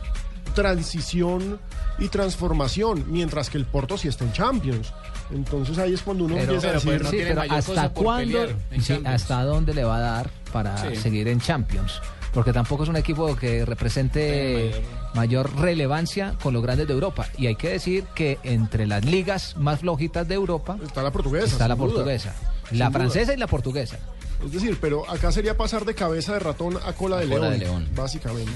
transición 0.54 1.58
y 1.98 2.08
transformación, 2.08 3.04
mientras 3.08 3.48
que 3.50 3.58
el 3.58 3.64
Porto 3.64 3.96
sí 3.96 4.08
está 4.08 4.24
en 4.24 4.32
Champions. 4.32 4.92
Entonces 5.32 5.78
ahí 5.78 5.94
es 5.94 6.02
cuando 6.02 6.24
uno 6.24 6.34
Pero, 6.36 6.54
empieza 6.54 6.76
a 6.76 6.80
sí, 6.80 6.90
decir... 6.90 7.24
pero 7.28 7.42
hasta 7.50 7.88
cuándo, 7.90 8.46
sí, 8.80 9.00
hasta 9.04 9.42
dónde 9.44 9.74
le 9.74 9.84
va 9.84 9.96
a 9.96 10.00
dar 10.00 10.30
para 10.52 10.76
Sí. 10.90 10.96
seguir 10.96 11.28
en 11.28 11.40
Champions. 11.40 12.00
Porque 12.32 12.52
tampoco 12.52 12.82
es 12.82 12.88
un 12.88 12.96
equipo 12.96 13.34
que 13.36 13.64
represente 13.64 14.72
mayor 15.14 15.54
relevancia 15.58 16.34
con 16.42 16.52
los 16.52 16.62
grandes 16.62 16.86
de 16.86 16.92
Europa. 16.92 17.26
Y 17.38 17.46
hay 17.46 17.56
que 17.56 17.70
decir 17.70 18.04
que 18.14 18.38
entre 18.42 18.86
las 18.86 19.04
ligas 19.04 19.56
más 19.56 19.80
flojitas 19.80 20.28
de 20.28 20.34
Europa 20.34 20.76
está 20.84 21.02
la 21.02 21.10
portuguesa. 21.10 21.46
Está 21.46 21.68
la 21.68 21.74
duda. 21.74 21.86
portuguesa. 21.86 22.34
Sin 22.68 22.78
La 22.78 22.88
duda. 22.88 22.98
francesa 22.98 23.32
y 23.32 23.36
la 23.36 23.46
portuguesa. 23.46 23.98
Es 24.44 24.52
decir, 24.52 24.76
pero 24.80 25.08
acá 25.10 25.32
sería 25.32 25.56
pasar 25.56 25.84
de 25.86 25.94
cabeza 25.94 26.34
de 26.34 26.40
ratón 26.40 26.76
a 26.84 26.92
cola 26.92 27.16
de, 27.18 27.26
cola 27.26 27.48
león, 27.48 27.52
de 27.52 27.58
león. 27.64 27.88
básicamente. 27.94 28.52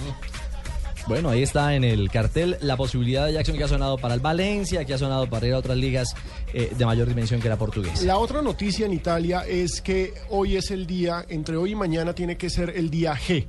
Bueno, 1.07 1.31
ahí 1.31 1.43
está 1.43 1.75
en 1.75 1.83
el 1.83 2.11
cartel 2.11 2.59
la 2.61 2.77
posibilidad 2.77 3.27
de 3.27 3.33
Jackson 3.33 3.57
que 3.57 3.65
ha 3.65 3.69
sonado 3.69 3.97
para 3.97 4.13
el 4.15 4.21
Valencia, 4.21 4.85
que 4.85 4.93
ha 4.95 4.99
sonado 4.99 5.29
para 5.29 5.47
ir 5.47 5.55
a 5.55 5.59
otras 5.59 5.77
ligas 5.79 6.15
eh, 6.53 6.71
de 6.77 6.85
mayor 6.87 7.09
dimensión 7.09 7.41
que 7.41 7.49
la 7.49 7.57
portuguesa. 7.57 8.05
La 8.05 8.19
otra 8.19 8.43
noticia 8.43 8.85
en 8.85 8.93
Italia 8.93 9.45
es 9.49 9.81
que 9.81 10.13
hoy 10.29 10.57
es 10.57 10.71
el 10.71 10.87
día, 10.87 11.25
entre 11.29 11.57
hoy 11.57 11.73
y 11.73 11.75
mañana 11.75 12.15
tiene 12.15 12.37
que 12.37 12.51
ser 12.51 12.71
el 12.77 12.91
día 12.91 13.15
G. 13.15 13.47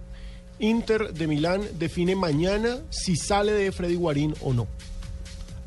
Inter 0.61 1.13
de 1.13 1.27
Milán 1.27 1.61
define 1.77 2.15
mañana 2.15 2.77
si 2.89 3.15
sale 3.15 3.51
de 3.51 3.71
Freddy 3.71 3.95
Guarín 3.95 4.33
o 4.41 4.53
no. 4.53 4.67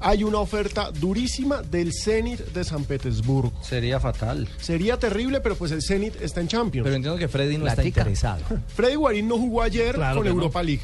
Hay 0.00 0.22
una 0.22 0.38
oferta 0.38 0.90
durísima 0.90 1.62
del 1.62 1.90
Zenit 1.92 2.40
de 2.52 2.62
San 2.62 2.84
Petersburgo. 2.84 3.52
Sería 3.62 3.98
fatal. 4.00 4.48
Sería 4.60 4.98
terrible, 4.98 5.40
pero 5.40 5.56
pues 5.56 5.72
el 5.72 5.82
Zenit 5.82 6.20
está 6.20 6.40
en 6.40 6.48
Champions. 6.48 6.84
Pero 6.84 6.96
entiendo 6.96 7.18
que 7.18 7.28
Freddy 7.28 7.56
no 7.58 7.66
está 7.66 7.84
interesado. 7.84 8.42
Freddy 8.74 8.96
Guarín 8.96 9.28
no 9.28 9.38
jugó 9.38 9.62
ayer 9.62 9.94
Claro 9.94 10.16
con 10.16 10.26
no. 10.26 10.32
Europa 10.32 10.62
League. 10.62 10.82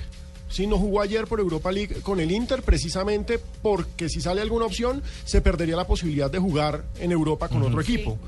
Sí, 0.48 0.66
no 0.66 0.78
jugó 0.78 1.00
ayer 1.00 1.26
por 1.26 1.38
Europa 1.38 1.70
League 1.70 2.00
con 2.02 2.18
el 2.18 2.32
Inter 2.32 2.62
precisamente 2.62 3.38
porque 3.62 4.08
si 4.08 4.20
sale 4.20 4.40
alguna 4.40 4.64
opción 4.64 5.00
se 5.24 5.40
perdería 5.40 5.76
la 5.76 5.86
posibilidad 5.86 6.28
de 6.30 6.40
jugar 6.40 6.84
en 6.98 7.12
Europa 7.12 7.48
con 7.48 7.62
otro 7.62 7.80
equipo. 7.80 8.18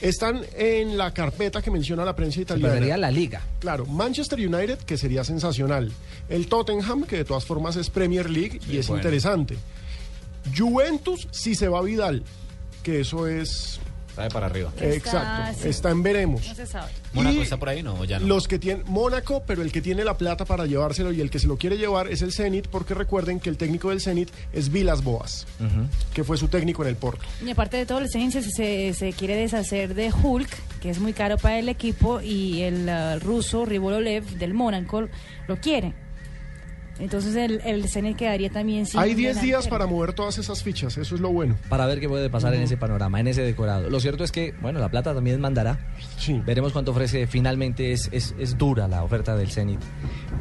Están 0.00 0.40
en 0.56 0.96
la 0.96 1.12
carpeta 1.12 1.60
que 1.60 1.70
menciona 1.70 2.04
la 2.04 2.16
prensa 2.16 2.40
italiana. 2.40 2.72
perdería 2.72 2.96
la 2.96 3.10
liga. 3.10 3.42
Claro, 3.58 3.84
Manchester 3.86 4.38
United, 4.38 4.78
que 4.78 4.96
sería 4.96 5.24
sensacional. 5.24 5.92
El 6.28 6.46
Tottenham, 6.46 7.04
que 7.04 7.16
de 7.16 7.24
todas 7.24 7.44
formas 7.44 7.76
es 7.76 7.90
Premier 7.90 8.30
League 8.30 8.60
y 8.68 8.78
es 8.78 8.88
bueno. 8.88 9.00
interesante. 9.00 9.56
Juventus, 10.56 11.28
si 11.30 11.54
se 11.54 11.68
va 11.68 11.82
Vidal, 11.82 12.22
que 12.82 13.00
eso 13.00 13.26
es... 13.26 13.80
Está 14.20 14.28
de 14.28 14.30
para 14.30 14.46
arriba. 14.46 14.72
Exacto, 14.80 15.58
sí. 15.62 15.68
está 15.68 15.90
en 15.90 16.02
veremos. 16.02 16.46
No 16.46 16.54
se 16.54 16.66
sabe. 16.66 16.90
¿Mónaco 17.12 17.36
Y 17.36 17.40
está 17.40 17.56
por 17.56 17.68
ahí? 17.68 17.82
No, 17.82 17.94
o 17.94 18.04
ya 18.04 18.18
no. 18.18 18.26
Los 18.26 18.48
que 18.48 18.58
tienen 18.58 18.84
Mónaco, 18.86 19.42
pero 19.46 19.62
el 19.62 19.72
que 19.72 19.80
tiene 19.80 20.04
la 20.04 20.16
plata 20.16 20.44
para 20.44 20.66
llevárselo 20.66 21.12
y 21.12 21.20
el 21.20 21.30
que 21.30 21.38
se 21.38 21.46
lo 21.46 21.56
quiere 21.56 21.78
llevar 21.78 22.08
es 22.08 22.22
el 22.22 22.32
Zenit, 22.32 22.68
porque 22.68 22.94
recuerden 22.94 23.40
que 23.40 23.50
el 23.50 23.56
técnico 23.56 23.90
del 23.90 24.00
Zenit 24.00 24.30
es 24.52 24.70
Vilas 24.70 25.02
Boas, 25.02 25.46
que 26.12 26.24
fue 26.24 26.36
su 26.36 26.48
técnico 26.48 26.82
en 26.82 26.88
el 26.90 26.96
Porto. 26.96 27.24
Y 27.44 27.50
aparte 27.50 27.76
de 27.76 27.86
todo, 27.86 27.98
el 27.98 28.10
Zenit 28.10 28.32
se, 28.32 28.42
se, 28.42 28.94
se 28.94 29.12
quiere 29.12 29.36
deshacer 29.36 29.94
de 29.94 30.12
Hulk, 30.12 30.50
que 30.80 30.90
es 30.90 30.98
muy 30.98 31.12
caro 31.12 31.38
para 31.38 31.58
el 31.58 31.68
equipo, 31.68 32.20
y 32.20 32.62
el 32.62 32.88
uh, 32.88 33.18
ruso 33.18 33.64
Ribololev 33.64 34.24
del 34.38 34.54
Mónaco 34.54 35.08
lo 35.46 35.56
quiere. 35.60 35.94
Entonces 37.00 37.34
el, 37.34 37.60
el 37.64 37.88
Zenit 37.88 38.16
quedaría 38.16 38.50
también 38.50 38.86
sin 38.86 39.00
Hay 39.00 39.14
10 39.14 39.40
días 39.42 39.66
para 39.68 39.86
mover 39.86 40.12
todas 40.12 40.38
esas 40.38 40.62
fichas, 40.62 40.96
eso 40.98 41.14
es 41.14 41.20
lo 41.20 41.30
bueno. 41.30 41.56
Para 41.68 41.86
ver 41.86 41.98
qué 42.00 42.08
puede 42.08 42.28
pasar 42.30 42.54
en 42.54 42.62
ese 42.62 42.76
panorama, 42.76 43.18
en 43.20 43.26
ese 43.28 43.42
decorado. 43.42 43.88
Lo 43.90 43.98
cierto 44.00 44.22
es 44.22 44.30
que, 44.32 44.54
bueno, 44.60 44.78
la 44.80 44.88
plata 44.90 45.14
también 45.14 45.40
mandará. 45.40 45.78
Veremos 46.46 46.72
cuánto 46.72 46.90
ofrece. 46.92 47.26
Finalmente 47.26 47.92
es, 47.92 48.08
es, 48.12 48.34
es 48.38 48.56
dura 48.58 48.86
la 48.86 49.02
oferta 49.02 49.34
del 49.36 49.50
Zenit. 49.50 49.80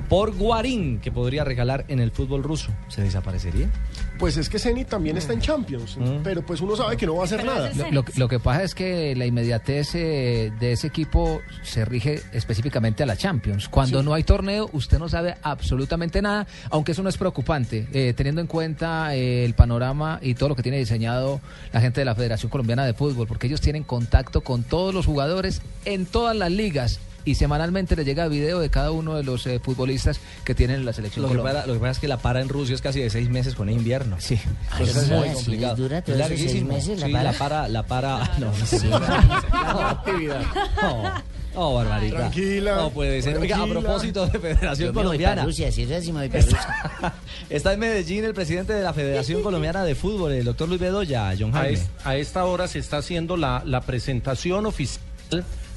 Por 0.09 0.35
Guarín, 0.35 0.99
que 0.99 1.11
podría 1.11 1.43
regalar 1.43 1.85
en 1.87 1.99
el 1.99 2.11
fútbol 2.11 2.43
ruso. 2.43 2.71
¿Se 2.87 3.01
desaparecería? 3.01 3.69
Pues 4.17 4.35
es 4.37 4.49
que 4.49 4.59
Zenit 4.59 4.87
también 4.89 5.15
está 5.17 5.31
en 5.33 5.39
Champions, 5.39 5.97
pero 6.23 6.45
pues 6.45 6.59
uno 6.61 6.75
sabe 6.75 6.97
que 6.97 7.05
no 7.05 7.15
va 7.15 7.21
a 7.21 7.25
hacer 7.25 7.45
nada. 7.45 7.71
Lo, 7.75 7.89
lo- 7.91 8.05
lo 8.17 8.27
que 8.27 8.39
pasa 8.39 8.63
es 8.63 8.75
que 8.75 9.15
la 9.15 9.25
inmediatez 9.25 9.95
eh, 9.95 10.51
de 10.59 10.73
ese 10.73 10.87
equipo 10.87 11.39
se 11.63 11.85
rige 11.85 12.21
específicamente 12.33 13.03
a 13.03 13.05
la 13.05 13.15
Champions. 13.15 13.69
Cuando 13.69 13.99
Sí. 13.99 14.05
no 14.05 14.13
hay 14.13 14.23
torneo, 14.23 14.69
usted 14.73 14.99
no 14.99 15.07
sabe 15.07 15.35
absolutamente 15.41 16.21
nada, 16.21 16.47
aunque 16.69 16.93
eso 16.93 17.03
no 17.03 17.09
es 17.09 17.17
preocupante, 17.17 17.87
eh, 17.93 18.13
teniendo 18.15 18.41
en 18.41 18.47
cuenta 18.47 19.15
eh, 19.15 19.45
el 19.45 19.53
panorama 19.53 20.19
y 20.21 20.35
todo 20.35 20.49
lo 20.49 20.55
que 20.55 20.63
tiene 20.63 20.77
diseñado 20.77 21.41
la 21.73 21.81
gente 21.81 22.01
de 22.01 22.05
la 22.05 22.15
Federación 22.15 22.49
Colombiana 22.49 22.85
de 22.85 22.93
Fútbol, 22.93 23.27
porque 23.27 23.47
ellos 23.47 23.61
tienen 23.61 23.83
contacto 23.83 24.41
con 24.41 24.63
todos 24.63 24.93
los 24.93 25.05
jugadores 25.05 25.61
en 25.85 26.05
todas 26.05 26.35
las 26.35 26.51
ligas. 26.51 26.99
Y 27.29 27.35
semanalmente 27.35 27.95
les 27.95 28.05
llega 28.07 28.27
video 28.27 28.59
de 28.59 28.69
cada 28.71 28.91
uno 28.91 29.15
de 29.15 29.23
los 29.23 29.45
eh, 29.45 29.59
futbolistas 29.59 30.19
que 30.43 30.55
tienen 30.55 30.83
la 30.83 30.93
selección 30.93 31.21
Lo 31.23 31.29
que, 31.29 31.35
lo 31.67 31.73
que 31.75 31.79
pasa 31.79 31.91
es 31.91 31.99
que 31.99 32.07
la 32.07 32.17
para 32.17 32.41
en 32.41 32.49
Rusia 32.49 32.73
es 32.73 32.81
casi 32.81 33.01
de 33.01 33.09
seis 33.11 33.29
meses 33.29 33.53
con 33.53 33.69
el 33.69 33.75
invierno. 33.75 34.15
Sí. 34.19 34.39
Eso 34.79 34.99
es 35.01 35.05
sí, 35.07 35.13
muy 35.13 35.27
sí, 35.29 35.33
complicado. 35.35 35.75
dura 35.75 36.01
todos 36.01 36.19
esos 36.19 36.51
seis 36.51 36.63
meses 36.65 36.99
la 36.99 37.05
Sí, 37.05 37.11
para. 37.13 37.23
la 37.31 37.37
para, 37.37 37.67
la 37.67 37.83
para. 37.83 38.31
No, 38.39 38.47
no, 38.47 38.65
sé. 38.65 38.77
actividad. 39.53 40.41
No, 40.81 41.13
no, 41.53 41.73
barbaridad. 41.75 42.17
Tranquila, 42.17 42.75
No 42.77 42.89
puede 42.91 43.21
ser. 43.21 43.37
Oiga, 43.37 43.61
a 43.61 43.67
propósito 43.67 44.25
de 44.27 44.39
Federación 44.39 44.93
Colombiana. 44.93 45.43
Rusia, 45.45 45.71
si 45.71 45.83
es 45.83 46.07
me 46.11 46.27
voy 46.27 46.41
Rusia. 46.41 47.13
Está 47.49 47.73
en 47.73 47.79
Medellín 47.79 48.25
el 48.25 48.33
presidente 48.33 48.73
de 48.73 48.81
la 48.83 48.93
Federación 48.93 49.41
Colombiana 49.43 49.83
de 49.83 49.93
Fútbol, 49.95 50.31
el 50.31 50.45
doctor 50.45 50.67
Luis 50.67 50.79
Bedoya, 50.81 51.33
John 51.39 51.55
A, 51.55 51.59
Jaime. 51.59 51.73
es- 51.79 51.89
a 52.03 52.15
esta 52.17 52.45
hora 52.45 52.67
se 52.67 52.79
está 52.79 52.97
haciendo 52.97 53.37
la, 53.37 53.61
la 53.65 53.81
presentación 53.81 54.65
oficial 54.65 54.99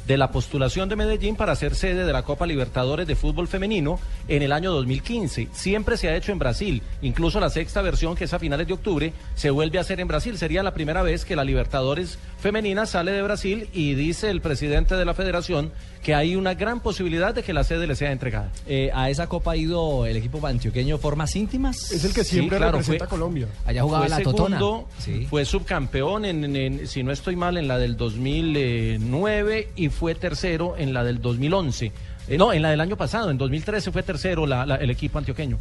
de 0.06 0.16
la 0.16 0.30
postulación 0.30 0.88
de 0.88 0.96
Medellín 0.96 1.36
para 1.36 1.56
ser 1.56 1.74
sede 1.74 2.04
de 2.04 2.12
la 2.12 2.22
Copa 2.22 2.46
Libertadores 2.46 3.06
de 3.06 3.16
Fútbol 3.16 3.48
Femenino 3.48 3.98
en 4.28 4.42
el 4.42 4.52
año 4.52 4.72
2015. 4.72 5.48
Siempre 5.52 5.96
se 5.96 6.08
ha 6.08 6.16
hecho 6.16 6.32
en 6.32 6.38
Brasil, 6.38 6.82
incluso 7.02 7.40
la 7.40 7.50
sexta 7.50 7.82
versión, 7.82 8.14
que 8.14 8.24
es 8.24 8.32
a 8.32 8.38
finales 8.38 8.66
de 8.66 8.74
octubre, 8.74 9.12
se 9.34 9.50
vuelve 9.50 9.78
a 9.78 9.82
hacer 9.82 10.00
en 10.00 10.08
Brasil. 10.08 10.38
Sería 10.38 10.62
la 10.62 10.74
primera 10.74 11.02
vez 11.02 11.24
que 11.24 11.36
la 11.36 11.44
Libertadores 11.44 12.18
femenina 12.38 12.86
sale 12.86 13.12
de 13.12 13.22
Brasil 13.22 13.68
y 13.72 13.94
dice 13.94 14.30
el 14.30 14.40
presidente 14.40 14.96
de 14.96 15.04
la 15.04 15.14
federación 15.14 15.72
que 16.02 16.14
hay 16.14 16.34
una 16.34 16.54
gran 16.54 16.80
posibilidad 16.80 17.32
de 17.34 17.42
que 17.44 17.52
la 17.52 17.62
sede 17.64 17.86
le 17.86 17.94
sea 17.94 18.10
entregada. 18.12 18.50
Eh, 18.66 18.90
a 18.92 19.08
esa 19.08 19.28
copa 19.28 19.52
ha 19.52 19.56
ido 19.56 20.04
el 20.04 20.16
equipo 20.16 20.44
antioqueño 20.46 20.98
formas 20.98 21.36
íntimas. 21.36 21.92
Es 21.92 22.04
el 22.04 22.12
que 22.12 22.24
Sí, 22.24 22.30
siempre 22.36 22.58
claro, 22.58 22.72
representa 22.72 23.04
fue- 23.04 23.06
a 23.06 23.10
Colombia. 23.10 23.46
Allá 23.64 23.82
jugaba 23.82 24.04
fue 24.04 24.10
la 24.10 24.16
segundo, 24.16 24.44
Totona. 24.48 24.84
Sí. 24.98 25.26
fue 25.30 25.44
subcampeón 25.44 26.24
en, 26.24 26.44
en- 26.44 26.56
en- 26.56 26.86
si 26.88 27.02
no 27.04 27.12
estoy 27.12 27.36
mal, 27.36 27.56
en 27.56 27.68
la 27.68 27.78
del 27.78 27.96
2009 27.96 29.68
y 29.76 29.88
fue 29.90 30.14
tercero 30.14 30.74
en 30.76 30.92
la 30.92 31.04
del 31.04 31.20
2011. 31.20 31.92
Eh, 32.32 32.38
no, 32.38 32.52
en 32.52 32.62
la 32.62 32.70
del 32.70 32.80
año 32.80 32.96
pasado, 32.96 33.30
en 33.30 33.36
2013 33.38 33.92
fue 33.92 34.02
tercero 34.02 34.46
la- 34.46 34.64
la- 34.64 34.76
el 34.76 34.90
equipo 34.90 35.18
antioqueño. 35.18 35.59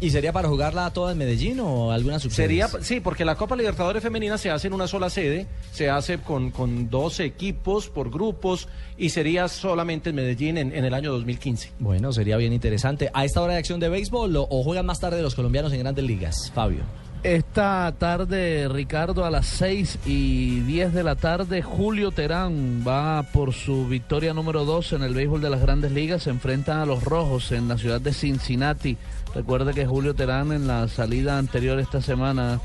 ¿Y 0.00 0.10
sería 0.10 0.32
para 0.32 0.48
jugarla 0.48 0.90
toda 0.90 1.12
en 1.12 1.18
Medellín 1.18 1.60
o 1.60 1.92
alguna 1.92 2.18
subsede? 2.18 2.46
Sería, 2.46 2.68
sí, 2.82 3.00
porque 3.00 3.24
la 3.24 3.36
Copa 3.36 3.56
Libertadores 3.56 4.02
Femenina 4.02 4.36
se 4.38 4.50
hace 4.50 4.66
en 4.66 4.74
una 4.74 4.86
sola 4.86 5.08
sede, 5.10 5.46
se 5.72 5.88
hace 5.88 6.18
con, 6.18 6.50
con 6.50 6.90
12 6.90 7.24
equipos 7.24 7.88
por 7.88 8.10
grupos 8.10 8.68
y 8.98 9.08
sería 9.10 9.48
solamente 9.48 10.10
en 10.10 10.16
Medellín 10.16 10.58
en, 10.58 10.74
en 10.74 10.84
el 10.84 10.92
año 10.94 11.10
2015. 11.12 11.72
Bueno, 11.78 12.12
sería 12.12 12.36
bien 12.36 12.52
interesante. 12.52 13.10
¿A 13.14 13.24
esta 13.24 13.40
hora 13.40 13.54
de 13.54 13.58
acción 13.60 13.80
de 13.80 13.88
béisbol 13.88 14.36
o, 14.36 14.46
o 14.50 14.62
juegan 14.62 14.84
más 14.86 15.00
tarde 15.00 15.22
los 15.22 15.34
colombianos 15.34 15.72
en 15.72 15.78
grandes 15.80 16.04
ligas? 16.04 16.50
Fabio. 16.54 16.82
Esta 17.22 17.92
tarde, 17.98 18.66
Ricardo, 18.70 19.26
a 19.26 19.30
las 19.30 19.44
6 19.46 19.98
y 20.06 20.60
10 20.60 20.94
de 20.94 21.02
la 21.02 21.16
tarde, 21.16 21.60
Julio 21.60 22.12
Terán 22.12 22.82
va 22.86 23.22
por 23.24 23.52
su 23.52 23.86
victoria 23.86 24.32
número 24.32 24.64
2 24.64 24.94
en 24.94 25.02
el 25.02 25.12
béisbol 25.12 25.42
de 25.42 25.50
las 25.50 25.60
grandes 25.60 25.92
ligas. 25.92 26.22
Se 26.22 26.30
enfrentan 26.30 26.78
a 26.78 26.86
los 26.86 27.04
Rojos 27.04 27.52
en 27.52 27.68
la 27.68 27.76
ciudad 27.76 28.00
de 28.00 28.14
Cincinnati. 28.14 28.96
Recuerde 29.34 29.74
que 29.74 29.86
Julio 29.86 30.14
Terán 30.14 30.50
en 30.52 30.66
la 30.66 30.88
salida 30.88 31.36
anterior 31.36 31.78
esta 31.78 32.00
semana 32.00 32.58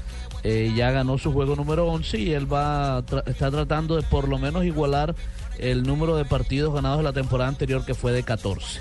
eh, 0.44 0.72
ya 0.74 0.90
ganó 0.92 1.18
su 1.18 1.34
juego 1.34 1.58
número 1.58 1.88
11 1.88 2.18
y 2.18 2.32
él 2.32 2.52
va 2.52 3.02
tra- 3.06 3.24
está 3.28 3.52
tratando 3.52 3.98
de 3.98 4.04
por 4.04 4.30
lo 4.30 4.38
menos 4.40 4.64
igualar 4.64 5.16
el 5.60 5.84
número 5.84 6.16
de 6.16 6.24
partidos 6.24 6.74
ganados 6.74 7.00
de 7.00 7.04
la 7.04 7.14
temporada 7.14 7.50
anterior 7.50 7.84
que 7.86 7.94
fue 7.94 8.14
de 8.14 8.24
14. 8.24 8.80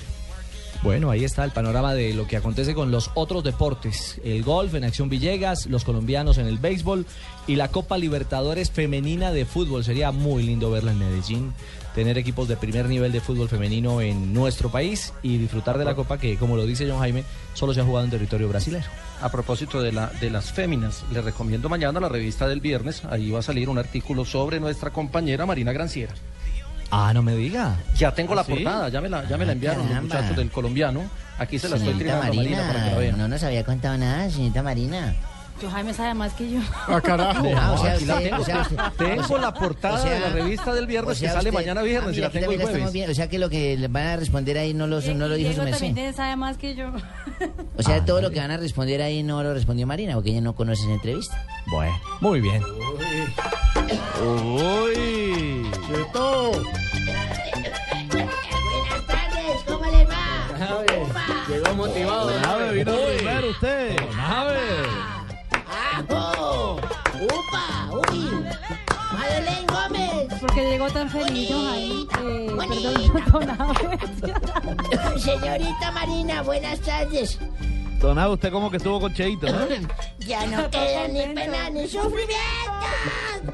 Bueno, 0.85 1.11
ahí 1.11 1.25
está 1.25 1.45
el 1.45 1.51
panorama 1.51 1.95
de 1.95 2.13
lo 2.13 2.27
que 2.27 2.37
acontece 2.37 2.75
con 2.75 2.91
los 2.91 3.11
otros 3.15 3.43
deportes. 3.43 4.21
El 4.23 4.43
golf 4.43 4.75
en 4.75 4.85
Acción 4.85 5.09
Villegas, 5.09 5.65
los 5.65 5.83
colombianos 5.83 6.37
en 6.37 6.47
el 6.47 6.59
béisbol 6.59 7.07
y 7.47 7.57
la 7.57 7.69
Copa 7.69 7.97
Libertadores 7.97 8.71
Femenina 8.71 9.33
de 9.33 9.47
Fútbol. 9.47 9.83
Sería 9.83 10.13
muy 10.13 10.43
lindo 10.43 10.71
verla 10.71 10.93
en 10.93 10.99
Medellín, 10.99 11.55
tener 11.95 12.19
equipos 12.19 12.49
de 12.49 12.59
primer 12.59 12.87
nivel 12.87 13.13
de 13.13 13.23
fútbol 13.23 13.49
femenino 13.49 14.03
en 14.03 14.35
nuestro 14.35 14.69
país 14.69 15.15
y 15.23 15.39
disfrutar 15.39 15.79
de 15.79 15.87
la 15.87 15.95
Copa 15.95 16.19
que, 16.19 16.37
como 16.37 16.55
lo 16.55 16.67
dice 16.67 16.87
John 16.87 16.99
Jaime, 16.99 17.25
solo 17.55 17.73
se 17.73 17.81
ha 17.81 17.85
jugado 17.85 18.05
en 18.05 18.11
territorio 18.11 18.51
brasileño. 18.51 18.85
A 19.23 19.31
propósito 19.31 19.81
de, 19.81 19.91
la, 19.91 20.09
de 20.21 20.29
las 20.29 20.53
féminas, 20.53 21.03
les 21.15 21.25
recomiendo 21.25 21.71
mañana 21.71 21.99
la 21.99 22.11
revista 22.11 22.47
del 22.47 22.61
viernes, 22.61 23.07
ahí 23.07 23.31
va 23.31 23.39
a 23.39 23.43
salir 23.43 23.71
un 23.71 23.79
artículo 23.79 24.27
sobre 24.27 24.61
nuestra 24.61 24.91
compañera 24.91 25.47
Marina 25.47 25.73
Granciera. 25.73 26.13
Ah, 26.91 27.13
no 27.13 27.23
me 27.23 27.35
diga. 27.35 27.77
Ya 27.97 28.13
tengo 28.13 28.35
la 28.35 28.43
¿Ah, 28.43 28.45
sí? 28.45 28.53
portada, 28.53 28.89
ya 28.89 29.01
me 29.01 29.09
la, 29.09 29.25
ya 29.29 29.37
me 29.37 29.45
la 29.45 29.51
Ah, 29.51 29.55
enviaron 29.55 29.79
los 29.81 29.89
caramba. 29.89 30.15
muchachos 30.17 30.37
del 30.37 30.51
colombiano. 30.51 31.03
Aquí 31.39 31.59
se 31.59 31.69
la 31.69 31.77
estoy 31.77 31.95
tirando 31.95 32.23
a 32.27 32.33
Marina 32.33 32.63
para 32.69 32.85
que 32.85 32.91
la 32.91 32.99
vean. 32.99 33.19
no 33.19 33.27
nos 33.29 33.43
había 33.43 33.65
contado 33.65 33.99
nada, 33.99 34.31
señorita 34.31 34.63
Marina. 34.63 35.15
Yo 35.65 35.71
Jaime 35.71 35.95
sabe 35.95 36.13
más 36.13 36.35
que 36.35 36.51
yo. 36.51 36.61
Ah, 36.87 37.01
carajo. 37.01 37.49
Ah, 37.57 37.73
o 37.73 37.79
sea, 37.79 37.93
Aquí 37.95 38.05
la 38.05 38.19
tengo, 38.19 38.37
o 38.37 38.45
sea, 38.45 38.61
usted- 38.61 38.77
tengo 38.99 39.23
o 39.23 39.27
sea, 39.27 39.39
la 39.39 39.55
portada 39.55 39.95
o 39.95 40.03
sea, 40.03 40.13
de 40.13 40.21
la 40.21 40.29
revista 40.29 40.75
del 40.75 40.87
viernes 40.87 41.17
o 41.17 41.19
sea, 41.19 41.29
que 41.31 41.37
sale 41.37 41.49
usted- 41.49 41.59
mañana 41.61 41.81
ah, 41.81 41.85
viernes 41.85 42.17
y 42.19 42.21
la 42.21 42.29
tengo 42.29 42.53
el 42.53 42.61
jueves. 42.61 43.09
O 43.09 43.15
sea 43.15 43.29
que 43.31 43.39
lo 43.39 43.49
que 43.49 43.79
le 43.79 43.89
van 43.89 44.07
a 44.09 44.17
responder 44.17 44.59
ahí 44.59 44.75
no, 44.75 44.87
los, 44.87 45.07
no 45.07 45.27
lo 45.27 45.37
dijo 45.37 45.55
su 45.55 45.63
merced. 45.63 45.87
también 45.87 46.13
sabe 46.13 46.37
más 46.37 46.59
que 46.59 46.75
yo. 46.75 46.93
O 47.79 47.83
sea, 47.83 48.05
todo 48.05 48.21
lo 48.21 48.31
que 48.31 48.41
van 48.41 48.51
a 48.51 48.59
responder 48.59 49.01
ahí 49.01 49.23
no 49.23 49.43
lo 49.43 49.55
respondió 49.55 49.87
Marina, 49.87 50.13
porque 50.15 50.33
ella 50.33 50.43
no 50.43 50.55
conoce 50.55 50.83
esa 50.83 50.93
entrevista. 50.93 51.43
Bueno, 51.69 51.99
muy 52.21 52.43
bien. 52.43 52.63
Uy. 54.23 55.71
Quieto. 55.87 56.53
Buenas 58.11 59.07
tardes, 59.07 59.63
¿cómo 59.67 59.85
les 59.91 60.07
va? 60.11 60.85
Llegó 61.49 61.75
motivado. 61.75 62.39
Nave, 62.41 62.73
vino 62.73 62.93
primero 63.17 63.49
usted. 63.51 63.97
Nave. 64.15 64.59
¡Ajo! 66.11 66.77
¡Upa! 67.21 67.91
¡Uy! 68.11 68.31
¡Madeleine 69.13 69.67
Gómez! 69.67 70.41
Porque 70.41 70.71
llegó 70.71 70.91
tan 70.91 71.09
feliz, 71.09 71.51
Jaime. 71.51 72.07
Eh, 72.21 73.11
perdón. 73.13 73.49
Señorita 75.19 75.93
Marina, 75.93 76.43
buenas 76.43 76.81
tardes. 76.81 77.39
Don 78.01 78.19
Abe, 78.19 78.35
usted 78.35 78.51
como 78.53 78.71
que 78.71 78.77
estuvo 78.77 79.01
con 79.01 79.15
Cheito, 79.15 79.47
¿no? 79.51 79.67
Ya 80.27 80.47
no 80.47 80.71
queda 80.71 81.07
ni 81.09 81.35
pena 81.35 81.69
ni 81.71 81.87
sufrimiento. 81.87 82.73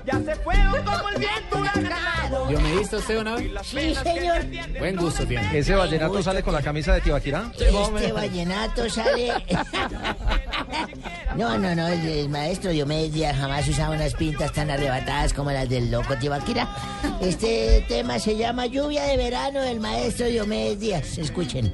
Ya 0.06 0.20
se 0.24 0.36
fueron 0.36 0.84
como 0.84 1.08
el 1.08 1.18
viento 1.18 1.58
huracanado. 1.58 2.50
¿Yo 2.50 2.60
me 2.60 2.70
diste 2.76 2.96
usted 2.96 3.18
una 3.18 3.34
vez? 3.34 3.50
Sí, 3.64 3.94
señor. 3.94 4.44
Buen 4.78 4.96
gusto 4.96 5.26
tiene. 5.26 5.58
¿Ese 5.58 5.74
vallenato 5.74 6.22
sale 6.22 6.44
con 6.44 6.54
la 6.54 6.62
camisa 6.62 6.94
de 6.94 7.00
Tibaquirá? 7.00 7.50
Este 7.58 8.12
vallenato 8.12 8.88
sale. 8.88 9.32
No, 11.36 11.56
no, 11.58 11.74
no, 11.74 11.86
el, 11.86 12.06
el 12.06 12.28
maestro 12.28 12.70
Diomedes 12.70 13.12
Díaz 13.12 13.36
jamás 13.36 13.66
usaba 13.68 13.94
unas 13.94 14.14
pintas 14.14 14.52
tan 14.52 14.68
arrebatadas 14.68 15.32
como 15.32 15.50
las 15.52 15.68
del 15.68 15.90
loco 15.90 16.16
Tibaquira. 16.16 16.68
Este 17.20 17.84
tema 17.88 18.18
se 18.18 18.36
llama 18.36 18.66
Lluvia 18.66 19.04
de 19.04 19.16
Verano 19.16 19.60
del 19.60 19.80
maestro 19.80 20.26
Diomedes 20.26 20.80
Díaz. 20.80 21.18
Escuchen. 21.18 21.72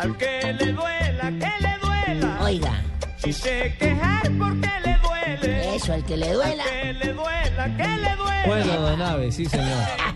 Al 0.00 0.16
que 0.16 0.52
le 0.54 0.72
duela, 0.72 1.24
que 1.24 1.52
le 1.60 1.78
duela. 1.82 2.38
Oiga, 2.42 2.72
Si 3.18 3.32
se 3.34 3.76
quejar 3.78 4.22
porque 4.38 4.70
le 4.82 4.96
duele. 5.02 5.74
eso, 5.76 5.92
al 5.92 6.04
que 6.06 6.16
le 6.16 6.32
duela. 6.32 6.64
Que 6.64 6.92
le 6.94 7.12
duela, 7.12 7.64
que 7.76 7.82
le 7.82 7.88
duela. 7.88 7.99
Bueno, 8.46 8.80
don 8.80 9.02
Ave, 9.02 9.30
sí, 9.32 9.44
señor. 9.46 9.68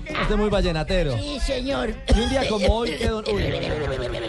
Usted 0.09 0.31
es 0.31 0.37
muy 0.37 0.49
vallenatero. 0.49 1.17
Sí, 1.19 1.39
señor. 1.41 1.95
Y 2.15 2.21
un 2.21 2.31
día 2.31 2.49
como 2.49 2.67
hoy, 2.69 2.91
que 2.93 3.09
don... 3.09 3.25
Uy, 3.33 3.43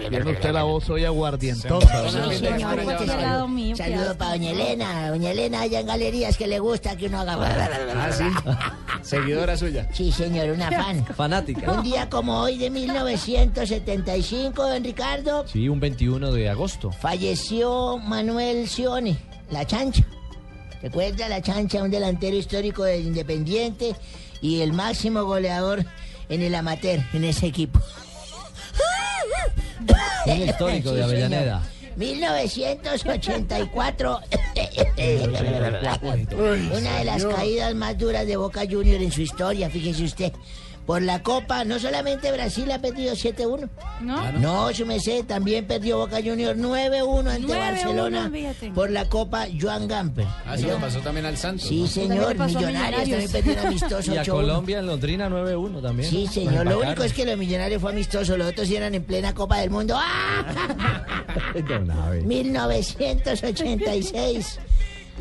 Tiene 0.09 0.31
usted 0.31 0.51
la 0.51 0.63
voz 0.63 0.89
hoy 0.89 1.05
aguardientosa. 1.05 2.03
¿no? 2.03 2.09
Señor, 2.31 2.81
pues, 2.83 2.97
tiene 2.97 3.13
al 3.13 3.21
lado 3.21 3.47
mío, 3.47 3.75
qué 3.77 3.83
Saludo 3.83 4.17
para 4.17 4.31
doña 4.31 4.51
Elena. 4.51 5.09
Doña 5.09 5.31
Elena, 5.31 5.61
allá 5.61 5.79
en 5.79 5.87
galerías 5.87 6.37
que 6.37 6.47
le 6.47 6.59
gusta 6.59 6.95
que 6.97 7.05
uno 7.07 7.19
haga. 7.21 7.37
Ah, 7.95 8.11
sí. 8.11 8.23
Seguidora 9.01 9.55
suya. 9.55 9.87
Sí, 9.93 10.11
señor, 10.11 10.49
una 10.49 10.71
fan. 10.71 11.05
Fanática. 11.15 11.71
Un 11.71 11.83
día 11.83 12.09
como 12.09 12.41
hoy 12.41 12.57
de 12.57 12.69
1975, 12.69 14.67
don 14.69 14.83
Ricardo, 14.83 15.47
Sí, 15.47 15.69
un 15.69 15.79
21 15.79 16.31
de 16.31 16.49
agosto. 16.49 16.91
falleció 16.91 17.97
Manuel 17.99 18.67
Sione, 18.67 19.17
la 19.49 19.65
chancha. 19.65 20.03
Recuerda 20.85 21.27
la 21.27 21.41
chancha, 21.41 21.81
un 21.81 21.89
delantero 21.89 22.37
histórico 22.37 22.83
del 22.83 23.07
Independiente 23.07 23.95
y 24.39 24.61
el 24.61 24.71
máximo 24.71 25.23
goleador 25.23 25.83
en 26.29 26.43
el 26.43 26.53
amateur, 26.53 26.99
en 27.11 27.23
ese 27.23 27.47
equipo. 27.47 27.79
Un 30.27 30.41
histórico 30.43 30.91
de 30.91 31.03
Avellaneda. 31.03 31.63
señor. 31.63 31.75
1984. 31.95 34.19
Una 36.77 36.99
de 36.99 37.05
las 37.05 37.25
caídas 37.25 37.73
más 37.73 37.97
duras 37.97 38.27
de 38.27 38.37
Boca 38.37 38.61
Junior 38.69 39.01
en 39.01 39.11
su 39.11 39.21
historia, 39.21 39.71
fíjese 39.71 40.03
usted. 40.03 40.33
Por 40.85 41.01
la 41.01 41.23
Copa, 41.23 41.63
no 41.63 41.79
solamente 41.79 42.31
Brasil 42.31 42.71
ha 42.71 42.77
perdido 42.79 43.15
7-1. 43.15 43.67
¿No? 44.01 44.31
No, 44.33 44.71
su 44.73 44.85
merced, 44.85 45.25
también 45.25 45.65
perdió 45.65 45.97
Boca 45.97 46.17
Junior 46.23 46.55
9-1 46.55 47.27
ante 47.27 47.47
9-1, 47.47 47.59
Barcelona 47.59 48.31
por 48.73 48.91
la 48.91 49.09
Copa 49.09 49.47
Joan 49.59 49.87
Gamper. 49.87 50.27
Ah, 50.45 50.55
sí, 50.57 50.65
le 50.65 50.75
pasó 50.75 50.99
también 50.99 51.25
al 51.25 51.37
Santos. 51.37 51.67
Sí, 51.67 51.81
¿no? 51.81 51.87
señor, 51.87 52.37
Millonarios 52.37 53.31
también 53.31 53.59
un 53.59 53.65
amistoso 53.65 54.05
Y 54.13 54.17
a 54.17 54.23
8-1. 54.23 54.31
Colombia 54.31 54.77
en 54.79 54.85
Londrina 54.85 55.27
9-1 55.29 55.81
también. 55.81 56.09
Sí, 56.09 56.27
señor. 56.27 56.65
Lo 56.65 56.79
único 56.79 57.03
es 57.03 57.13
que 57.13 57.25
los 57.25 57.37
millonarios 57.37 57.81
fue 57.81 57.91
amistoso, 57.91 58.37
los 58.37 58.47
otros 58.49 58.69
eran 58.69 58.93
en 58.93 59.03
plena 59.03 59.33
Copa 59.33 59.57
del 59.57 59.71
Mundo. 59.71 59.95
¡Ah! 59.97 60.43
Don 61.67 61.89
Ave. 61.89 62.21
1986. 62.25 64.59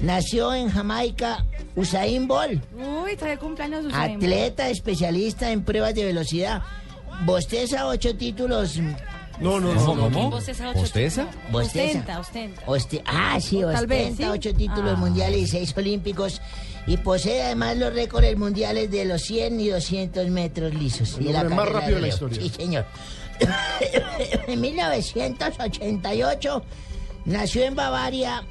Nació 0.01 0.53
en 0.55 0.71
Jamaica 0.71 1.45
Usain 1.77 2.27
Bolt, 2.29 2.63
Uy, 2.77 3.13
está 3.13 3.27
de 3.27 3.39
cumpleaños 3.39 3.87
Usain. 3.87 4.17
atleta 4.17 4.69
especialista 4.69 5.51
en 5.51 5.65
pruebas 5.65 5.95
de 5.95 6.05
velocidad. 6.05 6.63
Bosteza 7.25 7.87
ocho 7.87 8.15
títulos. 8.17 8.77
No, 9.41 9.59
no, 9.61 9.75
¿Cómo, 9.75 9.95
no. 9.95 10.11
no. 10.11 10.17
cómo? 10.17 10.31
Bosteza 10.31 10.71
ocho 10.71 10.81
¿Bosteza? 10.81 11.27
Ostenta, 11.53 12.21
ostenta. 12.21 12.63
Oste- 12.67 13.03
ah, 13.07 13.39
sí, 13.41 13.61
Tal 13.63 13.87
vez, 13.87 14.11
ostenta 14.13 14.25
¿sí? 14.25 14.31
ocho 14.39 14.55
títulos 14.55 14.93
Ah. 14.95 15.01
mundiales 15.01 15.41
y 15.41 15.47
seis 15.47 15.75
olímpicos. 15.77 16.41
Y 16.87 16.99
posee 16.99 17.43
además 17.43 17.77
los 17.79 17.95
récords 17.95 18.37
mundiales 18.37 18.91
de 18.91 19.05
los 19.07 19.23
100 19.23 19.59
y 19.61 19.69
200 19.69 20.29
metros 20.29 20.75
lisos. 20.75 21.17
El 21.19 21.29
y 21.29 21.33
la 21.33 21.45
más 21.45 21.69
rápido 21.69 21.97
de 21.97 22.03
la 22.03 22.09
historia. 22.09 22.41
Sí, 22.43 22.51
señor. 22.51 22.85
en 24.47 24.61
1988 24.61 26.63
nació 27.25 27.65
en 27.65 27.75
Bavaria 27.75 28.45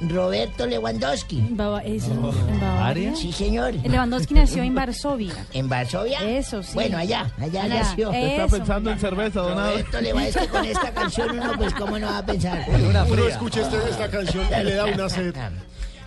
Roberto 0.00 0.66
Lewandowski. 0.66 1.40
Bava- 1.50 1.82
eso, 1.84 2.12
en 2.12 2.60
Bavaria. 2.60 3.16
Sí, 3.16 3.32
señor. 3.32 3.74
Lewandowski 3.74 4.34
nació 4.34 4.62
en 4.62 4.74
Varsovia. 4.74 5.34
¿En 5.52 5.68
Varsovia? 5.68 6.20
Eso, 6.22 6.62
sí. 6.62 6.72
Bueno, 6.74 6.98
allá, 6.98 7.30
allá, 7.40 7.62
Allá, 7.64 7.74
nació. 7.80 8.12
eso. 8.12 8.26
Está 8.44 8.56
pensando 8.58 8.90
en 8.90 8.98
cerveza, 8.98 9.40
don 9.40 9.58
Abe. 9.58 9.70
Roberto 9.72 10.00
Lewandowski, 10.00 10.38
es 10.38 10.44
que 10.46 10.48
con 10.52 10.64
esta 10.66 10.90
canción 10.92 11.30
uno, 11.38 11.52
pues, 11.56 11.72
¿cómo 11.74 11.98
no 11.98 12.06
va 12.08 12.18
a 12.18 12.26
pensar? 12.26 12.64
Una 12.68 13.04
Uno 13.04 13.26
escucha 13.26 13.60
este- 13.62 13.88
esta 13.90 14.10
canción 14.10 14.44
y 14.60 14.64
le 14.64 14.74
da 14.74 14.84
una 14.86 15.08
sed. 15.08 15.34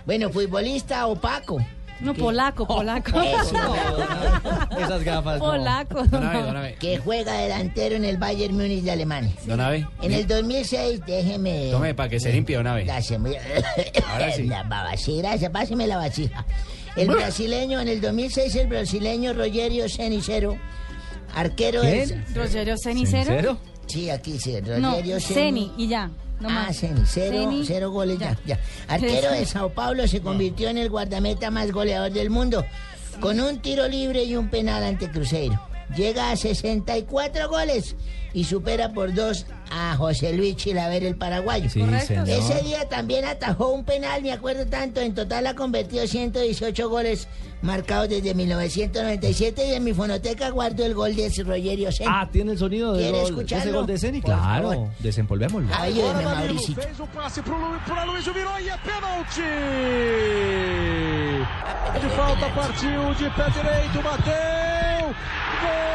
Bueno, 0.06 0.30
futbolista 0.30 1.06
opaco. 1.06 1.58
No, 2.00 2.14
polaco, 2.14 2.66
polaco. 2.66 3.20
Eso. 3.20 3.56
Esas 4.78 5.04
gafas. 5.04 5.38
no. 5.38 5.44
Polaco. 5.44 6.04
Don 6.04 6.24
Ave, 6.26 6.42
don 6.42 6.56
Ave. 6.56 6.74
que 6.76 6.98
juega 6.98 7.34
delantero 7.34 7.96
en 7.96 8.04
el 8.04 8.16
Bayern 8.16 8.54
Múnich 8.56 8.82
de 8.82 8.90
Alemania. 8.92 9.32
Don 9.46 9.60
Ave. 9.60 9.86
En 10.02 10.12
el 10.12 10.26
2006, 10.26 11.00
déjeme... 11.06 11.68
Tome 11.70 11.94
para 11.94 12.08
que 12.08 12.18
se 12.18 12.32
limpie, 12.32 12.56
don 12.56 12.66
Ave. 12.66 12.84
Gracias, 12.84 13.20
muy- 13.20 13.36
Ahora 14.10 14.32
sí. 14.32 14.42
La 14.46 14.62
baba, 14.62 14.96
sí, 14.96 15.18
gracias, 15.18 15.50
páseme 15.50 15.86
la 15.86 15.96
vasija. 15.98 16.44
El 16.96 17.08
brasileño, 17.08 17.80
en 17.80 17.88
el 17.88 18.00
2006, 18.00 18.54
el 18.56 18.66
brasileño 18.66 19.32
Rogerio 19.32 19.88
Cenicero, 19.88 20.56
arquero 21.34 21.82
¿Quién? 21.82 22.24
Rogerio 22.34 22.76
Cenicero. 22.82 23.24
¿Cero? 23.26 23.58
Sí, 23.86 24.10
aquí 24.10 24.38
sí, 24.38 24.56
No, 24.78 24.90
Rogerio 24.90 25.20
Ceni 25.20 25.72
y 25.76 25.88
ya. 25.88 26.10
No 26.40 26.48
ah, 26.48 26.52
más. 26.66 26.76
Ceni, 26.78 27.02
cero, 27.06 27.36
Ceni, 27.38 27.64
cero 27.66 27.90
goles 27.90 28.18
ya. 28.18 28.36
ya. 28.44 28.58
Arquero 28.88 29.30
de 29.30 29.44
Sao 29.46 29.70
Paulo 29.70 30.08
se 30.08 30.20
convirtió 30.20 30.68
en 30.68 30.78
el 30.78 30.90
guardameta 30.90 31.50
más 31.50 31.70
goleador 31.70 32.12
del 32.12 32.30
mundo, 32.30 32.64
con 33.20 33.40
un 33.40 33.60
tiro 33.60 33.86
libre 33.86 34.24
y 34.24 34.36
un 34.36 34.48
penal 34.48 34.82
ante 34.82 35.10
Cruzeiro. 35.10 35.60
Llega 35.96 36.30
a 36.30 36.36
64 36.36 37.48
goles 37.48 37.96
y 38.32 38.44
supera 38.44 38.92
por 38.92 39.12
dos 39.14 39.46
a 39.70 39.96
José 39.96 40.32
Luis 40.32 40.56
Chilaver, 40.56 41.04
el 41.04 41.16
paraguayo. 41.16 41.68
Sí. 41.70 41.80
Ese 42.26 42.60
día 42.62 42.88
también 42.88 43.24
atajó 43.24 43.68
un 43.68 43.84
penal, 43.84 44.22
me 44.22 44.32
acuerdo 44.32 44.66
tanto. 44.66 45.00
En 45.00 45.14
total 45.14 45.46
ha 45.46 45.54
convertido 45.54 46.06
118 46.06 46.88
goles 46.88 47.28
marcados 47.62 48.08
desde 48.08 48.34
1997 48.34 49.68
y 49.68 49.74
en 49.74 49.84
mi 49.84 49.92
fonoteca 49.92 50.48
guardo 50.50 50.84
el 50.84 50.94
gol 50.94 51.14
de 51.14 51.26
ese 51.26 51.42
Rogerio 51.44 51.92
Ceni. 51.92 52.10
Ah, 52.12 52.28
tiene 52.32 52.52
el 52.52 52.58
sonido 52.58 52.94
¿Quiere 52.94 53.10
gol, 53.20 53.30
escucharlo? 53.30 53.64
ese 53.64 53.72
gol 53.76 53.86
de 53.86 53.98
Ceni. 53.98 54.20
Por 54.20 54.30
Claro, 54.34 54.68
favor. 54.70 54.88
desempolvémoslo. 54.98 55.68
Ayúdeme, 55.74 56.24
Mauricio. 56.24 56.74
Fez 56.74 56.98
o 57.00 57.06
passe 57.06 57.42
pro 57.42 57.58
Luiz, 57.58 57.82
pro 57.84 58.06
Luiz 58.06 58.24
virou 58.24 58.58
e 58.60 58.68
é 58.68 58.76
pênalti! 58.78 59.40
De 62.00 62.08
falta 62.16 62.48
partiu 62.50 63.14
de 63.14 63.30
pé 63.30 63.50
direito, 63.50 64.02
bateu! 64.02 65.06
Gol! 65.60 65.90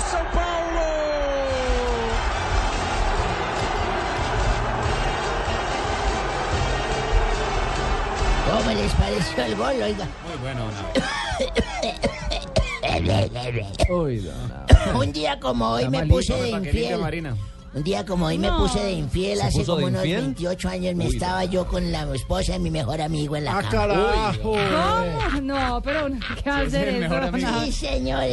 Do 0.00 0.06
São 0.06 0.24
Paulo! 0.32 0.80
¿Cómo 8.50 8.70
les 8.70 8.92
pareció 8.94 9.44
el 9.44 9.56
gol, 9.56 9.82
oiga? 9.82 10.08
Muy 10.26 10.36
bueno, 10.40 10.62
don 10.64 10.74
Uy, 14.00 14.18
don 14.18 14.52
Ave. 14.52 14.98
Un 14.98 15.12
día 15.12 15.38
como 15.38 15.70
hoy 15.70 15.84
Está 15.84 15.90
me 15.90 15.98
malito, 15.98 16.16
puse 16.16 16.34
de 16.34 16.50
infiel. 16.50 17.00
Marina. 17.00 17.36
Un 17.72 17.84
día 17.84 18.04
como 18.04 18.26
hoy 18.26 18.36
me 18.36 18.50
puse 18.50 18.80
de 18.80 18.90
infiel. 18.92 19.38
¿Se 19.38 19.44
Hace 19.44 19.58
puso 19.60 19.74
como 19.74 19.86
de 19.86 19.92
unos 19.92 20.04
infiel? 20.04 20.20
28 20.22 20.68
años 20.68 20.94
me 20.96 21.06
Uy, 21.06 21.14
estaba 21.14 21.44
yo 21.44 21.66
con 21.68 21.92
la 21.92 22.02
esposa 22.14 22.54
de 22.54 22.58
mi 22.58 22.68
mejor 22.70 23.00
amigo 23.00 23.36
en 23.36 23.44
la 23.44 23.58
¡Ah, 23.58 23.62
cama. 23.62 23.70
carajo! 23.70 24.42
¿Cómo? 24.42 25.40
No, 25.42 25.80
pero 25.80 26.08
¿qué 26.42 26.50
va 26.50 26.56
a 26.56 26.60
hacer 26.62 26.88
el 26.88 27.02
eso? 27.04 27.62
Sí, 27.64 27.72
señor, 27.72 28.24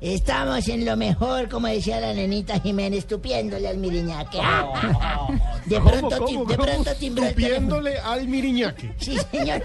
estamos, 0.00 0.68
en 0.68 0.86
lo 0.86 0.96
mejor, 0.96 1.50
como 1.50 1.66
decía 1.68 2.00
la 2.00 2.14
nenita 2.14 2.58
Jiménez, 2.60 3.06
tupiéndole 3.06 3.68
al 3.68 3.76
miriñaque. 3.76 4.38
De 5.66 5.76
¿Cómo, 5.78 5.90
pronto, 5.90 6.16
cómo, 6.16 6.26
tim- 6.28 6.46
de 6.46 6.56
cómo? 6.56 6.66
pronto 6.72 6.94
timbró 6.98 7.24
el 7.26 7.34
teléfono. 7.34 7.56
Tupiéndole 7.76 7.98
al 7.98 8.26
miriñaque. 8.26 8.94
Sí, 8.98 9.18
señor. 9.30 9.62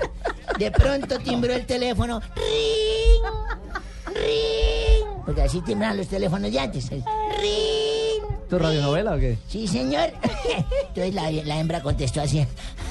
De 0.59 0.69
pronto 0.71 1.17
timbró 1.19 1.53
el 1.53 1.65
teléfono. 1.65 2.19
¡Ring! 2.35 4.13
¡Ring! 4.13 5.23
Porque 5.25 5.41
así 5.43 5.61
timbran 5.61 5.95
los 5.95 6.07
teléfonos 6.09 6.51
ya 6.51 6.63
antes. 6.63 6.89
¡Ring! 6.89 7.03
¿Esto 8.43 8.57
es 8.57 8.61
radionovela 8.61 9.15
o 9.15 9.19
qué? 9.19 9.37
Sí, 9.47 9.67
señor. 9.67 10.11
Entonces 10.89 11.13
la, 11.45 11.59
hembra 11.59 11.81
contestó 11.81 12.21
así, 12.21 12.45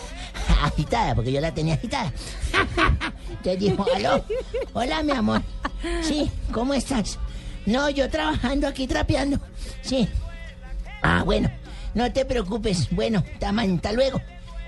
agitada, 0.63 1.15
porque 1.15 1.31
yo 1.31 1.41
la 1.41 1.53
tenía 1.53 1.75
agitada. 1.75 2.13
Entonces 3.29 3.59
dijo, 3.59 3.87
aló, 3.95 4.25
hola 4.73 5.03
mi 5.03 5.13
amor. 5.13 5.43
Sí, 6.03 6.31
¿cómo 6.53 6.75
estás? 6.75 7.19
No, 7.67 7.91
yo 7.91 8.09
trabajando 8.09 8.67
aquí 8.67 8.87
trapeando. 8.87 9.39
Sí. 9.83 10.09
Ah, 11.03 11.23
bueno, 11.25 11.51
no 11.95 12.11
te 12.13 12.25
preocupes. 12.25 12.89
Bueno, 12.91 13.23
hasta 13.41 13.93
luego. 13.93 14.21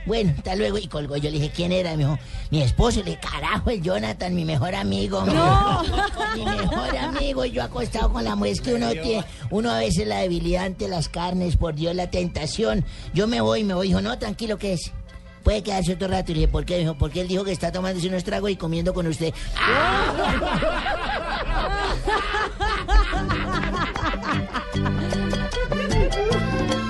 Bueno, 0.07 0.35
hasta 0.37 0.55
luego. 0.55 0.79
Y 0.79 0.87
colgó. 0.87 1.17
Yo 1.17 1.31
le 1.31 1.39
dije, 1.39 1.51
¿quién 1.55 1.73
era? 1.73 1.93
Me 1.93 2.05
dijo, 2.05 2.19
mi 2.51 2.63
esposo. 2.63 2.99
Le 3.01 3.13
dije, 3.13 3.21
carajo, 3.21 3.71
el 3.71 3.83
Jonathan, 3.83 4.35
mi 4.35 4.45
mejor 4.45 4.75
amigo. 4.75 5.25
No. 5.25 5.83
Mi 6.35 6.45
mejor 6.45 6.97
amigo. 6.97 7.45
Y 7.45 7.53
yo 7.53 7.63
acostado 7.63 8.13
con 8.13 8.25
la 8.25 8.35
mujer. 8.35 8.61
Que 8.61 8.75
uno 8.75 8.91
tiene, 8.91 9.25
uno 9.51 9.71
a 9.71 9.79
veces 9.79 10.07
la 10.07 10.19
debilidad 10.19 10.65
ante 10.65 10.89
las 10.89 11.09
carnes, 11.09 11.57
por 11.57 11.75
Dios, 11.75 11.95
la 11.95 12.11
tentación. 12.11 12.85
Yo 13.13 13.27
me 13.27 13.41
voy, 13.41 13.65
me 13.65 13.75
voy. 13.75 13.89
Dijo, 13.89 14.01
no, 14.01 14.19
tranquilo, 14.19 14.59
¿qué 14.59 14.75
es? 14.75 14.93
Puede 15.43 15.63
quedarse 15.63 15.93
otro 15.95 16.09
rato. 16.09 16.33
Y 16.33 16.35
le 16.35 16.41
dije, 16.43 16.53
¿por 16.53 16.65
qué? 16.65 16.79
Dijo, 16.79 16.95
porque 16.95 17.21
él 17.21 17.29
dijo 17.29 17.45
que 17.45 17.53
está 17.53 17.73
tomándose 17.73 18.09
unos 18.09 18.25
tragos 18.25 18.51
y 18.51 18.57
comiendo 18.57 18.95
con 18.95 19.07
usted. 19.07 19.33
Aprendí 25.71 26.84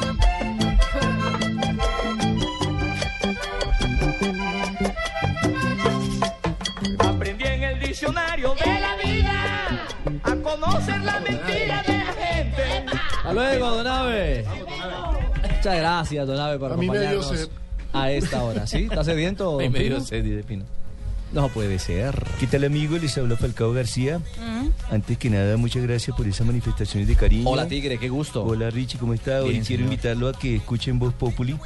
diccionario 8.05 8.55
de 8.55 8.81
la 8.81 8.97
vida 8.97 9.87
a 10.23 10.37
conocer 10.37 11.01
la 11.01 11.21
mentira 11.21 11.83
de 11.83 11.99
la 11.99 12.13
gente. 12.13 12.63
Hasta 13.17 13.33
luego, 13.33 13.71
Don 13.71 13.87
Ave. 13.87 14.45
Muchas 15.57 15.77
gracias, 15.77 16.27
Don 16.27 16.39
Ave, 16.39 16.59
por 16.59 16.73
A 16.73 16.77
mí 16.77 16.89
me 16.89 16.99
dio 16.99 17.09
acompañarnos 17.21 17.51
a 17.93 18.11
esta 18.11 18.43
hora. 18.43 18.67
¿Sí? 18.67 18.85
¿Está 18.85 19.05
sediento? 19.05 19.59
Ay, 19.61 19.67
don 19.67 19.73
me 19.73 19.79
dio 19.81 19.89
Pino? 19.97 20.05
sed, 20.05 20.25
dice 20.25 20.45
Pino. 20.45 20.65
No 21.33 21.49
puede 21.49 21.79
ser. 21.81 22.15
¿Qué 22.39 22.47
tal 22.47 22.63
amigo? 22.65 22.97
Les 22.97 23.17
habla 23.19 23.37
Falcao 23.37 23.73
García. 23.73 24.21
Antes 24.91 25.19
que 25.19 25.31
nada, 25.31 25.57
muchas 25.57 25.83
gracias 25.83 26.17
por 26.17 26.29
esas 26.29 26.47
manifestaciones 26.47 27.09
de 27.09 27.17
cariño. 27.17 27.49
Hola, 27.49 27.67
Tigre, 27.67 27.99
qué 27.99 28.09
gusto. 28.09 28.45
Hola 28.45 28.71
Richie, 28.71 28.99
¿cómo 28.99 29.15
está? 29.15 29.43
Hoy 29.43 29.55
quiero 29.55 29.65
señor. 29.65 29.81
invitarlo 29.81 30.29
a 30.29 30.33
que 30.33 30.57
escuchen 30.57 30.99
Voz 31.01 31.13
Populi 31.15 31.57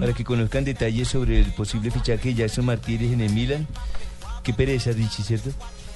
para 0.00 0.12
que 0.12 0.24
conozcan 0.24 0.64
detalles 0.64 1.06
sobre 1.08 1.38
el 1.38 1.52
posible 1.52 1.90
fichaje 1.92 2.30
de 2.30 2.34
Jackson 2.34 2.64
Martínez 2.64 3.12
en 3.12 3.20
el 3.20 3.32
Milan. 3.32 3.68
Qué 4.42 4.52
pereza, 4.52 4.90
Richie, 4.90 5.22
¿cierto? 5.22 5.50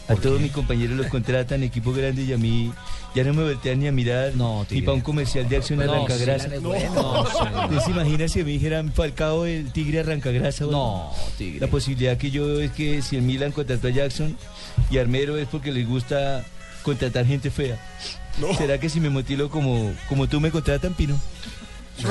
A 0.09 0.15
todos 0.15 0.41
mis 0.41 0.53
compañeros 0.53 0.97
los 0.97 1.09
contratan, 1.09 1.63
equipo 1.65 1.93
grande, 1.93 2.23
y 2.23 2.33
a 2.33 2.39
mí 2.39 2.73
ya 3.15 3.25
no 3.25 3.35
me 3.35 3.43
voltean 3.43 3.81
ni 3.81 3.89
a 3.89 3.93
mirar 3.93 4.33
ni 4.71 4.83
para 4.83 4.95
un 4.95 5.01
comercial 5.01 5.49
de 5.49 5.57
acción 5.57 5.81
No, 5.81 5.91
arrancagrasa. 5.93 6.49
No. 6.61 7.23
¿Usted 7.23 7.79
se 7.85 7.91
imagina 7.91 8.29
si 8.29 8.45
me 8.45 8.51
dijeran 8.51 8.93
Falcao 8.93 9.47
el 9.47 9.73
tigre 9.73 10.01
arrancagrasa? 10.01 10.65
No, 10.67 11.11
tigre. 11.37 11.61
La 11.61 11.67
posibilidad 11.67 12.17
que 12.17 12.31
yo 12.31 12.47
veo 12.47 12.61
es 12.61 12.71
que 12.71 13.03
si 13.03 13.17
el 13.17 13.23
Milan 13.23 13.51
contrató 13.51 13.89
a 13.89 13.91
Jackson 13.91 14.37
y 14.91 14.99
Armero 14.99 15.37
es 15.37 15.49
porque 15.49 15.73
les 15.73 15.89
gusta 15.89 16.45
contratar 16.83 17.27
gente 17.27 17.51
fea. 17.51 17.77
¿Será 18.59 18.79
que 18.79 18.89
si 18.89 19.01
me 19.01 19.11
motilo 19.11 19.51
como, 19.51 19.93
como 20.09 20.29
tú 20.29 20.41
me 20.41 20.51
contratan, 20.51 20.95
Pino? 20.95 21.19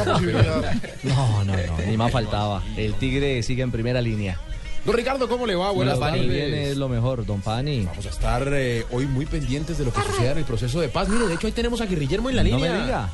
No, 1.03 1.43
no, 1.43 1.53
no, 1.55 1.77
ni 1.87 1.95
más 1.95 2.11
faltaba. 2.11 2.63
El 2.75 2.95
Tigre 2.95 3.43
sigue 3.43 3.61
en 3.61 3.71
primera 3.71 4.01
línea. 4.01 4.39
Don 4.85 4.95
Ricardo, 4.95 5.27
¿cómo 5.27 5.47
le 5.47 5.55
va? 5.55 5.71
Buenas 5.71 5.95
Don 5.95 6.01
Pani 6.01 6.19
tardes. 6.19 6.31
viene 6.33 6.69
es 6.69 6.77
lo 6.77 6.87
mejor, 6.87 7.25
Don 7.25 7.41
Pani. 7.41 7.85
Vamos 7.85 8.05
a 8.05 8.09
estar 8.09 8.47
eh, 8.53 8.85
hoy 8.91 9.07
muy 9.07 9.25
pendientes 9.25 9.77
de 9.79 9.85
lo 9.85 9.91
que 9.91 10.01
suceda 10.01 10.31
en 10.33 10.37
el 10.37 10.43
proceso 10.45 10.79
de 10.79 10.89
paz. 10.89 11.09
Mire, 11.09 11.27
de 11.27 11.33
hecho, 11.33 11.47
ahí 11.47 11.53
tenemos 11.53 11.81
a 11.81 11.85
Guillermo 11.85 12.29
en 12.29 12.35
la 12.35 12.43
No 12.43 12.49
línea. 12.57 12.71
me 12.71 12.81
diga. 12.83 13.09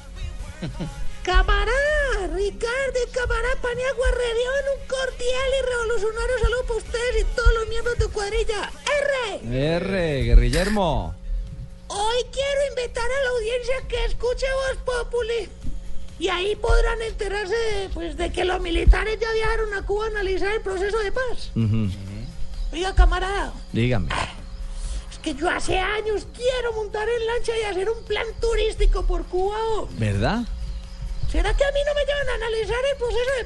Camarada, 1.24 2.28
Ricardo 2.34 2.98
y 3.08 3.12
camarada 3.12 3.56
Paniagua 3.62 4.08
Redión, 4.10 4.64
un 4.80 4.88
cordial 4.88 5.50
y 5.60 5.66
revolucionario 5.70 6.36
saludo 6.42 6.62
para 6.64 6.78
ustedes 6.80 7.22
y 7.22 7.36
todos 7.36 7.54
los 7.54 7.70
miembros 7.70 7.98
de 7.98 8.06
tu 8.06 8.12
cuadrilla. 8.12 8.72
R. 9.44 9.76
R, 9.76 10.24
Guerrillermo. 10.24 11.16
Hoy 11.88 12.18
quiero 12.32 12.60
invitar 12.70 13.04
a 13.06 13.24
la 13.24 13.30
audiencia 13.38 13.76
que 13.88 14.06
escuche 14.06 14.46
Voz 14.52 14.84
Populi. 14.84 15.50
Y 16.22 16.30
ahí 16.30 16.56
podrán 16.56 17.02
enterarse 17.02 17.56
de, 17.56 17.90
pues, 17.96 18.16
de 18.16 18.32
que 18.32 18.46
los 18.46 18.62
militares 18.62 19.18
ya 19.20 19.28
viajaron 19.34 19.74
a 19.74 19.82
Cuba 19.82 20.06
a 20.06 20.10
analizar 20.10 20.54
el 20.54 20.62
proceso 20.62 21.00
de 21.00 21.12
paz. 21.12 21.50
Oiga, 22.72 22.94
camarada, 22.94 23.52
Dígame. 23.74 24.08
es 25.12 25.18
que 25.18 25.34
yo 25.34 25.50
hace 25.50 25.80
años 25.80 26.28
quiero 26.32 26.74
montar 26.76 27.08
en 27.10 27.26
lancha 27.26 27.54
y 27.60 27.64
hacer 27.64 27.90
un 27.90 28.04
plan 28.06 28.28
turístico 28.40 29.04
por 29.04 29.26
Cuba. 29.26 29.58
¿o? 29.78 29.90
¿Verdad? 29.98 30.42
¿Será 31.32 31.56
que 31.56 31.64
a 31.64 31.72
mí 31.72 31.80
no 31.88 31.94
me 31.96 32.06
llevan 32.06 32.30
a 32.30 32.36
analizar 32.36 32.78
el 32.92 32.98
proceso 33.00 33.32
de 33.40 33.46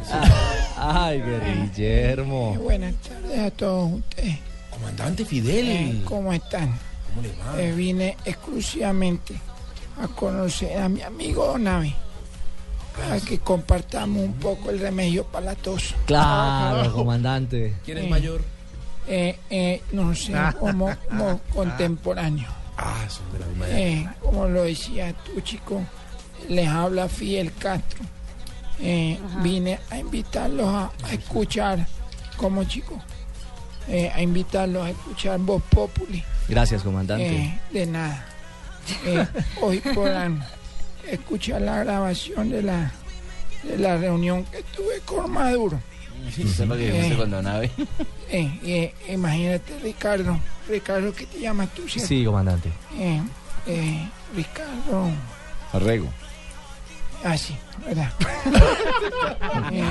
paz? 0.00 0.22
Ay, 0.78 1.20
Guerrillermo. 1.20 2.54
Buenas 2.54 2.94
tardes 3.02 3.38
a 3.38 3.50
todos 3.50 3.92
ustedes. 3.92 4.38
Comandante 4.70 5.26
Fidel. 5.26 5.68
Eh, 5.68 6.02
¿Cómo 6.06 6.32
están? 6.32 6.78
¿Cómo 7.08 7.20
le 7.20 7.34
va? 7.36 7.60
Eh, 7.60 7.72
vine 7.72 8.16
exclusivamente 8.24 9.38
a 10.00 10.08
conocer 10.08 10.80
a 10.80 10.88
mi 10.88 11.02
amigo 11.02 11.46
Donave. 11.46 11.94
Para 12.96 13.20
que 13.20 13.38
compartamos 13.40 14.22
un 14.22 14.34
poco 14.34 14.70
el 14.70 14.78
remedio 14.78 15.24
para 15.24 15.46
la 15.46 15.54
tos. 15.56 15.94
Claro, 16.06 16.92
comandante. 16.92 17.74
¿Quién 17.84 17.98
es 17.98 18.04
Eh, 18.04 18.08
mayor? 18.08 18.40
Eh, 19.08 19.38
eh, 19.50 19.82
no 19.92 20.14
sé, 20.14 20.32
como, 20.60 20.94
como 21.08 21.40
contemporáneo. 21.52 22.48
Ah, 22.76 23.04
son 23.08 23.30
de 23.32 23.38
la 23.40 23.46
misma 23.46 23.66
edad. 23.66 23.78
Eh, 23.78 24.08
como 24.20 24.46
lo 24.46 24.62
decía 24.62 25.12
tu 25.12 25.40
chico, 25.40 25.82
les 26.48 26.68
habla 26.68 27.08
Fidel 27.08 27.52
Castro. 27.54 28.00
Eh, 28.80 29.18
vine 29.42 29.78
a 29.90 29.98
invitarlos 29.98 30.66
a, 30.68 30.90
a 31.04 31.12
escuchar, 31.12 31.86
como 32.36 32.64
chico, 32.64 33.00
eh, 33.88 34.10
a 34.14 34.22
invitarlos 34.22 34.86
a 34.86 34.90
escuchar 34.90 35.38
Voz 35.40 35.62
Populi. 35.64 36.22
Gracias, 36.48 36.82
comandante. 36.82 37.26
Eh, 37.36 37.60
de 37.72 37.86
nada. 37.86 38.24
Eh, 39.06 39.26
hoy 39.60 39.80
podrán 39.80 40.44
escuchar 41.08 41.60
la 41.62 41.84
grabación 41.84 42.50
de 42.50 42.62
la, 42.62 42.92
de 43.62 43.78
la 43.78 43.96
reunión 43.96 44.44
que 44.44 44.62
tuve 44.76 45.00
con 45.04 45.30
Maduro. 45.30 45.80
Eh, 48.30 48.58
eh, 48.64 48.94
imagínate, 49.08 49.78
Ricardo. 49.80 50.38
Ricardo, 50.68 51.12
¿qué 51.12 51.26
te 51.26 51.40
llamas 51.40 51.68
tú? 51.74 51.86
cierto? 51.88 52.08
Sí, 52.08 52.24
comandante. 52.24 52.70
Eh, 52.98 53.20
eh, 53.66 54.08
Ricardo. 54.34 55.10
Arrego. 55.72 56.08
Ah, 57.22 57.36
sí, 57.38 57.56
¿verdad? 57.86 58.12
Eh, 59.72 59.84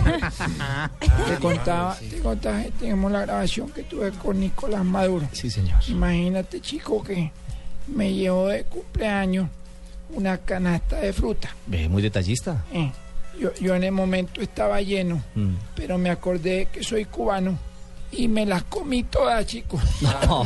te 1.27 1.35
contaba, 1.39 1.97
te 1.97 2.19
contaba 2.19 2.61
que 2.63 2.71
tenemos 2.71 3.11
la 3.11 3.21
grabación 3.21 3.69
que 3.71 3.83
tuve 3.83 4.11
con 4.11 4.39
Nicolás 4.39 4.83
Maduro. 4.85 5.27
Sí, 5.31 5.49
señor. 5.49 5.79
Imagínate, 5.87 6.61
chico, 6.61 7.03
que 7.03 7.31
me 7.87 8.13
llevó 8.13 8.47
de 8.47 8.63
cumpleaños 8.63 9.47
una 10.13 10.37
canasta 10.37 10.97
de 10.99 11.11
fruta. 11.13 11.49
Ve, 11.67 11.89
muy 11.89 12.01
detallista. 12.01 12.63
Eh, 12.73 12.91
yo, 13.39 13.53
yo 13.55 13.75
en 13.75 13.83
el 13.83 13.91
momento 13.91 14.41
estaba 14.41 14.81
lleno, 14.81 15.23
Mm. 15.35 15.55
pero 15.75 15.97
me 15.97 16.09
acordé 16.09 16.67
que 16.71 16.83
soy 16.83 17.05
cubano 17.05 17.57
y 18.11 18.27
me 18.27 18.45
las 18.45 18.63
comí 18.63 19.03
todas, 19.03 19.45
chicos. 19.47 19.81
No, 20.27 20.43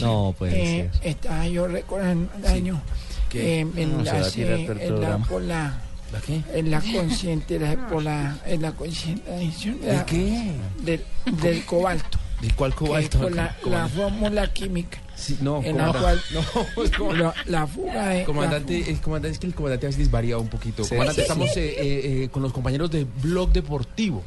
no 0.00 0.34
puede 0.38 0.52
Eh, 0.80 0.90
ser. 0.92 1.08
Estaba 1.10 1.46
yo 1.48 1.66
recordando 1.66 2.30
el 2.38 2.46
año 2.46 2.80
¿Qué? 3.28 3.60
eh, 3.60 3.66
en 3.76 3.98
No, 3.98 4.04
se 4.04 4.10
va 4.12 4.18
a 4.18 4.20
la, 4.20 4.26
eh, 4.56 4.76
en 4.86 5.00
la, 5.00 5.18
por 5.18 5.42
la, 5.42 5.78
¿La 6.12 6.20
qué? 6.20 6.42
en 6.54 6.70
la 6.70 6.80
consciente, 6.80 7.58
la- 7.58 7.88
por 7.88 8.02
la, 8.02 8.38
en 8.46 8.62
la 8.62 8.72
concientización 8.72 9.80
de 9.80 10.02
qué? 10.06 10.52
Del, 10.82 11.04
del 11.42 11.64
cobalto. 11.64 12.18
¿De 12.40 12.50
cuál 12.52 12.74
cobalto? 12.74 13.18
por 13.20 13.34
la, 13.34 13.54
la 13.66 13.88
fórmula 13.88 14.52
química. 14.52 14.98
Sí, 15.20 15.38
no, 15.40 15.62
en 15.62 15.76
la 15.76 15.92
cual 15.92 16.20
No, 16.32 16.82
es 16.84 16.90
como- 16.96 17.12
la, 17.12 17.34
la 17.46 17.66
fuga 17.66 18.08
de 18.08 18.24
Comandante, 18.24 18.90
el 18.90 19.00
comandante, 19.00 19.32
es 19.34 19.38
que 19.38 19.46
el 19.46 19.54
comandante 19.54 19.86
a 19.86 19.90
veces 19.90 20.10
varía 20.10 20.38
un 20.38 20.48
poquito. 20.48 20.82
Sí. 20.82 20.90
comandante, 20.90 21.20
Sí, 21.22 21.28
estamos 21.28 21.56
eh, 21.56 21.68
eh, 21.68 22.22
eh, 22.24 22.28
con 22.30 22.42
los 22.42 22.52
compañeros 22.52 22.90
de 22.90 23.06
Blog 23.22 23.52
Deportivo. 23.52 24.22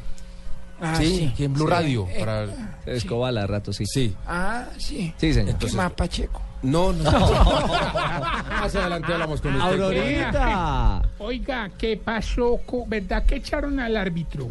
Ah, 0.82 0.95
sí, 0.98 1.34
en 1.38 1.53
Blue 1.53 1.65
Sí, 1.65 1.72
Radio. 1.72 2.07
eh, 2.11 2.20
para... 2.20 2.45
Escobala, 2.86 3.44
a 3.44 3.48
rato, 3.48 3.72
sí. 3.72 3.86
Sí. 3.86 4.15
Ah, 4.28 4.65
sí. 4.78 5.14
Sí, 5.18 5.34
señor. 5.34 5.57
¿Qué 5.57 5.72
más, 5.72 5.91
Pacheco? 5.94 6.41
No, 6.61 6.91
no. 6.94 7.03
Más 7.11 8.76
adelante 8.76 9.11
hablamos 9.14 9.41
con 9.41 9.53
usted. 9.56 9.82
Aurorita. 9.82 11.02
Oiga, 11.20 11.70
¿qué 11.78 11.98
pasó? 11.98 12.60
¿Verdad 12.88 13.26
que 13.26 13.36
echaron 13.36 13.80
al 13.80 13.98
árbitro? 13.98 14.49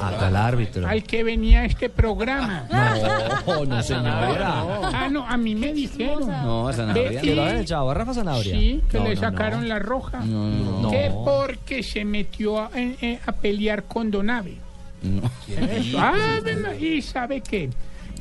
Hasta 0.00 0.28
el 0.28 0.36
árbitro. 0.36 0.86
Al 0.88 1.02
que 1.02 1.22
venía 1.24 1.60
a 1.60 1.64
este 1.66 1.88
programa. 1.88 2.66
No, 3.46 3.64
no, 3.66 3.82
señora. 3.82 4.62
Ah, 4.92 5.08
no, 5.10 5.26
a 5.26 5.36
mí 5.36 5.54
me 5.54 5.72
dijeron. 5.72 6.26
No, 6.28 6.72
Sanabria. 6.72 7.20
¿Que 7.20 7.34
lo 7.34 7.42
habían 7.42 7.58
echado 7.58 7.90
a 7.90 7.94
Rafa 7.94 8.14
Sanabria? 8.14 8.54
Sí, 8.58 8.82
que 8.90 8.98
No, 8.98 9.04
le 9.04 9.14
no, 9.14 9.20
sacaron 9.20 9.62
no. 9.62 9.68
la 9.68 9.78
roja. 9.78 10.20
No, 10.24 10.48
no, 10.82 10.90
Que 10.90 11.10
porque 11.24 11.82
se 11.82 12.04
metió 12.04 12.58
a, 12.60 12.70
eh, 12.74 13.20
a 13.26 13.32
pelear 13.32 13.84
con 13.84 14.10
Donave. 14.10 14.56
No. 15.02 15.30
Ah, 15.98 16.38
venga, 16.42 16.74
y 16.74 17.02
sabe 17.02 17.40
qué? 17.42 17.70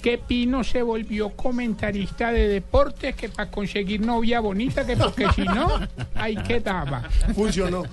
Que 0.02 0.18
Pino 0.18 0.64
se 0.66 0.82
volvió 0.82 1.30
comentarista 1.30 2.32
de 2.34 2.50
deportes 2.50 3.16
que 3.16 3.30
para 3.30 3.50
conseguir 3.50 4.02
novia 4.02 4.42
bonita, 4.42 4.86
que 4.86 4.98
porque 4.98 5.28
si 5.34 5.42
no, 5.44 5.80
ahí 6.16 6.36
quedaba. 6.36 7.04
Funcionó. 7.34 7.84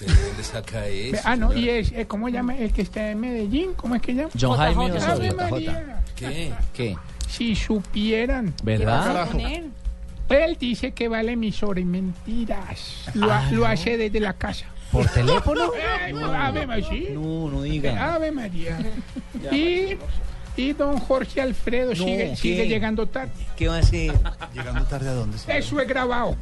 ¿De 0.00 0.06
dónde 0.06 0.42
saca 0.44 0.86
eso? 0.86 1.20
Ah, 1.24 1.36
no, 1.36 1.52
y 1.56 1.68
es, 1.68 1.92
eh, 1.92 2.06
¿cómo 2.06 2.28
llama 2.28 2.56
el 2.56 2.72
que 2.72 2.82
está 2.82 3.10
en 3.10 3.20
Medellín? 3.20 3.74
¿Cómo 3.74 3.94
es 3.94 4.02
que 4.02 4.14
llama? 4.14 4.30
John 4.38 4.56
Jaime 4.56 4.92
Osorio, 4.92 5.36
María. 5.36 6.02
¿Qué? 6.16 6.52
¿Qué? 6.72 6.96
Si 7.28 7.54
supieran. 7.54 8.54
¿Verdad? 8.62 9.28
Él 10.28 10.56
dice 10.60 10.92
que 10.92 11.08
vale 11.08 11.32
emisora 11.32 11.80
y 11.80 11.84
mentiras. 11.84 13.04
Lo, 13.14 13.30
Ah, 13.32 13.48
lo 13.50 13.60
no. 13.60 13.66
hace 13.66 13.96
desde 13.96 14.20
la 14.20 14.32
casa. 14.34 14.66
¿Por 14.92 15.06
teléfono? 15.08 15.70
Ay, 16.04 16.14
Ave 16.22 16.66
María. 16.66 17.10
No, 17.12 17.48
no 17.50 17.62
diga. 17.62 18.14
Ave 18.14 18.30
María. 18.32 18.78
Y, 19.52 19.96
y 20.56 20.72
don 20.72 20.98
Jorge 20.98 21.40
Alfredo 21.40 21.94
sigue, 21.94 22.66
llegando 22.66 23.06
tarde. 23.06 23.32
¿Qué 23.56 23.68
va 23.68 23.76
a 23.76 23.78
hacer? 23.80 24.12
¿Llegando 24.54 24.84
tarde 24.84 25.08
a 25.08 25.12
dónde? 25.14 25.36
Eso 25.48 25.80
es 25.80 25.88
grabado. 25.88 26.36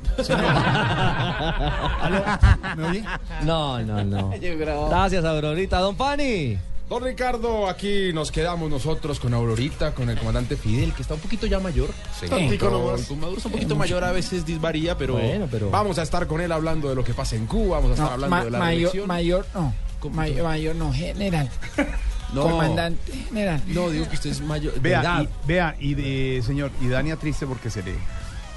¿Me 2.77 2.85
oye? 2.89 3.05
No, 3.43 3.79
no, 3.81 4.05
no. 4.05 4.31
Gracias, 4.89 5.25
Aurorita. 5.25 5.79
Don 5.81 5.97
Pani. 5.97 6.59
Don 6.89 7.03
Ricardo, 7.05 7.69
aquí 7.69 8.15
nos 8.15 8.33
quedamos 8.33 8.71
nosotros 8.71 9.21
con 9.21 9.35
Aurorita, 9.35 9.93
con 9.95 10.09
el 10.09 10.19
comandante 10.19 10.57
Fidel, 10.57 10.95
que 10.95 11.03
está 11.03 11.15
un 11.15 11.21
poquito 11.21 11.47
ya 11.47 11.61
mayor. 11.61 11.91
Sí, 12.19 12.27
Tantico 12.29 12.71
con- 12.71 12.81
nomás. 12.87 13.03
con 13.07 13.21
Maduro 13.21 13.37
está 13.37 13.49
un 13.49 13.53
poquito 13.53 13.75
Eh, 13.75 13.77
mayor, 13.79 14.05
a 14.05 14.13
veces 14.13 14.47
disvaría, 14.47 14.97
pero, 14.97 15.13
Bueno, 15.19 15.47
pero- 15.51 15.71
vamos 15.71 15.99
a 15.99 16.03
estar 16.03 16.27
con 16.27 16.41
él 16.41 16.51
hablando 16.51 16.89
de 16.89 16.95
lo 16.95 17.05
que 17.05 17.13
pasa 17.13 17.37
en 17.37 17.45
Cuba, 17.45 17.77
vamos 17.77 17.91
a 17.91 17.93
estar 17.95 18.07
No, 18.09 18.15
hablando 18.15 18.37
ma- 18.37 18.45
de 18.45 18.51
la 18.53 18.59
mayor, 18.59 19.07
mayor 19.07 19.47
no. 19.55 19.75
Mayor, 20.13 20.45
mayor 20.45 20.77
no, 20.77 20.91
general. 20.95 21.51
No. 22.35 22.43
Comandante 22.43 23.13
general. 23.29 23.63
No, 23.69 23.89
digo 23.91 24.07
que 24.09 24.15
usted 24.17 24.31
es 24.31 24.41
mayor. 24.41 24.79
Vea, 24.81 25.23
y, 25.23 25.29
vea, 25.47 25.77
y 25.81 25.95
de- 25.95 26.43
señor, 26.45 26.71
y 26.81 26.89
Dania 26.89 27.17
triste 27.17 27.47
porque 27.47 27.71
se 27.71 27.83
le 27.83 27.95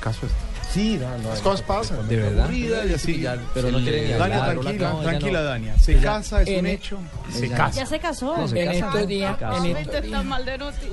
caso 0.02 0.26
esto. 0.26 0.38
Sí, 0.74 0.98
no, 0.98 1.18
no. 1.18 1.30
Las 1.30 1.42
cosas 1.42 1.62
pasan. 1.66 2.08
¿De 2.08 2.16
verdad? 2.18 2.46
Aburrida 2.46 2.86
y 2.86 2.94
así. 2.94 3.26
Pero 3.54 3.72
no 3.72 3.80
quiere 3.80 4.04
ni 4.08 4.14
Dania, 4.14 4.38
hablar, 4.44 4.60
tranquila, 4.62 4.90
no, 4.94 5.02
tranquila, 5.02 5.40
no. 5.40 5.46
Dania. 5.46 5.78
Se 5.80 5.92
Ella- 5.94 6.02
casa, 6.04 6.42
es 6.42 6.60
un 6.60 6.66
hecho. 6.66 6.98
Se 7.32 7.46
ella- 7.46 7.58
casa. 7.58 7.80
Ya 7.80 7.86
se 7.86 8.00
casó. 8.00 8.38
No, 8.38 8.48
se 8.48 8.60
En 8.62 8.66
casa. 8.72 8.86
estos 8.88 9.08
días, 9.08 9.34
Se 9.34 9.40
casó. 9.40 9.66
en 9.66 9.78
está 9.78 10.24
mal 10.24 10.46
de 10.46 10.58
noticias. 10.58 10.92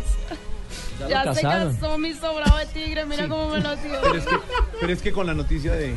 Ya 1.01 1.09
Ya, 1.09 1.35
se 1.35 1.43
casaron. 1.43 1.75
casó 1.77 1.97
mi 1.99 2.13
sobrado 2.13 2.59
de 2.59 2.67
tigre, 2.67 3.07
mira 3.07 3.29
cómo 3.29 3.51
me 3.51 3.61
lo 3.61 3.77
dio. 3.77 4.01
Pero 4.03 4.15
es, 4.19 4.25
que, 4.25 4.37
pero 4.81 4.93
es 4.93 5.03
que 5.03 5.13
con 5.13 5.27
la 5.29 5.35
noticia 5.35 5.73
de... 5.73 5.95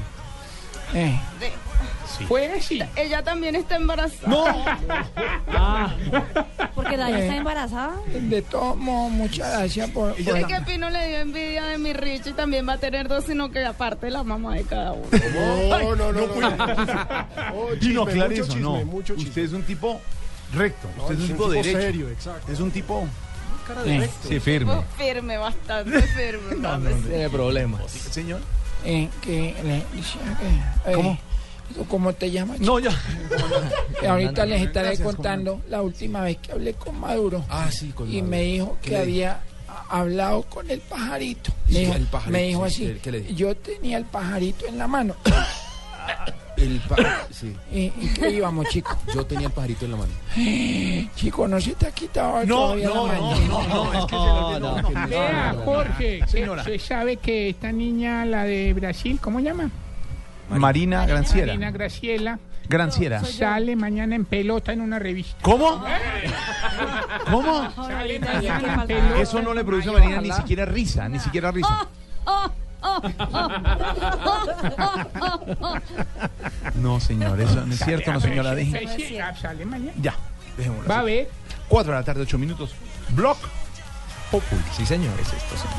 Eh, 0.93 1.19
Fue 2.27 2.51
así. 2.53 2.81
Ella 2.95 3.23
también 3.23 3.55
está 3.55 3.77
embarazada. 3.77 4.27
No. 4.27 4.45
Porque 6.75 6.97
Dani 6.97 7.21
está 7.21 7.33
Eh. 7.33 7.37
embarazada. 7.37 7.93
de 8.07 8.41
modos, 8.77 9.11
muchas 9.11 9.49
gracias 9.51 9.89
por. 9.91 10.13
por- 10.13 10.37
Es 10.37 10.45
que 10.45 10.61
Pino 10.65 10.89
le 10.89 11.07
dio 11.07 11.17
envidia 11.19 11.63
de 11.65 11.77
mi 11.77 11.93
Rich 11.93 12.27
y 12.27 12.33
también 12.33 12.67
va 12.67 12.73
a 12.73 12.77
tener 12.77 13.07
dos, 13.07 13.25
sino 13.25 13.51
que 13.51 13.63
aparte 13.65 14.09
la 14.09 14.23
mamá 14.23 14.55
de 14.55 14.63
cada 14.63 14.93
uno. 14.93 15.05
No, 15.69 15.95
no, 15.95 16.11
no, 16.13 16.27
no. 16.27 16.33
Oh, 17.55 17.69
Y 17.79 17.89
no, 17.93 18.05
chisme, 18.05 18.13
claro 18.13 18.29
mucho 18.29 18.43
eso, 18.43 18.53
chisme, 18.53 18.61
no. 18.61 18.85
mucho 18.85 19.15
chisme. 19.15 19.29
Usted 19.29 19.41
es 19.43 19.53
un 19.53 19.63
tipo 19.63 20.01
recto. 20.53 20.87
No, 20.97 21.03
Usted 21.03 21.15
es 21.15 21.21
un 21.21 21.27
tipo, 21.27 21.43
un 21.45 21.51
tipo 21.51 21.63
derecho. 21.63 21.81
serio, 21.81 22.09
exacto. 22.09 22.51
Es 22.51 22.59
un 22.59 22.71
tipo... 22.71 23.07
Eh, 23.85 24.09
Sí, 24.27 24.39
firme. 24.41 24.73
Tipo 24.73 24.85
firme, 24.97 25.37
bastante 25.37 26.01
firme. 26.01 26.55
papi. 26.61 26.83
Tiene 27.07 27.29
problemas. 27.29 27.89
Señor. 27.91 28.41
Eh, 28.85 29.09
que 29.21 29.55
le 29.63 29.83
decía 29.95 30.37
que. 30.39 30.91
eh, 30.91 30.95
¿Cómo? 30.95 31.17
¿tú 31.75 31.85
¿Cómo 31.87 32.13
te 32.13 32.29
llamas? 32.31 32.59
No, 32.59 32.79
ya. 32.79 32.91
Eh, 34.01 34.07
Ahorita 34.07 34.45
les 34.45 34.61
estaré 34.63 34.87
Gracias, 34.89 35.05
contando 35.07 35.61
la 35.69 35.81
última 35.81 36.21
vez 36.21 36.37
que 36.37 36.51
hablé 36.51 36.73
con 36.73 36.99
Maduro. 36.99 37.45
Ah, 37.49 37.69
sí, 37.71 37.89
con 37.91 38.07
y 38.09 38.15
Maduro. 38.21 38.27
me 38.29 38.41
dijo 38.41 38.77
¿Qué 38.81 38.89
que 38.89 38.97
había 38.97 39.39
hablado 39.89 40.43
con 40.43 40.69
el 40.69 40.79
pajarito. 40.81 41.51
Sí, 41.67 41.73
Me 41.73 41.79
dijo, 41.79 41.93
el 41.93 42.05
pajarito, 42.07 42.31
me 42.37 42.43
dijo 42.47 42.69
sí, 42.69 42.73
así, 42.85 42.93
¿qué- 42.93 42.99
qué 42.99 43.11
le 43.11 43.19
dijo? 43.21 43.33
yo 43.35 43.55
tenía 43.55 43.97
el 43.97 44.05
pajarito 44.05 44.65
en 44.67 44.77
la 44.77 44.87
mano. 44.87 45.15
El 46.57 46.79
sí. 47.31 47.55
¿Y, 47.71 47.85
y 47.85 48.13
qué 48.13 48.29
íbamos, 48.29 48.67
chicos? 48.67 48.95
Yo 49.15 49.25
tenía 49.25 49.47
el 49.47 49.53
pajarito 49.53 49.85
en 49.85 49.91
la 49.91 49.97
mano. 49.97 50.11
Chico, 51.15 51.47
no 51.47 51.59
se 51.59 51.73
te 51.73 51.87
ha 51.87 51.91
quitado 51.91 52.45
No, 52.45 52.55
todavía 52.55 52.87
no, 52.87 53.07
la 53.07 53.15
no, 53.15 53.39
no, 53.47 53.67
no, 53.67 53.93
es 53.93 54.05
que 54.05 54.09
se 54.09 54.15
lo 54.15 54.59
No, 54.59 54.81
no, 54.81 54.81
no. 54.91 55.07
Vea, 55.07 55.55
Jorge, 55.65 56.19
Señora. 56.27 56.63
¿se 56.63 56.77
sabe 56.77 57.17
que 57.17 57.49
esta 57.49 57.71
niña, 57.71 58.25
la 58.25 58.43
de 58.43 58.73
Brasil, 58.73 59.19
¿cómo 59.19 59.39
llama? 59.39 59.71
Marina 60.49 61.05
Granciera. 61.05 61.47
Marina 61.47 61.71
Graciela, 61.71 62.39
Granciera. 62.67 63.23
sale 63.23 63.75
mañana 63.75 64.15
en 64.15 64.25
pelota 64.25 64.71
en 64.73 64.81
una 64.81 64.99
revista. 64.99 65.37
¿Cómo? 65.41 65.83
¿Cómo? 67.31 67.71
Sale 67.75 68.19
mañana 68.19 68.73
en 68.81 68.87
pelota. 68.87 69.19
Eso 69.19 69.41
no 69.41 69.53
le 69.53 69.63
produce 69.63 69.89
a 69.89 69.93
Marina 69.93 70.21
ni 70.21 70.31
siquiera 70.31 70.65
risa, 70.65 71.09
ni 71.09 71.19
siquiera 71.19 71.51
risa 71.51 71.87
no, 76.75 76.99
señor, 76.99 77.39
eso 77.39 77.65
no 77.65 77.73
es 77.73 77.79
cierto, 77.79 78.11
no, 78.11 78.19
señora. 78.19 78.55
Deje. 78.55 78.87
Ya, 80.01 80.15
dejémoslo. 80.57 80.89
Va 80.89 80.99
a 80.99 81.03
ver. 81.03 81.29
4 81.67 81.91
de 81.91 81.99
la 81.99 82.03
tarde, 82.03 82.21
8 82.21 82.37
minutos. 82.37 82.71
Block 83.09 83.37
Popul. 84.31 84.59
Sí, 84.75 84.85
señor, 84.85 85.13
es 85.19 85.27
esto, 85.27 85.57
señor. 85.57 85.77